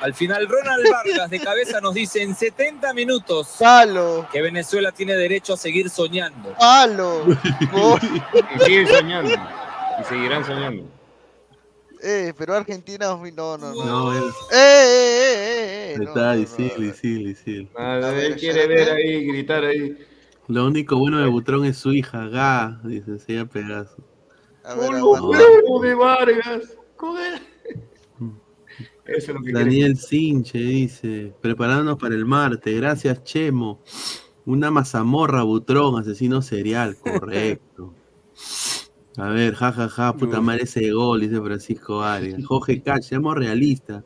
[0.01, 5.15] Al final, Ronald Vargas de cabeza nos dice en 70 minutos Palo, que Venezuela tiene
[5.15, 6.53] derecho a seguir soñando.
[6.59, 7.25] palo.
[8.57, 9.31] Y siguen soñando.
[10.01, 10.85] Y seguirán soñando.
[12.03, 13.73] Eh, pero Argentina, no, no, no.
[13.85, 15.99] No, él Eh, eh, eh, eh, eh.
[15.99, 17.71] no, está difícil, difícil, difícil.
[17.77, 19.97] Nada, ver, él quiere ver ahí, gritar ahí.
[20.49, 23.97] Lo único bueno de Butrón es su hija, Ga, dice, se llama Pegaso.
[24.63, 25.27] A ver, ¡Con aguanta.
[25.27, 26.63] huevo de Vargas!
[26.97, 27.41] Con él.
[29.07, 29.61] Eso es lo que quiere.
[29.61, 33.83] Daniel Sinche dice, preparándonos para el martes, gracias Chemo.
[34.45, 37.95] Una mazamorra, Butrón, asesino serial, correcto.
[39.17, 42.45] A ver, jajaja, puta madre ese gol, dice Francisco Arias.
[42.45, 44.05] Jorge Cach, seamos realistas.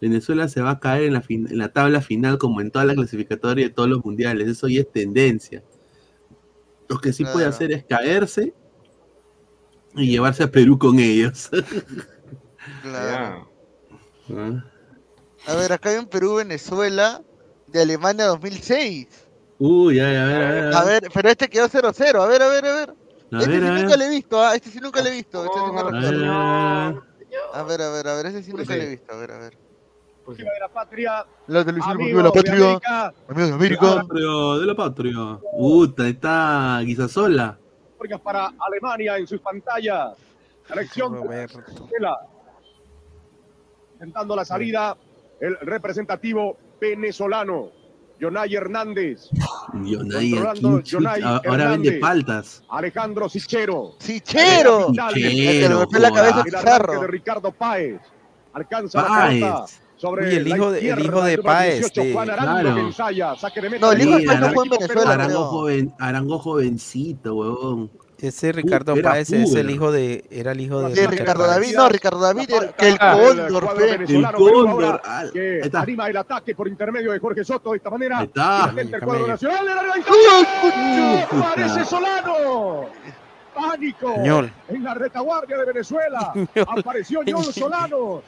[0.00, 2.96] Venezuela se va a caer en la, en la tabla final como en todas las
[2.96, 4.48] clasificatorias de todos los mundiales.
[4.48, 5.64] Eso ya es tendencia.
[6.88, 8.54] Lo que sí puede hacer es caerse
[9.96, 11.50] y llevarse a Perú con ellos.
[12.82, 13.55] Claro.
[14.30, 14.64] Ah.
[15.46, 17.22] A ver, acá hay un Perú-Venezuela
[17.68, 19.06] de Alemania 2006.
[19.58, 20.74] Uy, ay, a ver, a ver.
[20.74, 22.22] A ver, pero este quedó 0-0.
[22.22, 22.94] A ver, a ver, a ver.
[23.32, 23.82] A este ver, sí a ver.
[23.82, 25.44] nunca le he visto, ah, este sí nunca le he visto.
[25.44, 26.26] Este sí no A ver, a ver.
[27.52, 29.12] A ver, a ver, a ver, ese sí nunca le he visto.
[29.12, 29.58] A ver, a ver.
[30.26, 31.24] de la patria.
[31.46, 32.64] La televisión Amigo deportiva de la de patria.
[32.74, 33.14] América.
[33.28, 33.86] Amigos de De la América.
[34.02, 35.38] patria, de la patria.
[35.56, 37.58] Puta, está Guisasola.
[37.98, 40.16] Porque para Alemania en sus pantallas.
[40.68, 41.14] Selección
[43.96, 44.94] Intentando la salida,
[45.40, 47.70] el representativo venezolano,
[48.20, 49.30] Jonay Hernández.
[49.84, 52.62] Yonay, aquí, ahora vende paltas.
[52.68, 53.94] Alejandro Sichero.
[53.98, 54.88] ¡Sichero!
[55.14, 58.00] Sichero, El que la cabeza El de Ricardo Páez.
[58.52, 59.40] Alcanza la Páez.
[59.40, 59.64] pelota
[59.96, 62.12] sobre Uy, el la hijo de- el hijo de Páez, 18, sí.
[62.12, 62.74] Juan Arango Claro.
[62.74, 65.22] que ensaya, saque de meta No, el hijo de Páez no fue en Venezuela, peruano.
[65.24, 67.90] Arango, joven, Arango jovencito, huevón.
[68.18, 71.54] Ese Ricardo era Páez es el hijo de, era el hijo de, De Ricardo Páez.
[71.54, 75.60] David, no, Ricardo David, La el, que el cóndor, venezolano, El Perú cóndor, ah, que
[75.60, 75.80] está.
[75.82, 78.22] anima el ataque por intermedio de Jorge Soto de esta manera.
[78.22, 78.68] Está.
[78.70, 79.66] Intenta el cuadro nacional.
[79.68, 81.28] el de ¡Uy, Italia.
[81.28, 81.46] puta!
[81.50, 82.86] Aparece Solano.
[83.54, 84.14] Pánico.
[84.18, 84.52] Ñol.
[84.68, 86.32] En la retaguardia de Venezuela.
[86.66, 88.22] Apareció John Solano.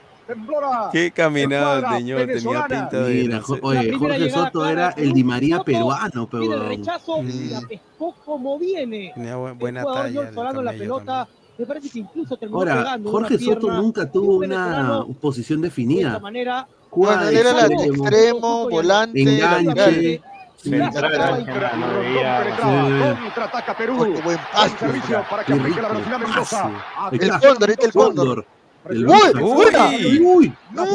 [0.92, 3.14] Qué caminada, escuadra señor, tenía pinta de...
[3.14, 7.48] Mira, oye, Jorge Soto era el Di María Soto peruano, Pide el pero rechazo y
[7.48, 9.12] la pescó como viene.
[9.14, 10.28] Tenía bu- El buena talla.
[10.28, 10.34] El
[10.64, 11.28] la.
[11.58, 15.04] Me parece que incluso terminó Ahora, pegando Jorge una Soto pierna nunca tuvo un una
[15.20, 16.18] posición de esta definida.
[16.20, 16.68] manera.
[16.90, 20.20] Bueno, él era la extremo, extremo, volante, enganche.
[20.64, 21.44] lateral.
[21.46, 23.16] Central.
[23.22, 23.96] Contraataca Perú.
[23.98, 24.78] Porque buen Al pase.
[24.78, 26.56] servicio para que Qué aplique la rico velocidad pase.
[26.66, 26.84] Mendoza.
[26.96, 28.46] Ahí El cóndor, este el cóndor.
[28.88, 29.16] El ¡Uy!
[29.34, 29.88] Mendoza.
[29.88, 30.20] ¡Uy!
[30.22, 30.86] Uy, No,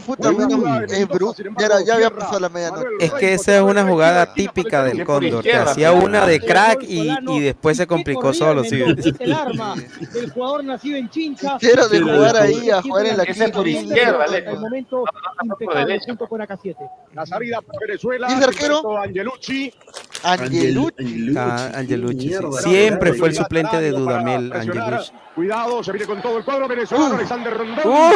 [0.00, 1.42] jugada de es bruto.
[1.58, 2.86] Ya, ya había pasado la medianoche.
[3.00, 6.26] Es que esa es una jugada típica por del el por Cóndor, que hacía una
[6.26, 8.80] de crack y, y después se complicó solo, sí.
[9.18, 9.74] El arma
[10.12, 11.58] del jugador nacido en Chincha.
[11.58, 13.80] Quiero de jugar de ahí a jugar en la es por quinta.
[13.82, 16.06] izquierda, el momento por impecable derecha.
[16.06, 16.76] junto con AK7.
[17.12, 18.28] La salida para Venezuela.
[18.30, 18.98] ¿Y es arquero?
[18.98, 19.74] Angelucci.
[20.22, 21.34] Angelucci.
[21.36, 22.26] Ah, Angelucci, sí.
[22.28, 24.52] Mierda, Siempre fue el suplente de Dudamel.
[24.52, 25.12] Angelucci.
[25.34, 27.25] Cuidado, se viene con todo el cuadro venezolano.
[27.26, 28.12] Alexander Rondón.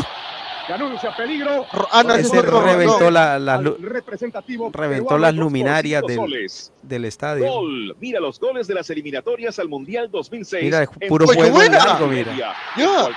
[0.67, 1.67] Que anuncia peligro.
[1.73, 3.15] Ro- Ah, no, ese es reventó Rondón.
[3.15, 6.47] la- lu- representativo reventó las luminarias del,
[6.83, 7.45] del estadio.
[7.51, 7.97] Gol.
[7.99, 10.63] Mira los goles de las eliminatorias al Mundial 2006.
[10.65, 11.79] Mira, en puro ¡Uy, qué juego buena!
[11.85, 12.37] largo, mira.
[12.37, 12.55] Ya.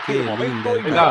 [0.08, 1.02] Qué momento lindo.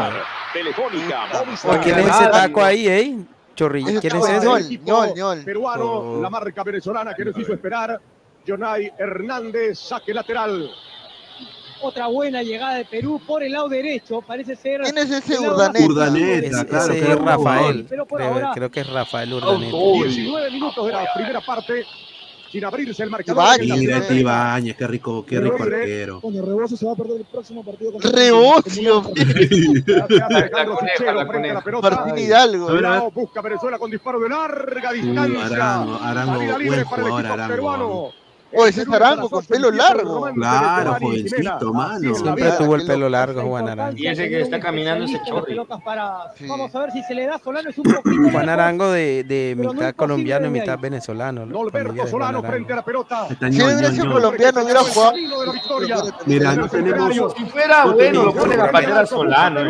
[0.53, 1.81] Telefónica, Movistar.
[1.81, 3.17] ¿Quién es ese taco ahí, eh?
[3.55, 4.47] Chorri, Ese ¿quién es es ese?
[4.47, 5.45] Ñol, Ñol, Ñol.
[5.45, 6.21] Peruano, Oh.
[6.23, 8.01] la marca venezolana que nos hizo esperar.
[8.47, 10.69] Jonay Hernández, saque lateral.
[11.83, 14.23] Otra buena llegada de Perú por el lado derecho.
[14.23, 14.83] Parece ser.
[14.83, 15.85] ¿Quién es ese Urdaneta?
[15.85, 17.87] Urdaneta, Ese, claro, ese que es Rafael.
[17.89, 19.77] Pero por Creo, ahora- creo que es Rafael Urdaneta.
[19.77, 21.85] 19 minutos de la primera parte.
[22.53, 23.43] Sin abrirse el marcador.
[23.61, 24.15] Mira primera este
[24.77, 26.21] qué rico, qué rico arquero.
[26.21, 27.93] Bueno, Rebozo se va a perder el próximo partido.
[27.99, 29.03] Rebocio.
[30.29, 31.63] Alejandro coneja, Sichero la frente a la coneja.
[31.63, 31.91] pelota.
[31.91, 32.69] Martín Hidalgo.
[38.55, 40.29] O ese Arango con pelo largo.
[40.35, 42.15] Claro, jovencito, mano.
[42.15, 43.97] Siempre tuvo el pelo largo, Juan Arango.
[43.97, 45.57] Y ese que está caminando ese chorri.
[46.49, 48.31] Vamos a ver si se le da Solano es un.
[48.31, 51.47] Juan Arango de, mitad colombiano y mitad venezolano.
[51.47, 53.29] Norberto Solano frente a la pelota.
[53.29, 55.13] Si hubiera sido colombiano, hubiera jugado.
[56.27, 57.35] Mira, no tenemos.
[57.37, 59.61] Si fuera bueno, lo pone la patera Solano.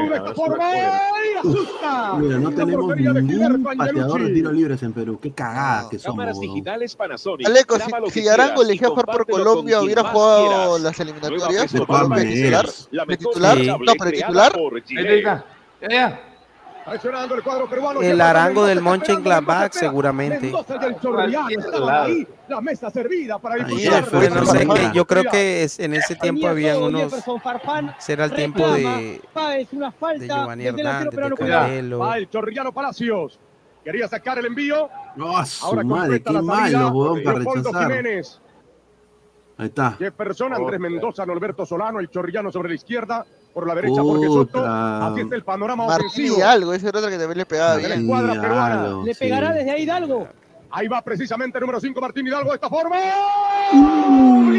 [2.19, 5.19] Mira, no tenemos ningún pateador de tiro libres en Perú.
[5.21, 6.17] Qué cagada que somos.
[6.17, 7.49] Cámaras digitales Panasonic.
[8.33, 11.79] Arango le elegido mejor por Colombia hubiera jugado las eliminatorias de
[13.17, 14.53] titular, de titular.
[18.01, 19.23] El arango del Monche en
[19.73, 20.53] seguramente.
[24.93, 27.13] Yo creo que es, en ese tiempo habían unos.
[27.99, 29.21] Será el tiempo de, de
[30.19, 30.29] de
[33.85, 34.89] Quería sacar el envío.
[35.61, 35.83] Ahora
[39.63, 39.93] Ahí está.
[39.93, 43.25] Jefferson, Andrés Mendoza, Norberto Solano, el Chorrillano sobre la izquierda,
[43.55, 44.65] por la derecha Jorge Soto.
[44.67, 46.39] Así está el panorama Martí ofensivo.
[46.39, 47.91] Hidalgo, ese era otro que también le pegaba bien.
[47.91, 49.03] La escuadra peruana.
[49.05, 49.59] Le pegará sí.
[49.59, 50.27] desde ahí Hidalgo.
[50.71, 52.97] Ahí va precisamente el número 5 Martín Hidalgo de esta forma.
[53.73, 54.53] Uh,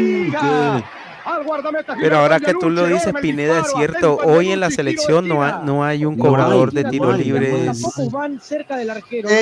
[2.00, 4.16] pero ahora que tú lo dices, Pineda, es cierto.
[4.16, 7.70] Hoy en la selección no, ha, no hay un cobrador de tiro libre.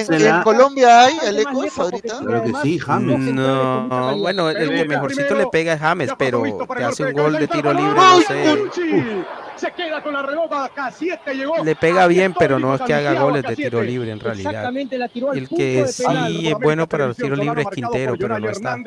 [0.09, 2.20] En, Colombia hay el ahorita.
[2.25, 3.19] Creo que sí, James.
[3.35, 6.43] No, bueno, el que mejorcito le pega es James, pero
[6.77, 9.25] te hace un gol de tiro libre, no sé.
[11.65, 14.73] Le pega bien, pero no es que haga goles de tiro libre en realidad.
[15.35, 18.78] El que sí es bueno para los tiros libres es Quintero, pero no está.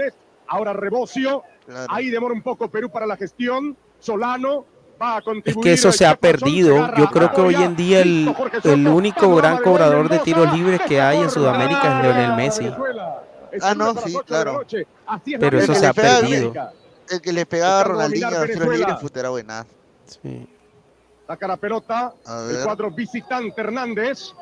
[0.48, 1.44] Ahora Rebocio.
[1.66, 1.88] Claro.
[1.90, 3.76] Ahí demora un poco Perú para la gestión.
[4.00, 4.66] Solano,
[5.02, 6.94] va a es que eso se ha perdido.
[6.96, 8.34] Yo creo que hoy en día el,
[8.64, 12.72] el único gran cobrador de tiros libres que hay en Sudamérica es Leonel Messi.
[13.62, 14.62] Ah, no, sí, claro.
[15.40, 16.54] Pero eso se ha perdido.
[17.10, 19.66] El que le pegaba a Ronaldinho a los tiros libres era buena.
[20.06, 20.48] Sí.
[21.28, 22.14] Saca la pelota.
[22.50, 24.34] El cuadro visitante Hernández.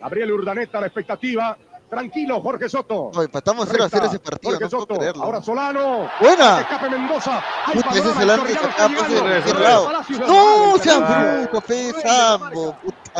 [0.00, 1.56] Gabriel Urdaneta, la expectativa.
[1.92, 3.10] Tranquilo, Jorge Soto.
[3.12, 4.52] No, empatamos 0 a 0 ese partido.
[4.52, 4.94] Jorge no Soto.
[4.94, 5.24] Creerlo.
[5.24, 6.08] Ahora Solano.
[6.22, 6.60] Buena.
[6.62, 7.44] Escape Mendoza.
[7.70, 9.92] Puta, ese es el arte que acaba de lado.
[10.26, 12.74] No, sean brutos, fe, Sambo.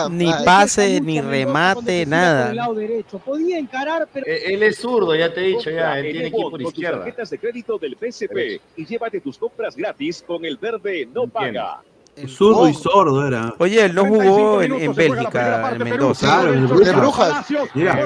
[0.09, 2.47] Ni pase, ni remate, nada.
[2.47, 3.19] Del lado derecho.
[3.19, 4.25] Podía encarar, pero...
[4.27, 5.99] eh, él es zurdo, ya te he dicho, ya.
[5.99, 6.99] Él tiene que ir por izquierda.
[7.01, 11.83] tarjetas de crédito del PSP y llévate tus compras gratis con el verde no paga.
[12.15, 13.55] El zurdo y sordo era.
[13.59, 16.27] Oye, él no jugó en, Bélgica, en Mendoza.
[16.27, 17.47] Claro, en Brujas.
[17.75, 18.05] Mira.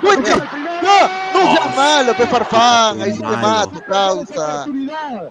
[0.00, 0.36] Cuenta!
[0.82, 1.40] ¡No!
[1.40, 3.02] ¡No seas malo, pe Farfán!
[3.02, 4.64] Ahí sí te mato, causa.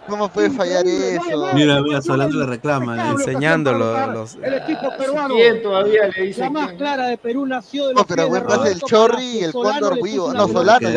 [0.08, 1.48] ¿Cómo puede fallar eso?
[1.54, 3.12] Mira, mira, Solano le reclama.
[3.12, 4.26] Enseñándolo.
[4.42, 5.36] El equipo peruano.
[5.64, 6.10] todavía?
[6.38, 9.44] La más clara de Perú nació de los No, pero buen pase el Chorri y
[9.46, 10.34] el Cóndor Vivo.
[10.34, 10.90] No, Solano.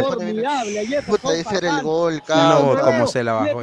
[1.06, 2.74] Puta, ese era el gol, causa.
[2.74, 3.60] No, como se la bajó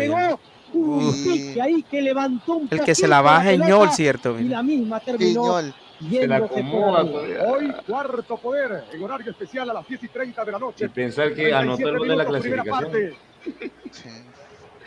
[1.62, 4.34] ahí que levantó un El que se la baja Ñol, cierto.
[4.34, 4.46] Mira.
[4.46, 5.62] Y la misma terminó.
[5.62, 5.74] Sí,
[6.10, 7.04] se la acomoda
[7.48, 10.86] Hoy cuarto poder en horario especial a las 10 y 30 de la noche.
[10.86, 13.14] Y pensar que anotó el gol de la clasificación.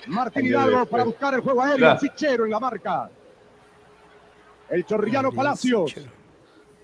[0.08, 1.78] Martín Hidalgo para buscar el juego aéreo.
[1.78, 2.00] Claro.
[2.00, 3.10] Sichero en la marca.
[4.70, 5.94] El chorrillano Palacios.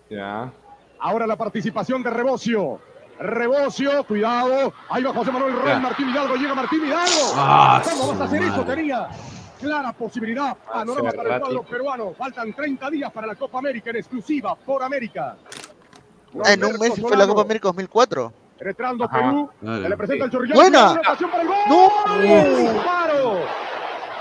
[0.08, 0.52] Ya.
[0.99, 2.81] Ahora la participación de Rebocio.
[3.25, 4.73] Rebocio, cuidado.
[4.91, 7.33] Ahí va José Manuel Roy, Martín Hidalgo, llega Martín Hidalgo.
[7.35, 8.65] Ah, ¿Cómo vas a hacer eso?
[8.65, 9.09] Tenía
[9.59, 10.57] clara posibilidad.
[10.57, 12.15] Panorama para el cuadro peruano.
[12.17, 15.36] Faltan 30 días para la Copa América en exclusiva por América.
[16.44, 18.33] Ah, en un mes fue la Copa América 2004.
[18.61, 20.57] Retrando Perú, se le presenta el chorrillón.
[20.57, 20.93] ¡Buena!
[20.93, 21.57] Una para el gol.
[21.69, 22.73] ¡No!
[22.73, 23.41] ¡Disparo!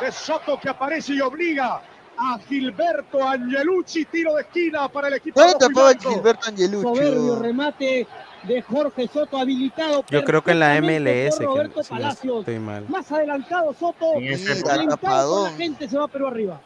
[0.02, 1.82] De Soto que aparece y obliga
[2.18, 5.40] a Gilberto Angelucci, tiro de esquina para el equipo.
[5.40, 6.82] ¿Dónde tapaba Gilberto Angelucci?
[6.82, 8.08] Soberbio remate
[8.44, 10.04] de Jorge Soto habilitado.
[10.10, 11.40] Yo creo que en la MLS.
[11.40, 12.86] Roberto que, sí, estoy mal.
[12.90, 14.14] Más adelantado Soto.
[14.20, 16.62] Sí, la gente se va pero arriba.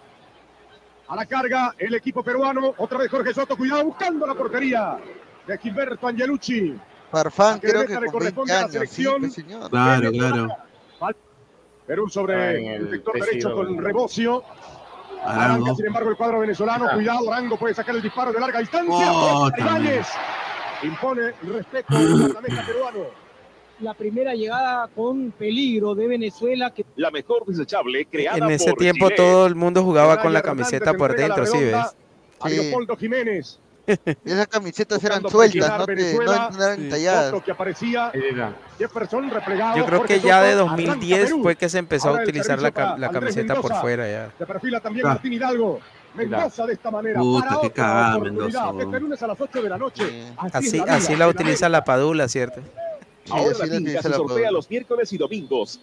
[1.08, 2.74] A la carga el equipo peruano.
[2.78, 3.56] Otra vez Jorge Soto.
[3.56, 4.98] Cuidado buscando la portería
[5.46, 6.78] de Gilberto Angelucci.
[7.12, 9.32] Farfán que creo que le corresponde años, a la selección.
[9.32, 10.48] Sí, claro, claro.
[11.86, 13.82] Perú sobre Ay, el sector derecho con bueno.
[13.82, 14.44] Rebocio.
[15.24, 16.90] Arranca, sin embargo, el cuadro venezolano.
[16.94, 19.12] Cuidado, Arango puede sacar el disparo de larga distancia.
[19.12, 19.50] Oh,
[20.84, 23.28] Impone respeto a la peruano.
[23.80, 26.72] La primera llegada con peligro de Venezuela.
[26.74, 26.86] Que...
[26.96, 29.18] La mejor desechable creada En ese por tiempo Chile.
[29.18, 31.96] todo el mundo jugaba con la camiseta por dentro, ¿sí ves?
[32.40, 33.60] A Leopoldo Jiménez.
[34.26, 37.42] Esas camisetas eran sueltas, no, te, no, eran talladas.
[37.42, 38.12] Que aparecía
[38.78, 42.98] Jefferson replegado Yo creo que ya de 2010 fue que se empezó a utilizar la,
[42.98, 44.10] la camiseta por fuera.
[44.10, 44.32] Ya.
[44.38, 45.12] Se perfila también ah.
[45.12, 45.80] Martín Hidalgo.
[46.18, 47.20] Mendoza de esta manera.
[47.20, 48.20] Puta, para qué otra cagada.
[48.20, 50.24] Mendoza, Este lunes a las 8 de la noche.
[50.38, 52.62] Así, Así, es la así la utiliza la padula, ¿cierto?
[53.30, 55.80] Ahora sí, la sí, finca se la sortea los miércoles y domingos.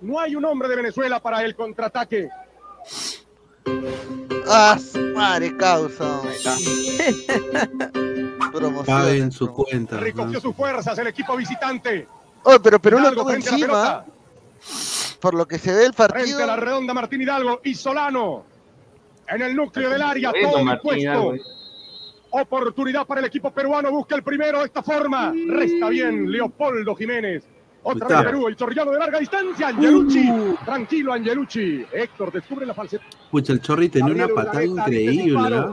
[0.00, 2.28] No hay un hombre de Venezuela para el contraataque.
[4.48, 4.78] Ah,
[5.14, 6.20] madre causa.
[8.52, 9.08] Promoción.
[9.08, 9.96] En su cuenta.
[9.98, 12.06] Recogió sus fuerzas el equipo visitante.
[12.44, 14.04] Oh, pero Perú lo tuvo frente encima.
[15.20, 16.42] Por lo que se ve el Frente partido.
[16.42, 18.44] a la redonda Martín Hidalgo y Solano.
[19.28, 21.00] En el núcleo del área, todo Martín dispuesto.
[21.00, 21.34] Hidalgo.
[22.30, 25.32] Oportunidad para el equipo peruano, busca el primero de esta forma.
[25.48, 27.44] Resta bien Leopoldo Jiménez.
[27.82, 30.28] Otra vez Perú, el chorrillano de larga distancia, Angelucci.
[30.64, 31.86] Tranquilo, Angelucci.
[31.92, 33.04] Héctor descubre la falsedad.
[33.30, 35.64] Pucha, el Chorri tenía una patada increíble.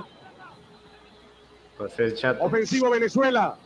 [1.78, 2.38] Pues el chat.
[2.40, 3.58] Ofensivo Venezuela.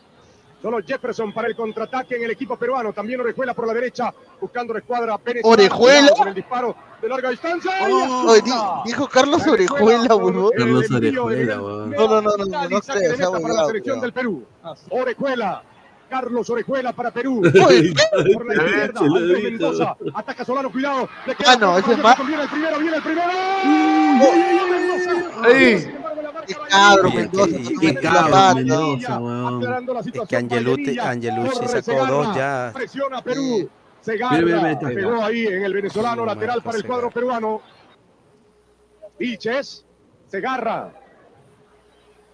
[0.60, 2.92] Solo Jefferson para el contraataque en el equipo peruano.
[2.92, 5.52] También Orejuela por la derecha, buscando la escuadra venezolana.
[5.62, 6.08] ¿Orejuela?
[6.16, 7.70] Con el disparo de larga distancia.
[7.80, 10.50] ¡Ay, Oh, dijo Carlos Orejuela, huevón.
[10.56, 11.56] Carlos Orejuela.
[11.56, 14.44] No, no, no, no, no, no creas, meta para la selección del Perú.
[14.90, 15.62] Orejuela.
[16.10, 17.42] Carlos Orejuela para Perú.
[17.42, 19.42] Por la izquierda, Andrés.
[19.44, 19.94] Mendoza.
[20.14, 21.06] Ataca Solano, cuidado.
[21.26, 23.30] Le Ah, no, ese es más- Viene el primero, viene el primero.
[25.38, 26.07] Cabrón,
[26.46, 26.56] Qué-
[27.14, 27.56] Mendoza.
[27.56, 27.78] Es
[30.28, 30.36] que.
[30.36, 32.10] Angelucci, sacó Segarra.
[32.10, 32.70] dos ya.
[32.74, 33.70] Presiona Perú.
[34.06, 34.88] Mira, está.
[34.88, 36.94] Pegó ahí en el venezolano No, lateral para el Segarra.
[37.00, 37.62] cuadro peruano.
[39.18, 39.84] Vilches.
[40.28, 40.92] Segarra.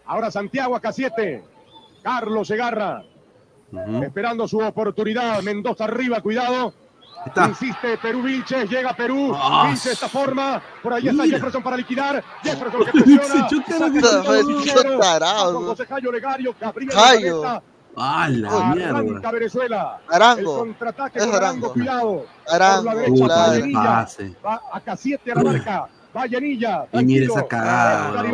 [0.07, 1.43] Ahora Santiago acá 7.
[2.03, 3.03] Carlos Segarra.
[3.73, 4.03] Ujú.
[4.05, 5.43] Esperando su oportunidad.
[5.43, 6.75] Mendoza arriba, cuidado.
[7.27, 7.49] Está.
[7.49, 9.35] Insiste Perú Vilches, llega Perú.
[9.65, 10.61] Vilches de esta forma.
[10.83, 11.37] Por ahí está mira.
[11.37, 12.23] Jefferson para liquidar.
[12.43, 13.49] Jefferson que presiona.
[15.67, 17.63] José Jayo Legario, Gabriel Jayo.
[17.97, 19.31] ¡Ah, Arranca mierda!
[19.31, 20.01] Venezuela.
[20.11, 20.53] Arango.
[20.53, 21.73] El contraataque Es con Arango, Arango.
[21.73, 22.27] cuidado.
[22.49, 24.07] Arango, Por la derecha.
[24.45, 24.81] Va a
[25.33, 25.89] a la marca.
[26.15, 26.87] Vallenilla.
[26.93, 28.33] Y mira esa cagada, ¿no?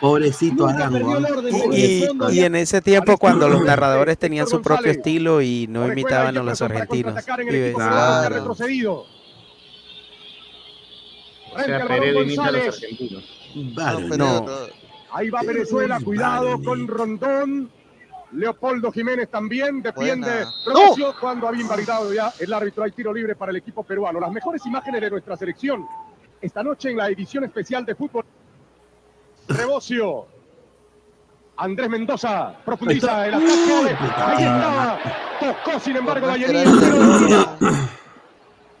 [0.00, 1.18] Pobrecito Arango.
[1.72, 6.42] Y, en ese tiempo cuando los narradores tenían su propio estilo y no imitaban a
[6.42, 7.24] los argentinos.
[7.74, 8.50] Claro.
[8.50, 8.66] O sea,
[12.22, 12.80] imita a los.
[13.74, 14.46] Vale, No, No.
[15.10, 16.64] Ahí va Venezuela, cuidado vale.
[16.64, 17.70] con Rondón.
[18.32, 20.50] Leopoldo Jiménez también defiende Buena.
[20.66, 22.84] Provicio cuando había invalidado ya el árbitro.
[22.84, 24.20] Hay tiro libre para el equipo peruano.
[24.20, 25.86] Las mejores imágenes de nuestra selección
[26.40, 28.24] esta noche en la edición especial de fútbol.
[29.48, 30.26] Rebocio.
[31.56, 33.96] Andrés Mendoza profundiza el ataque.
[34.16, 34.98] Ahí estaba.
[35.40, 37.56] Tocó, sin embargo, Por más que Vallenilla.
[37.60, 37.88] era-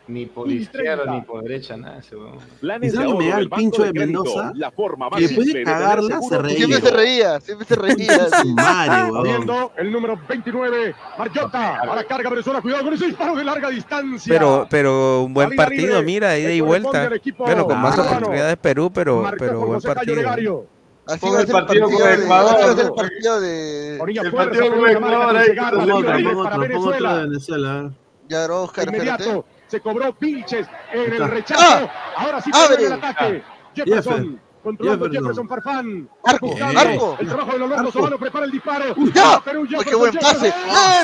[0.08, 1.12] Ni por Y izquierda 30.
[1.12, 1.98] ni por derecha, nada.
[1.98, 2.38] Ese weón.
[2.60, 4.52] Planes ¿Y de ahorro me da el pincho de Crédito, Mendoza?
[4.54, 6.56] La forma más Que simple puede de cagarla, se reía.
[6.56, 8.28] Siempre se reía, siempre se reía.
[8.54, 9.70] Madre, weón.
[9.76, 11.80] El número 29, Marjota.
[11.80, 12.62] A la carga Venezuela.
[12.62, 14.32] Cuidado con ese disparo de larga distancia.
[14.32, 17.10] Pero, pero un buen partido, mira, ida y vuelta.
[17.38, 20.66] Bueno, con más oportunidades Perú, pero, pero buen partido.
[21.08, 22.14] Así va a el ser el partido con de.
[22.14, 22.80] Ecuador.
[22.80, 23.92] el partido de.
[23.94, 23.98] El
[24.32, 25.36] partido con Ecuador,
[25.70, 27.92] Pongo otro, pongo otro, de Venezuela.
[28.28, 29.44] Ya De espérate.
[29.68, 31.62] Se cobró Vilches en el rechazo.
[31.64, 31.90] ¡Ah!
[32.16, 33.42] Ahora sí pierde el ataque.
[33.74, 33.94] Jefferson.
[34.14, 34.40] Jefferson.
[34.62, 35.22] Controlando Jefferson.
[35.24, 36.08] Jefferson Farfán.
[36.24, 37.16] Arco, arco.
[37.20, 37.92] El trabajo de Arco.
[37.92, 38.94] Solano prepara el disparo.
[39.14, 39.40] ¡Ya!
[39.44, 40.48] Perú, ¡Uy, qué buen pase!
[40.48, 40.52] ¡Eh,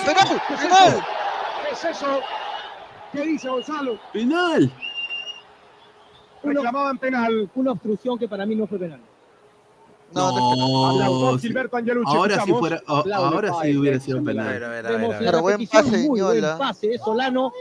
[0.04, 0.42] penal!
[0.48, 0.88] ¿Qué es ¡Penal!
[0.88, 1.02] eso?
[1.62, 2.20] ¿Qué es eso?
[3.12, 3.98] ¿Qué dice Gonzalo?
[4.12, 4.72] ¡Penal!
[6.42, 7.48] Reclamaban penal.
[7.54, 9.00] Una obstrucción que para mí no fue penal.
[10.12, 12.14] No, No, Gilberto Angelucci.
[12.16, 14.60] ahora sí fuera, ahora sí hubiera sido penal.
[15.18, 17.52] Pero buen pase, muy buen pase de Solano.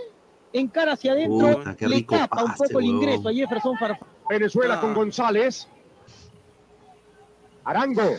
[0.54, 4.08] Encara hacia adentro, Puta, le tapa un poco el ingreso a Jefferson Farfán.
[4.30, 4.82] Venezuela Ah.
[4.82, 5.68] con González.
[7.66, 8.16] Arango.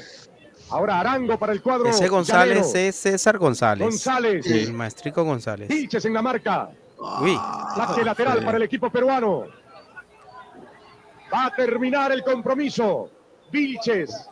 [0.71, 1.89] Ahora Arango para el cuadro.
[1.89, 2.89] Ese González llanero.
[2.89, 3.85] es César González.
[3.87, 4.47] González.
[4.47, 5.69] El maestrico González.
[5.69, 6.71] Vilches en la marca.
[7.21, 7.39] Uy,
[7.77, 8.45] Saque lateral sí.
[8.45, 9.45] para el equipo peruano.
[11.33, 13.11] Va a terminar el compromiso.
[13.53, 14.29] Vilches.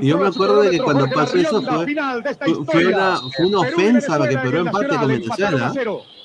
[0.00, 3.46] Yo me acuerdo de que cuando pasó eso fue, final de esta fue, una, fue
[3.46, 5.72] una ofensa para que Perú empate con Venezuela.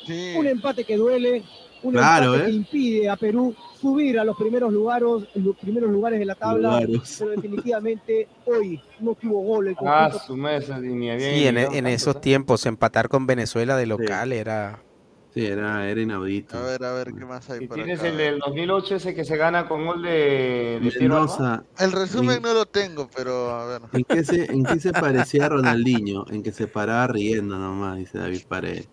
[0.10, 0.34] Sí.
[0.36, 1.44] Un empate que duele,
[1.84, 2.52] un Claro, empate ¿eh?
[2.52, 6.82] que impide a Perú subir a los primeros lugares, los primeros lugares de la tabla.
[6.82, 7.16] Lugares.
[7.20, 11.76] Pero definitivamente hoy no tuvo gol el Ah, su mesa, ni había sí, en, llegado
[11.76, 12.22] en tanto, esos ¿no?
[12.22, 14.84] tiempos empatar con Venezuela de local era...
[15.32, 16.58] Sí, era, era inaudito.
[16.58, 18.10] A ver, a ver, ¿qué más hay Y por tienes acá?
[18.10, 21.00] el del 2008 ese que se gana con gol de, de.
[21.00, 23.82] Mendoza, El resumen ¿En- no lo tengo, pero a ver.
[23.94, 26.26] ¿en qué, se, ¿en qué se parecía a Ronaldinho?
[26.32, 28.90] En que se paraba riendo nomás, dice David Paredes.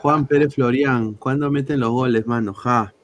[0.00, 2.54] Juan Pérez Florian, ¿cuándo meten los goles, mano?
[2.54, 2.94] Ja.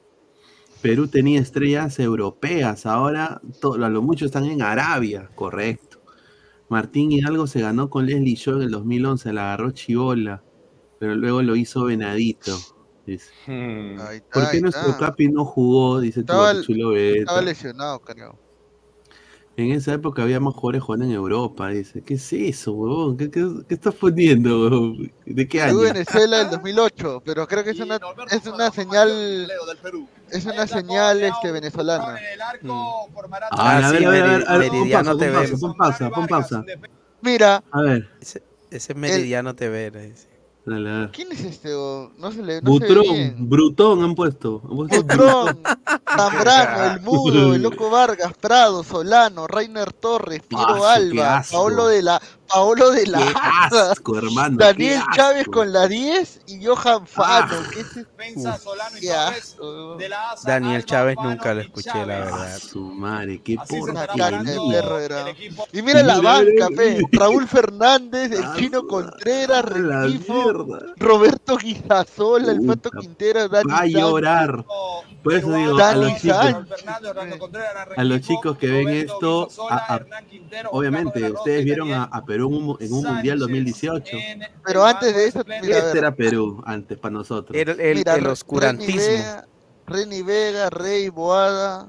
[0.81, 6.01] Perú tenía estrellas europeas, ahora to- a lo mucho están en Arabia, correcto.
[6.69, 10.43] Martín Hidalgo se ganó con Leslie Shaw en el 2011, la agarró Chivola,
[10.99, 12.57] pero luego lo hizo Venadito.
[13.05, 13.31] Dice.
[13.47, 13.99] Hmm.
[13.99, 15.07] Ahí está, ¿Por qué ahí nuestro está.
[15.07, 15.99] Capi no jugó?
[15.99, 17.19] Dice Estaba- chulo Beta.
[17.19, 18.39] Estaba lesionado, creo.
[19.55, 22.01] En esa época había más jugadores jugando en Europa, dice.
[22.03, 23.17] ¿Qué es eso, huevón?
[23.17, 25.11] ¿Qué, qué, qué estás poniendo, huevón?
[25.25, 25.79] ¿De qué año?
[25.79, 27.99] Perú Venezuela del 2008, pero creo que es una,
[28.31, 29.51] es una señal
[30.31, 32.27] es una señal este venezolana.
[33.51, 35.31] Ah, a sí, ver, a ver, a ver, a ver, pon Meridiano pausa, pon TV.
[35.31, 36.65] pausa, pon pausa, pon pausa.
[37.21, 39.91] Mira, A ver, Ese, ese es Meridiano TV.
[39.91, 40.27] dice.
[40.65, 41.11] Dale, a ver.
[41.11, 41.73] ¿quién es este?
[41.73, 42.11] o?
[42.17, 43.35] No se le no se ve Butrón, bien.
[43.49, 44.61] Brutón han puesto.
[44.69, 45.59] Han puesto Butrón,
[46.15, 51.55] Zambrano, El Mudo, El Loco Vargas, Prado, Solano, Rainer Torres, Piero Paso, qué Alba, asco.
[51.57, 52.21] Paolo de la
[52.53, 54.57] Paolo de la Qué asco, hermano.
[54.57, 55.51] Daniel qué Chávez asco.
[55.51, 57.47] con la 10 y Johan Fano.
[57.51, 57.63] Ah.
[57.73, 58.03] ¿Qué es este?
[58.35, 59.97] Uf, Qué asco.
[60.45, 62.57] Daniel Chávez nunca lo escuché, la verdad.
[62.59, 65.35] su madre, qué de porquería.
[65.71, 67.01] Y mira la banca, pe.
[67.11, 70.79] Raúl Fernández, el Chino Contreras, la mierda.
[70.97, 74.65] Roberto Guizasola, el Pato Quintero, Dani Va a llorar.
[75.23, 76.85] Por eso digo, a Dani los chicos, Sánchez.
[77.97, 80.05] a los chicos que ven esto, a- a-
[80.71, 84.17] obviamente, ustedes vieron a, a Perú en un, en un Mundial 2018.
[84.65, 87.57] Pero antes de eso, mira, Este era Perú, antes para nosotros.
[87.59, 88.95] El, el- Mira, el oscurantismo.
[89.01, 89.47] Reni Vega,
[89.87, 91.87] Reni Vega, Rey, Boada,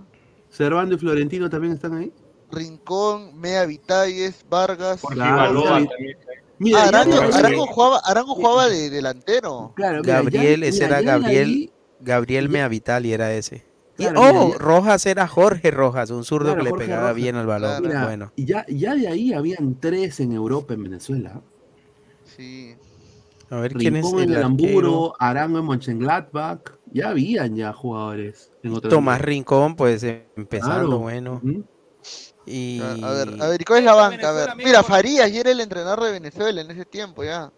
[0.50, 2.12] Servando y Florentino también están ahí.
[2.50, 5.00] Rincón, Mea Vitalles, Vargas.
[5.10, 5.64] Claro,
[6.58, 9.72] Mira, Ah, Arango, Arango jugaba, Arango jugaba de delantero.
[9.74, 11.48] Claro, mira, ya- Gabriel, ese mira, era Gabriel.
[11.48, 13.64] ahí- Gabriel Meavitali era ese.
[13.96, 17.02] Y, Claro, oh, mira, Rojas era Jorge Rojas, un zurdo Claro, que le Jorge pegaba
[17.02, 17.16] Rojas.
[17.16, 17.82] bien al balón.
[17.82, 21.40] Mira, Bueno, y ya, ya de ahí habían tres en Europa, en Venezuela.
[22.36, 22.74] Sí.
[23.50, 26.72] a ver quién es Rincón en el el Arango en Mönchengladbach.
[26.92, 29.20] Ya habían ya jugadores en Tomás.
[29.20, 30.98] Rincón, pues eh, empezando, Claro.
[30.98, 31.42] bueno.
[32.46, 34.28] Y A ver, a ver, ¿y cuál es la banca?
[34.30, 37.52] A ver, mira, Farías ya era el entrenador de Venezuela en ese tiempo ya.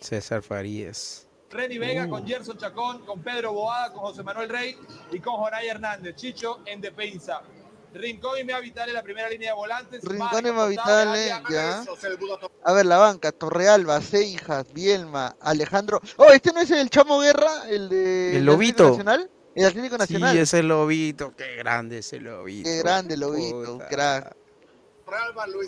[0.00, 1.27] César Farías.
[1.50, 4.76] Reni Vega con Gerson Chacón, con Pedro Boada, con José Manuel Rey
[5.12, 6.16] y con Jonay Hernández.
[6.16, 7.42] Chicho en defensa.
[7.94, 10.04] Rincón y Mea Vital en la primera línea de volantes.
[10.04, 11.84] Rincón y Mari, Mavitale, Costado, ya.
[12.64, 16.00] A ver, la banca, Torrealba, Seijas, Bielma, Alejandro.
[16.16, 18.88] Oh, este no es el Chamo Guerra, el de El Atlético Lobito.
[18.90, 19.30] Nacional.
[19.54, 20.32] El Atlético Nacional.
[20.32, 22.68] Sí, ese lobito, qué grande ese lobito.
[22.68, 24.36] Qué grande Lobito, un crack.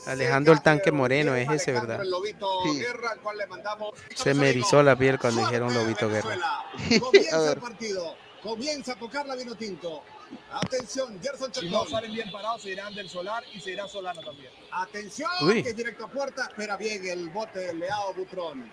[0.07, 2.01] Alejandro el Tanque Moreno es ese, ¿verdad?
[2.03, 2.79] El Lobito Sí.
[2.79, 6.35] Guerra, le mandamos Se me erizó la piel cuando dijeron lobito guerra.
[6.35, 8.15] A Comienza el partido.
[8.43, 10.03] Comienza a tocar la vino tinto.
[10.51, 11.91] Atención, Gerson Si no Chacón.
[11.91, 14.51] salen bien parados, se irán del Solar y se irá Solano también.
[14.73, 15.63] Atención, Uy.
[15.63, 16.47] que es directo a puerta.
[16.49, 18.71] Espera bien el bote del Leao Butrón.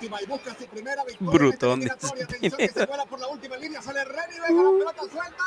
[0.00, 1.32] Y busca su primera victoria.
[1.32, 1.90] Brutón de.
[1.90, 3.80] Atención, que se vuela por la última línea.
[3.80, 5.44] Sale Reni Vega, la pelota suelta.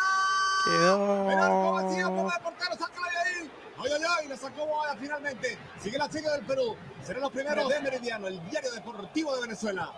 [0.67, 2.15] El arco vacío, Quedó.
[2.15, 3.51] toma el portero, sácala de ahí.
[3.85, 5.57] Ay, ay, ay, la sacó Boada finalmente.
[5.81, 6.75] Sigue la serie del Perú.
[7.03, 9.91] Serán los primeros de Meridiano, el diario deportivo de Venezuela.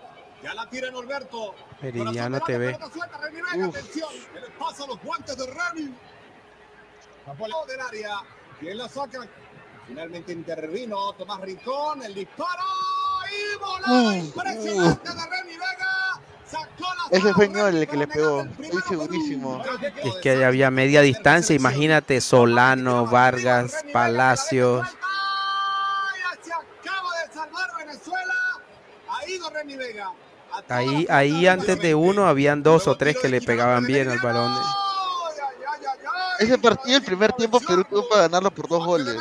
[0.44, 1.56] Ya la tira Norberto.
[1.82, 2.78] Meridiano TV.
[2.94, 4.10] suelta, Reni Vega, atención.
[4.34, 5.96] Que le pasa los guantes de Reni.
[7.26, 8.20] Tapó del área.
[8.60, 9.28] ¿Quién la saca?
[9.88, 12.04] Finalmente intervino Tomás Rincón.
[12.04, 12.64] El disparo.
[13.30, 16.22] Y volada Uh, impresionante de Reni Vega.
[17.12, 19.64] Ese fue el que le pegó, estoy segurísimo.
[20.04, 24.88] Es que había media distancia, imagínate, Solano, Vargas, Palacios.
[30.70, 34.60] Ahí, ahí antes de uno habían dos o tres que le pegaban bien al balón.
[36.40, 39.18] Ese partido, el primer tiempo, Perú tuvo para ganarlo por dos goles.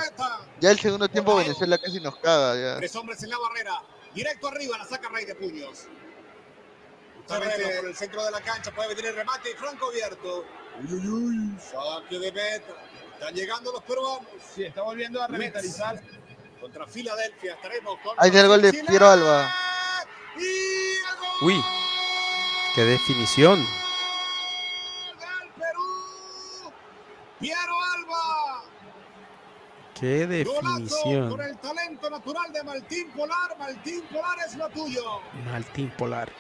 [0.61, 2.57] Ya el segundo tiempo, Venezuela casi nos caga.
[2.57, 2.77] Ya.
[2.79, 3.83] Tres hombres en la barrera.
[4.15, 5.87] Directo arriba, la saca Rey de puños.
[7.27, 7.43] Por
[7.89, 10.45] el centro de la cancha puede venir el remate y Franco abierto.
[10.81, 12.73] Uy, uy, uy, saque de meta.
[13.15, 14.27] Están llegando los peruanos.
[14.55, 16.01] Sí, está volviendo a revitalizar.
[16.61, 18.15] Contra Filadelfia estaremos con.
[18.19, 19.53] Ahí está el gol de Piero Alba.
[21.43, 21.63] Uy,
[22.75, 23.67] qué definición.
[27.41, 28.65] Piero Alba.
[29.99, 31.41] Qué Golazo con definición.
[31.41, 33.59] el talento natural de Martín Polar.
[33.59, 35.21] Martín Polar es lo tuyo.
[35.45, 36.31] Martín Polar.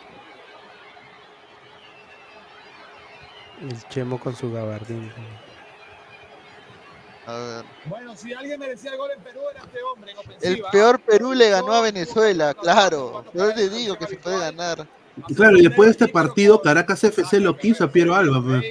[3.62, 5.10] El Chemo con su gabardín.
[7.26, 7.65] A ver.
[7.86, 11.33] Bueno, si alguien merecía el gol en Perú era este hombre en El peor Perú
[11.35, 13.25] le ganó a Venezuela, claro.
[13.33, 14.86] Pero te digo que se puede ganar.
[15.28, 18.41] Y claro, y después de este partido, Caracas FC lo quiso a Piero Alba.
[18.44, 18.65] pues.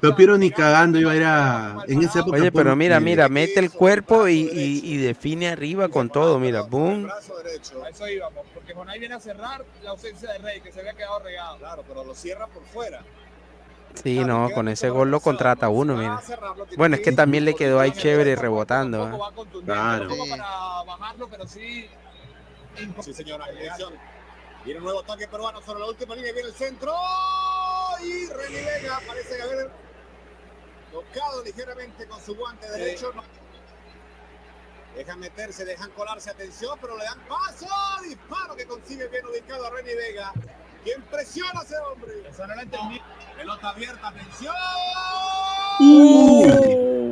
[0.00, 1.84] Pero Piero ni cagando iba a ir a.
[1.86, 2.36] En esa época.
[2.36, 6.62] Oye, pero mira, mira, mete el cuerpo y, y- y define arriba con todo, mira,
[6.62, 7.08] boom.
[7.10, 10.92] A eso íbamos, porque Jonay viene a cerrar la ausencia de Rey, que se había
[10.94, 11.56] quedado regado.
[11.58, 13.00] Claro, pero lo cierra por fuera.
[14.02, 16.20] Sí, no, con ese gol lo contrata uno, mira.
[16.76, 19.08] Bueno, es que también le quedó ahí chévere rebotando.
[19.08, 19.18] ¿eh?
[19.64, 20.08] Claro.
[21.48, 23.12] Sí.
[23.12, 23.46] Señora.
[24.64, 26.32] Viene un nuevo ataque peruano sobre la última línea.
[26.32, 26.94] Viene el centro.
[28.04, 29.70] Y Reni Vega parece haber
[30.92, 33.12] Tocado ligeramente con su guante derecho.
[33.14, 33.22] no-
[34.98, 37.66] Dejan meterse, dejan colarse, atención, pero le dan paso.
[38.02, 40.32] Disparo que consigue bien ubicado a Renny Vega.
[40.82, 42.28] ¿Quién presiona a ese hombre?
[42.28, 43.00] Esa no la entendí.
[43.36, 44.54] Pelota abierta, atención.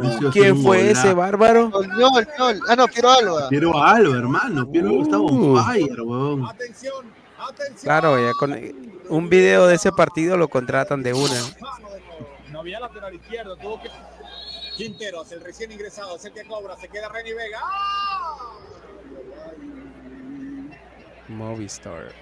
[0.02, 1.70] Eso es ¿Quién fue ese bárbaro?
[1.70, 2.60] Ñol, Ñol.
[2.68, 3.48] Ah, no, Piero Alba.
[3.50, 4.68] Piero Alba, hermano.
[4.68, 5.56] Piero Alba está on Uh.
[5.64, 6.44] fire, weón.
[6.44, 7.82] Atención, atención.
[7.84, 8.58] Claro, ya con
[9.10, 11.40] un video de ese partido lo contratan de una.
[12.50, 13.90] No había lateral izquierdo, tuvo que.
[14.76, 17.58] Quinteros, el recién ingresado, es el que cobra, se queda Renny Vega.
[17.62, 18.52] ¡Ah!
[21.28, 22.12] Movistar.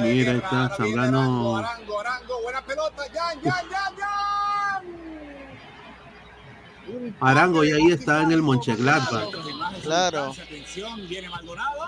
[0.00, 1.56] Mira, ahí está Zambrano.
[1.56, 4.84] Arango, Arango, buena pelota, Jan, Jan, Jan, Jan.
[7.20, 9.30] Arango y ahí está en el Monchengladbach.
[9.82, 10.32] Claro.
[10.32, 11.78] Atención, viene Maldonado.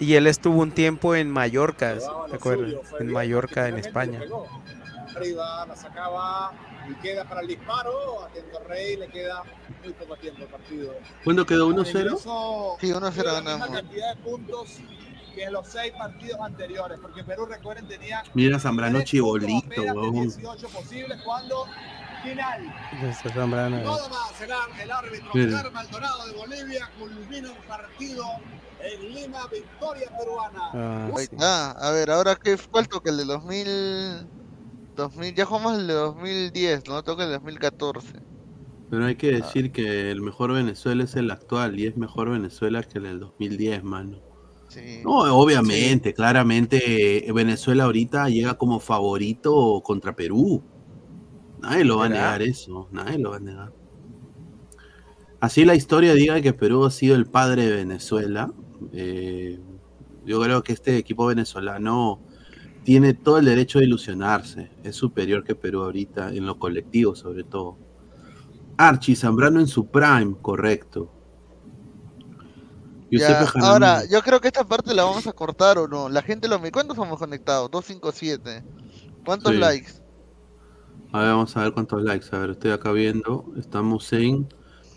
[0.00, 1.96] Y él estuvo un tiempo en Mallorca,
[2.30, 2.74] ¿te acuerdas?
[2.98, 4.20] En Mallorca, en España.
[5.16, 6.52] Arriba, la sacaba
[6.88, 8.24] y queda para el disparo.
[8.24, 9.42] Atento Rey, le queda
[9.82, 10.94] muy poco tiempo el partido.
[11.24, 11.92] ¿Cuándo quedó 1-0?
[11.92, 13.68] Regreso, Sí, 1-0 dio la misma ganamos.
[13.70, 14.68] cantidad de puntos
[15.34, 20.12] que en los seis partidos anteriores, porque Perú, recuerden, tenía Mira Zambrano chibolito, weón.
[20.12, 21.66] 18 posibles cuando
[22.22, 22.74] final.
[23.32, 23.82] Zambrano.
[23.82, 24.50] Todo más, el,
[24.82, 25.30] el árbitro.
[25.32, 28.24] Oscar Maldonado de Bolivia culmina el partido
[28.80, 30.70] en Lima, victoria peruana.
[30.74, 31.22] Ah, sí.
[31.22, 31.70] está.
[31.72, 34.26] A ver, ahora qué cuál toca el de 2000
[35.00, 37.02] 2000 ya jugamos el de 2010, ¿no?
[37.02, 38.08] Toca el de 2014.
[38.90, 42.82] Pero hay que decir que el mejor Venezuela es el actual y es mejor Venezuela
[42.82, 44.18] que el del 2010, mano.
[44.68, 45.00] Sí.
[45.04, 50.62] No, obviamente, claramente eh, Venezuela ahorita llega como favorito contra Perú.
[51.60, 53.72] Nadie lo va a negar eso, nadie lo va a negar.
[55.40, 58.52] Así la historia diga que Perú ha sido el padre de Venezuela.
[58.92, 59.58] eh,
[60.24, 62.20] yo creo que este equipo venezolano
[62.84, 64.70] tiene todo el derecho de ilusionarse.
[64.84, 67.76] Es superior que Perú ahorita, en lo colectivo sobre todo.
[68.76, 71.10] Archie Zambrano en su prime, correcto.
[73.10, 76.08] Ya, ahora, yo creo que esta parte la vamos a cortar o no.
[76.08, 77.70] La gente lo me ¿Cuántos somos conectados?
[77.70, 78.62] 257.
[79.24, 79.58] ¿Cuántos Sí.
[79.58, 79.92] likes?
[81.12, 82.26] A ver, vamos a ver cuántos likes.
[82.30, 83.44] A ver, estoy acá viendo.
[83.58, 84.48] Estamos en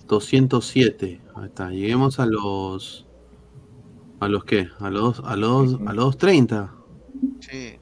[0.08, 1.22] 207.
[1.36, 1.72] Ahí está.
[1.72, 3.06] Lleguemos a los.
[4.20, 4.70] ¿A los qué?
[4.80, 6.72] A los, a los, a los 30.
[7.50, 7.78] Sí.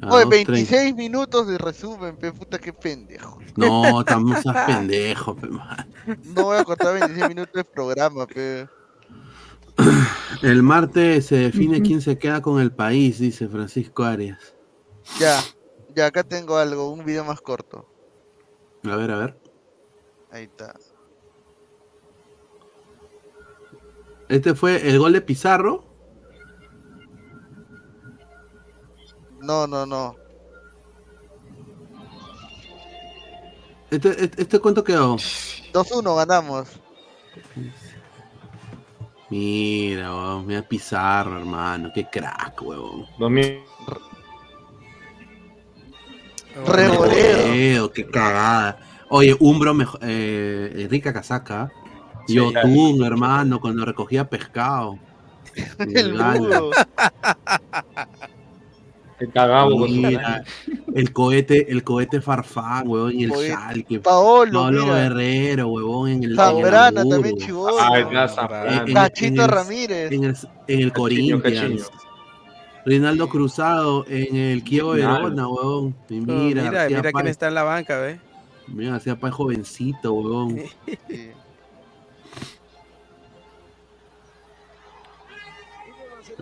[0.00, 3.38] A Oye, los 26 minutos de resumen, pe puta, qué pendejo.
[3.56, 5.92] No, estamos seas pendejo, pe, man.
[6.22, 8.68] No voy a cortar 26 minutos de programa, pe.
[10.42, 14.54] El martes se define quién se queda con el país, dice Francisco Arias.
[15.18, 15.40] Ya,
[15.94, 17.88] ya acá tengo algo, un video más corto.
[18.84, 19.38] A ver, a ver.
[20.30, 20.74] Ahí está.
[24.28, 25.87] Este fue el gol de Pizarro.
[29.40, 30.16] No, no, no.
[33.90, 35.16] Este, este, este cuánto quedó.
[35.16, 36.68] 2-1 ganamos.
[39.30, 41.90] Mira, weón, mira Pizarro, hermano.
[41.94, 43.06] Qué crack, huevón.
[46.66, 47.92] Revoleo.
[47.92, 48.78] qué cagada.
[49.10, 51.70] Oye, Umbro, mejo- eh, rica casaca.
[52.26, 54.98] Sí, Yotun, hermano, cuando recogía pescado.
[55.78, 56.12] El
[59.18, 60.44] Con su- Mira,
[60.94, 63.98] el cohete, el cohete Farfán, huevón, y el Schalke.
[64.00, 64.94] Paolo, Pablo mira.
[65.02, 67.76] Guerrero, huevón, en el Zambrana también chivolo.
[67.80, 70.12] Ah, Cachito Ramírez.
[70.12, 70.36] En el,
[70.68, 71.42] en el Corinthians.
[71.42, 71.84] Cachiño.
[72.86, 74.92] Reinaldo Cruzado en el Kievo.
[74.92, 75.94] Verona, huevón.
[75.98, 78.18] Oh, mira, mira, García mira quién está en la banca, ¿ves?
[78.68, 80.60] Mira, hacía pa' jovencito, huevón.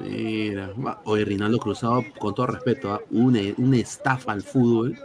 [0.01, 0.73] Mira,
[1.05, 3.01] oye, Rinaldo Cruzado, con todo respeto, ¿ah?
[3.11, 4.99] una, una estafa al fútbol.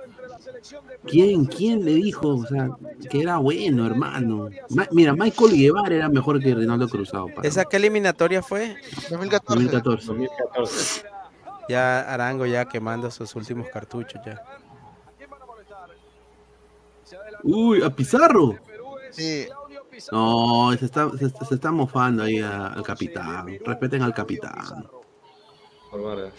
[1.07, 2.69] ¿Quién, ¿Quién le dijo o sea,
[3.09, 4.49] que era bueno, hermano?
[4.69, 7.27] Ma- mira, Michael Guevara era mejor que Rinaldo Cruzado.
[7.33, 8.75] para ¿Esa qué eliminatoria fue?
[9.09, 9.63] 2014.
[9.63, 10.07] 2014.
[10.07, 11.03] 2014.
[11.69, 14.41] Ya Arango ya quemando sus últimos cartuchos ya.
[17.43, 18.55] Uy, a Pizarro.
[19.11, 19.47] Sí.
[20.11, 23.45] No, se está, se, se está mofando ahí a- al capitán.
[23.65, 24.87] Respeten al capitán.
[25.89, 26.33] Por Vargas.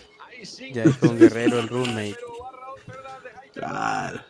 [0.73, 2.16] Ya es con Guerrero el roommate.
[3.55, 4.20] Claro.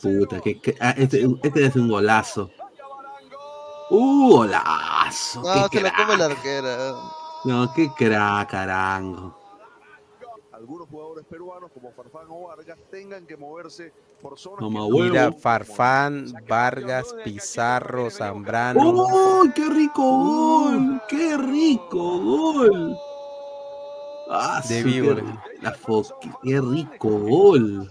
[0.00, 2.50] Puta, que, que- ah, este, este es un golazo.
[3.90, 5.42] Uh, golazo.
[5.42, 6.92] No, qué se lo come la arquera.
[7.44, 9.37] No, qué crack, carango.
[11.18, 15.02] Jugadores peruanos como Farfán o Vargas tengan que moverse por zonas Mamá que-.
[15.02, 18.80] Mira, Farfán, Vargas, Pizarro, Zambrano.
[18.84, 21.02] ¡Oh, qué rico gol!
[21.08, 22.96] ¡Qué rico gol!
[24.30, 25.22] Ah, De víbora.
[25.62, 25.76] la
[26.42, 27.90] qué rico gol.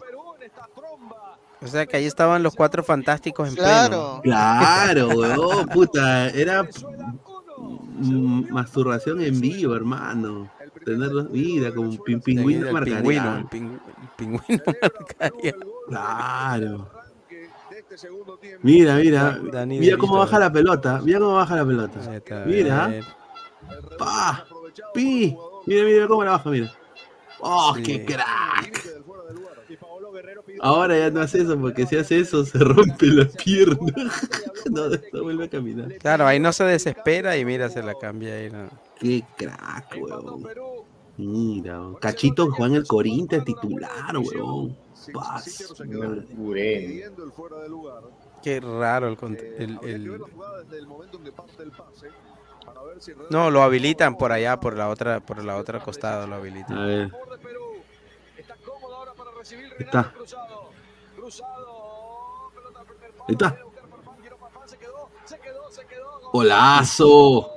[1.60, 4.22] O sea que ahí estaban los cuatro fantásticos en Claro.
[4.24, 6.66] Claro, weón, puta, era
[8.00, 10.50] masturbación en vivo, hermano.
[10.88, 13.46] Tener vida como un pin- pingüino marcaría.
[13.50, 13.82] pingüino,
[14.16, 15.54] pingüino marcaría.
[15.90, 16.90] Claro.
[18.62, 22.00] Mira, mira, mira cómo Vito, baja la pelota, mira cómo baja la pelota.
[22.46, 22.90] Mira,
[23.98, 24.46] pa,
[24.94, 25.36] pi,
[25.66, 26.72] mira, mira cómo la baja, mira.
[27.42, 27.84] Oh, Sí.
[27.84, 28.88] qué crack.
[30.60, 33.78] Ahora ya no hace eso, porque si hace eso se rompe la pierna.
[34.72, 35.94] no, no vuelve a caminar.
[36.00, 38.50] Claro, ahí no se desespera y mira, se la cambia ahí.
[38.50, 38.68] ¿no?
[39.00, 40.44] Qué crack, weón.
[41.18, 41.82] Mira.
[42.00, 44.78] Cachito juega en el Corinthians titular, weón.
[45.14, 45.74] Paz.
[48.44, 50.22] Qué raro el, cont- el- el-
[53.30, 56.78] No, lo habilitan por allá, por la otra, por la otra costada lo habilitan.
[56.78, 57.12] A ver.
[59.50, 60.14] Ahí está.
[63.28, 63.58] Ahí está.
[66.34, 67.50] Golazo.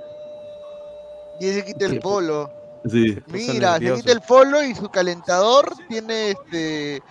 [1.40, 2.50] Y se quita el polo.
[2.88, 3.18] Sí.
[3.26, 7.02] Mira, se quita el polo y su calentador tiene este.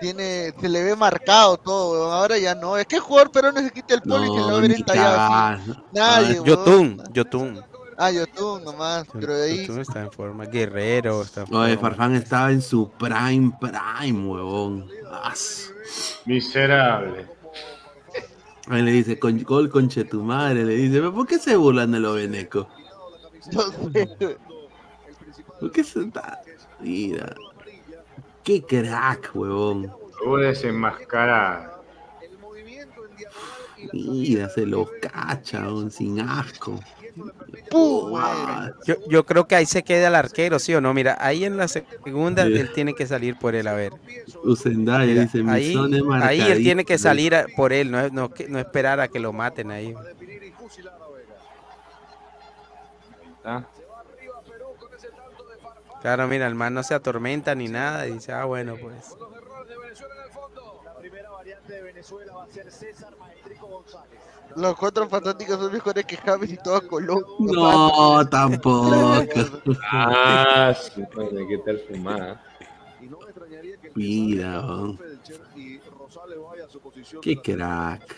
[0.00, 2.12] Tiene, se le ve marcado todo, weón.
[2.12, 2.76] ahora ya no.
[2.76, 4.70] Es que el jugador peruano se quita el polo y se le va a ver
[4.70, 5.72] ni entallado así.
[5.92, 6.44] Nadie, weón.
[6.44, 7.64] Yotun, Yotun.
[7.96, 9.60] Ah, Yotun nomás, pero de ahí.
[9.60, 10.46] Yotun está en forma.
[10.46, 11.90] Guerrero está en Oye, forma.
[11.90, 14.88] Farfán estaba en su prime, prime, huevón.
[15.22, 15.70] As.
[16.24, 17.26] Miserable.
[18.68, 21.92] Ahí le dice, con, gol conche tu madre, le dice, ¿pero por qué se burlan
[21.92, 22.66] de los venecos?
[23.52, 24.38] No sé.
[25.62, 26.40] ¿Por qué está?
[26.80, 27.36] Mira.
[28.42, 29.92] Qué crack, huevón.
[30.24, 31.80] Voy a desenmascarar.
[33.92, 36.80] Mira, se los cacha, huevón, sin asco.
[38.84, 40.92] Yo, yo creo que ahí se queda el arquero, ¿sí o no?
[40.94, 43.92] Mira, ahí en la segunda él tiene que salir por él, a ver.
[44.42, 46.98] Usendaya Mira, dice, mi ahí, son es ahí él tiene que marcadísimo".
[46.98, 49.94] salir a- por él, no, es- no, no esperar a que lo maten ahí.
[53.44, 53.64] ¿Ah?
[56.02, 59.16] Claro, mira, el man no se atormenta ni nada, y dice, ah, bueno, pues.
[64.56, 67.24] Los cuatro fantásticos son mejores que James y todo Colón.
[67.38, 68.92] No, tampoco.
[69.90, 72.42] Ah, sí, madre, qué tal fumada.
[73.94, 75.00] Mira, huevón.
[77.22, 78.16] Qué crack.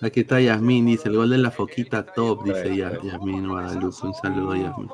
[0.00, 4.06] Aquí está Yasmín, dice, el gol de la foquita top, dice ya, Yasmín Guadalupe.
[4.06, 4.88] Un saludo, Yasmín.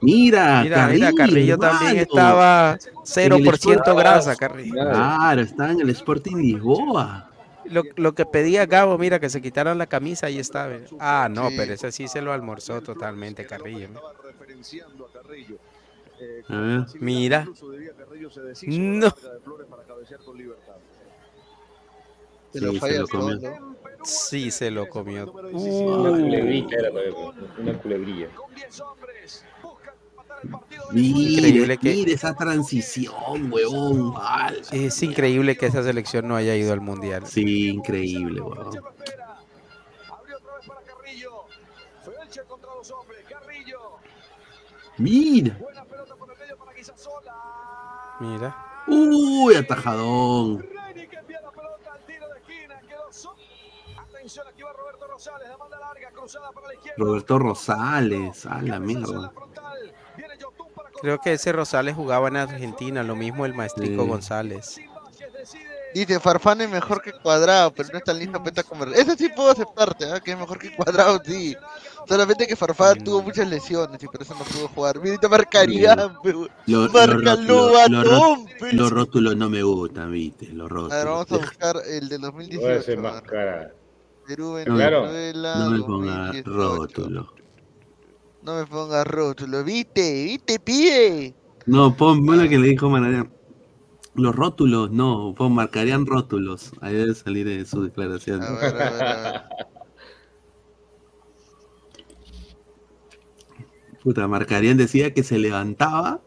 [0.00, 2.72] Mira, Mira, mira, Carrillo también estaba
[3.16, 4.74] En el 0% Sport- grasa, Carrillo.
[4.74, 7.28] Claro, está en el Sporting Lisboa.
[7.64, 10.74] Lo, lo que pedía Gabo, mira, que se quitaran la camisa, ahí estaba.
[10.98, 13.88] Ah, no, pero ese sí se lo almorzó totalmente, Carrillo.
[16.48, 16.86] A ver.
[17.00, 17.46] Mira.
[18.66, 19.10] No.
[22.52, 23.28] Se lo Sí, falla se lo todo.
[24.04, 25.30] Sí, se lo comió.
[25.32, 26.90] Una culebrilla era,
[27.58, 28.28] una culebrilla.
[30.90, 34.14] Mira, Increíble que- mira esa transición, huevón.
[34.72, 37.26] Es increíble que esa selección no haya ido al mundial.
[37.26, 38.76] Sí, increíble, huevón.
[44.98, 45.56] Mira.
[48.20, 48.56] Mira.
[48.86, 50.64] Uy, atajadón.
[56.96, 59.32] Roberto Rosales, a la mierda.
[61.00, 64.08] Creo que ese Rosales jugaba en Argentina, lo mismo el maestrico Sí.
[64.08, 64.80] González.
[65.94, 68.88] Dice, Farfán es mejor que Cuadrado, pero no es tan listo para comer.
[68.94, 70.20] Eso sí puedo aceptarte, ¿ah?
[70.20, 71.54] que es mejor que Cuadrado, sí.
[72.08, 74.98] Solamente que Farfán tuvo muchas lesiones y por eso no pudo jugar.
[75.00, 75.94] Mirita marcaría.
[75.94, 78.36] Lo- Marca lo- lo- lo-.
[78.72, 81.04] Los rótulos no me gustan, viste, los A ver, rótulos.
[81.04, 83.81] vamos a buscar el del Voy a
[84.28, 84.72] 2018.
[84.72, 84.92] a ver.
[84.92, 85.02] desenmascarar.
[85.02, 86.50] Perú, No, Venezuela, no me ponga 2018.
[86.52, 87.32] rótulo.
[88.42, 90.24] No me pongas rótulo, ¿viste?
[90.24, 91.34] ¿Viste, pibe?
[91.66, 93.32] No, pon, lo que le dijo Manarian.
[94.14, 96.72] Los rótulos, no, pon, marcarían rótulos.
[96.80, 98.42] Ahí debe salir de su declaración.
[98.42, 99.42] A ver, a ver, a ver.
[104.02, 106.20] Puta, marcarían decía que se levantaba,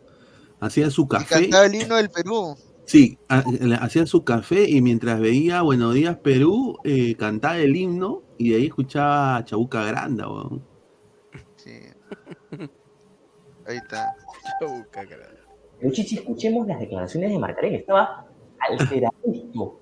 [0.61, 1.41] hacía su Y café.
[1.41, 2.55] cantaba el himno del Perú.
[2.85, 3.17] Sí,
[3.61, 8.49] le- hacía su café y mientras veía Buenos Días Perú, eh, cantaba el himno y
[8.51, 10.63] de ahí escuchaba a Chabuca Granda, weón.
[11.55, 11.71] Sí.
[13.65, 14.15] Ahí está.
[15.81, 17.75] Luchichi, escuchemos las declaraciones de Marcarell.
[17.75, 18.27] Estaba
[18.59, 19.79] alteradísimo.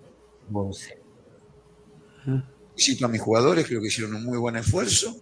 [0.50, 0.98] Monse.
[2.70, 5.16] Felicito a mis jugadores, creo que hicieron un muy buen esfuerzo.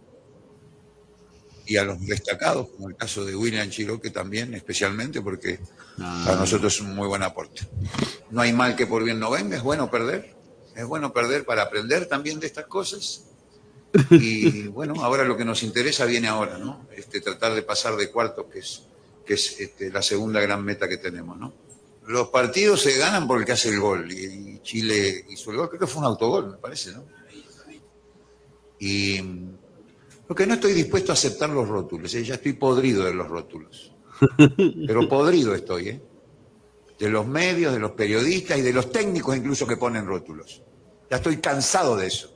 [1.65, 5.59] Y a los destacados, como el caso de William Chiroque también, especialmente porque
[5.98, 7.61] para nosotros es un muy buen aporte.
[8.30, 10.35] No hay mal que por bien no venga, es bueno perder,
[10.75, 13.23] es bueno perder para aprender también de estas cosas.
[14.09, 16.88] Y bueno, ahora lo que nos interesa viene ahora, ¿no?
[16.95, 18.83] Este, tratar de pasar de cuartos, que es,
[19.25, 21.53] que es este, la segunda gran meta que tenemos, ¿no?
[22.07, 25.69] Los partidos se ganan por el que hace el gol, y Chile hizo el gol,
[25.69, 27.06] creo que fue un autogol, me parece, ¿no?
[28.80, 29.22] Y
[30.32, 32.24] lo que no estoy dispuesto a aceptar los rótulos, ¿eh?
[32.24, 33.92] ya estoy podrido de los rótulos.
[34.88, 36.01] Pero podrido estoy, ¿eh?
[36.98, 40.64] De los medios, de los periodistas y de los técnicos incluso que ponen rótulos.
[41.10, 42.34] Ya estoy cansado de eso.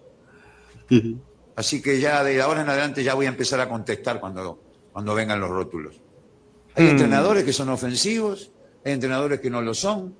[1.55, 4.59] Así que ya de ahora en adelante ya voy a empezar a contestar cuando,
[4.91, 6.01] cuando vengan los rótulos.
[6.75, 6.89] Hay Mm.
[6.89, 8.51] entrenadores que son ofensivos,
[8.83, 10.13] hay entrenadores que no lo son,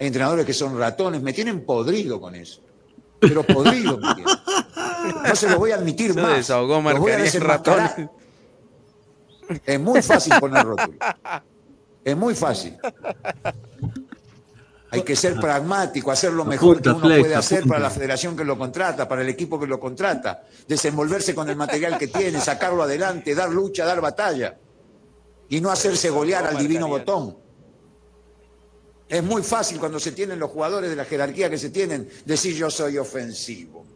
[0.00, 2.62] hay entrenadores que son ratones, me tienen podrido con eso.
[3.20, 4.34] Pero podrido me tienen.
[5.04, 6.36] No se los voy a admitir Se más.
[6.36, 8.08] desahogó Los voy a ratones.
[9.66, 10.98] Es muy fácil poner rótulos.
[12.04, 12.78] Es muy fácil.
[14.90, 17.74] Hay que ser pragmático, hacer lo mejor que uno Flex, puede hacer apunta.
[17.74, 21.56] para la federación que lo contrata, para el equipo que lo contrata, desenvolverse con el
[21.56, 24.58] material que tiene, sacarlo adelante, dar lucha, dar batalla
[25.48, 27.38] y no hacerse golear al divino botón.
[29.08, 32.54] Es muy fácil cuando se tienen los jugadores de la jerarquía que se tienen decir
[32.54, 33.91] yo soy ofensivo.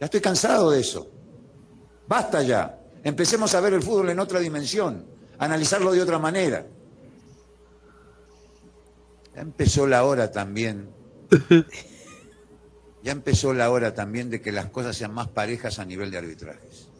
[0.00, 1.10] Ya estoy cansado de eso.
[2.08, 2.80] Basta ya.
[3.04, 5.06] Empecemos a ver el fútbol en otra dimensión,
[5.38, 6.66] a analizarlo de otra manera.
[9.34, 10.88] Ya empezó la hora también.
[13.02, 16.18] Ya empezó la hora también de que las cosas sean más parejas a nivel de
[16.18, 16.90] arbitrajes.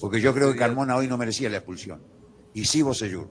[0.00, 2.02] Porque yo creo que Carmona hoy no merecía la expulsión.
[2.52, 3.28] Y sí Bosellur.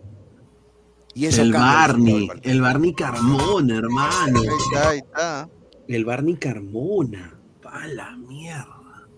[1.14, 4.40] Y eso el Barney, el Barney Carmona, hermano.
[4.40, 5.50] Ahí está, ahí está.
[5.90, 7.37] El Barney Carmona.
[7.70, 9.10] Pa' la mierda.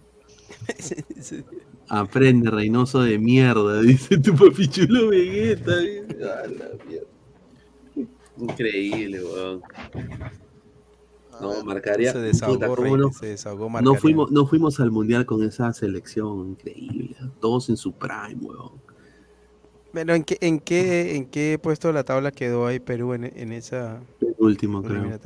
[1.87, 5.77] Aprende, Reynoso de mierda, dice tu papichulo Vegeta.
[5.77, 6.23] dice.
[6.23, 7.07] A la mierda.
[8.37, 9.61] Increíble, weón.
[11.39, 12.11] No, marcaría.
[12.11, 13.13] Se desahogó, puta, ¿cómo Rey, no?
[13.13, 17.15] se desahogó No fuimos, no fuimos al mundial con esa selección increíble.
[17.39, 18.71] Todos en su prime, weón.
[19.93, 23.25] Pero ¿en qué, en qué, en qué puesto de la tabla quedó ahí Perú en,
[23.25, 24.01] en esa
[24.39, 25.19] Último, creo.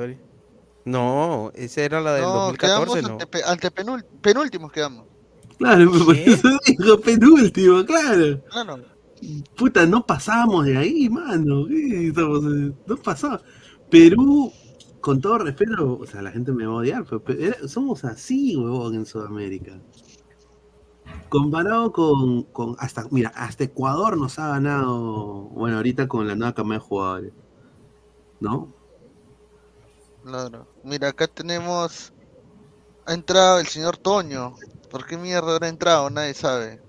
[0.85, 2.57] No, esa era la del No, 2014,
[2.99, 3.17] quedamos ¿no?
[3.23, 5.05] ante, ante penul- penúltimos quedamos.
[5.57, 8.41] Claro, por eso digo penúltimo, claro.
[8.51, 8.83] Claro.
[9.55, 11.65] Puta, no pasamos de ahí, mano.
[11.67, 12.75] ¿Qué estamos haciendo?
[12.85, 13.41] No pasamos.
[13.89, 14.51] Perú,
[14.99, 18.95] con todo respeto, o sea, la gente me va a odiar, pero, somos así, huevón,
[18.95, 19.79] en Sudamérica.
[21.29, 26.53] Comparado con, con hasta, mira, hasta Ecuador nos ha ganado, bueno, ahorita con la nueva
[26.53, 27.33] cama de jugadores.
[28.41, 28.73] ¿No?
[30.25, 30.67] Claro.
[30.83, 32.11] Mira, acá tenemos.
[33.05, 34.55] Ha entrado el señor Toño.
[34.89, 36.09] ¿Por qué mierda habrá entrado?
[36.09, 36.79] Nadie sabe.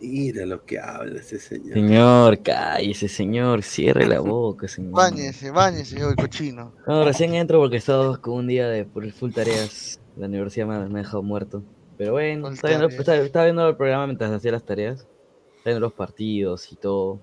[0.00, 1.74] Mira lo que habla ese señor.
[1.74, 4.92] Señor, cállese, señor, cierre la boca, señor.
[4.92, 6.72] Báñese, báñese, señor cochino.
[6.86, 10.00] No, recién entro porque he estado con un día de por full tareas.
[10.16, 11.62] La universidad me, ha- me ha dejado muerto.
[11.98, 13.00] Pero bueno, estaba viendo, tareas.
[13.00, 15.00] estaba- estaba viendo el programa mientras hacía las tareas.
[15.00, 17.20] Estaba viendo los partidos y todo.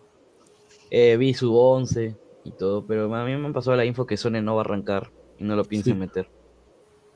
[0.92, 4.18] Eh, vi su 11 y todo, pero a mí me han pasado la info que
[4.18, 5.10] Sone no va a arrancar
[5.40, 6.00] y no lo piensan Sí.
[6.00, 6.30] meter.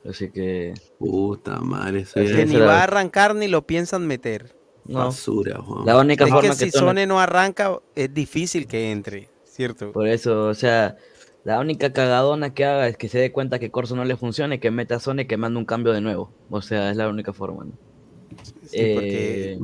[0.08, 0.74] Así que.
[0.98, 4.54] Puta madre, eso ya- Que es, ni va a arrancar ni lo piensan meter.
[4.84, 4.98] No.
[4.98, 5.86] Basura, Juan.
[5.86, 9.28] La única es forma que que si Sone- Sone no arranca, es difícil que entre,
[9.44, 9.92] ¿cierto?
[9.92, 10.96] Por eso, o sea,
[11.44, 14.56] la única cagadona que haga es que se dé cuenta que Corso no le funciona
[14.56, 16.32] y que meta a Sone y que manda un cambio de nuevo.
[16.50, 17.72] O sea, es la única forma, ¿no?
[18.62, 19.60] porque- Eh,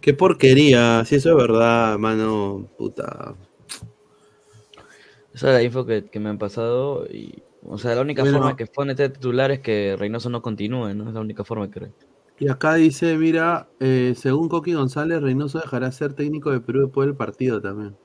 [0.00, 3.34] Qué porquería, si eso es verdad, mano, puta.
[5.34, 8.38] Esa es la info que, que me han pasado y, o sea, la única Bueno.
[8.38, 11.08] forma que pone este titular es que Reynoso no continúe, ¿no?
[11.08, 11.90] Es la única forma que
[12.38, 17.06] Y acá dice, mira, eh, según Coqui González, Reynoso dejará ser técnico de Perú después
[17.06, 17.96] del partido también.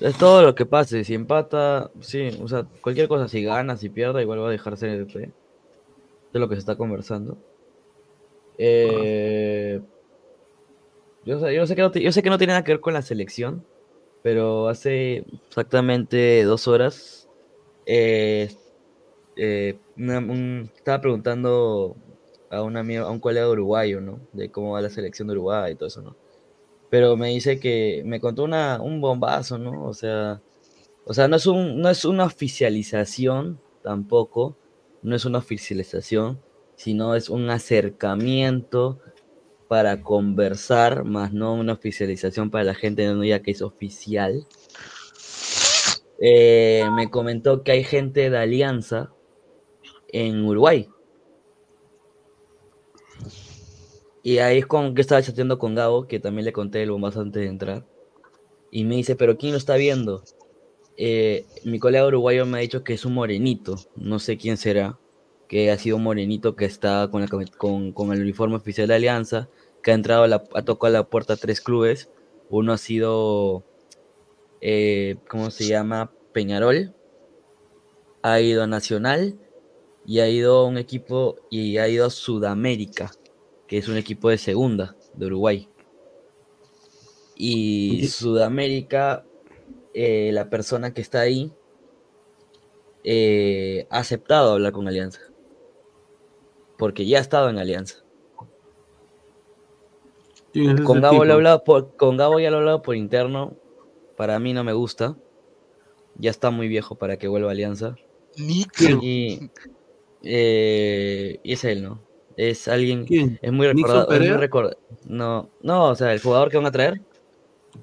[0.00, 3.88] Es todo lo que pase, si empata, sí, o sea, cualquier cosa, si gana, si
[3.88, 5.30] pierde, igual va a dejar ser el Es
[6.32, 7.38] lo que se está conversando.
[8.58, 9.80] Eh,
[11.24, 12.92] yo, sé, yo sé que no, yo sé que no tiene nada que ver con
[12.92, 13.64] la selección,
[14.22, 17.24] pero hace exactamente dos horas
[17.86, 18.50] eh,
[19.36, 21.96] eh, una- un- estaba preguntando
[22.50, 24.20] a un amigo, a un colega uruguayo, ¿no?
[24.32, 26.16] De cómo va la selección de Uruguay y todo eso, ¿no?
[26.90, 29.84] Pero me dice que me contó una, un bombazo, ¿no?
[29.86, 30.40] O sea,
[31.06, 34.56] o sea, no es un, no es una oficialización tampoco,
[35.02, 36.40] no es una oficialización,
[36.76, 39.00] sino es un acercamiento
[39.68, 44.46] para conversar, más no una oficialización para la gente no diga que es oficial.
[46.18, 49.10] Eh, me comentó que hay gente de Alianza
[50.14, 50.88] en Uruguay.
[54.22, 57.20] Y ahí es con que estaba chateando con Gabo, que también le conté el bombazo
[57.20, 57.84] antes de entrar.
[58.70, 60.22] Y me dice, ¿pero quién lo está viendo?
[60.96, 64.98] Eh, mi colega uruguayo me ha dicho que es un morenito, no sé quién será,
[65.48, 67.22] que ha sido un morenito que está con,
[68.12, 69.48] el uniforme oficial de Alianza,
[69.82, 72.08] que ha entrado, a la, ha tocado la puerta a tres clubes.
[72.50, 73.64] Uno ha sido,
[74.60, 76.12] eh, ¿cómo se llama?
[76.32, 76.94] Peñarol.
[78.22, 79.38] Ha ido a Nacional
[80.06, 83.10] y ha ido a un equipo y ha ido a Sudamérica,
[83.66, 85.68] que es un equipo de segunda de Uruguay.
[87.36, 89.24] Y Sudamérica,
[89.92, 91.52] eh, la persona que está ahí
[93.02, 95.20] eh, ha aceptado hablar con Alianza.
[96.78, 98.04] Porque ya ha estado en Alianza.
[100.52, 102.82] ¿Quién es ese Con Gabo, lo he hablado por, con Gabo ya lo he hablado
[102.82, 103.56] por interno.
[104.16, 105.16] Para mí no me gusta.
[106.16, 107.96] Ya está muy viejo para que vuelva a Alianza.
[108.36, 108.84] Nico.
[109.02, 109.50] Y,
[110.24, 112.00] eh, y es él, ¿no?
[112.36, 113.04] Es alguien.
[113.04, 113.38] ¿Quién?
[113.42, 114.12] Es muy ¿Nixon recordado.
[114.24, 116.94] es muy record- no, no, o sea, el jugador que van a traer.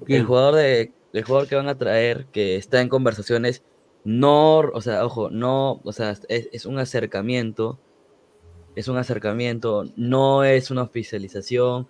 [0.00, 0.24] El ¿Quién?
[0.26, 0.92] jugador de.
[1.12, 3.62] El jugador que van a traer, que está en conversaciones,
[4.04, 7.78] no, o sea, ojo, no, o sea, es, es un acercamiento,
[8.74, 11.86] es un acercamiento, no es una oficialización,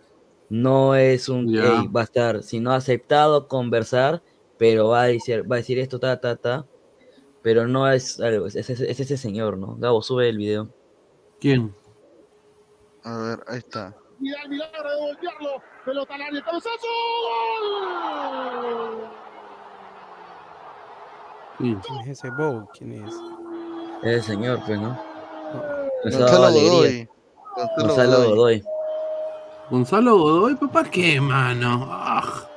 [0.50, 1.62] no es un, Ya.
[1.82, 4.22] "Ey, va a estar, sino aceptado conversar,
[4.58, 6.66] pero va a decir, va a decir esto, ta, ta, ta,
[7.42, 9.76] pero no es, algo, es, es- es ese señor, ¿no?
[9.76, 10.68] Gabo, sube el video.
[11.40, 11.74] ¿Quién?
[13.04, 13.94] A ver, ahí está.
[14.20, 15.50] El milagro de voltearlo.
[15.84, 16.86] Pelota al área, cabezazo.
[17.62, 19.08] ¡Gol!
[21.58, 21.80] ¿Quién?
[21.80, 22.68] ¿Quién es ese Bow?
[22.78, 23.14] ¿Quién es?
[24.04, 24.96] Es el señor, pues, ¿no?
[26.04, 27.08] Gonzalo Gonzalo Godoy.
[27.78, 28.18] Gonzalo.
[28.30, 28.64] Godoy.
[29.70, 31.86] Gonzalo Godoy, papá, ¿qué, mano?
[31.90, 32.48] Ah.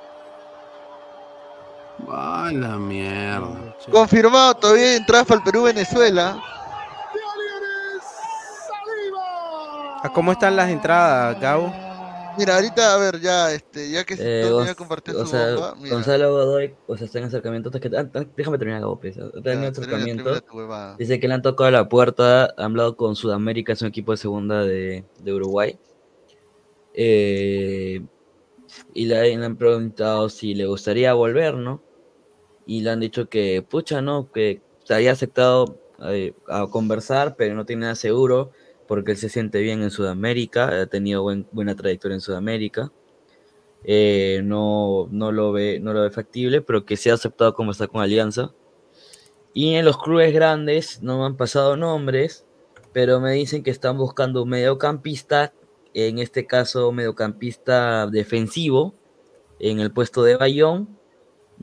[2.08, 3.65] Va la mierda.
[3.92, 6.42] Confirmado todavía entradas para el Perú-Venezuela.
[10.04, 11.74] ¿A cómo están las entradas, Gabo?
[12.38, 15.28] Mira, ahorita, a ver, ya, este, ya que Eh, Tony Gonz- ya compartió o su
[15.32, 15.96] sea, bomba, mira.
[15.96, 17.72] Gonzalo Godoy, o sea, está en acercamiento.
[17.72, 20.42] que- ah, ah, déjame terminar, Gabo, pues, Está en acercamiento.
[21.00, 24.18] Dice que le han tocado la puerta, han hablado con Sudamérica, es un equipo de
[24.18, 25.80] segunda de, de Uruguay.
[26.94, 28.02] Eh,
[28.94, 31.82] y le han preguntado si le gustaría volver, ¿no?
[32.66, 34.32] Y le han dicho que, pucha, ¿no?
[34.32, 38.52] Que había aceptado eh, a conversar, pero no tiene nada seguro,
[38.88, 42.92] porque él se siente bien en Sudamérica, ha tenido buen- buena trayectoria en Sudamérica.
[43.84, 47.90] Eh, no, no, lo ve, no lo ve factible, pero que se ha aceptado conversar
[47.90, 48.52] con Alianza.
[49.54, 52.46] Y en los clubes grandes no me han pasado nombres,
[52.94, 55.54] pero me dicen que están buscando un mediocampista,
[55.94, 58.94] en este caso mediocampista defensivo,
[59.60, 60.98] en el puesto de Bayón,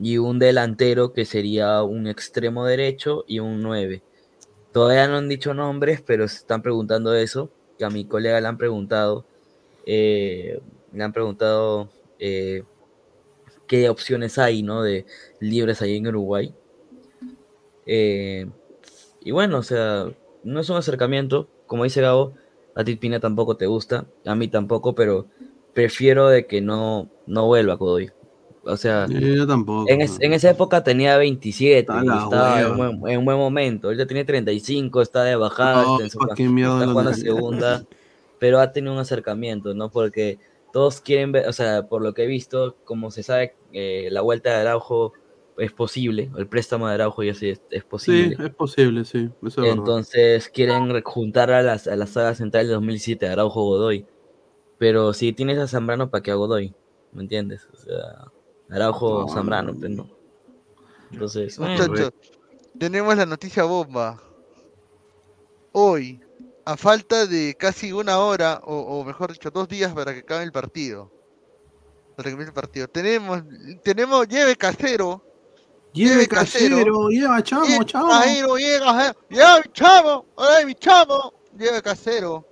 [0.01, 4.01] y un delantero que sería un extremo derecho y un 9.
[4.71, 8.47] Todavía no han dicho nombres, pero se están preguntando eso, que a mi colega le
[8.47, 9.25] han preguntado,
[9.85, 10.59] eh,
[10.91, 11.89] le han preguntado
[12.19, 12.63] eh,
[13.67, 14.81] qué opciones hay, ¿no?
[14.81, 15.05] De
[15.39, 16.53] libres ahí en Uruguay.
[17.85, 18.47] Eh,
[19.21, 20.11] y bueno, o sea,
[20.43, 22.33] no es un acercamiento, como dice Gabo,
[22.75, 25.27] a ti Pina tampoco te gusta, a mí tampoco, pero
[25.73, 28.11] prefiero de que no, no vuelva Godoy.
[28.65, 29.89] O sea, yo tampoco.
[29.89, 33.25] en, es- en esa época tenía 27 Está y la estaba en buen, en un
[33.25, 33.87] buen momento.
[33.87, 36.35] Ahorita tiene 35, está de bajada, No, está, en su- está
[36.85, 37.15] jugando dejaría.
[37.15, 37.83] segunda,
[38.39, 39.89] pero ha tenido un acercamiento, ¿no?
[39.91, 40.39] Porque
[40.71, 44.21] todos quieren ver, o sea, por lo que he visto, como se sabe, eh, la
[44.21, 45.13] vuelta de Araujo
[45.57, 48.37] es posible, el préstamo de Araujo ya sí es, es Sí, posible.
[48.39, 49.29] es posible, sí.
[49.45, 49.63] Eso.
[49.65, 54.05] Entonces quieren re- juntar a, las, a la saga central de 2007, Araujo Godoy.
[54.79, 56.73] Pero si tienes a Zambrano, ¿para qué a Godoy?
[57.11, 57.67] ¿Me entiendes?
[57.71, 58.32] O sea,
[58.73, 60.09] Araujo, No, Zambrano, pues no.
[61.11, 62.11] Entonces, Muchachos,
[62.79, 64.19] tenemos la noticia bomba.
[65.71, 66.19] Hoy,
[66.65, 70.43] a falta de casi una hora, o, o mejor dicho, dos días para que acabe
[70.43, 71.11] el partido.
[72.15, 72.87] Para que acabe el partido.
[72.87, 73.43] Tenemos,
[73.83, 75.23] tenemos, lleve casero.
[75.93, 78.09] Lleve casero, lleva chamo, Lleve chamo.
[78.09, 79.15] casero, lleve casero.
[79.29, 81.33] Lleve mi chamo, ay mi chamo.
[81.55, 82.47] Lleve casero.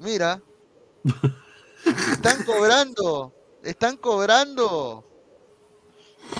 [0.00, 0.42] Mira.
[2.10, 5.04] Están cobrando, están cobrando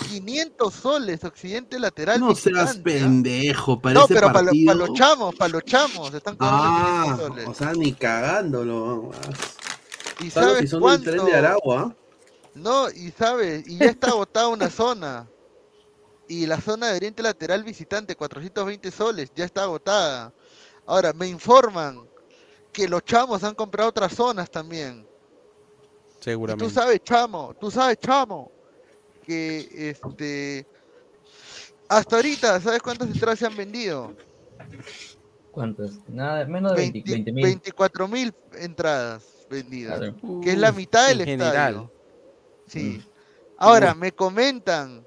[0.08, 2.20] 500 soles occidente lateral.
[2.20, 2.80] No seas ¿ah?
[2.82, 4.74] pendejo, para No, pero para, partido.
[4.74, 7.48] los chamos, para los chamos, están cobrando Ah, 500 soles.
[7.48, 9.10] o sea, ni cagándolo.
[10.20, 11.10] ¿Y sabes si son cuánto?
[11.10, 11.94] del tren de Aragua.
[12.54, 15.28] No, y sabes, y ya está agotada una zona.
[16.28, 20.32] Y la zona de oriente lateral visitante, 420 soles, ya está agotada.
[20.86, 22.08] Ahora, me informan
[22.72, 25.06] que los chamos han comprado otras zonas también.
[26.20, 26.64] Y Seguramente.
[26.64, 28.50] tú sabes, chamo, tú sabes, chamo,
[29.24, 30.66] que este.
[31.88, 34.14] Hasta ahorita, ¿sabes cuántas entradas se han vendido?
[35.50, 35.92] ¿cuántas?
[36.08, 37.44] Nada, menos de 20 20 mil.
[37.44, 39.24] 24 mil entradas.
[39.50, 40.40] vendidas, Claro.
[40.42, 41.52] que es la mitad del en estadio.
[41.52, 41.90] general.
[42.66, 43.02] Sí.
[43.58, 43.98] Ahora, Uf.
[43.98, 45.06] me comentan,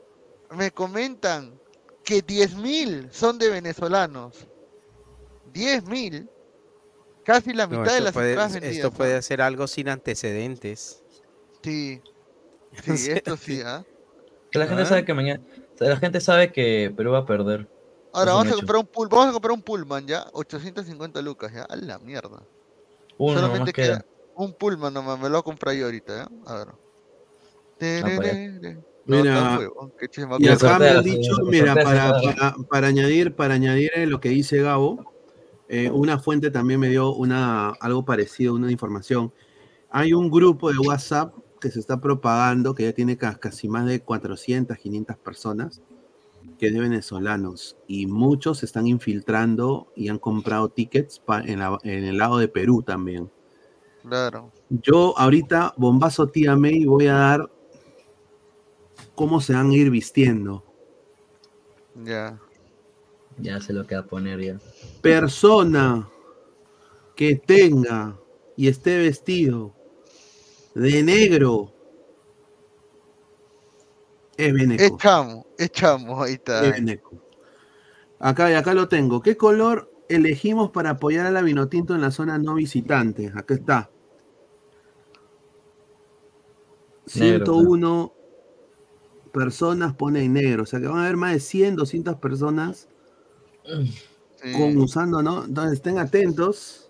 [0.52, 1.60] me comentan
[2.04, 4.48] que 10.000 son de venezolanos.
[5.54, 6.30] 10.000,
[7.26, 8.92] casi la No, mitad de esto, las puede, entradas esto vendidas.
[8.94, 11.04] puede ser algo sin antecedentes.
[11.64, 12.00] Sí,
[12.86, 13.84] sí, esto sí, ¿ah?
[14.58, 14.86] Que la gente Ah.
[14.86, 15.42] sabe que mañana.
[15.80, 17.68] la gente sabe que Perú va a perder.
[18.14, 21.64] Ahora vamos a comprar un pull, vamos a comprar un pullman ya, 850 lucas ya,
[21.64, 22.42] a la mierda.
[23.18, 24.06] Uno Solamente nomás queda queda.
[24.36, 26.52] un pullman nomás, me lo voy a comprar yo ahorita, ¿ya?
[26.52, 26.68] A ver.
[29.06, 29.60] No, Mira,
[30.40, 34.30] Y acá me han dicho, mira, para, para, para añadir, para añadir eh, lo que
[34.30, 35.14] dice Gabo,
[35.70, 39.32] eh, una fuente también me dio una, algo parecido, una información.
[39.90, 43.86] Hay un grupo de WhatsApp que se está propagando, que ya tiene ca- casi más
[43.86, 45.82] de 400, 500 personas,
[46.58, 47.78] que es de venezolanos.
[47.88, 52.38] Y muchos se están infiltrando y han comprado tickets pa- en, la- en el lado
[52.38, 53.30] de Perú también.
[54.08, 54.52] Claro.
[54.70, 57.52] Yo ahorita, bombazo tía May, voy a dar
[59.16, 60.64] cómo se van a ir vistiendo.
[62.04, 62.40] Ya.
[63.40, 64.60] Ya se lo queda poner ya.
[65.02, 66.08] Persona
[67.16, 68.18] que tenga
[68.56, 69.76] y esté vestido
[70.82, 71.74] de negro
[74.38, 74.84] es Beneco.
[74.84, 76.64] Es chamo, es chamo, ahí está.
[76.66, 77.18] Es Beneco.
[78.20, 79.22] Acá, y acá lo tengo.
[79.22, 83.32] ¿Qué color elegimos para apoyar a la Vinotinto en la zona no visitante?
[83.36, 83.90] Acá está.
[87.16, 88.14] Negro, 101
[89.32, 90.64] personas ponen negro.
[90.64, 92.88] O sea que van a haber más de 100, 200 personas
[94.56, 95.46] con, usando, ¿no?
[95.46, 96.87] Entonces estén atentos.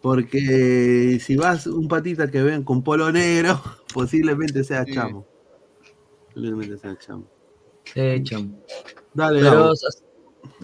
[0.00, 3.60] Porque si vas un patita que ven con polo negro,
[3.94, 4.94] posiblemente sea Sí.
[4.94, 5.26] chamo.
[6.34, 7.26] Posiblemente sea chamo.
[7.84, 8.62] Sí, chamo.
[9.14, 9.72] Dale, Pero, Gabo.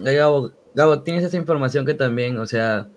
[0.05, 2.89] eh, Gabo, Gabo, tienes esa información que también, o sea,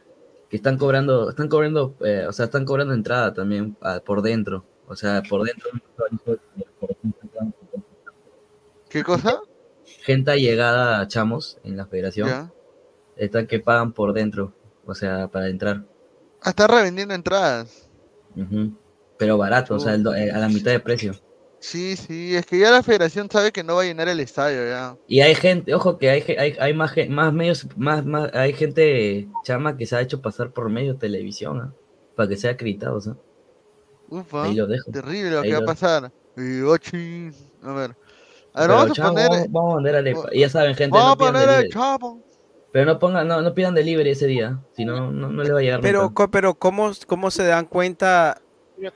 [0.48, 4.64] que están cobrando, están cobrando, eh, o sea, están cobrando entrada también ah, por dentro.
[4.86, 5.68] O sea, por dentro.
[8.88, 9.40] ¿Qué cosa?
[10.02, 12.28] Gente allegada a chamos en la federación.
[12.28, 12.52] Ya.
[13.16, 14.54] Están que pagan por dentro,
[14.86, 15.84] o sea, para entrar.
[16.42, 17.88] Ah, está revendiendo entradas.
[19.18, 21.14] Pero barato, o sea, el do- eh, a la mitad de precio.
[21.60, 24.64] Sí, sí, es que ya la federación sabe que no va a llenar el estadio
[24.68, 24.96] ya.
[25.08, 29.26] Y hay gente, ojo que hay, hay, hay más, más medios, más, más, hay gente
[29.42, 31.74] chama que se ha hecho pasar por medio de televisión, ¿ah?
[32.14, 33.16] Para que sea acreditado, ¿ah?
[34.08, 34.90] Ufa, Ahí lo dejo.
[34.92, 36.12] terrible lo Ahí que va a pasar.
[36.36, 37.30] Y ochi,
[37.62, 37.96] A ver.
[38.54, 39.28] A vamos a poner.
[39.28, 40.16] vamos, vamos a poner.
[40.32, 41.70] Y ya saben, gente, Vamos no a poner el.
[42.78, 45.58] Pero no pongan, no, no pidan delivery ese día, si no, no, no les va
[45.58, 46.28] a llegar Pero, nunca.
[46.28, 48.40] pero ¿cómo, ¿cómo se dan cuenta?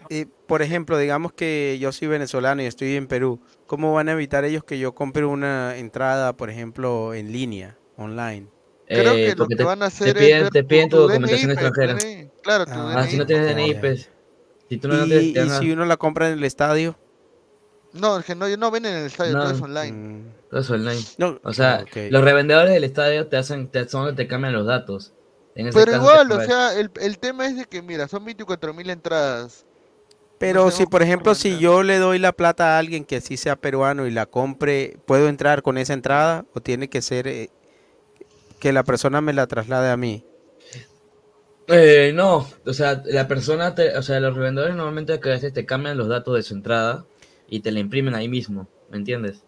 [0.09, 3.41] eh, por ejemplo, digamos que yo soy venezolano y estoy en Perú.
[3.67, 8.47] ¿Cómo van a evitar ellos que yo compre una entrada, por ejemplo, en línea, online?
[8.86, 10.97] Creo Eh, que lo que te, van a hacer es piden, ver te piden tu,
[10.99, 11.94] tu documentación DNI, pues, extranjera.
[11.99, 12.31] DNI.
[12.44, 13.27] Claro, tu Ah, si no DNI.
[13.27, 13.81] tienes DNI, ya.
[13.81, 14.11] pues.
[14.69, 16.97] Si tú no, te, Y, te y si uno la compra en el estadio,
[17.93, 19.57] No, es que no, no ven en el estadio, todo No.
[19.57, 19.93] es online.
[19.93, 21.01] Mm, Todo eso online.
[21.19, 24.29] No, o sea, ah, los revendedores del estadio te hacen, te, son los que te
[24.29, 25.12] cambian los datos.
[25.55, 28.25] En ese Pero caso, igual, o sea, el, el tema es de que, mira, son
[28.25, 29.67] 24 mil entradas.
[30.39, 33.57] Pero si, por ejemplo, si yo le doy la plata a alguien que sí sea
[33.57, 37.51] peruano y la compre, ¿puedo entrar con esa entrada o tiene que ser eh,
[38.61, 40.25] que la persona me la traslade a mí?
[41.69, 45.53] Eh, no, o sea, la persona, te- o sea, los revendedores normalmente que a veces
[45.53, 47.05] te cambian los datos de su entrada
[47.53, 49.45] y te la imprimen ahí mismo, ¿me entiendes?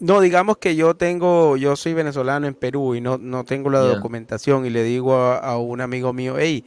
[0.00, 3.78] No, digamos que yo tengo, yo soy venezolano en Perú y no, no tengo la
[3.80, 6.62] documentación y le digo a, a un amigo mío, hey,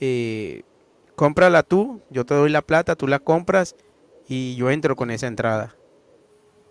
[0.00, 0.64] eh,
[1.14, 3.76] cómprala tú, yo te doy la plata, tú la compras
[4.28, 5.76] y yo entro con esa entrada.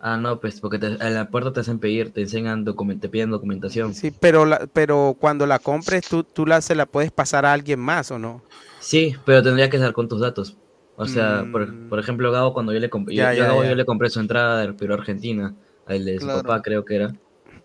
[0.01, 3.32] Ah, no, pues porque te, a la puerta te hacen pedir, te enseñan te piden
[3.32, 3.93] documentación.
[3.93, 7.53] Sí, pero, la, pero cuando la compres, tú, tú la, se la puedes pasar a
[7.53, 8.43] alguien más o no.
[8.82, 10.58] Sí, pero tendría que ser con tus datos.
[11.01, 11.51] O sea, Mm.
[11.51, 13.69] por, por ejemplo, Gabo, cuando yo le compré, Ya, yo, ya, Gabo ya.
[13.69, 15.55] yo le compré su entrada del Perú a Argentina,
[15.88, 16.41] al de su Claro.
[16.43, 17.15] papá creo que era,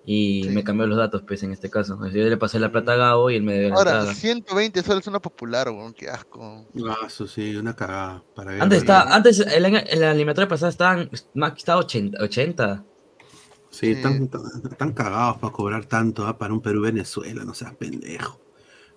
[0.07, 1.99] y me cambió los datos, pues, en este caso.
[2.01, 3.91] O sea, yo le pasé la plata a Gabo y él me dio la Ahora,
[3.93, 4.15] entrada.
[4.15, 6.65] 120 soles es una popular, weón, qué asco.
[6.89, 8.23] Ah, eso sí, una cagada.
[8.35, 9.63] Para Antes, estaba, antes el
[10.01, 12.23] la eliminatoria pasada estaban, Max estaba 80.
[12.23, 12.85] 80.
[13.71, 18.41] Sí, están, están- están cagados para cobrar tanto ah, para un Perú-Venezuela, no seas pendejo.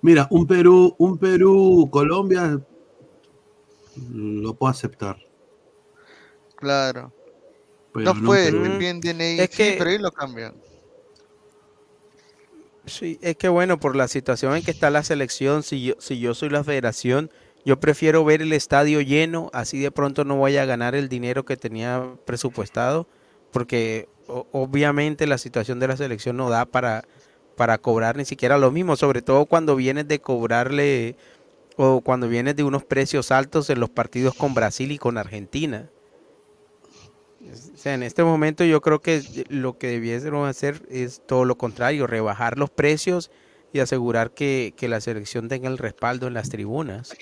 [0.01, 2.61] Mira, un Perú, un Perú-Colombia
[4.11, 5.17] lo puedo aceptar.
[6.55, 7.13] Claro.
[7.93, 8.63] Pero no no puede, Perú.
[8.63, 10.53] te piden DNI, Es sí, que- pero ahí lo cambian.
[12.85, 16.19] Sí, es que bueno, por la situación en que está la selección, si yo, si
[16.19, 17.29] yo soy la federación,
[17.65, 21.45] yo prefiero ver el estadio lleno, así de pronto no voy a ganar el dinero
[21.45, 23.07] que tenía presupuestado,
[23.51, 27.03] porque o- obviamente la situación de la selección no da para,
[27.55, 31.15] para cobrar ni siquiera lo mismo, sobre todo cuando vienes de cobrarle
[31.81, 35.89] O cuando vienes de unos precios altos en los partidos con Brasil y con Argentina.
[37.41, 41.57] O sea, en este momento yo creo que lo que debiésemos hacer es todo lo
[41.57, 43.31] contrario, rebajar los precios
[43.71, 47.15] y asegurar que, que la selección tenga el respaldo en las tribunas.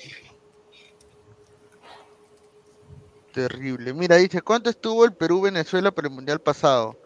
[3.33, 3.93] Terrible.
[3.93, 6.99] Mira, dice, ¿cuánto estuvo el Perú-Venezuela para el Mundial pasado?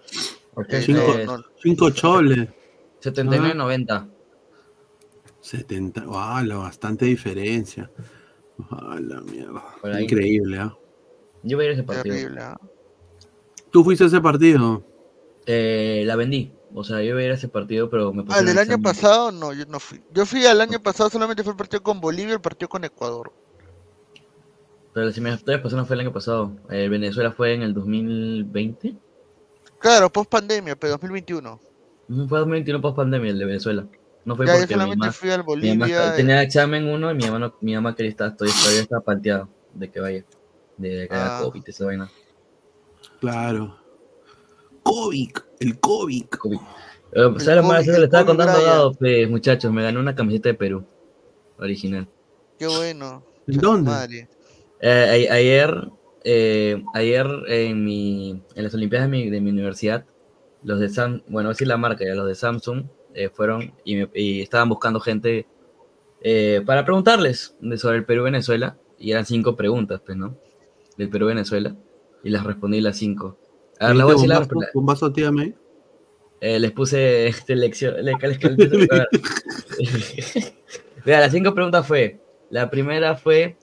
[0.69, 1.43] Eh, Cinco, no, no.
[1.61, 2.47] cinco choles.
[3.01, 4.20] 79-90.
[5.42, 6.06] 70.
[6.14, 7.90] ¡Ah, la bastante diferencia!
[8.70, 9.64] ¡Ah, la mierda!
[9.84, 10.03] Ahí.
[10.03, 10.76] Increíble, ¿ah?
[11.44, 12.16] Yo voy a ir a ese partido.
[12.16, 12.58] Terrible, ¿ah?
[13.72, 14.84] ¿Tú fuiste a ese partido?
[15.45, 16.53] Eh, la vendí.
[16.74, 18.64] O sea, yo iba a ir a ese partido, pero me Ah, pusieron del año
[18.76, 18.84] examen.
[18.84, 20.02] pasado no, yo no fui.
[20.14, 22.84] Yo fui al año pasado, solamente fue el partido con Bolivia y el partido con
[22.86, 23.34] Ecuador.
[24.94, 26.52] Pero las eliminatorias pasadas no fue el año pasado.
[26.70, 28.94] Eh, Venezuela fue en el 2020.
[29.80, 31.60] Claro, post pandemia, pero 2021.
[32.10, 33.86] Ujú, Fue 2021 post pandemia el de Venezuela.
[34.24, 36.16] No fue Ya, yo porque mi solamente mamá, fui al mi mamá Bolivia.
[36.16, 39.50] tenía examen uno y mi mamá, no- mi mamá quería estar, todavía, todavía estaba planteado
[39.74, 40.25] de que vaya.
[40.77, 41.41] De que haya Ah.
[41.43, 42.09] COVID, esa vaina.
[43.19, 43.77] Claro.
[44.83, 46.25] COVID, el COVID.
[47.14, 48.00] Eh, ¿Sabes lo más gracioso?
[48.00, 48.61] Le estaba contando a.
[48.61, 50.85] Gado, pues, muchachos, me gané una camiseta de Perú.
[51.59, 52.08] Original.
[52.58, 53.24] Qué bueno.
[53.48, 54.27] ¿En dónde?
[54.80, 55.88] Eh, a- ayer,
[56.24, 60.06] eh, ayer en, mi, en las Olimpiadas de mi, de mi universidad,
[60.64, 63.73] los de Sam, bueno, voy a decir la marca, ya los de Samsung eh, fueron
[63.83, 65.48] y, me- y estaban buscando gente
[66.22, 70.38] eh, para preguntarles sobre el Perú-Venezuela y eran cinco preguntas, pues, ¿no?
[70.98, 71.75] Del Perú-Venezuela
[72.23, 73.38] y las respondí las cinco.
[73.80, 75.56] A ver, les voy a decir la- bombazo, bombazo, tíame.
[76.41, 77.95] eh, les puse este lección.
[78.03, 78.14] le-
[81.06, 82.19] las cinco preguntas fue.
[82.49, 83.57] La primera fue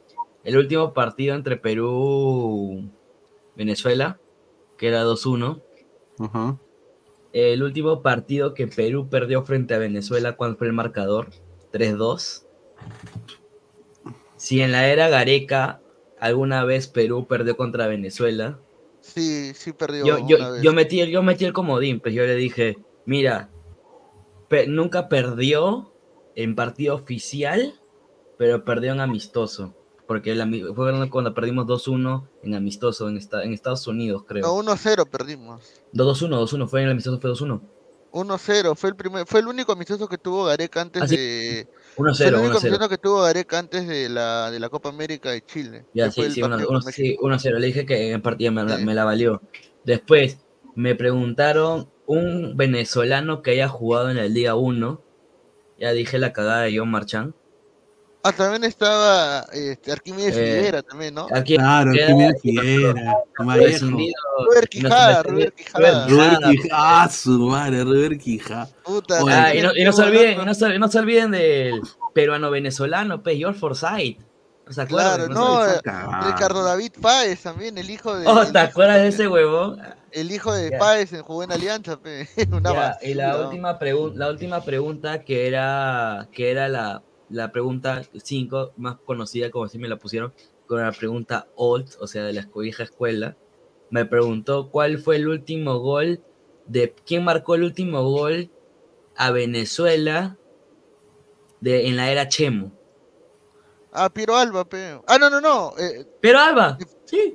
[0.44, 2.90] el último partido entre Perú
[3.56, 4.18] Venezuela,
[4.76, 5.60] que era 2-1.
[6.18, 6.58] Ajá.
[7.32, 11.28] El último partido que Perú perdió frente a Venezuela, ¿cuál fue el marcador?
[11.72, 12.46] 3-2.
[14.36, 15.80] Si en la era Gareca
[16.18, 18.58] alguna vez Perú perdió contra Venezuela,
[19.00, 20.62] Sí, sí perdió yo, yo, una vez.
[20.62, 23.50] yo metí, el- yo metí el comodín, pues yo le dije, mira,
[24.48, 25.92] pe- nunca perdió
[26.34, 27.74] en partido oficial,
[28.36, 29.74] pero perdió en amistoso.
[30.08, 34.42] Porque el ami- fue cuando perdimos 2-1 en amistoso en, esta- en Estados Unidos, creo.
[34.44, 35.62] No, 1-0 perdimos.
[35.92, 37.60] 2-1, 2-1, fue en el amistoso, fue 2-1.
[38.10, 42.26] 1-0, fue el primer, fue el único amistoso que tuvo Gareca antes de 1-0, fue
[42.28, 42.66] el único 1-0.
[42.66, 45.84] amistoso que tuvo Gareca antes de la de la Copa América de Chile.
[45.92, 47.26] Ya, sí, sí, uno- partido uno- con sí, México.
[47.26, 47.58] 1-0.
[47.58, 49.42] Le dije que en partida me, la- me la valió.
[49.84, 50.38] Después
[50.74, 55.02] me preguntaron un venezolano que haya jugado en la Liga 1.
[55.78, 57.34] Ya dije la cagada de John Marchand.
[58.22, 61.28] Ah, también estaba este, Arquímedes Eh, Figuera también, ¿no?
[61.32, 63.16] Aquí Claro, Arquímedes Figuera.
[63.80, 64.08] No-
[64.68, 66.08] Quijada, Robert Quijada.
[66.08, 67.84] Robert Quijá, ah, su madre.
[68.82, 71.30] Puta, Oye, Ah, y no, y no se olviden, y no se, no se olviden
[71.30, 71.80] del
[72.12, 74.20] peruano-venezolano, pues, George Forsyth.
[74.66, 75.14] ¿No se acuerdan?
[75.14, 75.80] Claro, No eh,
[76.26, 79.80] Ricardo David Páez también, el hijo de Oh, ¿te acuerdas de ese huevón?
[80.10, 80.78] el hijo de Ya.
[80.78, 82.28] Páez en jugó en Alianza, pe.
[82.52, 83.78] Una Ya, y la última,
[84.14, 89.78] la última pregunta que era, que era la, la pregunta 5 más conocida, como así
[89.78, 90.32] me la pusieron,
[90.66, 93.36] con la pregunta old, o sea, de la vieja escuela,
[93.90, 96.20] me preguntó cuál fue el último gol
[96.66, 98.50] de quién marcó el último gol
[99.16, 100.36] a Venezuela
[101.60, 102.72] de, en la era Chemo.
[103.92, 105.00] Ah, Piero Alba, pe.
[105.06, 105.72] Ah, no, no, no.
[105.78, 106.78] eh, Pero Alba,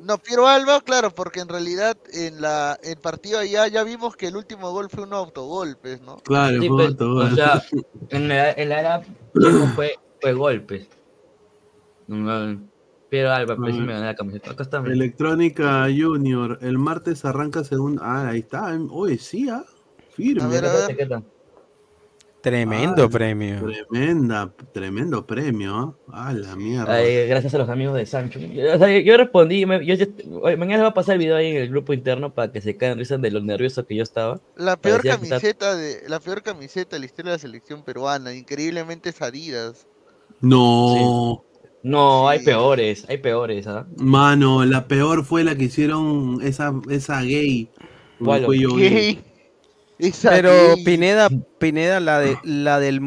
[0.03, 4.27] No, Piero Alba, claro, porque en realidad en la el partido allá ya vimos que
[4.27, 6.17] el último gol fue un autogol, pues, ¿no?
[6.17, 7.31] Claro, Sí, fue pues, autogol.
[7.31, 7.63] o sea,
[8.09, 9.01] en la, en la era
[9.75, 10.87] fue, fue golpes.
[13.09, 14.51] Pero Alba, pues sí me gané la camiseta.
[14.51, 14.77] Acá está.
[14.79, 17.99] Electrónica Junior, el martes arranca según.
[18.01, 18.75] Ah, ahí está.
[18.89, 19.63] Oye, sí, ah,
[20.15, 20.43] firme.
[20.43, 21.23] A ver, a ver.
[22.43, 23.61] Tremendo Ah, premio.
[23.89, 25.95] Tremenda, tremendo premio.
[26.11, 26.27] ¿ah?
[26.27, 26.93] Ah, la mierda.
[26.93, 28.37] Ay, gracias a los amigos de Sancho.
[28.37, 29.95] Yo, o sea, yo- yo respondí, me- yo,
[30.57, 32.75] mañana les voy a pasar el video ahí en el grupo interno para que se
[32.75, 34.41] caigan risas de lo nervioso que yo estaba.
[34.57, 38.33] La peor Parecía camiseta de la peor camiseta de la historia de la selección peruana,
[38.33, 39.87] increíblemente es Adidas.
[40.41, 41.45] No.
[41.81, 43.87] No, hay peores, hay peores, ¿ah?
[43.97, 47.69] Mano, la peor fue la que hicieron esa, esa gay.
[48.23, 48.45] ¿Cuál?
[48.47, 49.21] Gay.
[50.07, 50.51] Esa Pero.
[50.83, 53.01] Pineda, Pineda, la de la del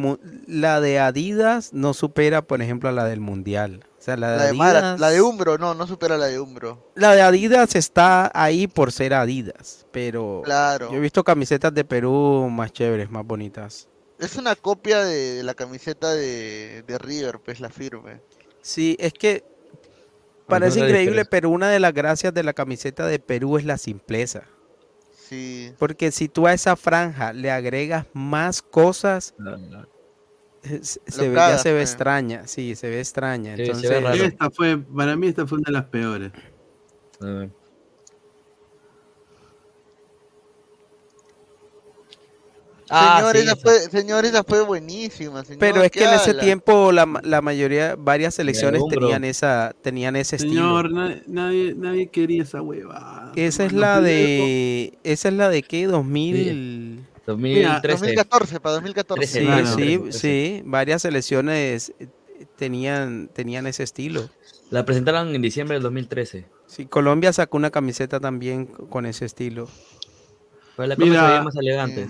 [0.47, 3.85] la de Adidas no supera, por ejemplo, a la del Mundial.
[3.99, 6.27] O sea, la de, La de, Mara- Adidas, la de Umbro, no, no supera la
[6.27, 6.93] de Umbro.
[6.95, 10.91] la de Adidas está ahí por ser Adidas, pero Claro.
[10.93, 13.89] yo he visto camisetas de Perú más chéveres, más bonitas.
[14.21, 18.21] Es una copia de, de la camiseta de, de River, pues la firme.
[18.63, 19.45] Sí, es que
[20.47, 21.31] parece increíble, diferencia?
[21.31, 24.45] pero una de las gracias de la camiseta de Perú es la simpleza.
[25.29, 25.73] Sí.
[25.79, 29.35] Porque si tú a esa franja le agregas más cosas,
[30.63, 31.91] eh, se, ve, ya cagas, se ve pues.
[31.91, 33.57] extraña, sí, se ve extraña.
[33.57, 34.15] Sí, se ve raro.
[34.15, 36.33] Esta fue, para mí esta fue una de las peores.
[37.21, 37.51] A ver.
[42.89, 45.59] Ah, señor, sí, esa fue, señor, esa fue buenísima, señor.
[45.59, 50.15] pero es ¿qué que en ese tiempo la, la mayoría, varias selecciones tenían esa, tenían
[50.15, 51.01] ese Señor, estilo.
[51.09, 53.33] na- nadie, nadie quería esa hueva.
[53.35, 57.05] Esa es la de, esa es la de qué, 2000.
[57.39, 59.27] Mira, 2014, para 2014.
[59.27, 59.67] Sí, Claro.
[59.67, 62.07] sí, sí, varias selecciones eh,
[62.57, 64.31] tenían, tenían ese estilo.
[64.71, 66.47] La presentaron en diciembre del 2013.
[66.69, 69.69] Sí, Colombia sacó una camiseta también con ese estilo.
[70.77, 72.09] Pero la Mira, se veía más elegante.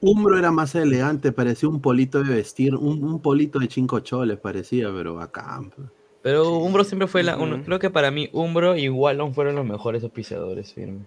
[0.00, 4.38] Umbro era más elegante, parecía un polito de vestir, un, un polito de cinco choles
[4.38, 5.70] parecía, pero bacán.
[5.70, 5.88] pues.
[6.22, 7.36] Pero Umbro siempre fue la.
[7.36, 11.00] uno- creo que para mí Umbro y Wallon fueron los mejores auspiciadores, firme.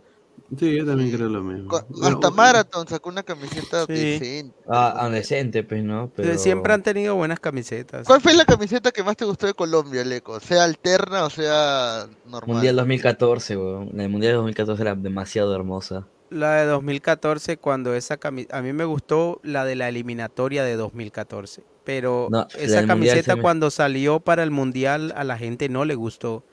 [0.57, 1.71] Sí, yo también creo lo mismo.
[2.03, 3.93] Hasta Marathon sacó una camiseta Sí.
[3.93, 4.53] decente.
[4.67, 6.11] Ah, decente, pues, ¿no?
[6.13, 6.37] Pero...
[6.37, 8.05] Siempre han tenido buenas camisetas.
[8.05, 10.41] ¿Cuál fue la camiseta que más te gustó de Colombia, Leco?
[10.41, 12.55] ¿Sea alterna o sea normal?
[12.55, 13.89] Mundial 2014, weón.
[13.93, 16.05] La del Mundial 2014 era demasiado hermosa.
[16.32, 20.77] La de 2014, cuando esa camiseta, a mí me gustó la de la eliminatoria de
[20.77, 25.84] 2014, pero No, esa camiseta me- cuando salió para el Mundial a la gente no
[25.84, 26.43] le gustó.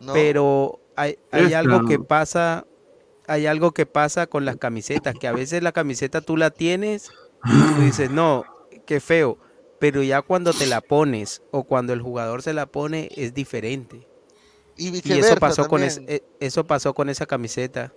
[0.00, 0.14] No.
[0.14, 2.66] Pero hay, hay algo que pasa,
[3.26, 7.10] hay algo que pasa con las camisetas, que a veces la camiseta tú la tienes
[7.44, 8.44] y tú dices, no,
[8.86, 9.36] qué feo,
[9.78, 14.08] pero ya cuando te la pones o cuando el jugador se la pone es diferente.
[15.04, 17.92] Y eso pasó con es- eh, eso pasó con esa camiseta.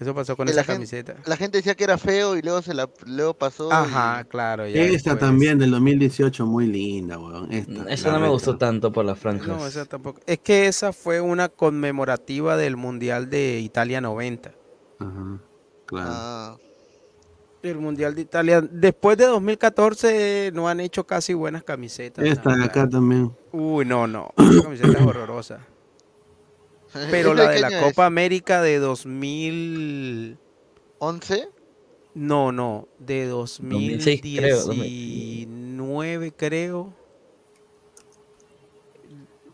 [0.00, 1.16] Eso pasó con esa la, gente, camiseta.
[1.26, 3.72] la gente decía que era feo y luego se la luego pasó.
[3.72, 4.66] Ajá, claro.
[4.68, 5.18] Ya Esta después.
[5.18, 7.50] también del 2018, muy linda, weón.
[7.52, 9.48] Esta, Esa no me gustó tanto por las franjas.
[9.48, 10.20] No, esa tampoco.
[10.26, 14.52] Es que esa fue una conmemorativa del Mundial de Italia 90.
[15.00, 15.38] Ajá,
[15.86, 16.08] claro.
[16.12, 16.56] Ah,
[17.62, 18.60] El Mundial de Italia.
[18.60, 22.24] Después de 2014 no han hecho casi buenas camisetas.
[22.24, 23.32] Esta de acá también.
[23.50, 24.32] Uy, no, no.
[24.36, 25.58] Esa camiseta es horrorosa.
[27.08, 27.94] Pero ¿Esta la de la año es?
[27.94, 30.38] Copa América de 2000.
[31.00, 31.48] ¿11?
[32.14, 32.88] No, no.
[32.98, 36.94] De 2006 creo, 2019, creo.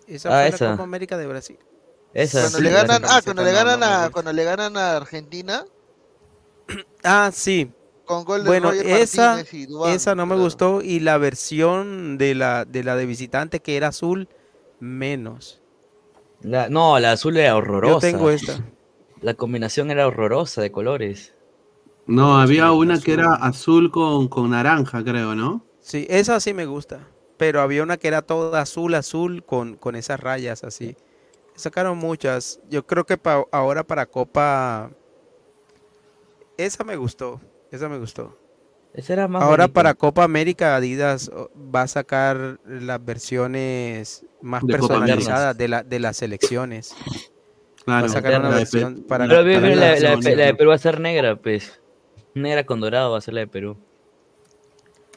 [0.07, 0.59] Esa Ah, fue esa.
[0.59, 1.59] la Copa América de Brasil.
[2.15, 4.45] Esa, Cuando sí, le ganan, ah, cuando le no, ganan no me a cuando le
[4.45, 5.65] ganan a Argentina
[7.03, 7.73] Ah, sí.
[8.05, 10.37] con gol de Bueno, Roger esa, y Duván, esa no me claro.
[10.37, 14.29] gustó y la versión de la de la de visitante que era azul
[14.81, 15.64] menos.
[16.45, 17.95] La- no, la azul era horrorosa.
[17.95, 18.61] Yo tengo esta.
[19.23, 21.35] La combinación era horrorosa de colores.
[22.07, 25.65] No, había una que era azul con, con naranja, creo, ¿no?
[25.81, 29.97] Sí, esa sí me gusta, pero había una que era toda azul azul con con
[29.97, 30.97] esas rayas así.
[31.57, 32.61] Sacaron muchas.
[32.71, 34.91] Yo creo que pa- ahora para Copa
[36.57, 37.41] esa me gustó,
[37.71, 38.37] esa me gustó.
[38.95, 41.31] Esa era más Ahora para Copa América Adidas
[41.75, 46.95] va a sacar las versiones más De personalizadas de, la, de las selecciones.
[47.85, 49.75] Claro, va a sacar una la de versión Pe- para Pero la, ve- para ve,
[49.77, 50.23] la la, la de selección.
[50.25, 51.81] Pe- la de Perú va a ser negra, pues.
[52.35, 53.77] Negra con dorado va a ser la de Perú.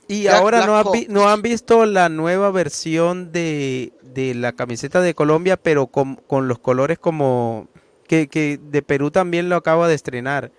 [0.08, 1.10] Y Black- ahora no, Black Hawks.
[1.10, 6.48] no han visto la nueva versión de, de la camiseta de Colombia, pero con, con
[6.48, 7.68] los colores como
[8.08, 10.52] que, que de Perú también lo acaba de estrenar.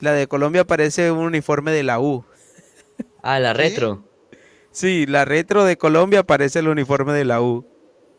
[0.00, 2.24] La de Colombia parece un uniforme de la U.
[3.22, 4.04] Ah, la retro.
[4.70, 7.66] Sí, la retro de Colombia parece el uniforme de la U.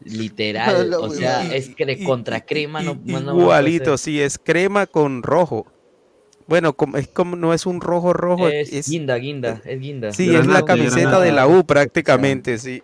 [0.04, 0.94] Literal.
[1.00, 4.22] O sea, Y- es que de y- contra crema no, I- no- no Igualito, sí,
[4.22, 5.66] es crema con rojo.
[6.48, 10.12] Bueno, como, es como no es un rojo rojo, Es, es, guinda, guinda, es guinda.
[10.12, 11.48] sí, es la camiseta de la.
[11.48, 12.82] U prácticamente, sí.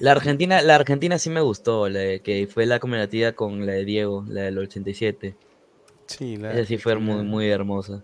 [0.00, 3.72] La Argentina, la Argentina sí me gustó, la de- que fue la combinativa con la
[3.72, 5.36] de Diego, la del 87.
[6.06, 8.02] Sí, la- Esa sí fue muy, muy hermosa.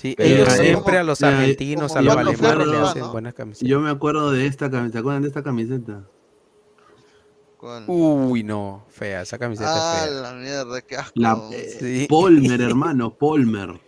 [0.00, 3.12] Sí, Pero- ellos Como- siempre a los argentinos, a los alemanes le hacen ¿no?
[3.12, 3.68] buenas camisetas.
[3.68, 4.92] Yo me acuerdo de esta camiseta.
[4.92, 6.02] ¿Se acuerdan de esta camiseta?
[7.56, 7.84] ¿Cuál?
[7.88, 10.20] Uy, no, fea, esa camiseta Ah, es fea.
[10.22, 11.12] la mierda, qué asco.
[11.16, 11.38] La
[11.78, 12.06] Sí.
[12.08, 13.78] Polmer, hermano, Polmer.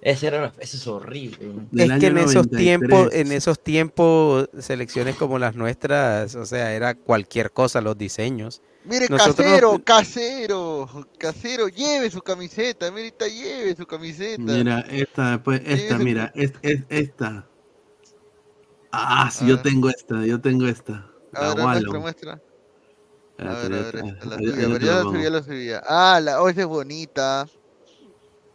[0.00, 1.38] Ese era, eso es horrible.
[1.72, 2.58] del Es que en esos 93.
[2.62, 8.60] tiempos, en esos tiempos, selecciones como las nuestras, o sea, era cualquier cosa los diseños.
[8.84, 14.40] Mire, Nosotros- casero, casero, casero, lleve su camiseta, mirita, lleve su camiseta.
[14.42, 17.46] Mira, esta, después, esta, mira, es, es- esta.
[18.90, 19.62] Ah, sí, yo ver.
[19.64, 21.10] tengo esta, yo tengo esta.
[21.34, 22.40] a La ver, muestra, muestra.
[23.38, 25.12] A ver, a ver, esta, la yo pero ya la pongo.
[25.12, 25.68] subí, ya la subí.
[25.86, 27.46] Ah, la, oh, esa es bonita.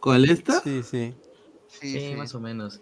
[0.00, 0.60] ¿Cuál esta?
[0.62, 1.14] Sí, sí.
[1.68, 2.14] Sí, Sí, sí.
[2.16, 2.80] más o menos.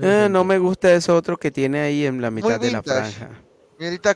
[0.00, 3.30] Eh, no me gusta eso otro que tiene ahí en la mitad de la franja.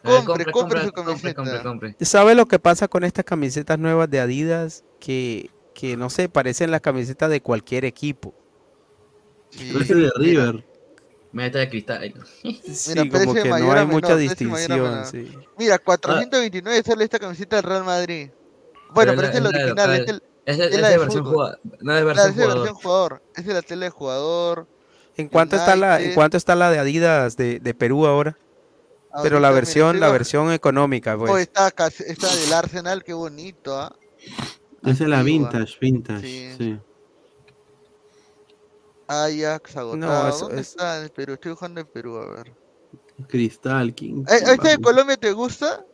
[0.02, 1.34] Compre, compre, su camiseta.
[1.34, 1.96] compre, compre.
[2.00, 4.84] ¿Sabe lo que pasa con estas camisetas nuevas de Adidas?
[5.00, 8.34] Que, que no sé, parecen las camisetas de cualquier equipo.
[9.72, 10.64] Parece de River.
[11.32, 12.14] Meta de cristal.
[12.42, 15.06] Sí, Mira, como que no a hay mucha a distinción, menor.
[15.06, 15.30] sí.
[15.58, 18.30] Mira, 429 sale esta camiseta del Real Madrid.
[18.92, 20.80] Bueno, pero, Pero es la es la- es la original, esta es, de- es es
[20.80, 22.68] la de de versión jugador, no es versión de jugador.
[22.72, 23.22] jugador.
[23.36, 24.66] Es de la tele de jugador.
[25.16, 28.38] ¿En cuánto está la, en cuánto está la de Adidas de, de Perú ahora?
[29.22, 31.48] Pero la versión, la versión económica, Oh, pues.
[31.48, 31.70] esta,
[32.36, 33.94] del Arsenal, qué bonito, ¿ah?
[34.84, 35.50] Esa es la Antigua.
[35.50, 36.20] vintage, vintage.
[36.26, 36.54] Sí.
[36.58, 36.78] Sí.
[39.06, 40.28] Ajax agotado.
[40.28, 41.32] eso ¿Dónde es- está el Perú?
[41.34, 42.52] Estoy buscando en Perú, a ver.
[43.26, 44.24] Cristal, King.
[44.28, 45.84] Eh, ¿Esta de Colombia te gusta?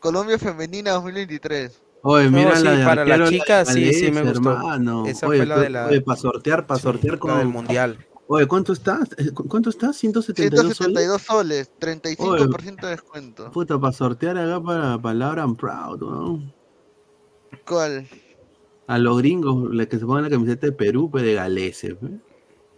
[0.00, 1.80] Colombia Femenina 2023.
[2.02, 4.52] Oye, mira sí, la de para la chica, de sí, sí me gustó.
[4.52, 5.06] hermano.
[5.06, 8.06] Esa Oye, fue la de la- oye, para sortear, para sortear la con del mundial.
[8.30, 9.00] Oye, ¿cuánto está?
[9.16, 9.92] Eh, ¿cu- ¿Cuánto está?
[9.92, 10.76] 172 soles.
[10.76, 13.50] 172 soles, 35% de descuento.
[13.50, 16.40] Puta, para sortear acá para palabra I'm proud, ¿no?
[17.66, 18.06] ¿Cuál?
[18.86, 22.20] A los gringos, la que se pongan la camiseta de Perú, pues de Galese, ¿eh?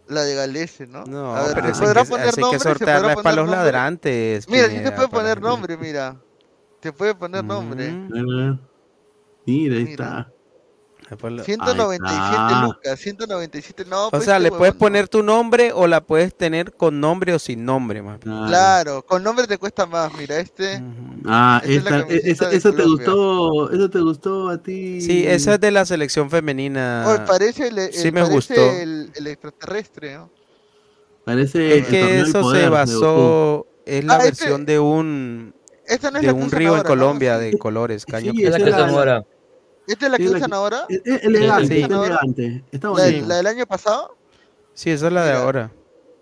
[0.07, 1.05] La de Galese, ¿no?
[1.05, 2.59] No, A ver, pero ¿se podrá que, poner que nombre?
[2.59, 3.59] ¿Se sortearla podrá es para los nombre?
[3.59, 4.49] ladrantes.
[4.49, 6.21] Mira, sí se Pineda, puede poner nombre, mira.
[6.83, 7.89] Se puede poner nombre.
[7.91, 8.59] A ver.
[9.47, 9.91] Mira, ahí Mira.
[9.91, 10.33] está.
[11.19, 12.63] 197 está.
[12.63, 16.73] lucas, 197, no, O pues sea, le puedes poner tu nombre o la puedes tener
[16.73, 18.19] con nombre o sin nombre, más.
[18.21, 20.83] Claro, con nombre te cuesta más, mira, este.
[21.27, 25.01] Ah, Esta es camiseta esa, esa te gustó, eso te gustó a ti.
[25.01, 27.05] Sí, esa es de la selección femenina.
[27.07, 28.71] Oye, parece el, el- sí me parece gustó.
[28.71, 30.31] El, el extraterrestre, ¿no?
[31.25, 35.55] Parece Es que eso poder se basó, es la Ah, este- versión de un
[35.87, 36.83] Esta no es de la que un río en.
[36.83, 38.33] Colombia de colores, caño.
[38.33, 39.25] Sí, esa es la-
[39.93, 40.87] ¿Esta es la que usan ahora?
[40.89, 41.83] Es, es elegante, Sí.
[41.83, 42.65] está elegante.
[42.73, 43.29] Está ¿La, del- bonito.
[43.29, 44.17] la del año pasado?
[44.75, 45.43] Sí, esa es la de Mira.
[45.43, 45.73] ahora.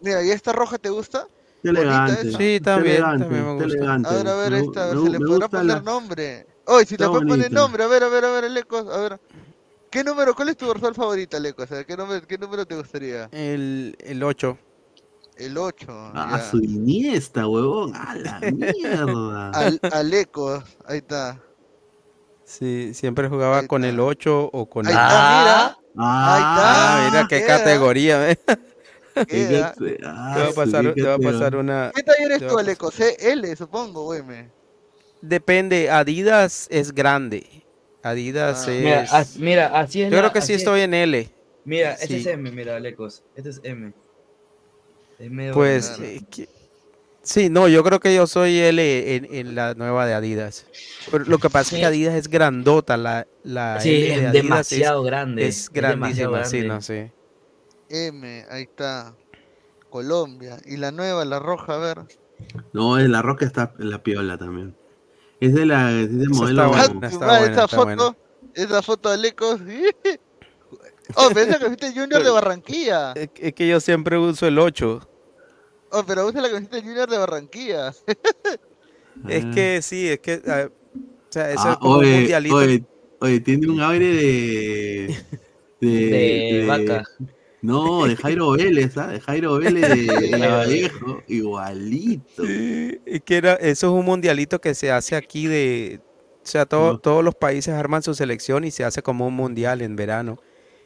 [0.01, 1.27] Mira, ¿y esta roja te gusta?
[1.63, 2.33] Bonita elegante.
[2.33, 3.65] Sí, también, elegante, también me gusta.
[3.67, 4.09] elegante.
[4.09, 6.47] A ver, a ver, Me- esta, a ver, me- se le podrá poner la- nombre.
[6.67, 7.61] Oye, si Está le puedes poner bonita.
[7.61, 9.21] nombre, a ver, a ver, a ver, Lecos, a ver.
[9.91, 11.71] ¿Qué número, cuál es tu dorsal favorita, Lecos?
[11.73, 13.29] A ver, ¿qué número, qué número te gustaría?
[13.33, 14.59] El, el 8.
[15.37, 15.87] El 8.
[16.15, 17.95] Ah, su Iniesta, huevón.
[17.95, 19.51] A la mierda.
[19.51, 21.41] Al, al Lecos, ahí está.
[22.49, 25.79] Sí, siempre jugaba con el 8 o con el está, mira.
[25.99, 26.35] Ah,
[27.05, 27.11] ahí está.
[27.11, 28.39] mira qué categoría, ¿eh?
[29.27, 31.93] Te va a pasar, te va a pasar una.
[31.95, 32.95] ¿Qué taller es te va tú, a Lecos?
[32.95, 34.23] CL, supongo, güey.
[34.23, 34.49] me.
[35.21, 37.65] Depende, Adidas es grande.
[38.03, 38.73] Adidas Ah.
[38.73, 38.81] es.
[38.83, 41.29] Mira, as- mira, así es Yo la- creo que sí es- estoy en L.
[41.67, 42.29] Mira, este es Sí.
[42.31, 43.23] M, mira, Lecos.
[43.37, 43.93] Este es M.
[45.19, 46.49] Es medio Pues eh, que-
[47.29, 50.67] sí, no, yo creo que yo soy L en, en la nueva de Adidas.
[51.11, 54.19] Pero lo que pasa es que Adidas es grandota, la, la Sí, L de es
[54.19, 56.75] Adidas demasiado grande, Es es demasiado grandísima, sí, grande.
[56.75, 57.13] no sé.
[57.91, 59.15] M, ahí está.
[59.91, 60.59] Colombia.
[60.67, 61.99] Y la nueva, la roja, a ver.
[62.73, 64.77] No, es la roca está en la piola también.
[65.41, 66.75] Es de la es de modelo.
[66.75, 68.17] está buena, Ah, está va, buena, esa está foto, buena.
[68.55, 69.61] esa foto de Lecos.
[71.15, 73.13] Oh, pero esa camiseta Junior de Barranquilla.
[73.13, 75.09] Es es que yo siempre uso el 8.
[75.91, 77.95] Oh, pero usa la camiseta Junior de Barranquilla.
[79.29, 80.35] Es que sí, es que.
[80.37, 82.55] o sea, eso Ah, es como un oye, mundialito.
[82.57, 82.85] oye,
[83.21, 85.17] oye, tiene un aire de.
[85.81, 87.05] De, De vaca.
[87.63, 89.09] No, de Jairo Vélez, ¿ah?
[89.09, 91.23] De Jairo Vélez de, de Lavallejo.
[91.29, 92.45] Igualito.
[92.45, 96.01] Sí, es que era, eso es un mundialito que se hace aquí de.
[96.45, 99.83] O sea, todo- todos los países arman su selección y se hace como un mundial
[99.83, 100.39] en verano.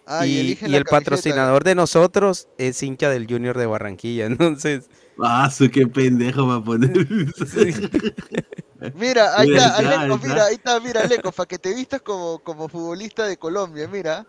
[0.06, 4.26] Ah, y el patrocinador de nosotros es hincha del Junior de Barranquilla.
[4.26, 4.89] Entonces,
[5.20, 6.90] Ah, su qué pendejo va a poner.
[8.94, 11.74] Mira, ahí Mira, está, ahí está, Aleco, mira, ahí está, mira, Aleco, para que te
[11.74, 14.26] vistas como, como futbolista de Colombia, mira.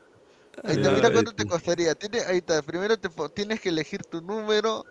[0.64, 1.96] Ahí está, mira cuánto te costaría.
[1.96, 4.86] Tiene, ahí está, primero te, tienes que elegir tu número,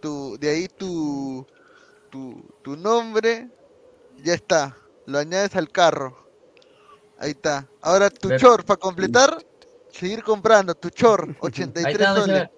[0.00, 1.44] tu, de ahí tu,
[2.10, 3.48] tu, tu nombre,
[4.22, 6.23] ya está, lo añades al carro.
[7.18, 7.66] Ahí está.
[7.80, 9.38] Ahora tu Ver- chor, para completar,
[9.90, 12.50] seguir comprando, tu chor, Ahí 83 está, ¿dónde se soles.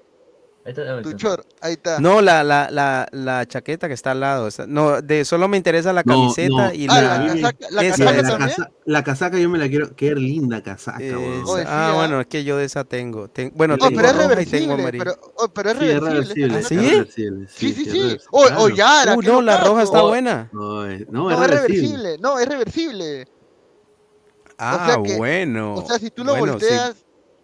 [0.65, 1.17] Ahí está, ahí Tu está.
[1.21, 2.01] chor, ahí está.
[2.01, 4.49] no, la, la, la, la chaqueta que está al lado.
[4.67, 6.75] no, de solo me interesa la camiseta no.
[6.75, 7.19] y Ah, la.
[7.19, 8.29] la casaca, la esa, casaca esa.
[8.31, 8.49] también.
[8.57, 9.95] casa- la casaca yo me la quiero.
[9.95, 11.13] Qué linda casaca, sí,
[11.67, 11.93] ah, ah.
[11.95, 13.29] bueno, es que yo de esa tengo.
[13.29, 16.55] Ten- bueno, Oh, tengo pero es tengo pero, oh, pero es Sí, es reversible.
[16.57, 16.77] ¿Ah, es sí?
[16.77, 18.19] reversible, Sí, sí, sí.
[18.33, 18.63] Oh, claro.
[18.63, 20.49] oh, Yara, Uh, no, la roja está Oh, buena.
[20.53, 22.19] No, es, reversible.
[22.19, 23.29] No, es reversible.
[24.59, 25.75] Ah, sea que- bueno.
[25.75, 26.67] O sea, si tú lo Bueno, sí.
[26.67, 26.97] volteas.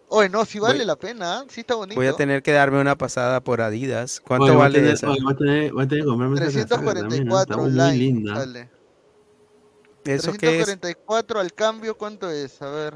[0.09, 1.39] Oye, no, sí vale Voy- la pena.
[1.41, 1.45] ¿eh?
[1.49, 1.95] Sí está bonito.
[1.99, 4.19] Voy a tener que darme una pasada por Adidas.
[4.19, 5.09] ¿Cuánto Oye, voy a vale tener- esa?
[5.09, 7.09] oye, voy a tener, voy a tener que comprarme esa casaca también, ¿eh?
[7.09, 7.97] 344 Está muy online.
[7.97, 8.45] linda.
[10.05, 10.65] ¿Eso qué es?
[10.65, 12.61] 344 al cambio, ¿cuánto es?
[12.61, 12.95] A ver.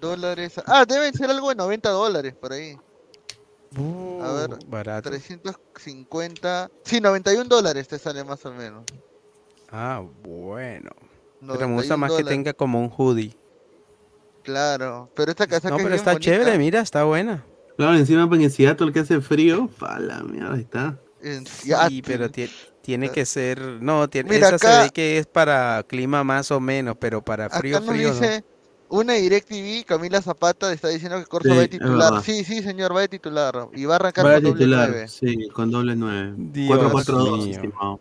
[0.00, 0.60] Dólares.
[0.66, 2.76] Ah, deben ser algo de 90 dólares por ahí.
[4.22, 4.50] A ver.
[4.52, 5.08] Uh, barato.
[5.08, 6.70] 350.
[6.84, 8.84] Sí, 91 dólares te sale más o menos.
[9.70, 10.90] Ah, bueno.
[11.54, 13.36] Pero me gusta más que tenga como un hoodie.
[14.42, 16.30] Claro, pero esta casaca No, pero es está bonita.
[16.30, 17.44] chévere, mira, está buena.
[17.76, 20.98] Claro, encima pues, en Seattle que hace frío, pala, mira, ahí está.
[21.20, 22.30] En Sí, pero
[22.80, 26.50] tiene que ser, no, tiene, mira, esa acá, se ve que es para clima más
[26.52, 28.12] o menos, pero para frío, acá nos frío.
[28.12, 28.56] Dice, no.
[28.88, 32.12] Una DirecTV, Camila Zapata está diciendo que Corso sí, va de titular.
[32.14, 33.68] Ah, sí, sí, señor, va de titular.
[33.74, 35.08] Y va a arrancar va con doble titular, 9.
[35.08, 36.34] Sí, con doble 9.
[36.36, 38.00] 4-4-2, estimado.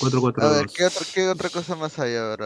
[0.00, 0.44] 442.
[0.44, 0.66] A ver,
[1.14, 2.14] ¿qué, otra cosa más hay?
[2.14, 2.36] A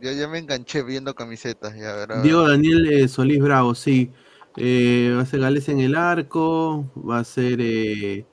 [0.00, 1.74] ya me enganché viendo camisetas.
[2.22, 4.10] Diego Daniel eh, Solís Bravo, sí.
[4.56, 6.90] Eh, va a ser Gales en el arco.
[6.96, 8.26] Va a ser eh,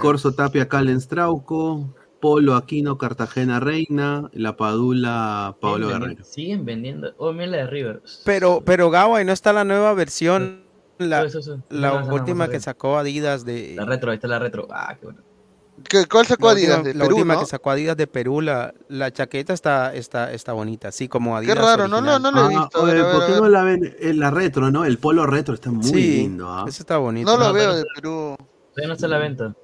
[0.00, 4.30] Corso Tapia Calens Strauco Polo Aquino Cartagena Reina.
[4.32, 6.24] La Padula Paolo Siguen Guerrero.
[6.24, 7.14] Siguen vendiendo.
[7.16, 8.02] Oh, mira la de River.
[8.24, 10.66] Pero, pero Gawa, ¿y no está la nueva versión?
[10.98, 11.24] La,
[12.10, 13.74] última que sacó Adidas de.
[13.76, 14.66] La retro, ahí está la retro.
[14.70, 15.27] Ah, qué bueno.
[15.88, 16.78] ¿Qué- ¿Cuál sacó La Adidas?
[16.78, 17.40] última, De la Perú, última ¿no?
[17.40, 21.50] que sacó Adidas de Perú, la, la chaqueta está, está, está bonita, así como Qué
[21.52, 22.22] Adidas raro, no, lo- original.
[22.22, 22.78] no lo he Ah, visto.
[22.78, 23.96] A oye, ver, a ver, ¿por qué no la ven?
[24.00, 24.84] Eh, la retro, ¿no?
[24.84, 26.48] El polo retro está muy Sí, lindo.
[26.48, 26.64] ¿ah?
[26.68, 27.30] Eso está bonito.
[27.30, 28.36] No lo No, veo de Perú.
[28.74, 29.54] Todavía no está a la venta.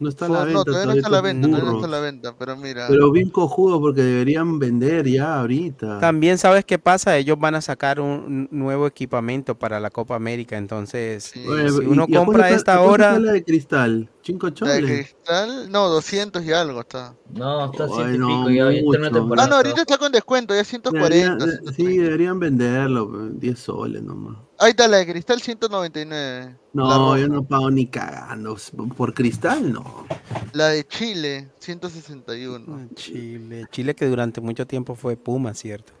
[0.00, 0.58] No está a la venta.
[0.58, 2.86] no, todavía no está a la venta, todavía no está a la venta, pero mira.
[2.88, 6.00] Pero bien cojudo porque deberían vender ya ahorita.
[6.00, 10.56] También sabes qué pasa, ellos van a sacar un nuevo equipamiento para la Copa América,
[10.58, 14.08] entonces si ¿y- uno a compra esta a cuánto hora, la de cristal?
[14.24, 14.90] ¿Cinco La de choles?
[15.12, 17.14] cristal, no, 200 y algo está.
[17.34, 18.50] No, está Ay, ciento y no, pico.
[18.50, 19.12] Ya, ya está en una mucho.
[19.20, 19.46] temporada.
[19.46, 21.36] Ah, no, ahorita está con descuento, ya 140.
[21.44, 24.38] Deberían- sí, deberían venderlo, pues, 10 soles nomás.
[24.58, 26.56] Ahí está la de cristal, 199.
[26.72, 28.56] La, No, yo no pago ni cagando.
[28.96, 30.06] Por cristal, no.
[30.54, 32.88] La de Chile, 161.
[32.94, 35.92] Chile, Chile que durante mucho tiempo fue Puma, ¿cierto?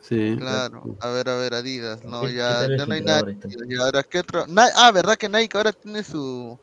[0.00, 0.36] Sí.
[0.38, 2.02] Claro, a ver, a ver, Adidas.
[2.04, 3.24] No, ¿Qué- qué ya, ya no hay nada.
[3.68, 4.46] Y ahora, ¿qué otro?
[4.76, 6.58] Ah, ¿verdad que Nike ahora tiene su.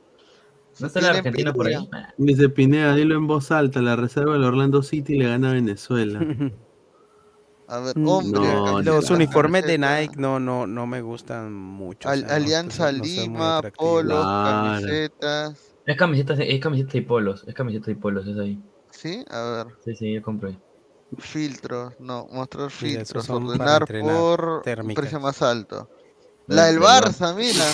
[0.80, 1.90] ¿No está la Argentina por ahí?
[2.18, 3.82] Dice Pineda, dilo en voz alta.
[3.82, 6.20] La reserva del Orlando City le gana a Venezuela.
[7.68, 8.42] A ver, Mm, hombre.
[8.42, 9.78] No, Los uniformes de.
[9.78, 12.10] Nike no, no, no me gustan mucho.
[12.10, 14.82] o sea, Alianza no Lima, polos, Claro.
[14.82, 15.76] camisetas.
[15.86, 17.44] Es camisetas, es camiseta y polos.
[17.48, 18.62] Es camiseta y polos, es ahí.
[18.92, 19.24] ¿Sí?
[19.30, 19.76] A ver.
[19.84, 20.50] Sí, sí, yo compré.
[20.50, 20.60] ahí.
[21.18, 25.90] Filtros, no, mostrar filtros, ordenar por un precio más alto.
[26.48, 26.80] La del.
[26.80, 27.66] Barça, mira.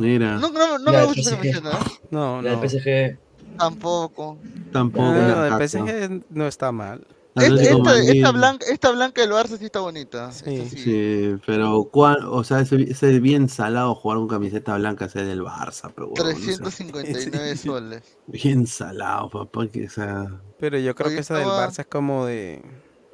[0.00, 1.62] Mira, No, no, no La me del gusta esa ¿eh?
[2.10, 2.60] No, La no.
[2.60, 3.18] del PSG.
[3.58, 4.38] Tampoco.
[4.72, 5.04] tampoco.
[5.04, 5.68] Ah, una la de caca.
[5.68, 7.06] PSG no está mal.
[7.36, 8.10] Esta, Atlético esta, Madrid.
[8.10, 10.32] esta blanca, esta blanca del Barça sí está bonita.
[10.32, 10.44] Sí.
[10.56, 10.82] Esta sí.
[10.82, 15.22] Sí, pero ¿cuál- o sea, ese, ese es bien salado jugar con camiseta blanca ese
[15.24, 18.02] del Barça, pero huevón, o sea, 359 soles.
[18.26, 20.26] bien salado, papá, que o sea,
[20.58, 22.62] Pero yo creo Oye, que esa del estaba- Barça es como de...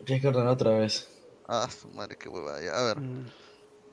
[0.06, 1.08] Tienes que ordenar otra vez.
[1.48, 2.62] Ah, su madre, qué huevada.
[2.65, 2.70] ya.
[2.73, 3.00] A ver.
[3.00, 3.26] Mm.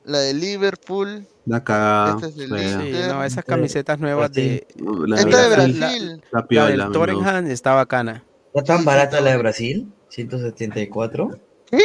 [0.05, 1.25] La de Liverpool.
[1.45, 2.15] la cagada.
[2.15, 2.81] Esta es del fea.
[2.81, 3.07] Sí, Inter.
[3.13, 4.67] no, esas camisetas nuevas de...
[4.75, 6.23] No, la Esta de la- Brasil.
[6.31, 6.99] La La piola, del gusta.
[6.99, 8.23] Tottenham está bacana.
[8.53, 9.91] ¿Está tan barata la de Brasil?
[10.09, 11.39] 174.
[11.71, 11.79] ¿Qué?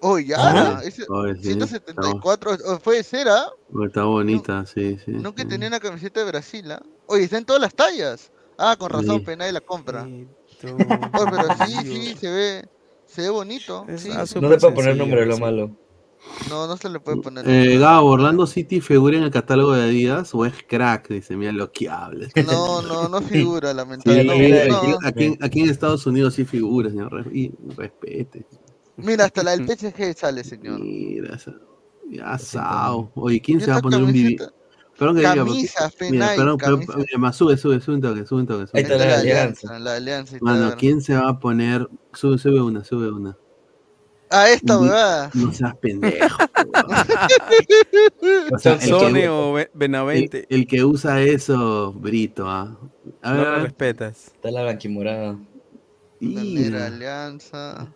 [0.00, 0.36] Oh, ya.
[0.38, 2.56] Ah, ese- oye, sí, 174.
[2.66, 3.46] oh, Puede ser, ¿ah?
[3.70, 5.10] Está, está bonita, sí, sí.
[5.12, 5.48] Nunca sí.
[5.48, 6.82] tenía una camiseta de Brasil, ¿ah?
[7.06, 8.30] Oye, está en todas las tallas.
[8.58, 9.22] Ah, con razón, Sí.
[9.24, 10.02] pues nadie la compra.
[10.04, 10.26] Oye,
[10.62, 12.68] pero sí, sí, se ve,
[13.06, 13.86] se ve bonito.
[14.40, 15.70] No le puedo poner es lo malo.
[16.50, 17.48] No, no se le puede poner.
[17.48, 21.52] Eh, Gabo, Orlando City figura en el catálogo de Adidas o es crack, dice, mira
[21.52, 22.32] lo que hables.
[22.46, 24.62] No, no, no figura, Sí, lamentablemente.
[24.72, 24.98] aquí, No.
[25.04, 27.26] aquí en- aquí en Estados Unidos sí figura, señor.
[27.32, 28.46] y respete.
[28.96, 30.80] Mira, hasta la del PSG sale, señor.
[30.80, 31.38] Mira,
[32.10, 33.12] ya sao.
[33.14, 34.52] Oye, ¿quién ¿Y se va a poner un camiseta?
[34.98, 35.44] Perdón que diga,
[36.10, 36.96] Mira, perdón, pero- camisas.
[36.96, 38.66] mira, más, sube, sube, sube un toque, sube un toque.
[38.66, 39.68] sube Ahí está la la alianza.
[39.68, 40.36] alianza, la alianza.
[40.40, 40.74] Mano.
[40.76, 41.88] ¿quién se va a poner?
[42.12, 43.36] Sube, sube una, sube una.
[44.30, 45.30] Ah, esta huevada.
[45.34, 46.38] No seas pendejo.
[48.52, 50.46] O sea, el, Sonsone que, o Be- el, Benavente.
[50.50, 52.78] el que usa eso, Brito, ¿ah?
[53.22, 54.26] A ver, No a lo respetas.
[54.34, 55.38] Está la blanquimorada.
[56.20, 57.92] Bandera, Mira, alianza.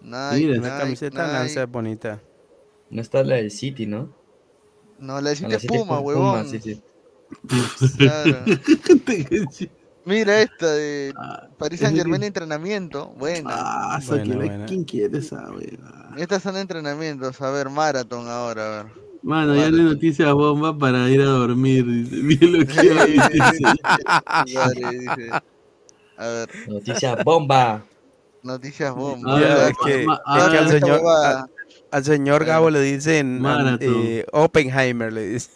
[0.00, 1.32] Nike, Mira, La Nike, camiseta Nike.
[1.38, 2.22] lanza es bonita.
[2.90, 4.14] No está la del City, ¿no?
[4.98, 6.48] No, la de No, City la es City es Puma, Puma, huevón.
[6.48, 6.82] sí, sí.
[7.98, 8.44] Claro.
[10.06, 13.08] Mira esta de Ah, Paris Saint Germain de- entrenamiento.
[13.18, 13.50] Buena.
[13.52, 14.66] Ah, Buena, buena.
[14.66, 16.10] ¿Quién quiere esa, wea?
[16.18, 17.40] Estas son entrenamientos.
[17.40, 18.92] A ver, Marathon ahora, a ver.
[19.22, 21.86] Mano, ya no hay noticias bomba para ir a dormir.
[21.86, 22.16] Dice.
[22.22, 23.12] Bien lo que hay,
[25.00, 25.30] dice.
[26.16, 27.82] A ver, Noticia bomba.
[28.42, 29.40] noticias bomba.
[29.40, 31.00] Es que, ma- es que al señor,
[31.90, 33.78] al señor Gabo le dicen Maratón.
[33.80, 35.50] eh, Oppenheimer, le dicen.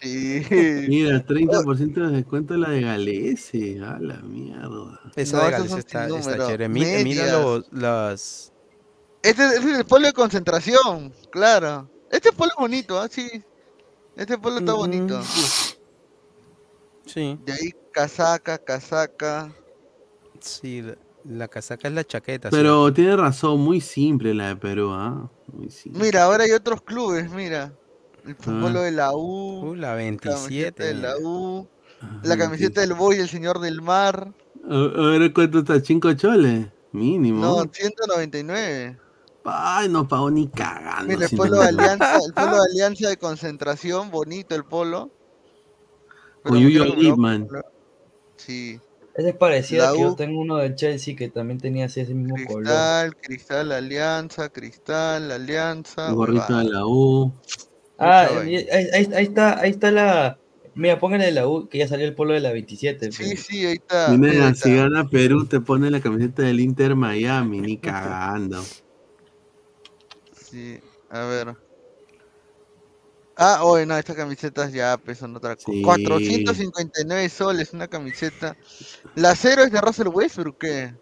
[0.00, 0.42] Sí.
[0.88, 3.80] Mira, 30% de descuento la de Galese.
[3.80, 5.00] A la mierda.
[5.14, 6.68] Esa No, de esas Gales son está, está chévere.
[6.68, 8.52] Mi- Mira, los, las...
[9.22, 11.88] Este, este es el polo de concentración, claro.
[12.10, 13.08] Este polo es bonito, ¿ah?
[13.10, 13.28] Sí.
[14.16, 15.20] Este polo está bonito.
[17.06, 19.52] Sí, De ahí casaca, casaca.
[20.40, 22.50] sí, la, la casaca es la chaqueta.
[22.50, 25.30] Pero tiene razón, muy simple la de Perú, ¿ah?
[25.52, 26.02] Muy simple.
[26.02, 27.72] Mira, ahora hay otros clubes, mira.
[28.26, 30.74] El polo de la U, Uh, la la 27.
[30.74, 31.16] camiseta de la.
[31.18, 31.68] U,
[32.22, 34.32] la camiseta del Boy, el señor del mar.
[34.68, 37.40] A, a ver cuánto está, cinco choles, mínimo.
[37.40, 38.98] No, 199.
[39.44, 41.12] Ay, no pagó ni cagando.
[41.12, 45.10] Mira, el polo de alianza, el polo de alianza de concentración, bonito el polo.
[46.42, 47.40] Con Yuyo creo que me lo voy a Lippmann.
[47.40, 47.64] comprar.
[48.36, 48.80] Sí.
[49.14, 52.00] Ese es parecido La a que yo tengo uno del Chelsea que también tenía así
[52.00, 52.64] ese mismo color.
[52.64, 56.10] Cristal, Cristal, Alianza, Cristal, Alianza.
[56.10, 57.32] Gorrito de la U.
[57.98, 60.38] Ah, ahí, ahí- ahí está, ahí está la.
[60.74, 63.12] Mira, póngale la U, que ya salió el polo de la 27.
[63.12, 63.40] Sí, pues.
[63.46, 64.08] sí, ahí está.
[64.08, 68.60] Mira, si gana Perú, te pone la camiseta del Inter Miami, ni cagando.
[70.50, 71.56] Sí, a ver.
[73.36, 75.70] Ah, oye, no, estas camisetas ya pesan otra cosa.
[75.72, 75.82] Sí.
[75.82, 78.56] 459 soles una camiseta.
[79.16, 80.94] La cero es de Russell Westbrook, ¿qué?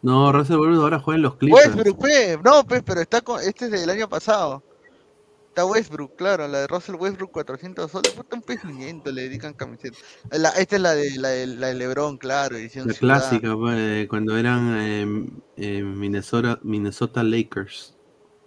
[0.00, 1.66] No, Russell Westbrook ahora juega en los Clippers.
[1.66, 2.38] Westbrook, pe.
[2.42, 3.40] No, pues, pero está con.
[3.40, 4.62] Este es del año pasado.
[5.54, 8.10] Está Westbrook, claro, la de Russell Westbrook, 400 soles.
[8.12, 9.96] Puta, un pejimiento le dedican camiseta.
[10.32, 13.20] La, esta es la de, la de, la de LeBron, claro, edición La ciudad.
[13.20, 15.26] clásica, pues, cuando eran eh,
[15.56, 17.94] eh, Minnesota, Minnesota Lakers.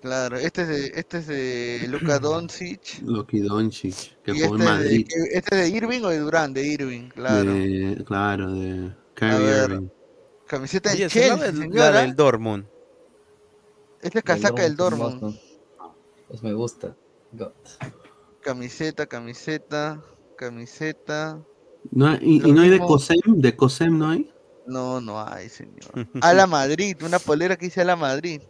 [0.01, 3.01] Claro, este es de, este es de Luka Doncic.
[3.05, 5.07] Loki Doncic, que Y jugó en este, es de, Madrid.
[5.07, 7.53] que- este es de Irving o de Durán, de Irving, claro.
[7.53, 9.87] De, claro, de Kyrie ver, Irving.
[10.45, 12.01] Camiseta la, Chelsea, del- la señora.
[12.01, 12.65] del Dortmund.
[14.01, 15.39] Esta es casaca del Dortmund.
[16.27, 16.95] Pues me gusta.
[17.31, 17.51] God.
[18.41, 20.01] Camiseta, camiseta,
[20.37, 21.41] camiseta.
[21.91, 23.19] No, y, no hay de COSEM?
[23.37, 24.31] ¿De COSEM no hay?
[24.65, 25.91] No, no hay, señor.
[26.21, 28.41] A la Madrid, una polera que dice a la Madrid.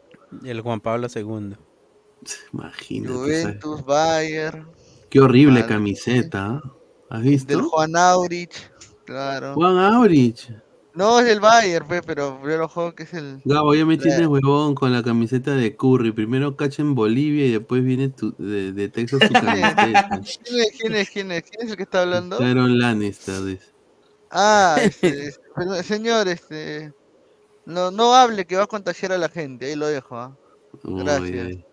[0.43, 1.55] Y el Juan Pablo II.
[2.53, 3.13] Imagínate.
[3.13, 4.67] Juventus, Bayern,
[5.09, 5.75] Qué horrible Madrid.
[5.75, 6.45] camiseta.
[6.45, 6.61] ¿ah?
[7.09, 7.69] ¿Has del visto?
[7.69, 8.71] Juan Aurich,
[9.05, 9.53] claro.
[9.53, 10.49] Juan Aurich.
[10.97, 13.39] No, es del Bayern, pe, pero yo lo juego que es el...
[13.45, 16.11] Gabo, ya me tienes huevón con la camiseta de Curry.
[16.11, 20.09] Primero cacha en Bolivia y después viene tu- de, de Texas su camiseta.
[20.09, 21.43] ¿Quién es, quién es, quién es?
[21.43, 22.37] ¿Quién es el que está hablando?
[22.37, 23.65] Tyron Lannister, dice.
[24.31, 26.91] Ah, este, este, pero, señor, este...
[27.65, 30.35] No, no hable que va a contagiar a la gente, ahí lo dejo, ¿ah?
[30.83, 31.47] Gracias.
[31.47, 31.65] ay.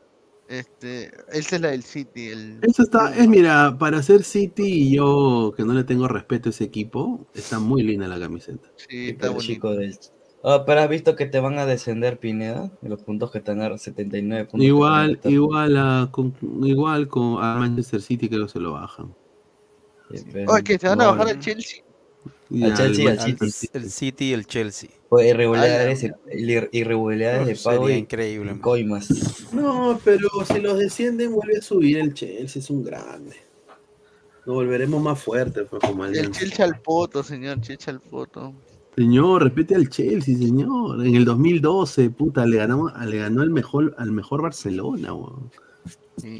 [0.58, 2.58] Este, esa es la del City, el...
[2.62, 6.50] Eso está, es mira, para ser City y yo que no le tengo respeto a
[6.50, 8.68] ese equipo, está muy linda la camiseta.
[8.76, 9.98] Sí, está chico del.
[10.44, 13.62] Ah, pero has visto que te van a descender, Pineda, de los puntos que están
[13.62, 14.60] a 79 puntos.
[14.60, 19.14] que Igual, igual a, con, igual con a Manchester City creo que se lo bajan.
[20.10, 21.82] Oye, que se van a bajar al Chelsea.
[22.62, 23.68] Al Chelsea al City.
[23.72, 24.90] El City y el Chelsea.
[25.14, 29.08] Pues irregularidades, ir- irregularidades de pago sería y increíble, y coimas.
[29.52, 33.36] No, pero si los descienden vuelve a subir el Chelsea, es un grande.
[34.46, 36.30] Nos volveremos más fuertes pues, como El.
[36.32, 38.52] Chelsea al poto, señor, Chelsea al poto.
[38.96, 41.04] Señor, respete al Chelsea, señor.
[41.06, 45.50] En el 2012, puta, le ganamos, le ganó al mejor, al mejor Barcelona, weón.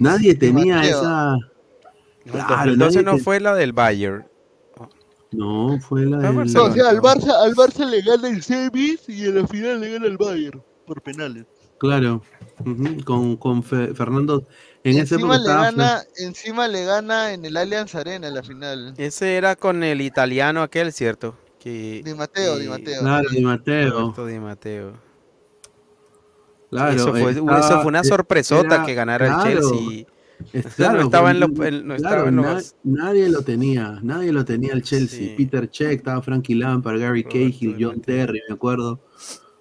[0.01, 0.99] Nadie tenía Mateo.
[1.01, 1.36] esa.
[1.36, 1.41] No,
[2.25, 4.25] el Claro, 2012 nadie no te- fue la del Bayern.
[5.37, 6.39] No, fue la del-.
[6.39, 9.93] O sea, al Barça, al Barça le gana el semis y en la final le
[9.93, 11.47] gana el Bayern por penales.
[11.79, 12.23] Claro.
[13.05, 14.47] Con, con Fe- Fernando.
[14.85, 18.95] En encima le gana, encima le gana en el Allianz Arena en la final.
[18.97, 21.37] Ese era con el italiano aquel, ¿cierto?
[21.59, 23.01] Que, Di Matteo, Di Matteo.
[23.01, 23.91] Claro, Di Matteo.
[23.91, 24.93] Roberto Di Matteo.
[26.71, 30.07] Claro, eso, fue, estaba- eso fue una sorpresota era- que ganara claro, el Chelsea.
[30.53, 32.75] Es- O sea, claro, no estaba en, lo- en- no claro, estaba en na- los-
[32.85, 35.19] nadie lo tenía, nadie lo tenía el Chelsea.
[35.29, 35.35] Sí.
[35.37, 39.01] Peter Check, estaba Frankie Lampard, Gary Roberto Cahill, John Terry, me acuerdo.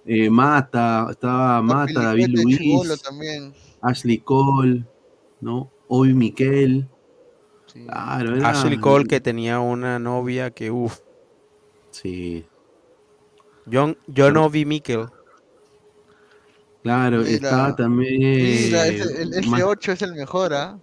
[0.06, 3.53] Eh, Mata, estaba Mata, David Luis, también.
[3.82, 4.85] Ashley Cole,
[5.42, 5.72] ¿no?
[5.88, 6.88] Hoy Miquel.
[7.72, 11.00] Claro, era- Ashley Cole que tenía una novia que uff.
[11.92, 12.45] Sí,
[13.72, 15.06] John, John Obi Mikkel.
[16.84, 18.20] Claro, Mira, estaba también.
[18.22, 20.78] Mira, ese- el, el Ma- C8 es el mejor, ¿ah?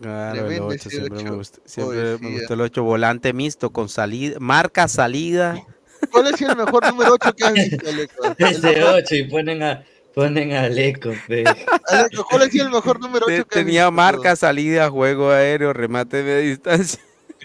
[0.00, 1.36] Claro, el Tremendo 8 siempre me C8.
[1.36, 5.62] gustó, siempre me gustó el 8 volante mixto con salida, marca salida.
[6.10, 8.34] ¿Cuál es el mejor número 8 que has visto, Aleco?
[8.38, 11.44] El Ese mejor- 8 y ponen a ponen a Aleco, pe.
[11.88, 13.92] Aleco, ¿cuál es el mejor número 8 Te- que has tenía visto?
[13.92, 17.00] marca salida, juego aéreo, remate de distancia.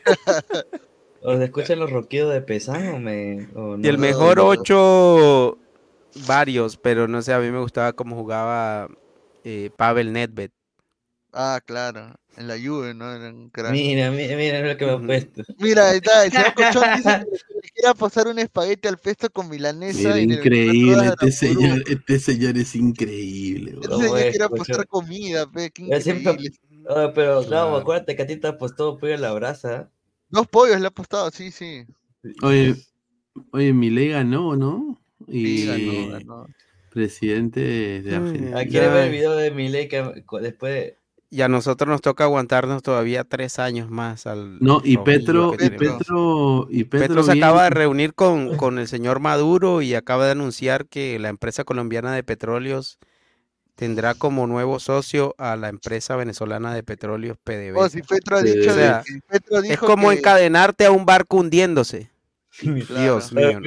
[1.22, 4.02] ¿O se escuchan los roquidos de Pesán o me o Y el no?
[4.02, 5.58] mejor 8,
[6.28, 8.88] varios, pero no sé, a mí me gustaba cómo jugaba
[9.44, 10.52] eh, Pavel Nedved.
[11.32, 12.16] Ah, claro.
[12.38, 13.12] En la Juve, ¿no?
[13.14, 13.72] Era un crack.
[13.72, 15.44] Mira, mira, mira lo que me ha puesto.
[15.60, 19.30] Mira, ahí está, el señor Cochón dice que le quiera pasar un espagueti al pesto
[19.30, 20.18] con milanesa.
[20.18, 23.76] En el increíble, este señor, este señor es increíble.
[23.82, 26.58] Este señor es, quiere apostar comida, pe, qué Ya siempre- increíble.
[27.14, 27.76] Pero Claro.
[27.78, 29.92] acuérdate que a ti te apostó pollo a la brasa.
[30.30, 31.86] Dos pollos le ha apostado, sí, sí.
[32.42, 32.76] Oye,
[33.52, 34.99] oye, Milei ganó, ¿no?
[35.30, 36.48] Y Sí, ganó, ganó.
[36.92, 38.58] presidente de Argentina.
[38.60, 40.96] Ah, ¿Quieres ver el video de Milei que después de-
[41.32, 45.70] Y a nosotros nos toca aguantarnos todavía tres años más al No, y Petro, y.
[45.70, 49.94] Petro, y Petro, Petro se viene- acaba de reunir con, con el señor Maduro y
[49.94, 52.98] acaba de anunciar que la empresa colombiana de petróleos
[53.76, 57.80] tendrá como nuevo socio a la empresa venezolana de petróleos PDVSA.
[57.80, 60.92] Oh, si Petro ha dicho O de sea, que- Petro es como que- encadenarte a
[60.92, 62.10] un barco hundiéndose.
[62.90, 63.52] Dios mío.
[63.60, 63.64] un-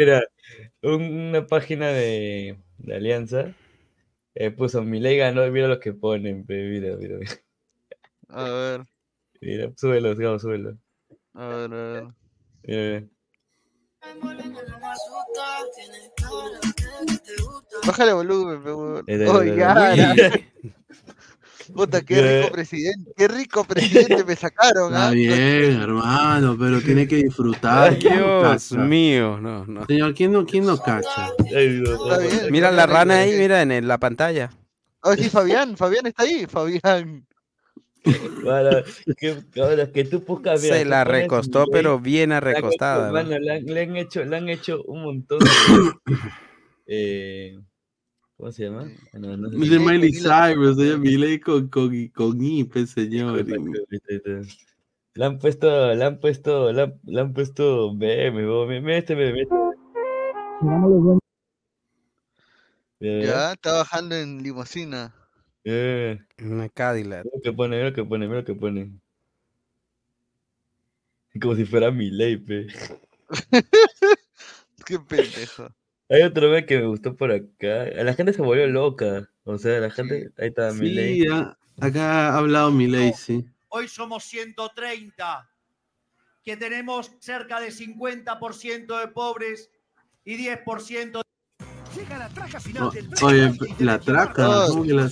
[0.82, 3.54] una página de, de Alianza
[4.34, 7.30] eh, puso Milei ganó, mira lo que ponen, mira, mira, mira.
[8.28, 8.82] A ver,
[9.40, 10.78] Mira, súbelo, Gabo, súbelo.
[11.34, 12.14] a ver, a ver.
[12.62, 13.08] Mira, mira.
[17.86, 18.62] Bájale volumen,
[21.70, 21.74] Oh.
[21.74, 25.10] Puta, qué rico presidente, qué rico presidente me sacaron, Está ¿ah?
[25.10, 27.98] bien, hermano, pero tiene que disfrutar.
[27.98, 29.86] ¿Quién no Dios mío, no, no.
[29.86, 31.30] Señor, ¿quién no, quién no cacha?
[31.44, 31.84] Bien.
[32.50, 34.50] Mira la rana ahí, mira en la pantalla.
[35.02, 37.26] Oh, sí, Fabián, Fabián está ahí, Fabián.
[38.44, 38.82] Para,
[39.16, 43.12] que, ahora que tú buscas, mira, Se la recostó, pero bien arrecostada.
[43.22, 45.46] le han hecho, le han hecho un montón de.
[46.86, 47.58] eh,
[48.42, 48.90] ¿Cómo se llama?
[49.12, 53.46] Ah, no, no sé si- Miley Cyrus, Miley con, con, con IP, señor.
[53.46, 59.46] Le han puesto, le han puesto, le han, le han puesto meme, este meme.
[62.98, 65.14] Ya, está bajando en limosina.
[65.62, 67.24] mira, Una Cadillac.
[67.24, 68.90] mira lo que pone, mira lo que pone, mira lo que pone.
[71.40, 72.66] Como si fuera mi ley, pe.
[74.84, 75.68] Qué pendejo.
[76.08, 77.86] Hay otro meme que me gustó por acá.
[77.94, 79.28] La gente se volvió loca.
[79.44, 80.30] O sea, la gente.
[80.38, 81.20] Ahí está mi ley.
[81.22, 83.44] Sí, ah, acá ha hablado Milei, sí.
[83.68, 85.50] Hoy somos 130,
[86.44, 89.70] que tenemos cerca de 50% de pobres
[90.24, 91.22] y 10%
[91.96, 94.66] Llega la traca final del oye, la traca.
[94.68, 95.10] ¿cómo que la-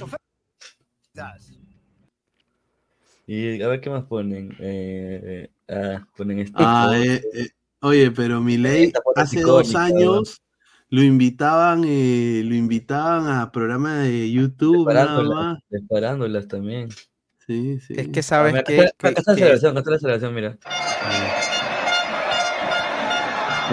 [3.27, 4.57] Y a ver qué más ponen.
[4.59, 6.59] Eh, ah, ponen esto.
[6.59, 7.49] Ah, eh, eh,
[7.81, 10.43] oye, pero es hace dos años
[10.91, 15.62] lo invitaban, eh, lo invitaban a programas de YouTube nada Parándolas, más.
[15.89, 16.89] parándolas también.
[17.47, 17.94] Sí, sí.
[17.97, 20.59] Es que Ah, sabes mira, que, acá, está- la celebración, acá está la celebración, mira.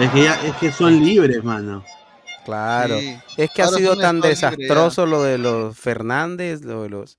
[0.00, 1.84] Es que, ya- es que son libres, mano.
[2.44, 2.98] Claro.
[3.00, 3.16] Sí.
[3.36, 7.18] Es que ha sido tan libre desastroso lo de los Fernández, lo de los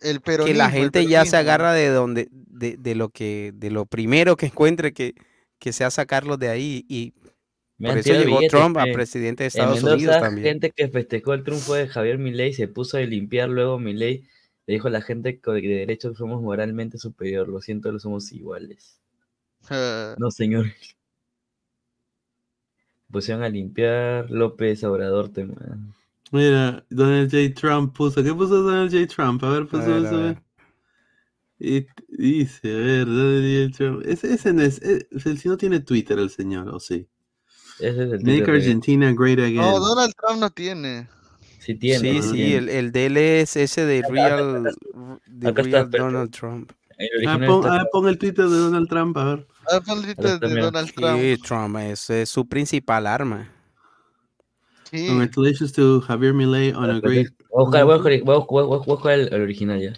[0.00, 3.86] El que la gente ya se agarra de donde, de, de lo que, de lo
[3.86, 5.14] primero que encuentre que,
[5.58, 6.84] que sea sacarlos de ahí.
[6.88, 7.12] Y
[7.88, 8.92] por eso llegó billetes, Trump a pe.
[8.94, 10.46] presidente de En Estados Mendoza, Unidos también.
[10.46, 14.24] gente que festejó el triunfo de Javier Milei se puso a limpiar luego Milei
[14.66, 18.32] le dijo a la gente que de derechos somos moralmente superior, lo siento, lo somos
[18.32, 19.00] iguales.
[19.70, 20.66] Ah, No, señor.
[23.12, 25.46] Pusieron a limpiar López Obrador, te
[26.32, 27.54] Mira, Donald J.
[27.54, 28.24] Trump puso.
[28.24, 29.06] ¿Qué puso Donald J.
[29.06, 29.44] Trump?
[29.44, 30.16] A ver, puso ver, a eso.
[30.16, 30.42] ver.
[31.58, 33.76] Y dice, a ver, Donald J.
[33.78, 34.02] Trump.
[34.06, 34.82] Ese, ese no es.
[34.82, 37.08] eh, el- si no tiene Twitter el señor, ¿o sí?
[37.82, 39.56] Ese es el Make Argentina great again.
[39.56, 41.08] No, Donald Trump no tiene.
[41.58, 41.98] Sí tiene.
[42.00, 42.56] Sí, sí sí, tiene.
[42.56, 44.64] el, el de él es ese de Real,
[45.26, 45.98] de acá está, real espérate.
[45.98, 46.72] Donald Trump.
[47.26, 49.46] Ah, pon, está ah, pon el Twitter de Donald Trump, a ver.
[49.72, 50.60] Ah, pon el Twitter está, de.
[50.60, 51.20] Donald Trump.
[51.20, 53.48] Sí, Trump es, es su principal arma.
[54.90, 55.06] Sí.
[55.08, 57.28] Congratulations to Javier Milei on a great.
[57.50, 59.80] Voy a buscar, voy a buscar- voy a buscar- voy a buscar el, el original
[59.80, 59.92] ya.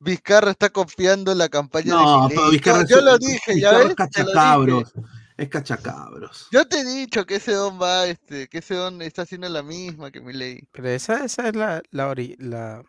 [0.00, 2.52] Vizcarra está copiando la campaña No, de pero Milei.
[2.52, 3.88] Vizcarra Yo, yo lo dije, ya Vizcarra ves.
[3.88, 4.32] es Te lo dije.
[4.34, 4.92] cachacabros.
[5.38, 6.48] Es cachacabros.
[6.50, 9.62] Yo te he dicho que ese don va, este, que ese don está haciendo la
[9.62, 10.66] misma que Milei.
[10.72, 12.82] Pero esa, esa es la, la, ori- la...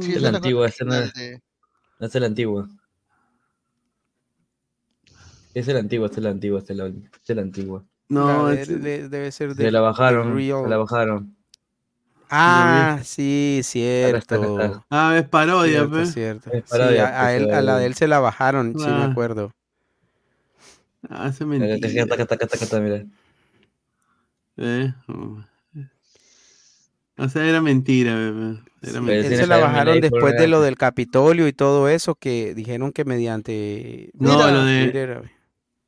[0.00, 1.12] Sí, Es esa la antigua, esa no es,
[1.98, 2.68] no, es la antigua.
[5.54, 7.84] Es la antigua, esa es la antigua, esa es la, esa es la antigua.
[8.08, 10.62] No, es- de- debe ser de Se la bajaron, Real.
[10.62, 11.36] se la bajaron.
[12.30, 14.84] Ah, sí, cierto.
[14.88, 16.50] Ah, es parodia, Cierto, cierto.
[16.52, 18.84] Es Sí, parodia, a, a pues, él, a la de él se la bajaron, sí
[18.86, 19.10] me Ah.
[19.10, 19.52] acuerdo.
[21.08, 23.04] Ah, acá está, mira.
[24.56, 25.38] Eh, oh.
[27.18, 28.60] O sea, era mentira, bebé.
[28.82, 29.36] Era mentira.
[29.36, 34.10] Se la bajaron después de lo del Capitolio y todo eso, que dijeron que mediante
[34.14, 34.84] No, Mira, lo de.
[34.84, 35.30] Twitter,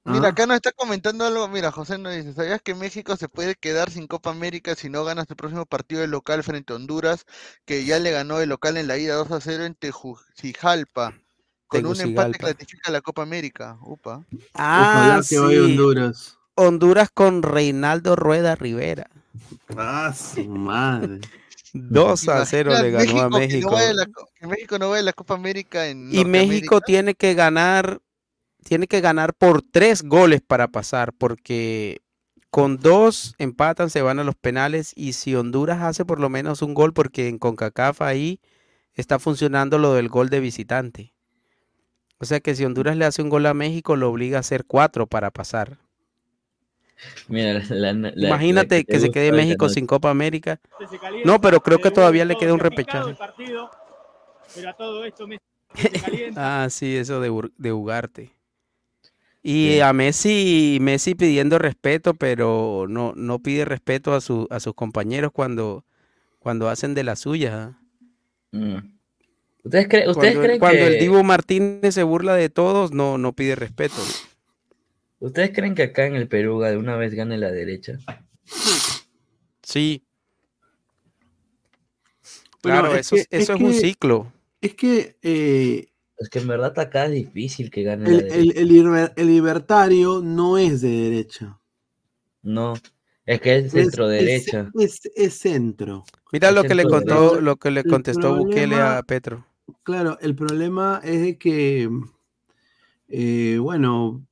[0.05, 0.31] Mira, Ah.
[0.31, 1.47] acá nos está comentando algo.
[1.49, 5.05] Mira, José nos dice: ¿Sabías que México se puede quedar sin Copa América si no
[5.05, 7.27] gana su próximo partido de local frente a Honduras,
[7.67, 11.15] que ya le ganó el local en la ida 2 a 0 en Tegucigalpa?
[11.69, 13.79] Con un empate clasifica la Copa América.
[13.83, 14.25] Upa.
[14.55, 15.71] Ah, Ojalá que vaya a sí.
[15.73, 16.39] Honduras.
[16.55, 19.11] Honduras con Reinaldo Rueda Rivera.
[19.77, 21.21] Ah, su madre.
[21.73, 23.71] 2 a 0 le ganó a que no México.
[23.71, 26.81] vaya a la co- que México no vaya a la Copa América en Y México
[26.81, 28.01] tiene que ganar,
[28.65, 32.01] tiene que ganar por tres goles para pasar, porque
[32.51, 36.63] con dos empatan, se van a los penales, y si Honduras hace por lo menos
[36.63, 38.41] un gol, porque en CONCACAF ahí
[38.95, 41.15] está funcionando lo del gol de visitante.
[42.21, 44.65] O sea que si Honduras le hace un gol a México, lo obliga a hacer
[44.65, 45.79] cuatro para pasar.
[47.29, 50.61] Mira, la- Imagínate la que, se quede México sin Copa América.
[51.25, 53.15] No, pero creo que todavía le queda un repechaje.
[54.55, 55.43] Pero a todo esto Messi
[55.75, 56.65] se calienta.
[56.65, 58.33] Ah, sí, eso de, de Ugarte.
[59.43, 64.75] Y a Messi, Messi pidiendo respeto, pero no, no pide respeto a, su, a sus
[64.75, 65.85] compañeros cuando,
[66.41, 67.73] cuando hacen de las suyas.
[68.53, 68.98] Mm.
[69.69, 73.19] ¿Ustedes, cre- ustedes Cuando, creen cuando que el Divo Martínez se burla de todos, no,
[73.19, 73.97] no pide respeto.
[75.21, 77.99] ustedes creen que acá en el Perú de una vez gane la derecha?
[79.63, 80.03] Sí.
[82.63, 84.33] Bueno, Claro, es eso, que- eso es es un ciclo.
[84.61, 85.89] Es que eh,
[86.19, 88.37] Es que en verdad acá es difícil que gane la el, derecha.
[88.37, 91.61] el- el liber- el libertario no es de derecha.
[92.43, 92.73] No,
[93.27, 94.71] es que es centro derecha.
[94.79, 96.05] Es, es- es centro.
[96.33, 99.45] Mira lo que le contó, lo que le contestó Bukele a Petro.
[99.83, 101.91] Claro, el problema es de que,
[103.09, 104.27] eh, bueno,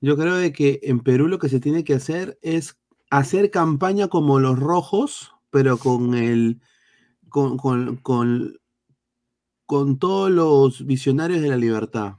[0.00, 2.78] yo creo de que en Perú lo que se tiene que hacer es
[3.10, 6.60] hacer campaña como los rojos, pero con el,
[7.28, 8.58] con, con, con,
[9.66, 12.14] con todos los visionarios de la libertad.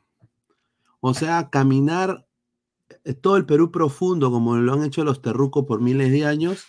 [0.99, 2.27] O sea, caminar
[3.03, 6.67] eh, todo el Perú profundo, como lo han hecho los terrucos por miles de años,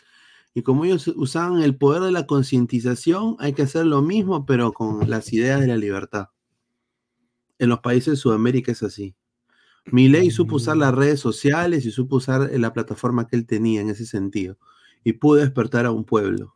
[0.55, 4.73] y como ellos usaban el poder de la concientización, hay que hacer lo mismo, pero
[4.73, 6.29] con las ideas de la libertad.
[7.59, 9.15] En los países de Sudamérica es así.
[9.87, 13.81] Milei supo usar las redes sociales y supo usar eh, la plataforma que él tenía
[13.81, 14.59] en ese sentido.
[15.05, 16.55] Y pudo despertar a un pueblo.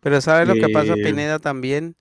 [0.00, 1.96] Pero ¿sabes lo que pasa, Eh, Pineda, también?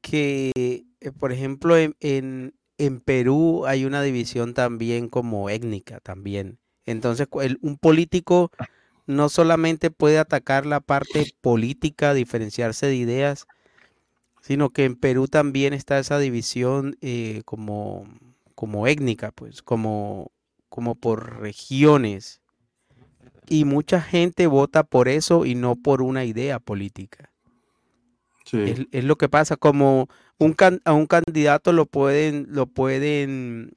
[0.00, 0.52] Que,
[1.00, 6.58] eh, por ejemplo, en, en, en Perú hay una división también como étnica también.
[6.84, 8.50] Entonces, el- un político
[9.06, 13.46] no solamente puede atacar la parte política, diferenciarse de ideas,
[14.40, 18.06] sino que en Perú también está esa división eh, como,
[18.54, 20.30] como étnica, pues, como,
[20.68, 22.40] como por regiones.
[23.48, 27.32] Y mucha gente vota por eso y no por una idea política.
[28.64, 33.76] Es, es lo que pasa, como un can- a un candidato lo pueden, lo pueden,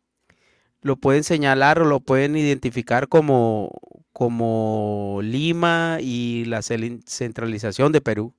[0.81, 3.71] lo pueden señalar o lo pueden identificar como,
[4.19, 8.33] como Lima y la centralización de Perú.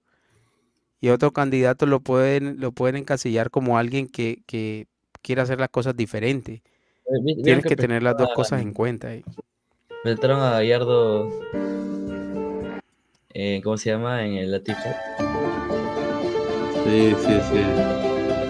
[1.00, 4.89] Y otro candidato lo pueden, lo pueden encasillar como alguien que, que
[5.23, 6.57] quiere hacer las cosas diferentes.
[7.07, 9.09] Eh, Tienes que que tener las dos cosas en cuenta.
[9.09, 9.25] ahí.
[10.02, 11.31] Presentaron a Gallardo,
[13.33, 14.26] eh, ¿cómo se llama?
[14.26, 14.97] En el Latifat.
[16.84, 17.59] Sí, sí, sí.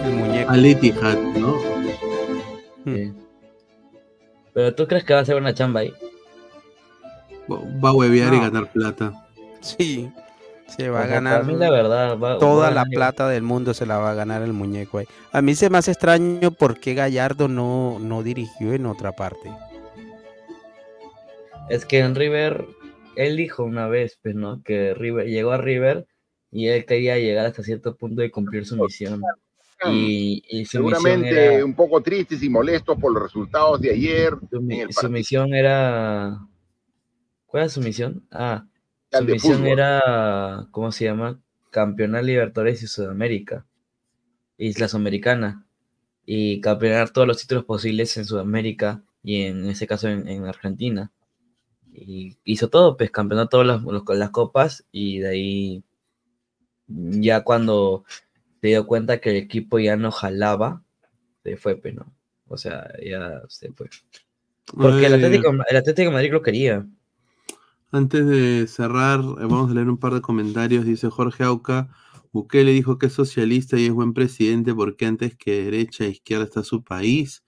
[0.04, 0.50] El muñeco.
[0.50, 1.54] Al Etihad, ¿no?
[2.86, 3.12] Sí.
[4.52, 5.94] Pero tú crees que va a ser una chamba ahí?
[7.50, 9.12] Va a huevear y ganar plata.
[9.60, 10.10] Sí,
[10.68, 11.40] se va O a sea, ganar.
[11.40, 14.10] para mí la verdad, va- toda a la ganar- plata del mundo se la va
[14.12, 15.06] a ganar el muñeco ahí.
[15.32, 19.50] A mí se me hace extraño por qué Gallardo no, no dirigió en otra parte.
[21.68, 22.66] Es que en River,
[23.16, 24.62] él dijo una vez, pues, ¿no?
[24.62, 26.06] Que River llegó a River
[26.50, 29.22] y él quería llegar hasta cierto punto de cumplir su misión.
[29.86, 33.90] Y, y su misión Seguramente era, un poco tristes y molestos por los resultados de
[33.92, 36.38] ayer en el su misión era,
[37.50, 38.26] ¿cuál era su misión?
[38.30, 38.66] Ah,
[39.10, 39.66] su misión fútbol.
[39.66, 41.40] era, ¿cómo se llama?
[41.70, 43.66] Campeonar Libertadores y Sudamérica,
[44.58, 45.66] Isla Sudamericana,
[46.26, 51.12] y campeonar todos los títulos posibles en Sudamérica y en ese caso en, en Argentina.
[51.92, 55.84] Y hizo todo, pues campeonó todas las, los- las copas y de ahí
[56.86, 58.04] ya cuando
[58.60, 60.84] se dio cuenta que el equipo ya no jalaba,
[61.44, 62.14] se fue, pues, ¿no?
[62.48, 63.88] O sea, ya se fue.
[64.80, 66.86] Porque el Atlético, el Atlético de Madrid lo quería.
[67.92, 70.84] Antes de cerrar, eh, vamos a leer un par de comentarios.
[70.84, 71.88] Dice Jorge Auca,
[72.32, 76.44] Bukele dijo que es socialista y es buen presidente porque antes que derecha e izquierda
[76.44, 77.44] está su país.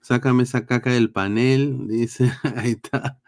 [0.00, 3.20] Sácame esa caca del panel, dice, ahí está.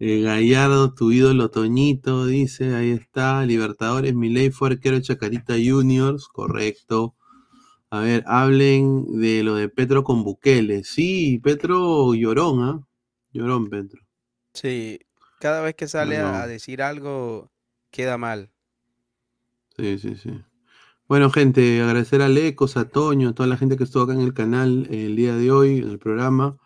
[0.00, 3.46] Eh, Gallardo, tu ídolo Toñito, dice, ahí está.
[3.46, 7.14] Libertadores, Milei fue arquero Chacarita Juniors, correcto.
[7.90, 10.84] A ver, hablen de lo de Petro con Bukele.
[10.84, 12.80] Sí, Petro llorón, ¿ah?
[13.32, 14.02] Llorón, Petro.
[14.54, 14.98] Sí,
[15.44, 16.28] cada vez que sale a, No.
[16.38, 17.50] a decir algo
[17.90, 18.50] queda mal.
[19.76, 20.30] Sí, sí, sí.
[21.06, 24.22] Bueno, gente, agradecer a Lecos, a Toño, a toda la gente que estuvo acá en
[24.22, 26.56] el canal el día de hoy, en el programa.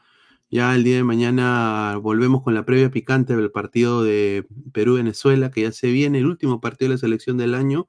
[0.49, 5.63] Ya el día de mañana volvemos con la previa picante del partido de Perú-Venezuela, que
[5.63, 7.89] ya se viene, el último partido de la selección del año.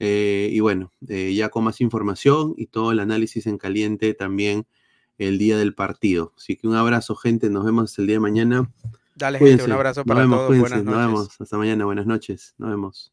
[0.00, 4.66] Eh, y bueno, eh, ya con más información y todo el análisis en caliente también
[5.18, 6.34] el día del partido.
[6.36, 7.48] Así que un abrazo, gente.
[7.48, 8.72] Nos vemos el día de mañana.
[9.14, 10.48] Dale, gente, un abrazo para nos vemos, todos.
[10.48, 10.84] Cuídense.
[10.84, 10.94] Buenas noches.
[10.94, 11.40] Nos vemos.
[11.40, 11.84] Hasta mañana.
[11.84, 12.54] Buenas noches.
[12.58, 13.12] Nos vemos.